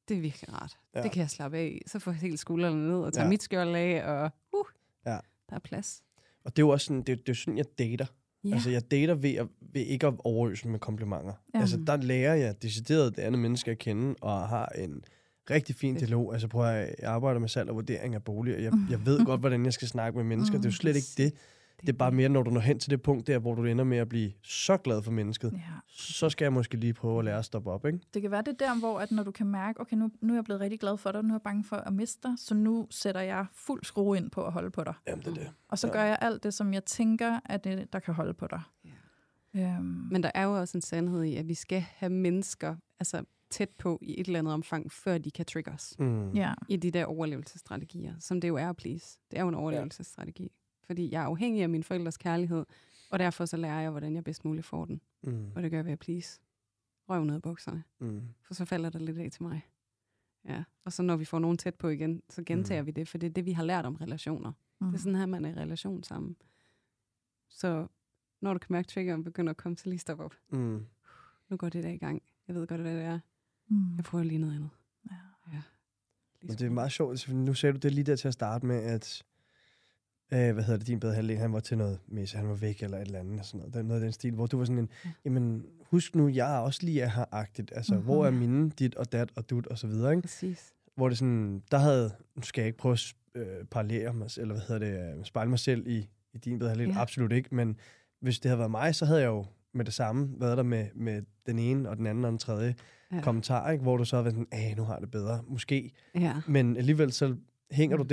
Det 0.09 0.17
er 0.17 0.21
virkelig 0.21 0.53
rart. 0.53 0.79
Ja. 0.95 1.03
Det 1.03 1.13
kan 1.13 1.21
jeg 1.21 1.31
slappe 1.31 1.57
af. 1.59 1.83
Så 1.87 1.99
får 1.99 2.11
jeg 2.11 2.21
helt 2.21 2.39
skuldrene 2.39 2.89
ned 2.89 2.97
og 2.99 3.13
tager 3.13 3.25
Ja. 3.25 3.29
mit 3.31 3.43
skjold 3.43 3.75
af, 3.75 4.05
og 4.09 4.31
uh, 4.53 4.65
Ja. 5.07 5.19
der 5.51 5.55
er 5.57 5.59
plads. 5.59 6.03
Og 6.45 6.57
det 6.57 6.63
er 6.63 6.67
jo 6.67 6.71
også 6.71 6.85
sådan, 6.87 7.03
det, 7.03 7.27
det 7.27 7.33
er 7.33 7.37
sådan, 7.37 7.59
jeg 7.59 7.79
dater. 7.79 8.07
Ja. 8.45 8.55
Altså, 8.55 8.71
jeg 8.71 8.91
dater 8.91 9.15
ved, 9.15 9.35
at, 9.35 9.47
ved 9.73 9.83
ikke 9.83 10.07
at 10.07 10.15
overøse 10.19 10.69
med 10.69 10.79
komplimenter. 10.79 11.33
Ja. 11.55 11.61
Altså, 11.61 11.77
der 11.87 11.97
lærer 11.97 12.35
jeg 12.35 12.63
decideret 12.63 13.17
det 13.17 13.23
andet 13.23 13.41
menneske 13.41 13.71
at 13.71 13.79
kende, 13.79 14.15
og 14.21 14.49
har 14.49 14.67
en 14.67 15.05
rigtig 15.51 15.75
fin 15.77 15.95
dialog. 15.95 16.33
Altså, 16.33 16.49
prøv 16.49 16.67
at 16.67 16.95
jeg 16.99 17.11
arbejder 17.11 17.41
med 17.41 17.49
salg 17.49 17.69
og 17.71 17.75
vurdering 17.75 18.15
af 18.15 18.23
boliger. 18.23 18.59
Jeg, 18.59 18.73
jeg 18.91 19.07
ved 19.07 19.25
godt, 19.25 19.41
hvordan 19.41 19.65
jeg 19.65 19.73
skal 19.73 19.89
snakke 19.89 20.17
med 20.17 20.25
mennesker. 20.25 20.57
Det 20.57 20.65
er 20.65 20.71
jo 20.71 20.75
slet 20.75 20.97
ikke 20.97 21.09
det. 21.17 21.35
Det 21.81 21.89
er 21.89 21.93
bare 21.93 22.13
mere, 22.13 22.29
når 22.29 22.43
du 22.43 22.51
når 22.51 22.61
hen 22.61 22.79
til 22.79 22.91
det 22.91 23.03
punkt 23.03 23.27
der, 23.27 23.39
hvor 23.39 23.55
du 23.55 23.65
ender 23.65 23.85
med 23.85 23.99
at 23.99 24.09
blive 24.09 24.33
så 24.43 24.77
glad 24.77 25.03
for 25.03 25.11
mennesket, 25.11 25.53
Ja. 25.53 25.59
så 25.89 26.31
skal 26.31 26.45
jeg 26.45 26.53
måske 26.53 26.77
lige 26.77 26.93
prøve 26.95 27.19
at 27.19 27.25
lære 27.25 27.39
at 27.39 27.45
stoppe 27.45 27.71
op, 27.71 27.87
ikke? 27.87 27.99
Det 28.15 28.23
kan 28.23 28.31
være 28.31 28.43
det 28.43 28.61
der, 28.61 28.79
hvor 28.79 29.01
at 29.01 29.11
når 29.11 29.23
du 29.23 29.31
kan 29.31 29.47
mærke, 29.47 29.81
okay, 29.81 29.97
nu, 29.97 30.11
nu 30.21 30.33
er 30.33 30.37
jeg 30.37 30.45
blevet 30.45 30.61
rigtig 30.61 30.81
glad 30.81 30.97
for 30.97 31.13
dig, 31.13 31.23
nu 31.23 31.29
er 31.29 31.35
jeg 31.35 31.43
bange 31.43 31.65
for 31.65 31.77
at 31.77 31.93
miste 31.93 32.29
dig, 32.29 32.35
så 32.39 32.55
nu 32.55 32.87
sætter 32.91 33.21
jeg 33.21 33.47
fuld 33.53 33.85
skrue 33.85 34.17
ind 34.17 34.31
på 34.31 34.45
at 34.47 34.53
holde 34.53 34.71
på 34.71 34.85
dig. 34.85 34.95
Jamen, 35.07 35.25
det 35.25 35.31
er 35.31 35.35
det. 35.35 35.51
Og 35.69 35.79
så 35.79 35.87
Ja. 35.87 35.93
gør 35.93 36.03
jeg 36.03 36.19
alt 36.21 36.43
det, 36.43 36.55
som 36.55 36.75
jeg 36.75 36.85
tænker, 36.85 37.41
at 37.45 37.65
det, 37.65 37.93
der 37.93 37.99
kan 37.99 38.15
holde 38.15 38.35
på 38.35 38.47
dig. 38.47 38.61
Ja. 39.55 39.61
Øhm, 39.77 39.85
Men 40.11 40.23
der 40.23 40.31
er 40.35 40.43
jo 40.45 40.59
også 40.61 40.79
en 40.79 40.83
sandhed 40.83 41.23
i, 41.23 41.37
at 41.37 41.49
vi 41.49 41.55
skal 41.55 41.81
have 41.81 42.11
mennesker 42.11 42.77
altså, 43.01 43.25
tæt 43.51 43.69
på 43.79 43.99
i 44.03 44.21
et 44.21 44.27
eller 44.27 44.39
andet 44.39 44.55
omfang, 44.55 44.93
før 44.93 45.19
de 45.19 45.31
kan 45.31 45.45
trigge 45.47 45.71
os 45.71 45.95
Mm. 45.99 46.31
ja. 46.33 46.53
i 46.69 46.77
de 46.77 46.91
der 46.91 47.05
overlevelsesstrategier, 47.05 48.15
som 48.21 48.41
det 48.41 48.49
jo 48.49 48.57
er 48.57 48.69
at 48.69 48.77
please. 48.77 49.19
Det 49.31 49.39
er 49.39 49.43
jo 49.43 49.49
en 49.49 49.55
overlevelsesstrategi. 49.55 50.53
Fordi 50.87 51.11
jeg 51.13 51.23
er 51.23 51.27
afhængig 51.27 51.63
af 51.63 51.69
min 51.69 51.83
forældres 51.83 52.17
kærlighed, 52.17 52.65
og 53.11 53.19
derfor 53.19 53.45
så 53.45 53.57
lærer 53.57 53.81
jeg, 53.81 53.91
hvordan 53.91 54.15
jeg 54.15 54.25
bedst 54.25 54.45
muligt 54.45 54.67
får 54.67 54.85
den. 54.85 55.01
Mm. 55.23 55.51
Og 55.55 55.63
det 55.63 55.71
gør 55.71 55.79
jeg 55.79 55.85
ved 55.85 55.93
at 55.93 55.99
please. 55.99 56.41
Røv 57.09 57.25
ned 57.25 57.37
i 57.37 57.41
bukserne. 57.41 57.85
Mm. 57.99 58.23
For 58.43 58.55
så 58.55 58.65
falder 58.65 58.91
der 58.91 58.99
lidt 58.99 59.19
af 59.19 59.31
til 59.33 59.43
mig. 59.43 59.61
Ja. 60.49 60.65
Og 60.85 60.93
så 60.93 61.03
når 61.03 61.17
vi 61.17 61.25
får 61.25 61.39
nogen 61.39 61.59
tæt 61.59 61.75
på 61.75 61.89
igen, 61.89 62.23
så 62.31 62.43
gentager 62.47 62.83
Mm. 62.83 62.87
vi 62.87 62.91
det, 62.91 63.09
for 63.09 63.19
det 63.19 63.27
er 63.27 63.31
det, 63.31 63.45
vi 63.47 63.53
har 63.53 63.65
lært 63.65 63.87
om 63.87 63.95
relationer. 63.95 64.53
Mm. 64.81 64.87
Det 64.87 64.95
er 64.95 64.99
sådan 64.99 65.15
her, 65.19 65.27
man 65.27 65.45
er 65.45 65.51
i 65.51 65.55
relation 65.55 66.03
sammen. 66.03 66.37
Så 67.49 67.87
når 68.41 68.53
du 68.53 68.59
kan 68.59 68.73
mærke, 68.73 68.87
at 68.87 68.89
triggeren 68.91 69.25
begynder 69.25 69.51
at 69.51 69.57
komme, 69.57 69.79
så 69.79 69.89
lige 69.89 69.99
stop 69.99 70.21
op. 70.21 70.35
Mm. 70.53 70.87
Nu 71.49 71.57
går 71.57 71.69
det 71.69 71.83
der 71.85 71.91
i 71.91 71.97
gang. 71.97 72.23
Jeg 72.49 72.57
ved 72.57 72.67
godt, 72.67 72.81
hvad 72.81 72.95
det 72.97 73.03
er. 73.05 73.19
Mm. 73.69 73.97
Jeg 73.97 74.05
prøver 74.05 74.25
lige 74.25 74.39
noget 74.39 74.55
andet. 74.55 74.71
Ja. 75.11 75.17
Ja. 75.53 75.63
Men 76.43 76.51
det 76.51 76.63
er 76.63 76.71
meget 76.71 76.93
sjovt. 76.93 77.11
altså, 77.11 77.35
Nu 77.35 77.55
sagde 77.55 77.73
du 77.73 77.79
det 77.79 77.93
lige 77.93 78.05
der 78.05 78.17
til 78.17 78.29
at 78.29 78.35
starte 78.35 78.67
med, 78.67 78.77
at 78.77 79.23
øh, 80.33 80.53
hvad 80.55 80.65
hedder 80.65 80.79
det, 80.79 80.87
din 80.87 81.01
bedre 81.01 81.15
halvdel, 81.15 81.37
han 81.39 81.53
var 81.53 81.61
til 81.61 81.79
noget 81.79 81.99
messe, 82.09 82.37
han 82.37 82.49
var 82.49 82.55
væk 82.55 82.83
eller 82.83 82.99
et 82.99 83.07
eller 83.07 83.19
andet, 83.21 83.39
og 83.41 83.47
sådan 83.47 83.59
noget. 83.59 83.75
Det 83.75 83.79
er 83.81 83.85
noget 83.85 84.01
af 84.01 84.05
den 84.05 84.13
stil, 84.13 84.33
hvor 84.35 84.47
du 84.47 84.59
var 84.59 84.65
sådan 84.65 84.79
en, 84.79 84.89
Ja. 85.05 85.11
jamen 85.25 85.65
husk 85.91 86.15
nu, 86.15 86.29
jeg 86.29 86.55
er 86.55 86.59
også 86.59 86.81
lige 86.83 87.01
er 87.01 87.09
her-agtigt. 87.09 87.73
Altså, 87.77 87.95
mm-hmm. 87.95 88.05
hvor 88.05 88.27
er 88.27 88.31
mine, 88.31 88.71
dit 88.71 88.95
og 88.95 89.13
dat 89.13 89.31
og 89.37 89.51
dut 89.51 89.67
og 89.67 89.79
så 89.79 89.87
videre, 89.87 90.11
ikke? 90.13 90.23
Præcis. 90.23 90.73
Hvor 90.97 91.09
det 91.09 91.19
sådan, 91.19 91.63
der 91.71 91.79
havde, 91.79 92.11
nu 92.37 92.43
skal 92.43 92.63
jeg 92.63 92.67
ikke 92.67 92.79
prøve 92.79 92.93
at 92.93 93.15
øh, 93.35 93.65
parallere 93.71 94.13
mig, 94.15 94.29
eller 94.39 94.55
hvad 94.55 94.63
hedder 94.69 95.09
det, 95.11 95.19
øh, 95.19 95.25
spejle 95.25 95.51
mig 95.51 95.59
selv 95.59 95.87
i, 95.87 96.09
i 96.35 96.39
din 96.39 96.59
bedre 96.59 96.71
halvdel, 96.71 96.89
Ja. 96.89 97.01
absolut 97.01 97.33
ikke, 97.33 97.55
men 97.55 97.77
hvis 98.21 98.41
det 98.41 98.49
havde 98.49 98.59
været 98.59 98.71
mig, 98.71 98.95
så 98.95 99.05
havde 99.05 99.21
jeg 99.21 99.27
jo 99.29 99.47
med 99.75 99.85
det 99.85 99.95
samme 99.95 100.29
været 100.41 100.57
der 100.57 100.63
med, 100.63 100.87
med 100.95 101.23
den 101.47 101.59
ene 101.59 101.89
og 101.91 101.97
den 101.97 102.07
anden 102.07 102.25
og 102.25 102.31
den 102.31 102.39
tredje 102.39 102.75
Ja. 103.13 103.21
kommentar, 103.21 103.71
ikke? 103.71 103.83
hvor 103.83 103.97
du 103.97 104.05
så 104.05 104.17
har 104.17 104.23
været 104.23 104.35
sådan, 104.35 104.47
"Ah, 104.53 104.77
nu 104.77 104.83
har 104.85 104.95
jeg 104.95 105.01
det 105.03 105.11
bedre, 105.11 105.43
måske. 105.49 105.93
Ja, 106.15 106.35
Men 106.49 106.77
alligevel 106.77 107.13
så 107.13 107.37
hænger 107.71 107.97
du 107.97 108.03
Mm. 108.03 108.09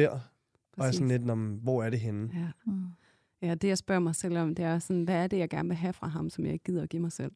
Der, 0.76 0.82
og 0.82 0.88
er 0.88 0.90
præcis. 0.90 0.98
sådan 0.98 1.20
lidt, 1.20 1.30
om, 1.30 1.54
hvor 1.54 1.84
er 1.84 1.90
det 1.90 2.00
henne? 2.00 2.30
Ja. 2.34 2.72
Mm. 2.72 2.86
ja, 3.42 3.56
det 3.56 3.68
jeg 3.68 3.78
spørger 3.78 4.00
mig 4.00 4.16
selv 4.16 4.38
om, 4.38 4.56
det 4.56 4.66
er 4.66 4.80
sådan, 4.80 5.04
hvad 5.04 5.24
er 5.24 5.28
det, 5.28 5.38
jeg 5.38 5.50
gerne 5.50 5.70
vil 5.70 5.78
have 5.78 5.94
fra 5.94 6.08
ham, 6.08 6.30
som 6.30 6.46
jeg 6.46 6.54
ikke 6.54 6.64
gider 6.64 6.84
at 6.84 6.90
give 6.90 7.02
mig 7.02 7.12
selv? 7.12 7.32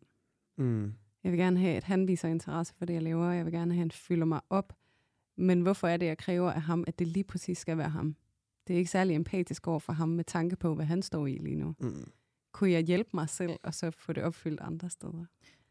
Mm. 0.58 0.94
Jeg 1.24 1.32
vil 1.32 1.40
gerne 1.40 1.60
have, 1.60 1.76
at 1.78 1.84
han 1.84 2.08
viser 2.08 2.28
interesse 2.28 2.74
for 2.78 2.86
det, 2.86 2.94
jeg 2.94 3.02
laver. 3.02 3.32
Jeg 3.32 3.46
vil 3.46 3.54
gerne 3.54 3.74
have, 3.74 3.80
at 3.80 3.84
han 3.84 3.92
fylder 3.92 4.26
mig 4.26 4.42
op. 4.50 4.74
Men 5.38 5.62
hvorfor 5.62 5.88
er 5.88 5.98
det, 5.98 6.06
jeg 6.06 6.18
kræver 6.18 6.52
af 6.52 6.62
ham, 6.62 6.84
at 6.88 7.00
det 7.00 7.08
lige 7.08 7.24
præcis 7.24 7.58
skal 7.58 7.78
være 7.78 7.90
ham? 7.90 8.16
Det 8.68 8.74
er 8.74 8.78
ikke 8.78 8.92
særlig 8.92 9.16
empatisk 9.16 9.68
over 9.68 9.80
for 9.80 9.94
ham 9.94 10.10
med 10.10 10.24
tanke 10.24 10.56
på, 10.56 10.76
hvad 10.76 10.86
han 10.86 11.02
står 11.02 11.28
i 11.28 11.38
lige 11.38 11.56
nu. 11.56 11.76
Mm. 11.80 12.12
Kunne 12.52 12.72
jeg 12.72 12.82
hjælpe 12.82 13.10
mig 13.14 13.30
selv, 13.30 13.54
og 13.64 13.74
så 13.74 13.92
få 13.92 14.14
det 14.14 14.24
opfyldt 14.24 14.62
andre 14.62 14.90
steder? 14.90 15.26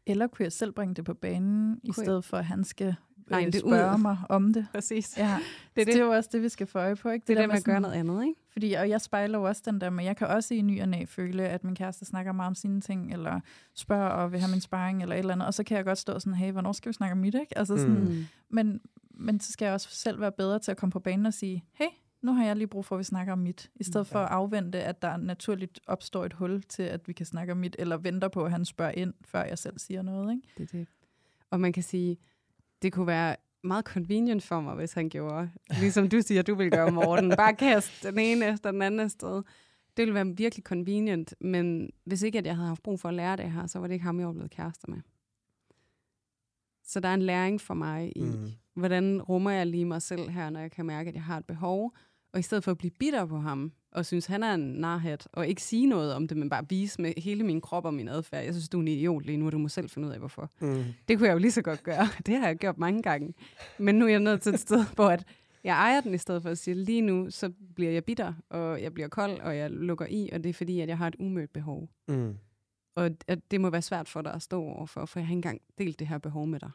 Eller 0.07 0.27
kunne 0.27 0.43
jeg 0.43 0.51
selv 0.51 0.71
bringe 0.71 0.95
det 0.95 1.05
på 1.05 1.13
banen, 1.13 1.79
i 1.83 1.87
Kunne 1.89 1.93
jeg- 2.01 2.05
stedet 2.05 2.25
for, 2.25 2.37
at 2.37 2.45
han 2.45 2.63
skal 2.63 2.95
Regne 3.31 3.47
øh, 3.47 3.53
det 3.53 3.61
ud. 3.63 3.69
spørge 3.69 3.97
mig 3.97 4.17
om 4.29 4.53
det. 4.53 4.67
Præcis. 4.73 5.17
Ja, 5.17 5.23
Det 5.23 5.31
er 5.31 5.37
det, 5.37 5.47
det. 5.75 5.87
det 5.87 5.95
er 5.95 6.05
jo 6.05 6.11
også 6.11 6.29
det, 6.33 6.41
vi 6.41 6.49
skal 6.49 6.67
få 6.67 6.79
øje 6.79 6.95
på. 6.95 7.09
Ikke? 7.09 7.23
Det 7.27 7.37
er 7.37 7.41
det 7.41 7.49
med 7.49 7.55
at 7.57 7.63
gøre 7.63 7.73
sådan- 7.75 7.81
noget 7.81 7.95
andet, 7.95 8.23
ikke? 8.25 8.39
Fordi, 8.51 8.73
og 8.73 8.89
jeg 8.89 9.01
spejler 9.01 9.39
jo 9.39 9.43
også 9.43 9.61
den 9.65 9.81
der, 9.81 9.89
men 9.89 10.05
jeg 10.05 10.17
kan 10.17 10.27
også 10.27 10.53
i 10.53 10.61
ny 10.61 10.81
og 10.81 10.89
næ 10.89 11.05
føle, 11.05 11.43
at 11.49 11.63
min 11.63 11.75
kæreste 11.75 12.05
snakker 12.05 12.31
meget 12.31 12.47
om 12.47 12.55
sine 12.55 12.81
ting, 12.81 13.13
eller 13.13 13.39
spørger 13.75 14.07
og 14.09 14.31
vil 14.31 14.39
have 14.39 14.51
min 14.51 14.61
sparring, 14.61 15.01
eller 15.01 15.15
et 15.15 15.19
eller 15.19 15.33
andet, 15.33 15.47
og 15.47 15.53
så 15.53 15.63
kan 15.63 15.77
jeg 15.77 15.85
godt 15.85 15.97
stå 15.97 16.19
sådan, 16.19 16.33
hey, 16.33 16.51
hvornår 16.51 16.71
skal 16.71 16.89
vi 16.89 16.93
snakke 16.93 17.11
om 17.11 17.17
mit, 17.17 17.35
ikke? 17.35 17.57
Altså 17.57 17.77
sådan, 17.77 17.95
mm. 18.03 18.25
men, 18.49 18.81
men 19.11 19.39
så 19.39 19.51
skal 19.51 19.65
jeg 19.65 19.73
også 19.73 19.87
selv 19.91 20.19
være 20.21 20.31
bedre 20.31 20.59
til 20.59 20.71
at 20.71 20.77
komme 20.77 20.91
på 20.91 20.99
banen 20.99 21.25
og 21.25 21.33
sige, 21.33 21.63
hey, 21.73 21.87
nu 22.25 22.33
har 22.33 22.45
jeg 22.45 22.55
lige 22.55 22.67
brug 22.67 22.85
for, 22.85 22.95
at 22.95 22.99
vi 22.99 23.03
snakker 23.03 23.33
om 23.33 23.39
mit, 23.39 23.71
i 23.75 23.83
stedet 23.83 24.07
for 24.07 24.19
Ja. 24.19 24.25
at 24.25 24.31
afvente, 24.31 24.83
at 24.83 25.01
der 25.01 25.17
naturligt 25.17 25.79
opstår 25.87 26.25
et 26.25 26.33
hul 26.33 26.61
til, 26.63 26.83
at 26.83 27.07
vi 27.07 27.13
kan 27.13 27.25
snakke 27.25 27.51
om 27.51 27.57
mit, 27.57 27.75
eller 27.79 27.97
venter 27.97 28.27
på, 28.27 28.43
at 28.45 28.51
han 28.51 28.65
spørger 28.65 28.91
ind, 28.91 29.13
før 29.21 29.43
jeg 29.43 29.57
selv 29.57 29.79
siger 29.79 30.01
noget, 30.01 30.31
ikke? 30.35 30.47
Det 30.57 30.63
er 30.73 30.77
det. 30.77 30.87
Og 31.49 31.59
man 31.59 31.73
kan 31.73 31.83
sige, 31.83 32.17
det 32.81 32.93
kunne 32.93 33.07
være 33.07 33.35
meget 33.63 33.85
convenient 33.85 34.43
for 34.43 34.61
mig, 34.61 34.75
hvis 34.75 34.93
han 34.93 35.09
gjorde, 35.09 35.49
ligesom 35.79 36.09
du 36.09 36.21
siger, 36.21 36.41
du 36.41 36.55
vil 36.55 36.71
gøre, 36.71 36.91
Morten. 36.91 37.29
Bare 37.37 37.53
kaste 37.55 38.07
den 38.11 38.19
ene 38.19 38.45
efter 38.45 38.71
den 38.71 38.81
anden 38.81 39.09
sted. 39.09 39.35
Det 39.97 40.01
ville 40.03 40.13
være 40.13 40.27
virkelig 40.37 40.63
convenient, 40.63 41.33
men 41.41 41.89
hvis 42.05 42.21
ikke 42.23 42.37
at 42.37 42.45
jeg 42.45 42.55
havde 42.55 42.67
haft 42.67 42.83
brug 42.83 42.99
for 42.99 43.09
at 43.09 43.15
lære 43.15 43.35
det 43.37 43.51
her, 43.51 43.67
så 43.67 43.79
var 43.79 43.87
det 43.87 43.93
ikke 43.93 44.05
ham, 44.05 44.19
jeg 44.19 44.27
var 44.27 44.33
blevet 44.33 44.51
kærester 44.51 44.87
med. 44.87 44.97
Så 46.83 46.99
der 46.99 47.09
er 47.09 47.13
en 47.13 47.21
læring 47.21 47.61
for 47.61 47.73
mig 47.73 48.17
i, 48.17 48.21
Mm. 48.23 48.51
hvordan 48.73 49.21
rummer 49.21 49.51
jeg 49.51 49.67
lige 49.67 49.85
mig 49.85 50.01
selv 50.01 50.29
her, 50.29 50.49
når 50.49 50.59
jeg 50.59 50.71
kan 50.71 50.85
mærke, 50.85 51.07
at 51.07 51.13
jeg 51.15 51.23
har 51.23 51.37
et 51.37 51.45
behov. 51.45 51.95
Og 52.35 52.39
i 52.39 52.41
stedet 52.41 52.63
for 52.63 52.71
at 52.71 52.77
blive 52.77 52.91
bitter 52.91 53.25
på 53.25 53.37
ham, 53.37 53.71
og 53.91 54.05
synes, 54.05 54.25
han 54.25 54.43
er 54.43 54.53
en 54.53 54.59
narhat, 54.59 55.27
og 55.33 55.47
ikke 55.47 55.61
sige 55.61 55.85
noget 55.85 56.13
om 56.13 56.27
det, 56.27 56.37
men 56.37 56.49
bare 56.49 56.69
vise 56.69 57.01
med 57.01 57.13
hele 57.17 57.43
min 57.43 57.61
krop 57.61 57.85
og 57.85 57.93
min 57.93 58.07
adfærd. 58.07 58.43
Jeg 58.43 58.53
synes, 58.53 58.69
du 58.69 58.77
er 58.77 58.81
en 58.81 58.87
idiot 58.87 59.25
lige 59.25 59.37
nu, 59.37 59.45
og 59.45 59.51
du 59.51 59.57
må 59.57 59.67
selv 59.67 59.89
finde 59.89 60.07
ud 60.07 60.13
af, 60.13 60.19
hvorfor. 60.19 60.51
Mm. 60.61 60.83
Det 61.07 61.17
kunne 61.17 61.27
jeg 61.27 61.33
jo 61.33 61.39
lige 61.39 61.51
så 61.51 61.61
godt 61.61 61.83
gøre. 61.83 62.07
Det 62.25 62.37
har 62.37 62.47
jeg 62.47 62.55
gjort 62.55 62.77
mange 62.77 63.01
gange. 63.01 63.33
Men 63.77 63.95
nu 63.95 64.05
er 64.05 64.09
jeg 64.09 64.19
nået 64.19 64.41
til 64.41 64.53
et 64.53 64.59
sted, 64.59 64.85
hvor 64.95 65.09
at 65.09 65.27
jeg 65.63 65.75
ejer 65.75 66.01
den 66.01 66.13
i 66.13 66.17
stedet 66.17 66.41
for 66.41 66.49
at 66.49 66.57
sige, 66.57 66.73
lige 66.73 67.01
nu 67.01 67.29
så 67.29 67.51
bliver 67.75 67.91
jeg 67.91 68.03
bitter, 68.03 68.33
og 68.49 68.81
jeg 68.81 68.93
bliver 68.93 69.07
kold, 69.07 69.39
og 69.39 69.57
jeg 69.57 69.71
lukker 69.71 70.05
i, 70.09 70.29
og 70.33 70.43
det 70.43 70.49
er 70.49 70.53
fordi, 70.53 70.79
at 70.79 70.89
jeg 70.89 70.97
har 70.97 71.07
et 71.07 71.15
umødt 71.19 71.53
behov. 71.53 71.89
Mm. 72.07 72.37
Og 72.95 73.11
at 73.27 73.51
det 73.51 73.61
må 73.61 73.69
være 73.69 73.81
svært 73.81 74.09
for 74.09 74.21
dig 74.21 74.33
at 74.33 74.41
stå 74.41 74.63
overfor, 74.63 75.05
for 75.05 75.19
jeg 75.19 75.27
har 75.27 75.31
ikke 75.31 75.37
engang 75.37 75.61
delt 75.77 75.99
det 75.99 76.07
her 76.07 76.17
behov 76.17 76.47
med 76.47 76.59
dig. 76.59 76.71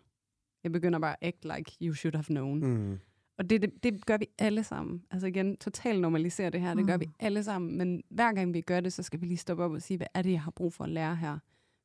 Jeg 0.64 0.72
begynder 0.72 0.98
bare 0.98 1.16
at 1.20 1.28
act 1.28 1.44
like 1.56 1.76
you 1.82 1.94
should 1.94 2.14
have 2.14 2.24
known. 2.24 2.60
Mm. 2.60 2.98
Mm. 3.40 3.44
Og 3.44 3.50
det, 3.50 3.62
det, 3.62 3.82
det 3.84 4.06
gør 4.06 4.16
vi 4.16 4.26
alle 4.38 4.64
sammen. 4.64 5.02
Altså 5.10 5.26
igen, 5.26 5.56
totalt 5.56 6.00
normalisere 6.00 6.50
det 6.50 6.60
her, 6.60 6.74
det 6.74 6.86
gør 6.86 6.96
vi 6.96 7.04
Mm. 7.06 7.12
alle 7.20 7.44
sammen. 7.44 7.78
Men 7.78 8.02
hver 8.10 8.32
gang 8.32 8.54
vi 8.54 8.60
gør 8.60 8.80
det, 8.80 8.92
så 8.92 9.02
skal 9.02 9.20
vi 9.20 9.26
lige 9.26 9.36
stoppe 9.36 9.64
op 9.64 9.72
og 9.72 9.82
sige, 9.82 9.96
hvad 9.96 10.06
er 10.14 10.22
det, 10.22 10.30
jeg 10.32 10.42
har 10.42 10.50
brug 10.50 10.72
for 10.72 10.84
at 10.84 10.90
lære 10.90 11.16
her? 11.16 11.38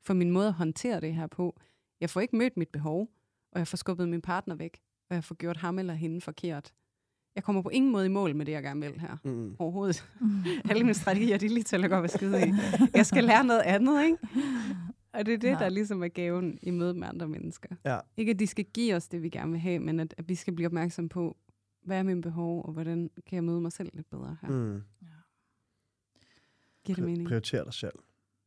For 0.03 0.13
min 0.13 0.31
måde 0.31 0.47
at 0.47 0.53
håndtere 0.53 1.01
det 1.01 1.13
her 1.15 1.27
på, 1.27 1.59
jeg 2.01 2.09
får 2.09 2.21
ikke 2.21 2.35
mødt 2.35 2.57
mit 2.57 2.69
behov, 2.69 3.07
og 3.51 3.59
jeg 3.59 3.67
får 3.67 3.77
skubbet 3.77 4.09
min 4.09 4.21
partner 4.21 4.55
væk, 4.55 4.77
og 5.09 5.15
jeg 5.15 5.23
får 5.23 5.35
gjort 5.35 5.57
ham 5.57 5.79
eller 5.79 5.93
hende 5.93 6.21
forkert. 6.21 6.73
Jeg 7.35 7.43
kommer 7.43 7.61
på 7.61 7.69
ingen 7.69 7.91
måde 7.91 8.05
i 8.05 8.09
mål 8.09 8.35
med 8.35 8.45
det, 8.45 8.51
jeg 8.51 8.63
gerne 8.63 8.81
vil 8.81 8.99
her. 8.99 9.17
Mm. 9.23 9.55
Overhovedet. 9.59 10.09
Alle 10.69 10.83
mine 10.83 10.93
strategier, 10.93 11.37
de 11.37 11.45
er 11.45 11.49
lige 11.49 11.63
til 11.63 11.83
at 11.83 11.89
gå 11.89 11.95
og 11.95 12.09
skide 12.09 12.47
i. 12.47 12.51
Jeg 12.93 13.05
skal 13.05 13.23
lære 13.23 13.43
noget 13.43 13.61
andet, 13.61 14.03
ikke? 14.05 14.17
Og 15.13 15.25
det 15.25 15.33
er 15.33 15.37
det, 15.37 15.47
Ja. 15.47 15.53
der 15.59 15.69
ligesom 15.69 16.03
er 16.03 16.07
gaven 16.07 16.59
i 16.61 16.71
mødet 16.71 16.95
med 16.95 17.07
andre 17.07 17.27
mennesker. 17.27 17.75
Ja. 17.85 17.97
Ikke 18.17 18.29
at 18.31 18.39
de 18.39 18.47
skal 18.47 18.65
give 18.65 18.95
os 18.95 19.07
det, 19.07 19.21
vi 19.23 19.29
gerne 19.29 19.51
vil 19.51 19.59
have, 19.59 19.79
men 19.79 19.99
at, 19.99 20.15
at 20.17 20.29
vi 20.29 20.35
skal 20.35 20.53
blive 20.55 20.65
opmærksom 20.67 21.09
på, 21.09 21.37
hvad 21.85 21.97
er 21.99 22.03
mine 22.03 22.21
behov, 22.21 22.65
og 22.65 22.71
hvordan 22.73 23.09
kan 23.25 23.35
jeg 23.35 23.43
møde 23.43 23.61
mig 23.61 23.71
selv 23.71 23.89
lidt 23.93 24.09
bedre 24.09 24.37
her. 24.41 24.49
Mm. 24.49 24.55
Mm. 24.55 24.81
Giver 26.85 26.95
det 26.95 27.03
mening? 27.05 27.27
Prioriter 27.27 27.63
dig 27.63 27.73
selv. 27.73 27.93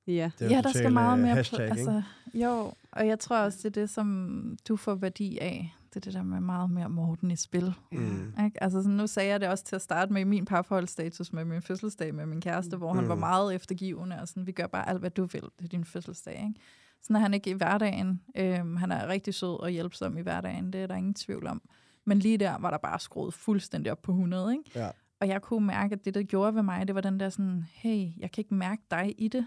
Ja. 0.07 0.31
Det 0.39 0.47
er 0.47 0.57
ja, 0.57 0.61
der 0.63 0.73
skal 0.73 0.93
meget 0.93 1.19
øh, 1.19 1.23
mere... 1.25 1.35
hashtag, 1.35 1.61
ikke? 1.65 1.73
altså, 1.73 2.03
jo, 2.35 2.73
og 2.93 3.07
jeg 3.07 3.19
tror 3.19 3.39
også, 3.39 3.59
det 3.59 3.77
er 3.77 3.81
det, 3.81 3.91
som 3.91 4.59
du 4.69 4.77
får 4.77 4.95
værdi 4.95 5.39
af. 5.39 5.75
Det 5.89 5.97
er 5.97 6.01
det 6.01 6.15
der 6.15 6.23
med 6.23 6.41
meget 6.41 6.71
mere 6.71 6.89
Morten 6.91 7.31
i 7.31 7.37
spil. 7.37 7.75
Mm. 7.93 8.35
Ikke? 8.45 8.63
Altså, 8.63 8.83
sådan, 8.83 8.97
nu 8.97 9.07
sagde 9.07 9.29
jeg 9.31 9.41
det 9.41 9.49
også 9.49 9.65
til 9.65 9.77
at 9.77 9.83
starte 9.83 10.13
med 10.13 10.21
i 10.21 10.25
min 10.25 10.45
parforholdsstatus 10.45 11.33
med 11.33 11.45
min 11.45 11.63
fødselsdag 11.63 12.15
med 12.15 12.27
min 12.27 12.41
kæreste, 12.41 12.77
hvor 12.77 12.93
han 12.95 13.05
Mm. 13.05 13.09
var 13.09 13.15
meget 13.15 13.55
eftergivende, 13.55 14.21
og 14.21 14.29
sådan, 14.29 14.47
vi 14.47 14.53
gør 14.53 14.67
bare 14.67 14.89
alt, 14.89 14.99
hvad 15.01 15.11
du 15.11 15.25
vil 15.25 15.43
til 15.61 15.71
din 15.73 15.85
fødselsdag. 15.85 16.35
Ikke? 16.49 16.61
Sådan 17.03 17.17
er 17.17 17.21
han 17.21 17.35
ikke 17.35 17.51
i 17.51 17.53
hverdagen. 17.53 18.23
Øhm, 18.37 18.77
han 18.77 18.93
er 18.93 19.09
rigtig 19.09 19.35
sød 19.35 19.61
og 19.61 19.71
hjælpsom 19.71 20.19
i 20.19 20.21
hverdagen, 20.21 20.73
det 20.73 20.83
er 20.83 20.87
der 20.87 20.95
ingen 20.95 21.15
tvivl 21.15 21.47
om. 21.47 21.63
Men 22.09 22.19
lige 22.19 22.39
der 22.39 22.59
var 22.59 22.71
der 22.71 22.79
bare 22.79 23.01
skruet 23.01 23.35
fuldstændig 23.35 23.93
op 23.93 24.03
på 24.03 24.13
100, 24.13 24.53
ikke? 24.53 24.71
Ja. 24.75 24.91
Og 25.21 25.29
jeg 25.29 25.43
kunne 25.43 25.67
mærke, 25.67 25.93
at 25.93 26.05
det, 26.05 26.15
der 26.15 26.23
gjorde 26.23 26.55
ved 26.55 26.63
mig, 26.63 26.87
det 26.87 26.95
var 26.95 27.01
den 27.01 27.21
der 27.21 27.29
sådan, 27.29 27.65
hey, 27.73 28.09
jeg 28.19 28.31
kan 28.31 28.43
ikke 28.43 28.55
mærke 28.55 28.83
dig 28.91 29.15
i 29.19 29.29
det. 29.29 29.47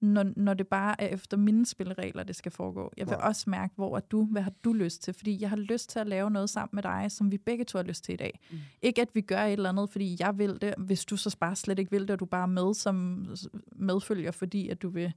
når, 0.00 0.24
når 0.36 0.54
det 0.54 0.68
bare 0.68 1.00
er 1.00 1.06
efter 1.08 1.36
mine 1.36 1.66
spilleregler, 1.66 2.22
det 2.22 2.36
skal 2.36 2.52
foregå. 2.52 2.92
Jeg 2.96 3.06
vil 3.06 3.16
Nej. 3.16 3.28
også 3.28 3.50
mærke, 3.50 3.72
hvor 3.76 3.96
er 3.96 4.00
du, 4.00 4.24
hvad 4.24 4.42
har 4.42 4.52
du 4.64 4.72
lyst 4.72 5.02
til? 5.02 5.14
Fordi 5.14 5.40
jeg 5.40 5.48
har 5.50 5.56
lyst 5.56 5.90
til 5.90 5.98
at 5.98 6.06
lave 6.06 6.30
noget 6.30 6.50
sammen 6.50 6.70
med 6.76 6.82
dig, 6.82 7.06
som 7.12 7.30
vi 7.32 7.38
begge 7.38 7.64
to 7.64 7.78
har 7.78 7.82
lyst 7.82 8.04
til 8.04 8.12
i 8.12 8.16
dag. 8.16 8.40
Mm. 8.50 8.58
Ikke 8.82 9.02
at 9.02 9.08
vi 9.14 9.20
gør 9.20 9.42
et 9.42 9.52
eller 9.52 9.68
andet, 9.68 9.90
fordi 9.90 10.16
jeg 10.20 10.38
vil 10.38 10.58
det, 10.60 10.74
hvis 10.78 11.04
du 11.04 11.16
så 11.16 11.36
bare 11.40 11.56
slet 11.56 11.78
ikke 11.78 11.90
vil 11.90 12.00
det, 12.02 12.10
og 12.10 12.20
du 12.20 12.24
bare 12.24 12.42
er 12.42 12.46
med 12.46 12.74
som 12.74 13.26
medfølger, 13.72 14.30
fordi 14.30 14.68
at 14.68 14.82
du 14.82 14.88
vil 14.88 15.12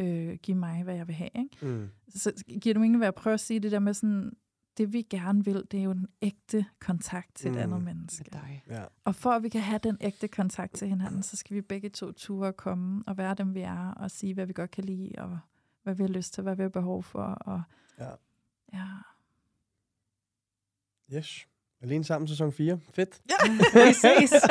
øh, 0.00 0.34
give 0.42 0.56
mig, 0.56 0.82
hvad 0.82 0.94
jeg 0.94 1.06
vil 1.06 1.14
have. 1.14 1.30
Ikke? 1.38 1.66
Mm. 1.66 1.88
Så 2.08 2.32
giver 2.60 2.74
det 2.74 2.80
mening 2.80 3.00
ved 3.00 3.06
at 3.06 3.14
prøve 3.14 3.34
at 3.34 3.40
sige 3.40 3.60
det 3.60 3.72
der 3.72 3.78
med 3.78 3.94
sådan, 3.94 4.32
det 4.78 4.92
vi 4.92 5.02
gerne 5.02 5.44
vil, 5.44 5.64
det 5.70 5.80
er 5.80 5.84
jo 5.84 5.90
en 5.90 6.08
ægte 6.22 6.66
kontakt 6.80 7.34
til 7.34 7.48
et 7.48 7.54
Mm. 7.54 7.60
andet 7.62 7.82
menneske. 7.82 8.28
Med 8.32 8.40
dig. 8.40 8.64
Ja. 8.70 8.84
Og 9.04 9.14
for 9.14 9.30
at 9.30 9.42
vi 9.42 9.48
kan 9.48 9.60
have 9.60 9.78
den 9.82 9.96
ægte 10.00 10.28
kontakt 10.28 10.72
til 10.74 10.88
hinanden, 10.88 11.22
så 11.22 11.36
skal 11.36 11.56
vi 11.56 11.60
begge 11.60 11.88
to 11.88 12.12
ture 12.12 12.52
komme 12.52 13.02
og 13.06 13.16
være 13.18 13.34
dem, 13.34 13.54
vi 13.54 13.60
er, 13.60 13.90
og 13.90 14.10
sige, 14.10 14.34
hvad 14.34 14.46
vi 14.46 14.52
godt 14.52 14.70
kan 14.70 14.84
lide, 14.84 15.12
og 15.18 15.38
hvad 15.82 15.94
vi 15.94 16.02
har 16.02 16.08
lyst 16.08 16.34
til, 16.34 16.42
hvad 16.42 16.56
vi 16.56 16.62
har 16.62 16.68
behov 16.68 17.02
for. 17.02 17.22
Og, 17.22 17.62
Ja. 17.98 18.10
ja. 18.72 18.86
Yes. 21.16 21.46
Alene 21.80 22.04
sammen 22.04 22.28
sæson 22.28 22.52
4. 22.52 22.78
Fedt. 22.94 23.20
Vi 23.74 23.92
ses. 23.92 24.32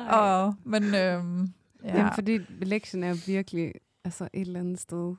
og, 0.20 0.54
men 0.64 0.82
øhm, 0.82 0.94
ja. 0.94 1.88
Ja. 1.88 1.96
Jamen, 1.96 2.12
fordi 2.14 2.38
lektien 2.64 3.02
er 3.04 3.26
virkelig 3.26 3.72
altså 4.04 4.28
et 4.32 4.40
eller 4.40 4.60
andet 4.60 4.80
sted, 4.80 5.14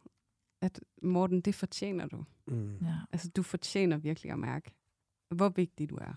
at 0.61 0.79
Morten, 1.01 1.41
det 1.41 1.55
fortjener 1.55 2.07
du. 2.07 2.25
Mm. 2.47 2.77
ja. 2.81 2.95
Altså, 3.11 3.29
du 3.29 3.43
fortjener 3.43 3.97
virkelig 3.97 4.31
at 4.31 4.39
mærke, 4.39 4.71
hvor 5.29 5.49
vigtig 5.49 5.89
du 5.89 5.95
er. 5.95 6.13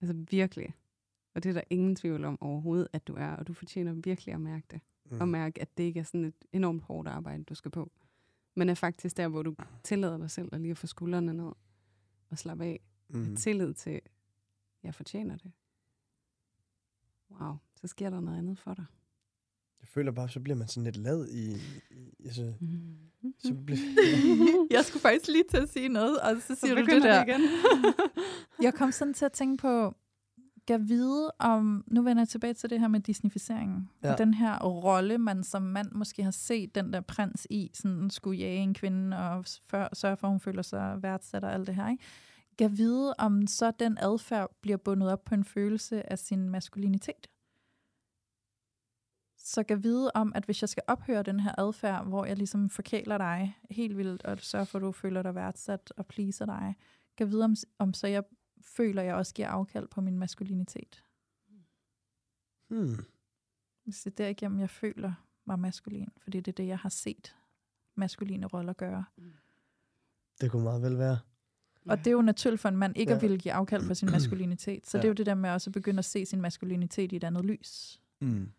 Altså, 0.00 0.24
virkelig. 0.30 0.74
Og 1.34 1.42
det 1.42 1.48
er 1.48 1.52
der 1.52 1.62
ingen 1.70 1.96
tvivl 1.96 2.24
om 2.24 2.42
overhovedet, 2.42 2.88
at 2.92 3.08
du 3.08 3.14
er, 3.14 3.30
og 3.30 3.46
du 3.46 3.52
fortjener 3.52 3.92
virkelig 3.92 4.34
at 4.34 4.40
mærke 4.40 4.66
det. 4.70 4.80
Mm. 5.10 5.20
Og 5.20 5.28
mærke, 5.28 5.60
at 5.60 5.78
det 5.78 5.84
ikke 5.84 6.00
er 6.00 6.04
sådan 6.04 6.24
et 6.24 6.44
enormt 6.52 6.82
hårdt 6.82 7.08
arbejde, 7.08 7.44
du 7.44 7.54
skal 7.54 7.70
på. 7.70 7.92
Men 8.54 8.68
er 8.68 8.74
faktisk 8.74 9.16
der, 9.16 9.28
hvor 9.28 9.42
du 9.42 9.54
tillader 9.82 10.18
dig 10.18 10.30
selv 10.30 10.48
at 10.52 10.60
lige 10.60 10.70
at 10.70 10.78
få 10.78 10.86
skuldrene 10.86 11.34
ned 11.34 11.52
og 12.30 12.38
slappe 12.38 12.64
af. 12.64 12.80
Mm. 13.08 13.36
Tillid 13.36 13.74
til, 13.74 14.00
jeg 14.82 14.94
fortjener 14.94 15.36
det. 15.36 15.52
Wow, 17.30 17.56
så 17.74 17.86
sker 17.86 18.10
der 18.10 18.20
noget 18.20 18.38
andet 18.38 18.58
for 18.58 18.74
dig. 18.74 18.84
Jeg 19.80 19.88
føler 19.88 20.12
bare, 20.12 20.28
så 20.28 20.40
bliver 20.40 20.56
man 20.56 20.68
sådan 20.68 20.84
lidt 20.84 20.96
lad 20.96 21.26
i... 21.28 21.50
i 21.90 22.26
altså, 22.26 22.52
Mm. 22.60 23.32
så 23.38 23.54
bliver, 23.66 23.78
Jeg 24.76 24.84
skulle 24.84 25.00
faktisk 25.02 25.28
lige 25.28 25.44
til 25.50 25.56
at 25.56 25.68
sige 25.68 25.88
noget, 25.88 26.18
og 26.20 26.36
så 26.46 26.54
siger 26.54 26.74
du 26.74 26.80
det 26.80 27.02
der. 27.02 27.24
det 27.24 27.28
igen. 27.32 27.40
Jeg 28.64 28.74
kom 28.74 28.92
sådan 28.92 29.14
til 29.14 29.24
at 29.24 29.32
tænke 29.32 29.60
på, 29.60 29.94
kan 30.68 30.88
vide 30.88 31.30
om, 31.38 31.84
nu 31.86 32.02
vender 32.02 32.20
jeg 32.22 32.28
tilbage 32.28 32.54
til 32.54 32.70
det 32.70 32.80
her 32.80 32.88
med 32.88 33.00
disnificeringen, 33.00 33.88
Ja. 34.02 34.06
ja. 34.08 34.12
og 34.12 34.18
den 34.18 34.34
her 34.34 34.58
rolle, 34.58 35.18
man 35.18 35.44
som 35.44 35.62
mand 35.62 35.92
måske 35.92 36.22
har 36.22 36.30
set 36.30 36.74
den 36.74 36.92
der 36.92 37.00
prins 37.00 37.46
i, 37.50 37.70
sådan 37.74 38.10
skulle 38.10 38.38
jage 38.38 38.58
en 38.58 38.74
kvinde 38.74 39.16
og 39.18 39.44
før, 39.70 39.88
sørge 39.92 40.16
for, 40.16 40.26
at 40.26 40.32
hun 40.32 40.40
føler 40.40 40.62
sig 40.62 41.02
værdsat 41.02 41.44
og 41.44 41.52
alt 41.54 41.66
det 41.66 41.74
her, 41.74 41.88
ikke? 41.90 42.04
Kan 42.58 42.78
vide, 42.78 43.14
om 43.18 43.46
så 43.46 43.70
den 43.80 43.98
adfærd 44.00 44.50
bliver 44.62 44.76
bundet 44.76 45.10
op 45.12 45.24
på 45.24 45.34
en 45.34 45.44
følelse 45.44 46.12
af 46.12 46.18
sin 46.18 46.50
maskulinitet. 46.50 47.26
Så 49.42 49.62
kan 49.62 49.82
vide 49.82 50.10
om, 50.14 50.32
at 50.34 50.44
hvis 50.44 50.62
jeg 50.62 50.68
skal 50.68 50.82
ophøre 50.86 51.22
den 51.22 51.40
her 51.40 51.54
adfærd, 51.58 52.06
hvor 52.06 52.24
jeg 52.24 52.36
ligesom 52.36 52.70
forkæler 52.70 53.18
dig 53.18 53.58
helt 53.70 53.96
vildt, 53.96 54.22
og 54.22 54.38
sørger 54.38 54.64
for, 54.64 54.78
at 54.78 54.82
du 54.82 54.92
føler 54.92 55.22
dig 55.22 55.34
værdsat 55.34 55.92
og 55.96 56.06
pleaser 56.06 56.46
dig, 56.46 56.74
kan 57.16 57.30
vide, 57.30 57.44
om, 57.44 57.54
om 57.78 57.94
så 57.94 58.06
jeg 58.06 58.24
føler, 58.62 59.02
jeg 59.02 59.14
også 59.14 59.34
giver 59.34 59.48
afkald 59.48 59.88
på 59.88 60.00
min 60.00 60.18
maskulinitet. 60.18 61.04
hmm. 62.68 63.04
Hvis 63.84 64.02
det 64.02 64.10
er 64.10 64.14
derigennem, 64.14 64.60
jeg 64.60 64.70
føler 64.70 65.12
mig 65.46 65.58
maskulin, 65.58 66.08
fordi 66.18 66.40
det 66.40 66.48
er 66.48 66.56
det, 66.56 66.66
jeg 66.66 66.78
har 66.78 66.88
set 66.88 67.36
maskuline 67.96 68.46
roller 68.46 68.72
gøre. 68.72 69.04
Det 70.40 70.50
kunne 70.50 70.62
meget 70.62 70.82
vel 70.82 70.98
være. 70.98 71.18
Og 71.86 71.98
det 71.98 72.06
er 72.06 72.10
jo 72.10 72.22
naturligt 72.22 72.60
for 72.60 72.68
en 72.68 72.76
mand 72.76 72.96
ikke 72.96 73.10
ja. 73.10 73.16
At 73.16 73.22
ville 73.22 73.38
give 73.38 73.52
afkald 73.52 73.88
på 73.88 73.94
sin 73.94 74.10
maskulinitet. 74.10 74.86
Så 74.86 74.98
ja. 74.98 75.02
det 75.02 75.04
er 75.06 75.08
jo 75.08 75.14
det 75.14 75.26
der 75.26 75.34
med 75.34 75.50
også 75.50 75.70
at 75.70 75.74
begynde 75.74 75.98
at 75.98 76.04
se 76.04 76.26
sin 76.26 76.40
maskulinitet 76.40 77.12
i 77.12 77.16
et 77.16 77.24
andet 77.24 77.44
lys. 77.44 78.02
Mm. 78.20 78.52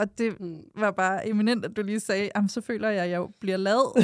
Og 0.00 0.18
det 0.18 0.40
Mm. 0.40 0.56
var 0.76 0.90
bare 0.90 1.28
eminent, 1.28 1.64
at 1.64 1.76
du 1.76 1.82
lige 1.82 2.00
sagde, 2.00 2.30
jamen 2.36 2.48
så 2.48 2.60
føler 2.60 2.88
jeg, 2.88 3.04
at 3.04 3.10
jeg 3.10 3.16
jo 3.16 3.30
bliver 3.40 3.56
lad. 3.56 3.96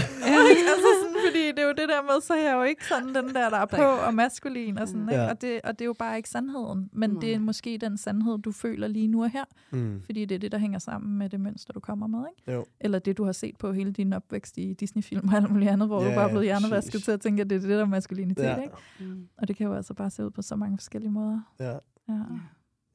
Altså 0.72 0.88
sådan, 1.02 1.16
fordi 1.28 1.46
det 1.48 1.58
er 1.58 1.62
jo 1.62 1.68
det 1.76 1.88
der 1.88 2.02
med, 2.02 2.20
så 2.22 2.34
er 2.34 2.42
jeg 2.48 2.54
jo 2.54 2.62
ikke 2.62 2.86
sådan 2.86 3.08
den 3.14 3.34
der, 3.34 3.50
der 3.50 3.56
er 3.56 3.66
på 3.66 3.82
og 4.06 4.14
maskulin 4.14 4.78
og 4.78 4.88
sådan, 4.88 5.08
ikke? 5.08 5.22
Ja. 5.22 5.30
Og, 5.30 5.40
det, 5.40 5.60
og 5.64 5.72
det 5.78 5.80
er 5.80 5.86
jo 5.86 5.92
bare 5.98 6.16
ikke 6.16 6.28
sandheden. 6.28 6.90
Men 6.92 7.10
Nej. 7.10 7.20
det 7.20 7.34
er 7.34 7.38
måske 7.38 7.78
den 7.78 7.96
sandhed, 7.98 8.38
du 8.38 8.52
føler 8.52 8.88
lige 8.88 9.08
nu 9.08 9.22
og 9.22 9.30
her. 9.30 9.44
Mm. 9.70 10.02
Fordi 10.04 10.24
det 10.24 10.34
er 10.34 10.38
det, 10.38 10.52
der 10.52 10.58
hænger 10.58 10.78
sammen 10.78 11.18
med 11.18 11.28
det 11.28 11.40
mønster, 11.40 11.72
du 11.72 11.80
kommer 11.80 12.06
med, 12.06 12.24
ikke? 12.38 12.52
Jo. 12.52 12.64
Eller 12.80 12.98
det, 12.98 13.16
du 13.18 13.24
har 13.24 13.32
set 13.32 13.56
på 13.58 13.72
hele 13.72 13.92
din 13.92 14.12
opvækst 14.12 14.58
i 14.58 14.72
Disney-film 14.72 15.28
og 15.28 15.34
alt 15.34 15.50
muligt 15.50 15.70
andet, 15.70 15.88
hvor 15.88 16.02
Ja, 16.02 16.08
du 16.10 16.14
bare 16.14 16.24
er 16.24 16.28
blevet 16.28 16.44
hjernevasket 16.46 16.92
præcis. 16.92 17.04
til 17.04 17.12
at 17.12 17.20
tænke, 17.20 17.40
at 17.42 17.50
det 17.50 17.56
er 17.56 17.60
det, 17.60 17.70
der 17.70 17.80
er 17.80 17.84
maskulinitet, 17.86 18.42
Ja. 18.44 18.56
ikke? 18.62 18.74
Mm. 19.00 19.28
Og 19.38 19.48
det 19.48 19.56
kan 19.56 19.66
jo 19.66 19.74
altså 19.74 19.94
bare 19.94 20.10
se 20.10 20.24
ud 20.24 20.30
på 20.30 20.42
så 20.42 20.56
mange 20.56 20.78
forskellige 20.78 21.12
måder. 21.12 21.40
Ja. 21.60 21.72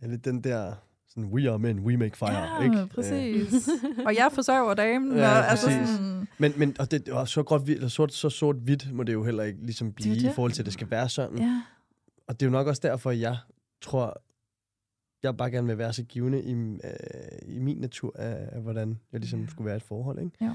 Ja, 0.01 0.07
lidt 0.07 0.25
den 0.25 0.41
der, 0.43 0.73
sådan, 1.11 1.25
we 1.29 1.49
are 1.49 1.59
men, 1.59 1.79
we 1.79 1.97
make 1.97 2.17
fire, 2.17 2.55
ja 2.57 2.63
ikke? 2.63 2.87
præcis. 2.95 3.69
og 4.05 4.15
jeg 4.15 4.29
forsørger 4.33 4.73
damen. 4.73 5.17
Ja, 5.17 5.29
og, 5.39 5.49
altså 5.51 5.67
præcis. 5.67 5.89
sådan, 5.89 6.27
Men, 6.37 6.53
men 6.57 6.75
og 6.79 6.91
det, 6.91 7.09
og 7.09 7.27
så, 7.27 7.43
godt, 7.43 7.69
eller 7.69 7.87
sort, 7.87 8.13
så 8.13 8.29
sort-hvidt 8.29 8.93
må 8.93 9.03
det 9.03 9.13
jo 9.13 9.23
heller 9.23 9.43
ikke 9.43 9.65
ligesom 9.65 9.87
Det 9.87 9.95
blive 9.95 10.15
det. 10.15 10.23
i 10.23 10.29
forhold 10.35 10.51
til, 10.51 10.61
at 10.61 10.65
det 10.65 10.73
skal 10.73 10.89
være 10.91 11.09
sådan. 11.09 11.37
ja. 11.37 11.61
Og 12.27 12.39
det 12.39 12.45
er 12.45 12.49
jo 12.49 12.51
nok 12.51 12.67
også 12.67 12.81
derfor, 12.83 13.11
jeg 13.11 13.37
tror, 13.81 14.21
jeg 15.23 15.37
bare 15.37 15.51
gerne 15.51 15.67
vil 15.67 15.77
være 15.77 15.93
så 15.93 16.03
givende 16.03 16.43
i, 16.43 16.51
øh, 16.53 17.55
i 17.55 17.59
min 17.59 17.77
natur 17.77 18.13
af, 18.15 18.49
af, 18.51 18.61
hvordan 18.61 18.99
jeg 19.11 19.19
ligesom 19.19 19.41
Ja. 19.41 19.47
skulle 19.49 19.65
være 19.65 19.75
i 19.75 19.77
et 19.77 19.83
forhold, 19.83 20.19
ikke? 20.19 20.51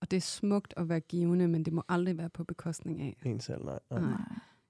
Og 0.00 0.10
det 0.10 0.16
er 0.16 0.20
smukt 0.20 0.74
at 0.76 0.88
være 0.88 1.00
givende, 1.00 1.48
men 1.48 1.64
det 1.64 1.72
må 1.72 1.82
aldrig 1.88 2.18
være 2.18 2.28
på 2.30 2.44
bekostning 2.44 3.00
af. 3.02 3.16
En 3.24 3.40
selv, 3.40 3.64
nej. 3.64 3.78
nej. 3.90 4.00
Nej. 4.00 4.10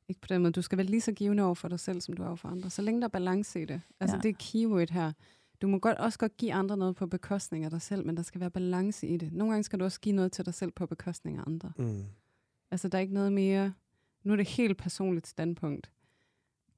Ikke 0.09 0.21
på 0.21 0.27
den 0.31 0.43
måde. 0.43 0.53
Du 0.53 0.63
skal 0.63 0.79
være 0.79 0.87
lige 0.87 1.01
så 1.01 1.13
givende 1.13 1.43
over 1.43 1.55
for 1.55 1.69
dig 1.69 1.81
selv, 1.81 2.01
som 2.01 2.15
du 2.17 2.23
er 2.23 2.27
over 2.27 2.37
for 2.37 2.49
andre. 2.49 2.71
Så 2.71 2.83
længe 2.83 3.01
der 3.01 3.07
er 3.07 3.11
balance 3.11 3.63
i 3.63 3.65
det. 3.65 3.81
Altså 4.01 4.17
Ja. 4.17 4.21
det 4.23 4.29
er 4.29 4.35
keyword 4.39 4.91
her. 4.91 5.13
Du 5.63 5.69
må 5.69 5.79
godt, 5.79 5.99
også 5.99 6.19
godt 6.19 6.37
give 6.37 6.53
andre 6.53 6.77
noget 6.77 6.97
på 6.97 7.07
bekostning 7.07 7.65
af 7.65 7.71
dig 7.71 7.83
selv, 7.83 8.07
men 8.07 8.17
der 8.17 8.23
skal 8.23 8.41
være 8.41 8.51
balance 8.51 9.07
i 9.09 9.17
det. 9.17 9.33
Nogle 9.33 9.53
gange 9.53 9.65
skal 9.65 9.81
du 9.81 9.85
også 9.85 10.01
give 10.01 10.15
noget 10.15 10.33
til 10.33 10.47
dig 10.47 10.55
selv 10.55 10.71
på 10.73 10.87
bekostning 10.87 11.39
af 11.39 11.43
andre. 11.47 11.73
Mm. 11.79 12.05
Altså 12.71 12.89
der 12.89 12.99
er 12.99 13.03
ikke 13.03 13.15
noget 13.15 13.33
mere... 13.33 13.73
Nu 14.25 14.33
er 14.33 14.37
det 14.37 14.49
helt 14.49 14.79
personligt 14.79 15.27
standpunkt. 15.27 15.91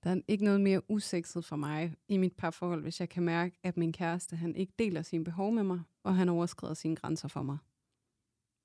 Der 0.05 0.11
er 0.11 0.21
ikke 0.29 0.45
noget 0.45 0.61
mere 0.61 0.91
usekset 0.91 1.45
for 1.45 1.57
mig 1.57 1.95
i 2.09 2.17
mit 2.17 2.33
parforhold, 2.33 2.83
hvis 2.83 3.01
jeg 3.01 3.09
kan 3.09 3.23
mærke, 3.23 3.57
at 3.63 3.77
min 3.77 3.93
kæreste 3.93 4.37
han 4.37 4.57
ikke 4.57 4.73
deler 4.79 5.03
sine 5.03 5.25
behov 5.25 5.53
med 5.53 5.63
mig, 5.63 5.81
og 6.03 6.17
han 6.17 6.29
overskrider 6.29 6.75
sine 6.75 6.97
grænser 6.97 7.29
for 7.29 7.43
mig. 7.43 7.59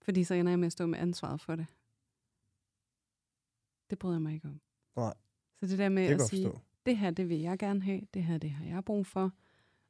Fordi 0.02 0.24
så 0.24 0.34
ender 0.34 0.52
jeg 0.52 0.60
med 0.60 0.66
at 0.66 0.72
stå 0.72 0.86
med 0.86 1.00
ansvaret 1.00 1.42
for 1.42 1.56
det. 1.56 1.66
Det 3.90 4.00
bryder 4.00 4.16
jeg 4.16 4.22
mig 4.22 4.34
ikke 4.34 4.48
om. 4.48 4.62
Nej. 4.98 5.14
Så 5.60 5.68
det 5.68 5.78
der 5.78 5.90
med 5.90 6.08
Det 6.10 6.14
at 6.14 6.22
sige, 6.22 6.46
forstå. 6.46 6.62
det 6.86 6.98
her 6.98 7.12
det 7.12 7.30
vil 7.30 7.40
jeg 7.40 7.60
gerne 7.60 7.82
have, 7.82 8.02
det 8.14 8.24
her 8.24 8.38
det 8.38 8.52
har 8.52 8.66
jeg 8.66 8.86
brug 8.86 9.06
for, 9.08 9.32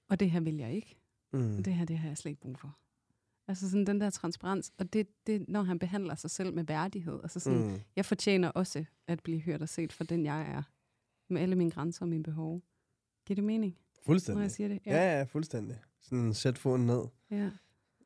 og 0.10 0.20
det 0.20 0.32
her 0.32 0.40
vil 0.40 0.56
jeg 0.58 0.74
ikke, 0.74 0.96
Mm. 1.34 1.58
og 1.58 1.66
det 1.66 1.74
her 1.74 1.86
det 1.86 1.98
har 1.98 2.08
jeg 2.08 2.18
slet 2.18 2.30
ikke 2.30 2.42
brug 2.42 2.60
for. 2.60 2.78
Altså 3.48 3.70
sådan 3.70 3.86
den 3.88 4.02
der 4.02 4.10
transparens, 4.10 4.72
og 4.78 4.94
det, 4.94 5.08
det 5.28 5.50
når 5.50 5.64
han 5.64 5.80
behandler 5.80 6.16
sig 6.16 6.30
selv 6.32 6.54
med 6.54 6.64
værdighed. 6.64 7.20
Altså 7.24 7.40
sådan, 7.40 7.68
Mm. 7.72 7.80
jeg 7.96 8.06
fortjener 8.06 8.50
også 8.50 8.86
at 9.08 9.24
blive 9.24 9.40
hørt 9.42 9.62
og 9.62 9.70
set 9.70 9.94
for 9.94 10.04
den, 10.04 10.26
jeg 10.26 10.42
er. 10.42 10.62
Med 11.34 11.42
alle 11.42 11.56
mine 11.56 11.72
grænser 11.72 12.02
og 12.02 12.10
mine 12.10 12.24
behov. 12.24 12.62
Giver 13.26 13.36
det 13.36 13.44
mening, 13.44 13.74
når 13.96 14.02
Fuldstændig. 14.06 14.42
jeg 14.42 14.52
siger 14.52 14.68
det? 14.68 14.80
Ja, 14.86 15.18
ja, 15.18 15.24
fuldstændig. 15.24 15.78
Sådan 16.02 16.34
sæt 16.34 16.58
foden 16.58 16.86
ned. 16.86 17.04
ja. 17.32 17.50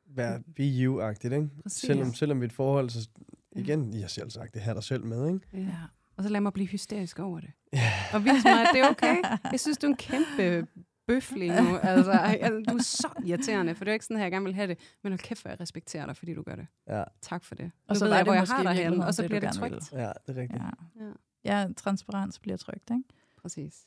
Vær 0.06 0.38
be 0.56 0.62
you-agtigt, 0.62 1.32
ikke? 1.34 1.50
Præcis. 1.62 1.80
Selvom, 1.80 2.14
selvom 2.14 2.40
vi 2.40 2.44
er 2.44 2.48
et 2.48 2.52
forhold, 2.52 2.90
så 2.90 3.08
igen, 3.56 3.94
I 3.94 4.00
har 4.00 4.08
selv 4.08 4.30
sagt, 4.30 4.54
det 4.54 4.62
her 4.62 4.74
dig 4.74 4.82
selv 4.84 5.04
med, 5.04 5.34
ikke? 5.34 5.46
ja. 5.52 5.76
Og 6.16 6.22
så 6.24 6.28
lad 6.30 6.40
mig 6.40 6.52
blive 6.52 6.68
hysterisk 6.68 7.18
over 7.18 7.40
det. 7.40 7.50
Ja. 7.72 7.92
Og 8.14 8.24
vis 8.24 8.44
mig, 8.44 8.60
at 8.62 8.68
det 8.74 8.80
er 8.80 8.88
okay. 8.88 9.16
Jeg 9.52 9.60
synes, 9.60 9.78
du 9.78 9.86
er 9.86 9.90
en 9.90 9.96
kæmpe 9.96 10.66
bøf 11.06 11.32
lige 11.32 11.62
nu. 11.62 11.76
Altså, 11.76 12.10
altså, 12.12 12.62
du 12.68 12.76
er 12.76 12.82
så 12.82 13.08
irriterende, 13.26 13.74
for 13.74 13.84
det 13.84 13.90
er 13.90 13.92
ikke 13.92 14.04
sådan, 14.04 14.16
at 14.16 14.22
jeg 14.22 14.30
gerne 14.32 14.44
vil 14.44 14.54
have 14.54 14.66
det. 14.66 14.78
Men 15.02 15.12
hold 15.12 15.18
kæft, 15.20 15.42
hvor 15.42 15.50
jeg 15.50 15.60
respekterer 15.60 16.06
dig, 16.06 16.16
fordi 16.16 16.34
du 16.34 16.42
gør 16.42 16.54
det. 16.56 16.66
Ja, 16.88 17.04
Tak 17.22 17.44
for 17.44 17.54
det. 17.54 17.70
Og 17.88 17.96
så 17.96 18.04
ved 18.04 18.14
jeg, 18.14 18.24
hvor 18.24 18.32
jeg 18.32 18.42
har 18.42 18.62
dig 18.62 18.64
virkeligheden 18.70 19.02
og 19.02 19.14
så 19.14 19.22
det, 19.22 19.30
bliver 19.30 19.40
det 19.40 19.52
trygt. 19.52 19.92
ja, 19.92 20.12
det 20.26 20.36
er 20.38 20.40
rigtigt. 20.42 20.62
Ja. 20.98 21.04
Ja, 21.44 21.60
ja, 21.60 21.66
transparens 21.76 22.38
bliver 22.38 22.56
trygt, 22.56 22.90
ikke? 22.90 23.02
præcis. 23.42 23.86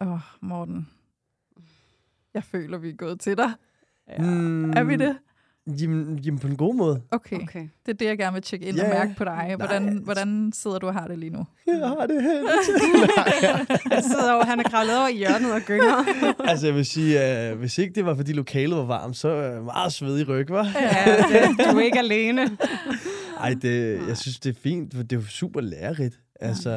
Åh, 0.00 0.12
oh, 0.12 0.20
Morten. 0.40 0.88
Jeg 2.34 2.44
føler, 2.44 2.78
vi 2.78 2.88
er 2.90 2.94
gået 2.96 3.20
til 3.20 3.36
dig. 3.36 3.52
Ja. 4.08 4.18
Mm, 4.22 4.70
Er 4.70 4.82
vi 4.84 4.96
det? 4.96 5.18
Jamen, 5.66 6.18
jamen, 6.18 6.38
på 6.38 6.46
en 6.46 6.56
god 6.56 6.74
måde. 6.74 7.02
Okay. 7.10 7.42
okay. 7.42 7.68
Det 7.86 7.92
er 7.92 7.96
det, 7.96 8.06
jeg 8.06 8.18
gerne 8.18 8.32
vil 8.34 8.42
tjekke 8.42 8.66
ind 8.66 8.76
Ja, 8.76 8.82
og 8.84 8.88
ja. 8.88 8.98
mærke 8.98 9.14
på 9.16 9.24
dig. 9.24 9.54
Hvordan, 9.56 9.82
Nej. 9.82 9.94
hvordan 10.02 10.52
sidder 10.54 10.78
du 10.78 10.86
og 10.86 10.92
har 10.94 11.06
det 11.06 11.18
lige 11.18 11.30
nu? 11.30 11.46
Jeg 11.66 11.88
har 11.88 12.06
det 12.06 12.22
helt. 12.22 12.48
Han 13.92 14.02
sidder 14.02 14.32
over, 14.32 14.44
han 14.44 14.60
er 14.60 14.62
kravlet 14.64 14.98
over 14.98 15.08
i 15.08 15.16
hjørnet 15.16 15.52
og 15.52 15.60
gynger. 15.60 16.04
altså, 16.50 16.66
jeg 16.66 16.74
vil 16.74 16.86
sige, 16.86 17.52
uh, 17.52 17.58
hvis 17.58 17.78
ikke 17.78 17.94
det 17.94 18.04
var, 18.04 18.14
fordi 18.14 18.32
lokalet 18.32 18.76
var 18.76 18.84
varmt, 18.84 19.16
så 19.16 19.28
er 19.28 19.52
jeg 19.52 19.62
meget 19.62 19.92
svedig 19.92 20.28
ryg, 20.28 20.50
var. 20.50 20.64
ja, 20.74 21.16
det, 21.16 21.66
du 21.72 21.78
er 21.78 21.82
ikke 21.82 21.98
alene. 21.98 22.56
Ej, 23.40 23.54
det, 23.62 24.00
jeg 24.08 24.16
synes, 24.16 24.40
det 24.40 24.56
er 24.56 24.60
fint, 24.60 24.94
for 24.94 25.02
det 25.02 25.16
er 25.16 25.20
jo 25.20 25.26
super 25.26 25.60
lærerigt. 25.60 26.20
Altså, 26.40 26.70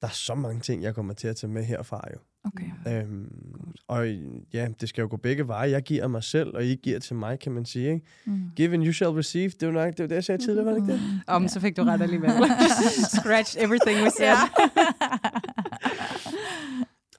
der 0.00 0.06
er 0.06 0.12
så 0.12 0.34
mange 0.34 0.60
ting, 0.60 0.82
jeg 0.82 0.94
kommer 0.94 1.14
til 1.14 1.28
at 1.28 1.36
tage 1.36 1.52
med 1.52 1.64
herfra 1.64 2.04
jo. 2.14 2.18
Okay. 2.46 2.70
Ja. 2.86 3.02
Øhm, 3.02 3.30
Godt. 3.52 3.80
og 3.88 4.08
ja, 4.52 4.68
det 4.80 4.88
skal 4.88 5.02
jo 5.02 5.08
gå 5.10 5.16
begge 5.16 5.48
veje. 5.48 5.70
Jeg 5.70 5.82
giver 5.82 6.08
mig 6.08 6.22
selv, 6.24 6.54
og 6.56 6.64
I 6.64 6.74
giver 6.74 6.98
til 6.98 7.16
mig, 7.16 7.38
kan 7.38 7.52
man 7.52 7.64
sige. 7.64 7.92
Ikke? 7.94 8.06
Mm. 8.24 8.50
Give 8.56 8.74
and 8.74 8.84
you 8.84 8.92
shall 8.92 9.10
receive. 9.10 9.48
Det 9.60 9.68
var 9.68 9.74
nok 9.74 9.88
det, 9.96 9.98
var 9.98 10.06
det 10.06 10.14
jeg 10.14 10.24
sagde 10.24 10.42
tidligere, 10.44 10.66
var 10.66 10.72
det 10.72 10.80
ikke 10.80 10.92
det? 10.92 11.00
Mm. 11.00 11.18
Om, 11.26 11.48
så 11.48 11.60
fik 11.60 11.76
du 11.76 11.82
ret 11.82 12.02
alligevel. 12.02 12.30
Scratched 13.20 13.62
everything 13.64 14.02
we 14.02 14.10
said. 14.10 14.28
Ja. 14.28 14.36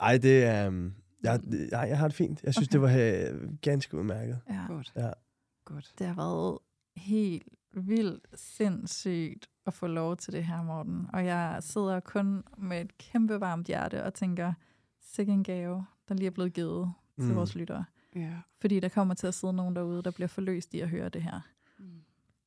Ej, 0.02 0.18
det 0.18 0.44
er... 0.44 0.68
Um, 0.68 0.94
jeg, 1.24 1.40
jeg, 1.72 1.86
jeg 1.90 1.98
har 1.98 2.08
det 2.08 2.16
fint. 2.16 2.44
Jeg 2.44 2.54
synes, 2.54 2.68
Okay. 2.68 2.80
okay. 2.84 3.22
det 3.24 3.32
var 3.34 3.44
uh, 3.44 3.50
ganske 3.62 3.98
udmærket. 3.98 4.40
ja. 4.50 4.66
Godt. 4.68 4.92
Ja. 4.96 5.10
Godt. 5.66 5.92
Det 6.00 6.08
har 6.08 6.16
været 6.16 6.58
helt 6.98 7.44
vildt 7.74 8.28
sindssygt 8.36 9.48
at 9.66 9.74
få 9.74 9.88
lov 9.88 10.18
til 10.18 10.34
det 10.34 10.44
her, 10.44 10.64
Morten. 10.64 11.06
Og 11.14 11.26
jeg 11.26 11.58
sidder 11.60 12.00
kun 12.00 12.44
med 12.58 12.82
et 12.82 12.98
kæmpe 12.98 13.40
varmt 13.40 13.68
hjerte 13.68 14.04
og 14.04 14.14
tænker, 14.14 14.54
sikke 15.08 15.32
en 15.32 15.44
gave, 15.44 15.86
der 16.10 16.16
lige 16.16 16.28
er 16.28 16.32
blevet 16.32 16.54
givet 16.54 16.94
mm. 17.16 17.24
til 17.24 17.30
Mm. 17.32 17.36
vores 17.38 17.56
lyttere. 17.56 17.86
Ja. 18.16 18.34
Fordi 18.58 18.80
der 18.80 18.90
kommer 18.90 19.14
til 19.14 19.28
at 19.28 19.34
sidde 19.34 19.54
nogen 19.54 19.76
derude, 19.76 20.04
der 20.04 20.12
bliver 20.12 20.28
forløst 20.28 20.74
i 20.74 20.80
at 20.80 20.90
høre 20.90 21.10
det 21.10 21.24
her. 21.24 21.40
Mm. 21.80 21.86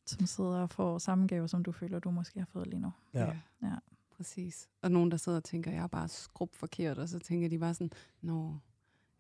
Som 0.07 0.27
sidder 0.27 0.51
og 0.63 0.71
får 0.71 0.99
samme 0.99 1.27
gave, 1.27 1.49
som 1.49 1.63
du 1.65 1.73
føler, 1.73 1.99
du 1.99 2.11
måske 2.11 2.39
har 2.39 2.47
fået 2.47 2.67
lige 2.67 2.81
nu. 2.81 2.93
Ja. 3.15 3.33
Ja. 3.63 3.75
Præcis. 4.17 4.69
Og 4.83 4.91
nogen, 4.91 5.11
der 5.11 5.17
sidder 5.17 5.39
og 5.39 5.45
tænker, 5.45 5.71
jeg 5.71 5.83
er 5.83 5.87
bare 5.87 6.09
skrub 6.09 6.55
forkert, 6.55 6.99
og 6.99 7.09
så 7.09 7.19
tænker 7.19 7.49
de 7.49 7.59
bare 7.59 7.75
sådan, 7.75 7.91
nå, 8.23 8.57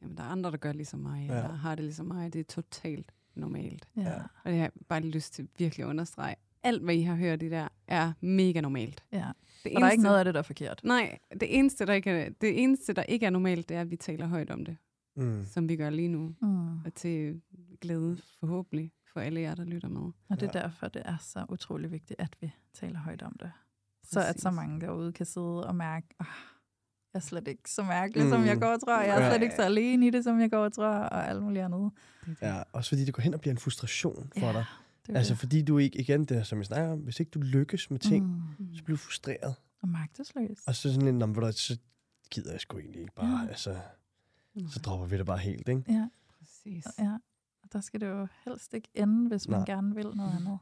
jamen 0.02 0.16
der 0.16 0.22
er 0.22 0.28
andre, 0.28 0.50
der 0.50 0.56
gør 0.56 0.72
ligesom 0.72 1.00
mig, 1.00 1.26
Ja. 1.28 1.36
eller 1.36 1.52
har 1.52 1.74
det 1.74 1.84
ligesom 1.84 2.06
mig, 2.06 2.32
det 2.32 2.38
er 2.40 2.44
totalt 2.44 3.12
normalt. 3.34 3.88
Ja. 3.96 4.02
Ja. 4.02 4.22
Og 4.44 4.52
jeg 4.52 4.60
har 4.62 4.72
bare 4.88 5.00
lyst 5.00 5.32
til 5.32 5.48
virkelig 5.58 5.84
at 5.84 5.88
understrege, 5.88 6.36
alt 6.62 6.82
hvad 6.82 6.94
I 6.94 7.02
har 7.02 7.14
hørt 7.14 7.42
i 7.42 7.48
der, 7.48 7.68
er 7.86 8.12
mega 8.20 8.60
normalt. 8.60 9.04
ja. 9.12 9.28
Det 9.64 9.72
Og 9.76 9.80
der 9.80 9.86
er 9.86 9.90
ikke 9.90 10.02
noget 10.04 10.18
af 10.18 10.24
det, 10.24 10.34
der 10.34 10.40
er 10.40 10.44
forkert. 10.44 10.80
Nej, 10.84 11.18
det 11.40 11.58
eneste, 11.58 11.86
der 11.86 11.92
ikke 11.92 12.10
er, 12.10 12.30
det 12.40 12.62
eneste, 12.62 12.92
der 12.92 13.02
ikke 13.02 13.26
er 13.26 13.30
normalt, 13.30 13.68
det 13.68 13.76
er, 13.76 13.80
at 13.80 13.90
vi 13.90 13.96
taler 13.96 14.26
højt 14.26 14.50
om 14.50 14.64
det, 14.64 14.76
Mm. 15.16 15.44
som 15.46 15.68
vi 15.68 15.76
gør 15.76 15.90
lige 15.90 16.08
nu. 16.08 16.34
Mm. 16.42 16.78
Og 16.84 16.94
til 16.94 17.40
glæde 17.80 18.18
forhåbentlig 18.40 18.92
for 19.12 19.20
alle 19.20 19.40
jer, 19.40 19.54
der 19.54 19.64
lytter 19.64 19.88
med. 19.88 20.00
Og 20.00 20.40
det 20.40 20.42
er 20.42 20.50
Ja. 20.54 20.62
derfor, 20.62 20.88
det 20.88 21.02
er 21.04 21.16
så 21.20 21.44
utrolig 21.48 21.90
vigtigt, 21.92 22.20
at 22.20 22.36
vi 22.40 22.52
taler 22.74 22.98
højt 22.98 23.22
om 23.22 23.36
det. 23.40 23.52
Så 24.04 24.20
at 24.20 24.26
så 24.26 24.32
Præcis. 24.48 24.56
mange 24.56 24.80
derude 24.80 25.12
kan 25.12 25.26
sidde 25.26 25.66
og 25.66 25.74
mærke, 25.76 26.06
oh, 26.20 26.26
jeg 27.14 27.18
er 27.18 27.22
slet 27.22 27.48
ikke 27.48 27.70
så 27.70 27.82
mærkelig, 27.82 28.24
mm. 28.24 28.30
som 28.30 28.40
Mm. 28.40 28.46
jeg 28.46 28.60
går 28.60 28.66
og 28.66 28.80
tror. 28.80 29.00
Jeg 29.00 29.16
er 29.20 29.24
Ja. 29.24 29.30
slet 29.30 29.42
ikke 29.42 29.54
så 29.54 29.62
alene 29.62 30.06
i 30.06 30.10
det, 30.10 30.24
som 30.24 30.40
jeg 30.40 30.50
går 30.50 30.64
og 30.64 30.72
tror, 30.72 30.86
og 30.88 31.28
alt 31.28 31.42
muligt 31.42 31.64
andet. 31.64 31.90
Det 32.26 32.40
det. 32.40 32.46
Ja, 32.46 32.62
også 32.72 32.88
fordi 32.90 33.04
det 33.04 33.14
går 33.14 33.22
hen 33.22 33.34
og 33.34 33.40
bliver 33.40 33.52
en 33.54 33.58
frustration 33.58 34.32
for 34.38 34.46
Ja, 34.46 34.52
dig. 34.52 34.64
Det 35.10 35.16
Altså 35.18 35.34
fordi 35.34 35.62
du 35.62 35.78
ikke, 35.78 35.98
igen 36.00 36.24
det, 36.24 36.46
som 36.46 36.58
jeg 36.58 36.66
snakker 36.66 36.92
om, 36.92 36.98
hvis 36.98 37.20
ikke 37.20 37.30
du 37.30 37.40
lykkes 37.40 37.90
med 37.90 37.98
ting, 37.98 38.26
mm. 38.58 38.74
Så 38.74 38.84
bliver 38.84 38.96
du 38.96 39.00
frustreret. 39.02 39.54
Og 39.82 39.88
magtesløs. 39.88 40.58
Og 40.66 40.74
så 40.76 40.92
sådan 40.92 41.08
en, 41.08 41.18
"Nå, 41.18 41.26
men 41.26 41.34
ved 41.34 41.40
du 41.40 41.46
hvad, 41.46 41.52
så 41.52 41.78
gider 42.30 42.50
jeg 42.52 42.60
sgu 42.60 42.78
egentlig 42.78 43.00
ikke 43.00 43.14
bare, 43.14 43.42
Ja. 43.44 43.48
altså, 43.48 43.80
Nej, 44.54 44.68
så 44.70 44.78
dropper 44.78 45.06
vi 45.06 45.18
det 45.18 45.26
bare 45.26 45.38
helt, 45.38 45.68
ikke? 45.68 45.82
Ja, 45.88 46.08
præcis. 46.38 46.86
ja. 46.98 47.12
Og 47.62 47.72
der 47.72 47.80
skal 47.80 48.00
det 48.00 48.06
jo 48.06 48.26
helst 48.44 48.74
ikke 48.74 48.88
ende, 48.94 49.28
hvis 49.28 49.48
man 49.48 49.58
Nej. 49.60 49.66
gerne 49.66 49.94
vil 49.94 50.06
noget 50.14 50.30
andet. 50.36 50.58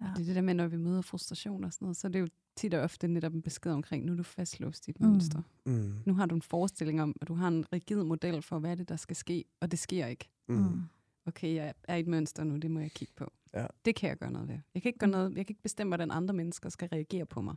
Ja. 0.00 0.06
Det 0.06 0.20
er 0.20 0.24
det 0.24 0.34
der 0.36 0.40
med, 0.42 0.54
når 0.54 0.66
vi 0.66 0.76
møder 0.76 1.02
frustration 1.02 1.64
og 1.64 1.72
sådan 1.72 1.86
noget, 1.86 1.96
så 1.96 2.06
er 2.06 2.10
det 2.10 2.20
jo 2.20 2.28
tit 2.56 2.74
og 2.74 2.80
ofte 2.80 3.08
netop 3.08 3.34
en 3.34 3.42
besked 3.42 3.72
omkring, 3.72 4.04
nu 4.04 4.12
er 4.12 4.16
du 4.16 4.22
fastlåst 4.22 4.88
i 4.88 4.90
et 4.90 5.00
Mm. 5.00 5.06
mønster. 5.08 5.42
Mm. 5.66 5.92
Nu 6.06 6.14
har 6.14 6.26
du 6.26 6.34
en 6.34 6.42
forestilling 6.42 7.02
om, 7.02 7.16
at 7.20 7.28
du 7.28 7.34
har 7.34 7.48
en 7.48 7.64
rigid 7.72 8.02
model 8.04 8.42
for, 8.42 8.58
hvad 8.58 8.70
er 8.70 8.74
det, 8.74 8.88
der 8.88 8.96
skal 8.96 9.16
ske, 9.16 9.44
og 9.60 9.70
det 9.70 9.78
sker 9.78 10.06
ikke. 10.06 10.28
Mm. 10.48 10.54
Mm. 10.56 10.82
Okay, 11.26 11.54
jeg 11.54 11.74
er 11.84 11.94
i 11.96 12.00
et 12.00 12.06
mønster 12.06 12.44
nu, 12.44 12.56
det 12.56 12.70
må 12.70 12.80
jeg 12.80 12.90
kigge 12.90 13.14
på. 13.16 13.32
Ja. 13.54 13.66
Det 13.84 13.94
kan 13.96 14.08
jeg 14.08 14.16
gøre 14.16 14.30
noget 14.30 14.48
ved. 14.48 14.58
Jeg 14.74 14.82
kan 14.82 14.88
ikke, 14.88 14.98
gøre 14.98 15.10
noget, 15.10 15.36
jeg 15.36 15.46
kan 15.46 15.52
ikke 15.52 15.62
bestemme, 15.62 15.90
hvordan 15.90 16.10
andre 16.10 16.34
mennesker 16.34 16.68
skal 16.68 16.88
reagere 16.88 17.26
på 17.26 17.40
mig. 17.40 17.54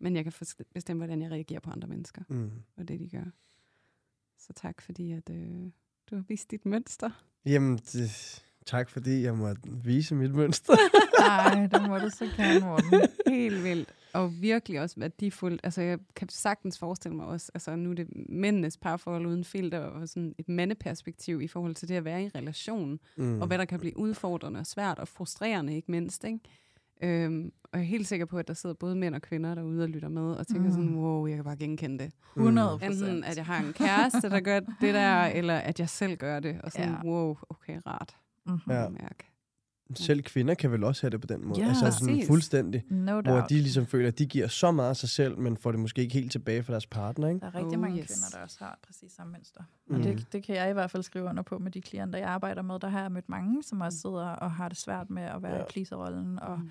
Men 0.00 0.16
jeg 0.16 0.24
kan 0.24 0.32
bestemme, 0.74 1.00
hvordan 1.00 1.22
jeg 1.22 1.30
reagerer 1.30 1.60
på 1.60 1.70
andre 1.70 1.88
mennesker, 1.88 2.22
Mm. 2.28 2.50
og 2.76 2.88
det 2.88 3.00
de 3.00 3.08
gør. 3.08 3.24
Så 4.38 4.52
tak, 4.52 4.80
fordi 4.82 5.12
at, 5.12 5.30
øh, 5.30 5.70
du 6.10 6.16
har 6.16 6.22
vist 6.28 6.50
dit 6.50 6.66
mønster. 6.66 7.10
Jamen, 7.46 7.76
det, 7.76 8.42
tak 8.66 8.90
fordi 8.90 9.22
jeg 9.22 9.34
måtte 9.36 9.62
vise 9.84 10.14
mit 10.14 10.34
mønster. 10.34 10.74
Nej, 11.28 11.66
det 11.66 11.88
må 11.88 11.98
du 11.98 12.10
så 12.10 12.24
gerne, 12.36 12.60
Morten. 12.60 13.08
Helt 13.26 13.64
vildt. 13.64 13.94
Og 14.16 14.42
virkelig 14.42 14.80
også 14.80 15.00
værdifuldt. 15.00 15.60
Altså, 15.64 15.82
jeg 15.82 15.98
kan 16.16 16.28
sagtens 16.28 16.78
forestille 16.78 17.16
mig 17.16 17.26
også, 17.26 17.50
altså 17.54 17.76
nu 17.76 17.90
er 17.90 17.94
det 17.94 18.08
mændenes 18.28 18.76
parforhold 18.76 19.26
uden 19.26 19.44
filter, 19.44 19.78
og 19.80 20.08
sådan 20.08 20.34
et 20.38 20.48
mandeperspektiv 20.48 21.40
i 21.42 21.48
forhold 21.48 21.74
til 21.74 21.88
det 21.88 21.94
at 21.94 22.04
være 22.04 22.24
i 22.24 22.28
relation, 22.28 22.90
Mm. 23.16 23.24
mm. 23.24 23.40
og 23.40 23.46
hvad 23.46 23.58
der 23.58 23.64
kan 23.64 23.80
blive 23.80 23.98
udfordrende 23.98 24.60
og 24.60 24.66
svært 24.66 24.98
og 24.98 25.08
frustrerende, 25.08 25.76
ikke 25.76 25.90
mindst, 25.90 26.24
ikke? 26.24 26.40
Øhm, 27.02 27.52
og 27.64 27.78
jeg 27.78 27.80
er 27.80 27.88
helt 27.88 28.06
sikker 28.08 28.26
på, 28.26 28.38
at 28.38 28.48
der 28.48 28.54
sidder 28.54 28.74
både 28.74 28.94
mænd 28.96 29.14
og 29.14 29.22
kvinder 29.22 29.54
derude 29.54 29.82
og 29.82 29.88
lytter 29.88 30.08
med, 30.08 30.22
og 30.32 30.46
tænker 30.46 30.60
Mm. 30.62 30.66
mm. 30.66 30.72
sådan, 30.72 30.94
wow, 30.94 31.26
jeg 31.26 31.36
kan 31.36 31.44
bare 31.44 31.56
genkende 31.56 32.04
det. 32.04 32.12
100 32.36 32.78
Enten 32.82 33.24
at 33.24 33.36
jeg 33.36 33.46
har 33.46 33.64
en 33.66 33.72
kæreste, 33.72 34.30
der 34.30 34.40
gør 34.40 34.60
det 34.60 34.94
der, 34.94 35.24
eller 35.38 35.54
at 35.58 35.80
jeg 35.80 35.88
selv 35.88 36.16
gør 36.16 36.40
det, 36.40 36.60
og 36.64 36.72
sådan, 36.72 36.88
Ja. 37.04 37.08
wow, 37.10 37.36
okay, 37.50 37.80
rart. 37.86 38.16
Mm-hmm. 38.46 38.72
Ja. 38.72 38.88
Mærke. 38.88 39.24
Selv 39.94 40.22
kvinder 40.22 40.54
kan 40.54 40.72
vel 40.72 40.84
også 40.84 41.02
have 41.02 41.10
det 41.10 41.20
på 41.20 41.26
den 41.26 41.46
måde. 41.48 41.60
Ja, 41.60 41.68
altså 41.68 41.90
sådan 41.90 42.14
præcis. 42.14 42.26
fuldstændig. 42.26 42.84
No 42.90 43.12
Hvor 43.12 43.20
doubt. 43.22 43.48
de 43.50 43.54
ligesom 43.54 43.86
føler, 43.86 44.08
at 44.08 44.18
de 44.18 44.26
giver 44.26 44.48
så 44.48 44.70
meget 44.72 44.90
af 44.90 44.96
sig 44.96 45.08
selv, 45.08 45.38
men 45.38 45.56
får 45.56 45.70
det 45.70 45.80
måske 45.80 46.02
ikke 46.02 46.14
helt 46.14 46.32
tilbage 46.32 46.62
fra 46.62 46.72
deres 46.72 46.86
partner, 46.86 47.28
ikke? 47.28 47.40
Der 47.40 47.46
er 47.46 47.54
rigtig 47.54 47.76
Oh, 47.76 47.80
mange 47.82 47.98
yes. 48.00 48.06
kvinder, 48.06 48.28
der 48.32 48.38
også 48.44 48.56
har 48.60 48.78
præcis 48.86 49.12
samme 49.12 49.32
mønster. 49.32 49.60
Mm. 49.88 49.94
Og 49.96 50.02
det, 50.02 50.26
det 50.32 50.42
kan 50.42 50.56
jeg 50.56 50.70
i 50.70 50.72
hvert 50.72 50.90
fald 50.90 51.02
skrive 51.02 51.24
under 51.24 51.42
på 51.42 51.58
med 51.58 51.70
de 51.70 51.80
klienter, 51.80 52.18
jeg 52.18 52.28
arbejder 52.28 52.62
med. 52.62 52.78
Der 52.80 52.88
har 52.88 53.00
jeg 53.02 53.12
mødt 53.12 53.28
mange, 53.28 53.62
som 53.62 53.80
også 53.80 53.98
sidder 53.98 54.28
og 54.28 54.50
har 54.50 54.68
det 54.68 54.78
svært 54.78 55.10
med 55.10 55.22
at 55.22 55.42
være 55.42 55.54
ja. 55.56 55.60
i 55.62 55.64
pleaserrollen, 55.70 56.38
og 56.38 56.58
Mm. 56.58 56.68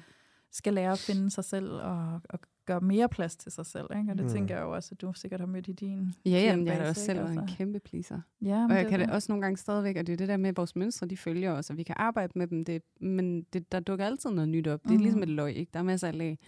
Skal 0.58 0.74
lære 0.74 0.92
at 0.92 1.00
finde 1.00 1.30
sig 1.32 1.44
selv 1.44 1.72
og, 1.72 2.22
og 2.30 2.40
gøre 2.66 2.82
mere 2.82 3.10
plads 3.10 3.36
til 3.36 3.52
sig 3.52 3.66
selv. 3.66 3.86
Ikke? 3.98 4.12
Og 4.12 4.18
det 4.18 4.26
Mm. 4.26 4.30
mm. 4.30 4.34
tænker 4.34 4.56
jeg 4.56 4.64
jo 4.64 4.72
også, 4.76 4.90
at 4.92 5.02
du 5.02 5.14
sikkert 5.14 5.40
har 5.40 5.48
mødt 5.48 5.68
i 5.68 5.72
din 5.72 6.14
Ja, 6.26 6.30
jamen, 6.30 6.68
jeg 6.68 6.76
har 6.78 6.88
også 6.90 7.06
selv 7.06 7.20
været 7.20 7.32
en 7.32 7.40
Altså, 7.40 7.56
kæmpe 7.58 7.80
pleaser. 7.80 8.20
Ja, 8.42 8.66
Og 8.70 8.76
jeg 8.76 8.88
kan 8.90 9.00
det 9.00 9.10
også 9.12 9.32
nogle 9.32 9.42
gange 9.42 9.58
stadigvæk, 9.58 9.96
og 9.98 10.08
det 10.08 10.14
er 10.14 10.18
det 10.18 10.28
der 10.28 10.38
med, 10.38 10.50
at 10.50 10.58
vores 10.58 10.76
mønstre, 10.76 11.08
de 11.08 11.18
følger 11.18 11.52
os, 11.52 11.70
og 11.70 11.78
vi 11.78 11.84
kan 11.84 11.96
arbejde 12.00 12.32
med 12.36 12.48
dem, 12.48 12.66
det, 12.66 12.82
men 13.02 13.42
det, 13.54 13.72
der 13.72 13.80
dukker 13.80 14.06
altid 14.06 14.30
noget 14.30 14.50
nyt 14.50 14.68
op. 14.68 14.84
Det 14.84 14.90
er 14.90 14.94
Mhm. 14.94 15.02
ligesom 15.02 15.24
et 15.24 15.30
løg, 15.30 15.56
ikke? 15.56 15.70
Der 15.74 15.80
er 15.80 15.84
masser 15.84 16.08
af 16.08 16.18
lag. 16.18 16.40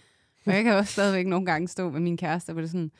Og 0.46 0.52
jeg 0.54 0.64
kan 0.64 0.72
også 0.74 0.92
stadigvæk 0.92 1.26
nogle 1.26 1.46
gange 1.46 1.68
stå 1.68 1.90
med 1.90 2.00
min 2.00 2.16
kæreste, 2.16 2.52
hvor 2.52 2.60
det 2.62 2.68
er 2.68 2.70
sådan, 2.70 2.90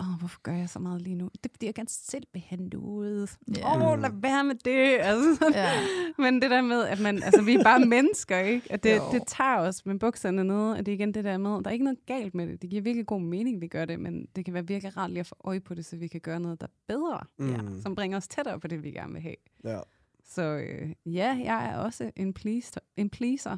åh, 0.00 0.18
hvorfor 0.18 0.40
gør 0.42 0.52
jeg 0.52 0.68
så 0.68 0.78
meget 0.78 1.02
lige 1.02 1.14
nu? 1.16 1.24
Det 1.34 1.46
er, 1.46 1.48
fordi 1.52 1.66
jeg 1.66 1.74
gerne 1.74 1.88
selv 1.88 2.24
vil 2.32 2.42
have 2.46 2.64
det 2.64 2.74
ud. 2.74 3.26
Ja. 3.56 3.76
Åh, 3.76 3.92
oh, 3.92 3.98
lad 4.00 4.10
være 4.14 4.44
med 4.44 4.54
det. 4.54 4.98
Altså. 5.00 5.50
Ja. 5.54 5.70
Men 6.22 6.42
det 6.42 6.50
der 6.50 6.62
med, 6.62 6.84
at 6.84 7.00
man, 7.00 7.22
altså, 7.22 7.42
vi 7.42 7.54
er 7.54 7.64
bare 7.64 7.84
mennesker, 7.94 8.38
ikke? 8.38 8.72
At 8.72 8.82
det, 8.82 8.96
Jo. 8.96 9.02
det 9.12 9.22
tager 9.26 9.56
os 9.58 9.86
med 9.86 9.98
bukserne 9.98 10.44
nede, 10.44 10.72
og 10.72 10.78
det 10.86 10.88
er 10.88 10.94
igen 10.94 11.14
det 11.14 11.24
der 11.24 11.38
med, 11.38 11.50
der 11.50 11.62
er 11.66 11.70
ikke 11.70 11.84
noget 11.84 12.06
galt 12.06 12.34
med 12.34 12.46
det. 12.46 12.62
Det 12.62 12.70
giver 12.70 12.82
virkelig 12.82 13.06
god 13.06 13.20
mening, 13.20 13.60
vi 13.60 13.68
gør 13.68 13.84
det, 13.84 14.00
men 14.00 14.26
det 14.36 14.44
kan 14.44 14.54
være 14.54 14.66
virkelig 14.66 14.96
rart 14.96 15.10
lige 15.10 15.20
at 15.20 15.26
få 15.26 15.36
øje 15.44 15.60
på 15.60 15.74
det, 15.74 15.84
så 15.84 15.96
vi 15.96 16.08
kan 16.08 16.20
gøre 16.20 16.40
noget, 16.40 16.60
der 16.60 16.66
er 16.66 16.70
bedre, 16.94 17.20
Mm. 17.38 17.80
som 17.80 17.94
bringer 17.94 18.16
os 18.16 18.28
tættere 18.28 18.60
på 18.60 18.68
det, 18.68 18.82
vi 18.82 18.90
gerne 18.90 19.12
vil 19.12 19.22
have. 19.22 19.36
Ja. 19.64 19.80
Så 20.24 20.42
øh, 20.42 20.90
ja, 21.06 21.40
jeg 21.44 21.66
er 21.72 21.76
også 21.78 22.10
en 22.16 22.32
pleaser. 22.34 22.80
En 22.96 23.10
pleaser. 23.10 23.56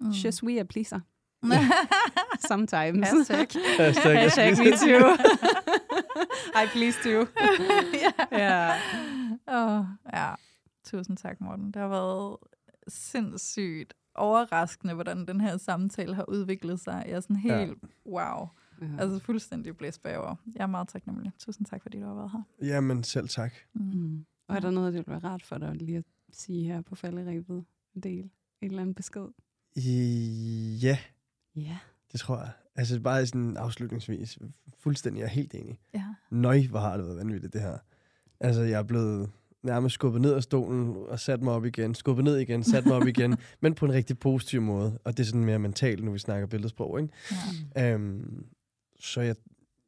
Mm. 0.00 0.10
Je 0.10 0.32
suis 0.32 0.58
a 0.58 0.62
pleaser. 0.62 1.00
Sometimes. 2.48 3.08
Hashtag. 3.08 3.46
Hashtag, 3.78 4.12
jeg 4.14 4.20
Hashtag 4.20 4.58
me 4.58 4.70
too. 4.76 5.16
I 6.62 6.66
please 6.72 6.98
too. 7.02 7.26
ja. 8.04 8.12
ja. 8.38 8.74
Oh, 9.46 9.84
ja. 10.14 10.34
Tusind 10.84 11.16
tak, 11.16 11.40
Morten. 11.40 11.66
Det 11.66 11.76
har 11.82 11.88
været 11.88 12.36
sindssygt 12.88 13.94
overraskende, 14.14 14.94
hvordan 14.94 15.26
den 15.26 15.40
her 15.40 15.56
samtale 15.56 16.14
har 16.14 16.24
udviklet 16.28 16.80
sig. 16.80 17.04
Jeg 17.06 17.14
er 17.16 17.20
sådan 17.20 17.40
Ja. 17.44 17.58
helt, 17.58 17.78
wow. 18.06 18.48
ja. 18.82 18.86
Altså 18.98 19.18
fuldstændig 19.24 19.76
blæst 19.76 20.02
bagover. 20.02 20.34
Jeg 20.54 20.62
er 20.62 20.66
meget 20.66 20.88
taknemmelig. 20.88 21.32
Tusind 21.38 21.66
tak, 21.66 21.82
fordi 21.82 22.00
du 22.00 22.06
har 22.06 22.14
været 22.14 22.30
her. 22.32 22.66
Jamen, 22.66 23.04
selv 23.04 23.28
tak. 23.28 23.52
Mm. 23.74 23.82
Mm. 23.94 24.24
Og 24.48 24.56
er 24.56 24.60
der 24.60 24.70
noget, 24.70 24.92
det 24.92 24.98
ville 25.06 25.22
være 25.22 25.30
rart 25.32 25.42
for 25.42 25.58
dig 25.58 25.74
lige 25.74 25.96
at 25.98 26.04
sige 26.32 26.64
her 26.64 26.80
på 26.80 26.94
falderæbet? 26.94 27.64
En 27.94 28.02
del. 28.02 28.30
En 28.60 28.70
eller 28.70 28.80
anden 28.82 28.94
besked? 28.94 29.26
I, 29.76 30.78
ja, 30.82 30.98
Ja. 31.60 31.78
det 32.12 32.20
tror 32.20 32.38
jeg. 32.38 32.50
Altså 32.76 33.00
bare 33.00 33.26
sådan 33.26 33.56
afslutningsvis. 33.56 34.38
Fuldstændig, 34.78 35.20
jeg 35.20 35.26
er 35.26 35.30
helt 35.30 35.54
enig. 35.54 35.78
Ja. 35.94 36.04
Nøj, 36.30 36.62
hvor 36.70 36.78
har 36.78 36.96
det 36.96 37.06
været 37.06 37.18
vanvittigt, 37.18 37.52
det 37.52 37.60
her. 37.60 37.78
Altså, 38.40 38.62
jeg 38.62 38.78
er 38.78 38.82
blevet 38.82 39.30
nærmest 39.62 39.94
skubbet 39.94 40.20
ned 40.20 40.34
af 40.34 40.42
stolen 40.42 40.96
og 41.08 41.20
sat 41.20 41.42
mig 41.42 41.52
op 41.52 41.64
igen. 41.64 41.94
Skubbet 41.94 42.24
ned 42.24 42.36
igen, 42.36 42.64
sat 42.64 42.86
mig 42.86 42.96
op 42.96 43.06
igen. 43.16 43.36
men 43.60 43.74
på 43.74 43.86
en 43.86 43.92
rigtig 43.92 44.18
positiv 44.18 44.62
måde. 44.62 44.98
Og 45.04 45.16
det 45.16 45.22
er 45.22 45.26
sådan 45.26 45.44
mere 45.44 45.58
mentalt, 45.58 46.04
når 46.04 46.12
vi 46.12 46.18
snakker 46.18 46.46
billedsprog, 46.46 47.00
ikke? 47.00 47.12
ja. 47.76 47.92
Øhm, 47.92 48.46
så 49.00 49.20
jeg, 49.20 49.36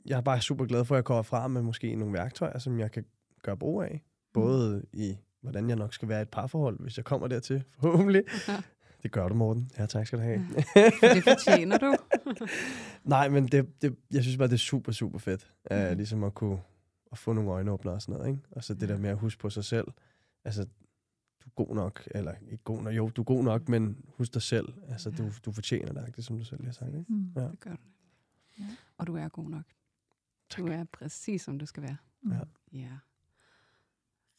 jeg 0.07 0.17
er 0.17 0.21
bare 0.21 0.41
super 0.41 0.65
glad 0.65 0.85
for, 0.85 0.95
at 0.95 0.97
jeg 0.97 1.05
kommer 1.05 1.23
fra 1.23 1.49
med 1.49 1.63
måske 1.63 1.95
nogle 1.95 2.15
værktøjer, 2.15 2.59
som 2.59 2.79
jeg 2.79 2.91
kan 2.91 3.05
gøre 3.43 3.57
brug 3.57 3.83
af. 3.83 4.03
Både 4.33 4.83
i, 4.93 5.17
hvordan 5.41 5.69
jeg 5.69 5.77
nok 5.77 5.95
skal 5.95 6.09
være 6.09 6.19
i 6.19 6.23
et 6.23 6.29
parforhold, 6.29 6.81
hvis 6.81 6.97
jeg 6.97 7.05
kommer 7.05 7.29
dertil, 7.29 7.65
forhåbentlig. 7.81 8.23
Ja. 9.01 9.03
Det 9.03 9.13
gør 9.13 9.29
du, 9.29 9.35
Morten. 9.35 9.71
Ja, 9.79 9.87
tak 9.87 10.07
skal 10.07 10.19
du 10.19 10.25
have. 10.25 10.41
For 10.75 11.07
det 11.15 11.25
fortjener 11.25 11.79
du. 11.79 11.97
Nej, 13.05 13.29
men 13.29 13.49
det, 13.49 13.83
det, 13.83 13.97
jeg 14.13 14.23
synes 14.23 14.37
bare, 14.37 14.49
det 14.49 14.55
er 14.55 14.59
super, 14.59 14.93
super 14.93 15.19
fedt. 15.19 15.51
Mm. 15.71 15.77
Uh, 15.77 15.93
ligesom 15.93 16.25
at 16.25 16.35
kunne 16.35 16.59
at 17.13 17.19
få 17.19 17.33
nogle 17.33 17.51
øjenåbner 17.51 17.93
og 17.93 18.03
sådan 18.03 18.13
noget. 18.13 18.31
Ikke? 18.31 18.43
Og 18.51 18.65
så 18.65 18.75
det 18.75 18.89
der 18.89 18.99
med 18.99 19.11
at 19.11 19.19
huske 19.19 19.41
på 19.41 19.51
sig 19.51 19.65
selv. 19.65 19.87
Altså, 20.45 20.65
du 21.45 21.49
er 21.49 21.65
god 21.65 21.75
nok, 21.75 22.09
eller 22.11 22.35
ikke 22.51 22.65
god 22.65 22.83
nok, 22.83 22.95
jo, 22.95 23.09
du 23.09 23.23
er 23.23 23.25
god 23.25 23.45
nok, 23.45 23.69
men 23.69 24.05
husk 24.09 24.35
dig 24.35 24.43
selv. 24.43 24.69
Altså, 24.89 25.11
du, 25.11 25.31
du 25.45 25.53
fortjener 25.53 25.93
det, 25.93 26.17
det 26.17 26.25
som 26.25 26.39
du 26.39 26.45
selv 26.45 26.65
har 26.65 26.73
sagt. 26.73 26.89
Ikke? 26.89 27.13
Mm. 27.13 27.33
Ja. 27.37 27.41
Det 27.41 27.61
gør 27.61 27.71
du. 27.71 27.83
Ja. 28.59 28.65
Og 28.99 29.07
du 29.07 29.17
er 29.17 29.29
god 29.29 29.51
nok. 29.51 29.65
Du 30.57 30.67
er 30.67 30.85
præcis, 30.85 31.43
som 31.43 31.59
du 31.59 31.67
skal 31.67 31.83
være. 31.83 31.97
Mm. 32.23 32.33
Ja. 32.33 32.39
Ja. 32.73 32.99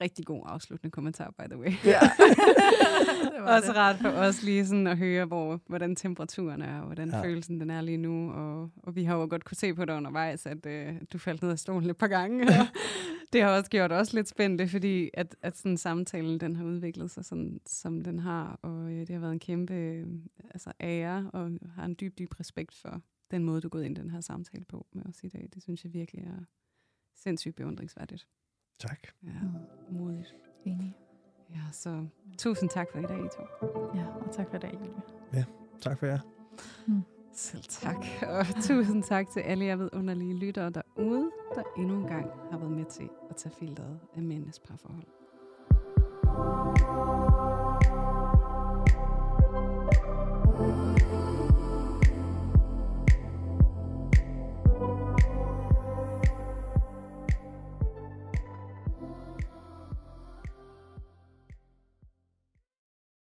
Rigtig 0.02 0.26
god 0.26 0.44
afsluttende 0.46 0.92
kommentar, 0.92 1.32
by 1.40 1.44
the 1.50 1.58
way. 1.60 1.72
Ja. 1.86 2.00
det 3.34 3.42
var 3.42 3.56
Også 3.56 3.68
det. 3.68 3.78
rart 3.78 3.96
for 4.02 4.10
os 4.10 4.44
lige 4.44 4.66
sådan 4.66 4.88
at 4.88 4.98
høre, 4.98 5.26
hvor, 5.26 5.62
hvordan 5.68 5.96
temperaturen 5.96 6.62
er, 6.62 6.80
og 6.80 6.86
hvordan 6.86 7.10
Ja. 7.10 7.24
følelsen 7.24 7.60
den 7.60 7.70
er 7.70 7.82
lige 7.82 7.98
nu. 7.98 8.32
Og, 8.32 8.72
og 8.78 8.96
vi 8.96 9.04
har 9.04 9.16
jo 9.16 9.28
godt 9.30 9.44
kunne 9.46 9.58
se 9.58 9.74
på 9.74 9.86
dig 9.86 9.96
undervejs, 9.96 10.46
at 10.46 10.66
øh, 10.66 10.96
du 11.14 11.18
faldt 11.18 11.42
ned 11.42 11.52
af 11.52 11.60
stolen 11.60 11.90
et 11.90 11.98
par 11.98 12.08
gange. 12.08 12.48
Og 12.48 12.68
det 13.34 13.42
har 13.42 13.50
også 13.58 13.70
gjort 13.70 13.92
os 13.92 14.14
lidt 14.14 14.28
spændte, 14.30 14.68
fordi 14.68 15.10
at, 15.14 15.36
at 15.42 15.58
sådan 15.58 15.78
samtalen 15.78 16.40
den 16.40 16.56
har 16.56 16.66
udviklet 16.66 17.12
sig, 17.12 17.26
sådan, 17.26 17.60
som 17.68 18.02
den 18.02 18.20
har. 18.20 18.60
Og 18.62 18.92
øh, 18.92 19.00
det 19.00 19.10
har 19.10 19.20
været 19.20 19.32
en 19.34 19.40
kæmpe 19.40 19.74
øh, 19.74 20.08
altså, 20.52 20.72
ære, 20.82 21.30
og 21.34 21.52
har 21.76 21.86
en 21.86 21.96
dyb, 22.00 22.18
dyb 22.20 22.40
respekt 22.40 22.76
for 22.76 23.02
den 23.32 23.44
måde, 23.44 23.62
du 23.62 23.68
er 23.68 23.70
gået 23.70 23.86
ind 23.86 23.98
i 23.98 24.02
den 24.02 24.10
her 24.10 24.22
samtale 24.22 24.66
på 24.66 24.88
med 24.94 25.04
os 25.06 25.24
i 25.24 25.28
dag. 25.28 25.50
Det 25.54 25.64
synes 25.64 25.84
jeg 25.84 25.94
virkelig 25.94 26.24
er 26.24 26.44
sindssygt 27.16 27.56
beundringsværdigt. 27.56 28.28
Tak. 28.82 29.00
Ja, 29.24 29.30
modigt. 29.90 30.36
Enig. 30.66 30.96
Ja, 31.50 31.72
så 31.72 32.06
tusind 32.38 32.70
tak 32.70 32.88
for 32.92 33.00
i 33.00 33.02
dag, 33.02 33.18
I 33.18 33.28
to. 33.28 33.68
Ja, 33.96 34.06
og 34.26 34.32
tak 34.32 34.50
for 34.50 34.56
i 34.56 34.60
dag, 34.60 34.74
Julie. 34.80 35.46
Tak 35.82 36.00
for 36.00 36.06
jer. 36.06 36.20
Selv 37.34 37.64
tak. 37.64 38.06
Og 38.22 38.46
tusind 38.68 39.04
tak 39.04 39.30
til 39.30 39.40
alle 39.40 39.66
jer 39.66 39.76
vidunderlige 39.76 40.38
lyttere 40.38 40.70
derude, 40.70 41.32
der 41.56 41.64
endnu 41.78 41.96
en 41.96 42.08
gang 42.08 42.26
har 42.52 42.58
været 42.58 42.72
med 42.72 42.86
til 42.86 43.10
at 43.30 43.36
tage 43.36 43.56
filteret 43.60 44.00
af 44.16 44.22
mændenes 44.22 44.60
parforhold. 44.60 45.08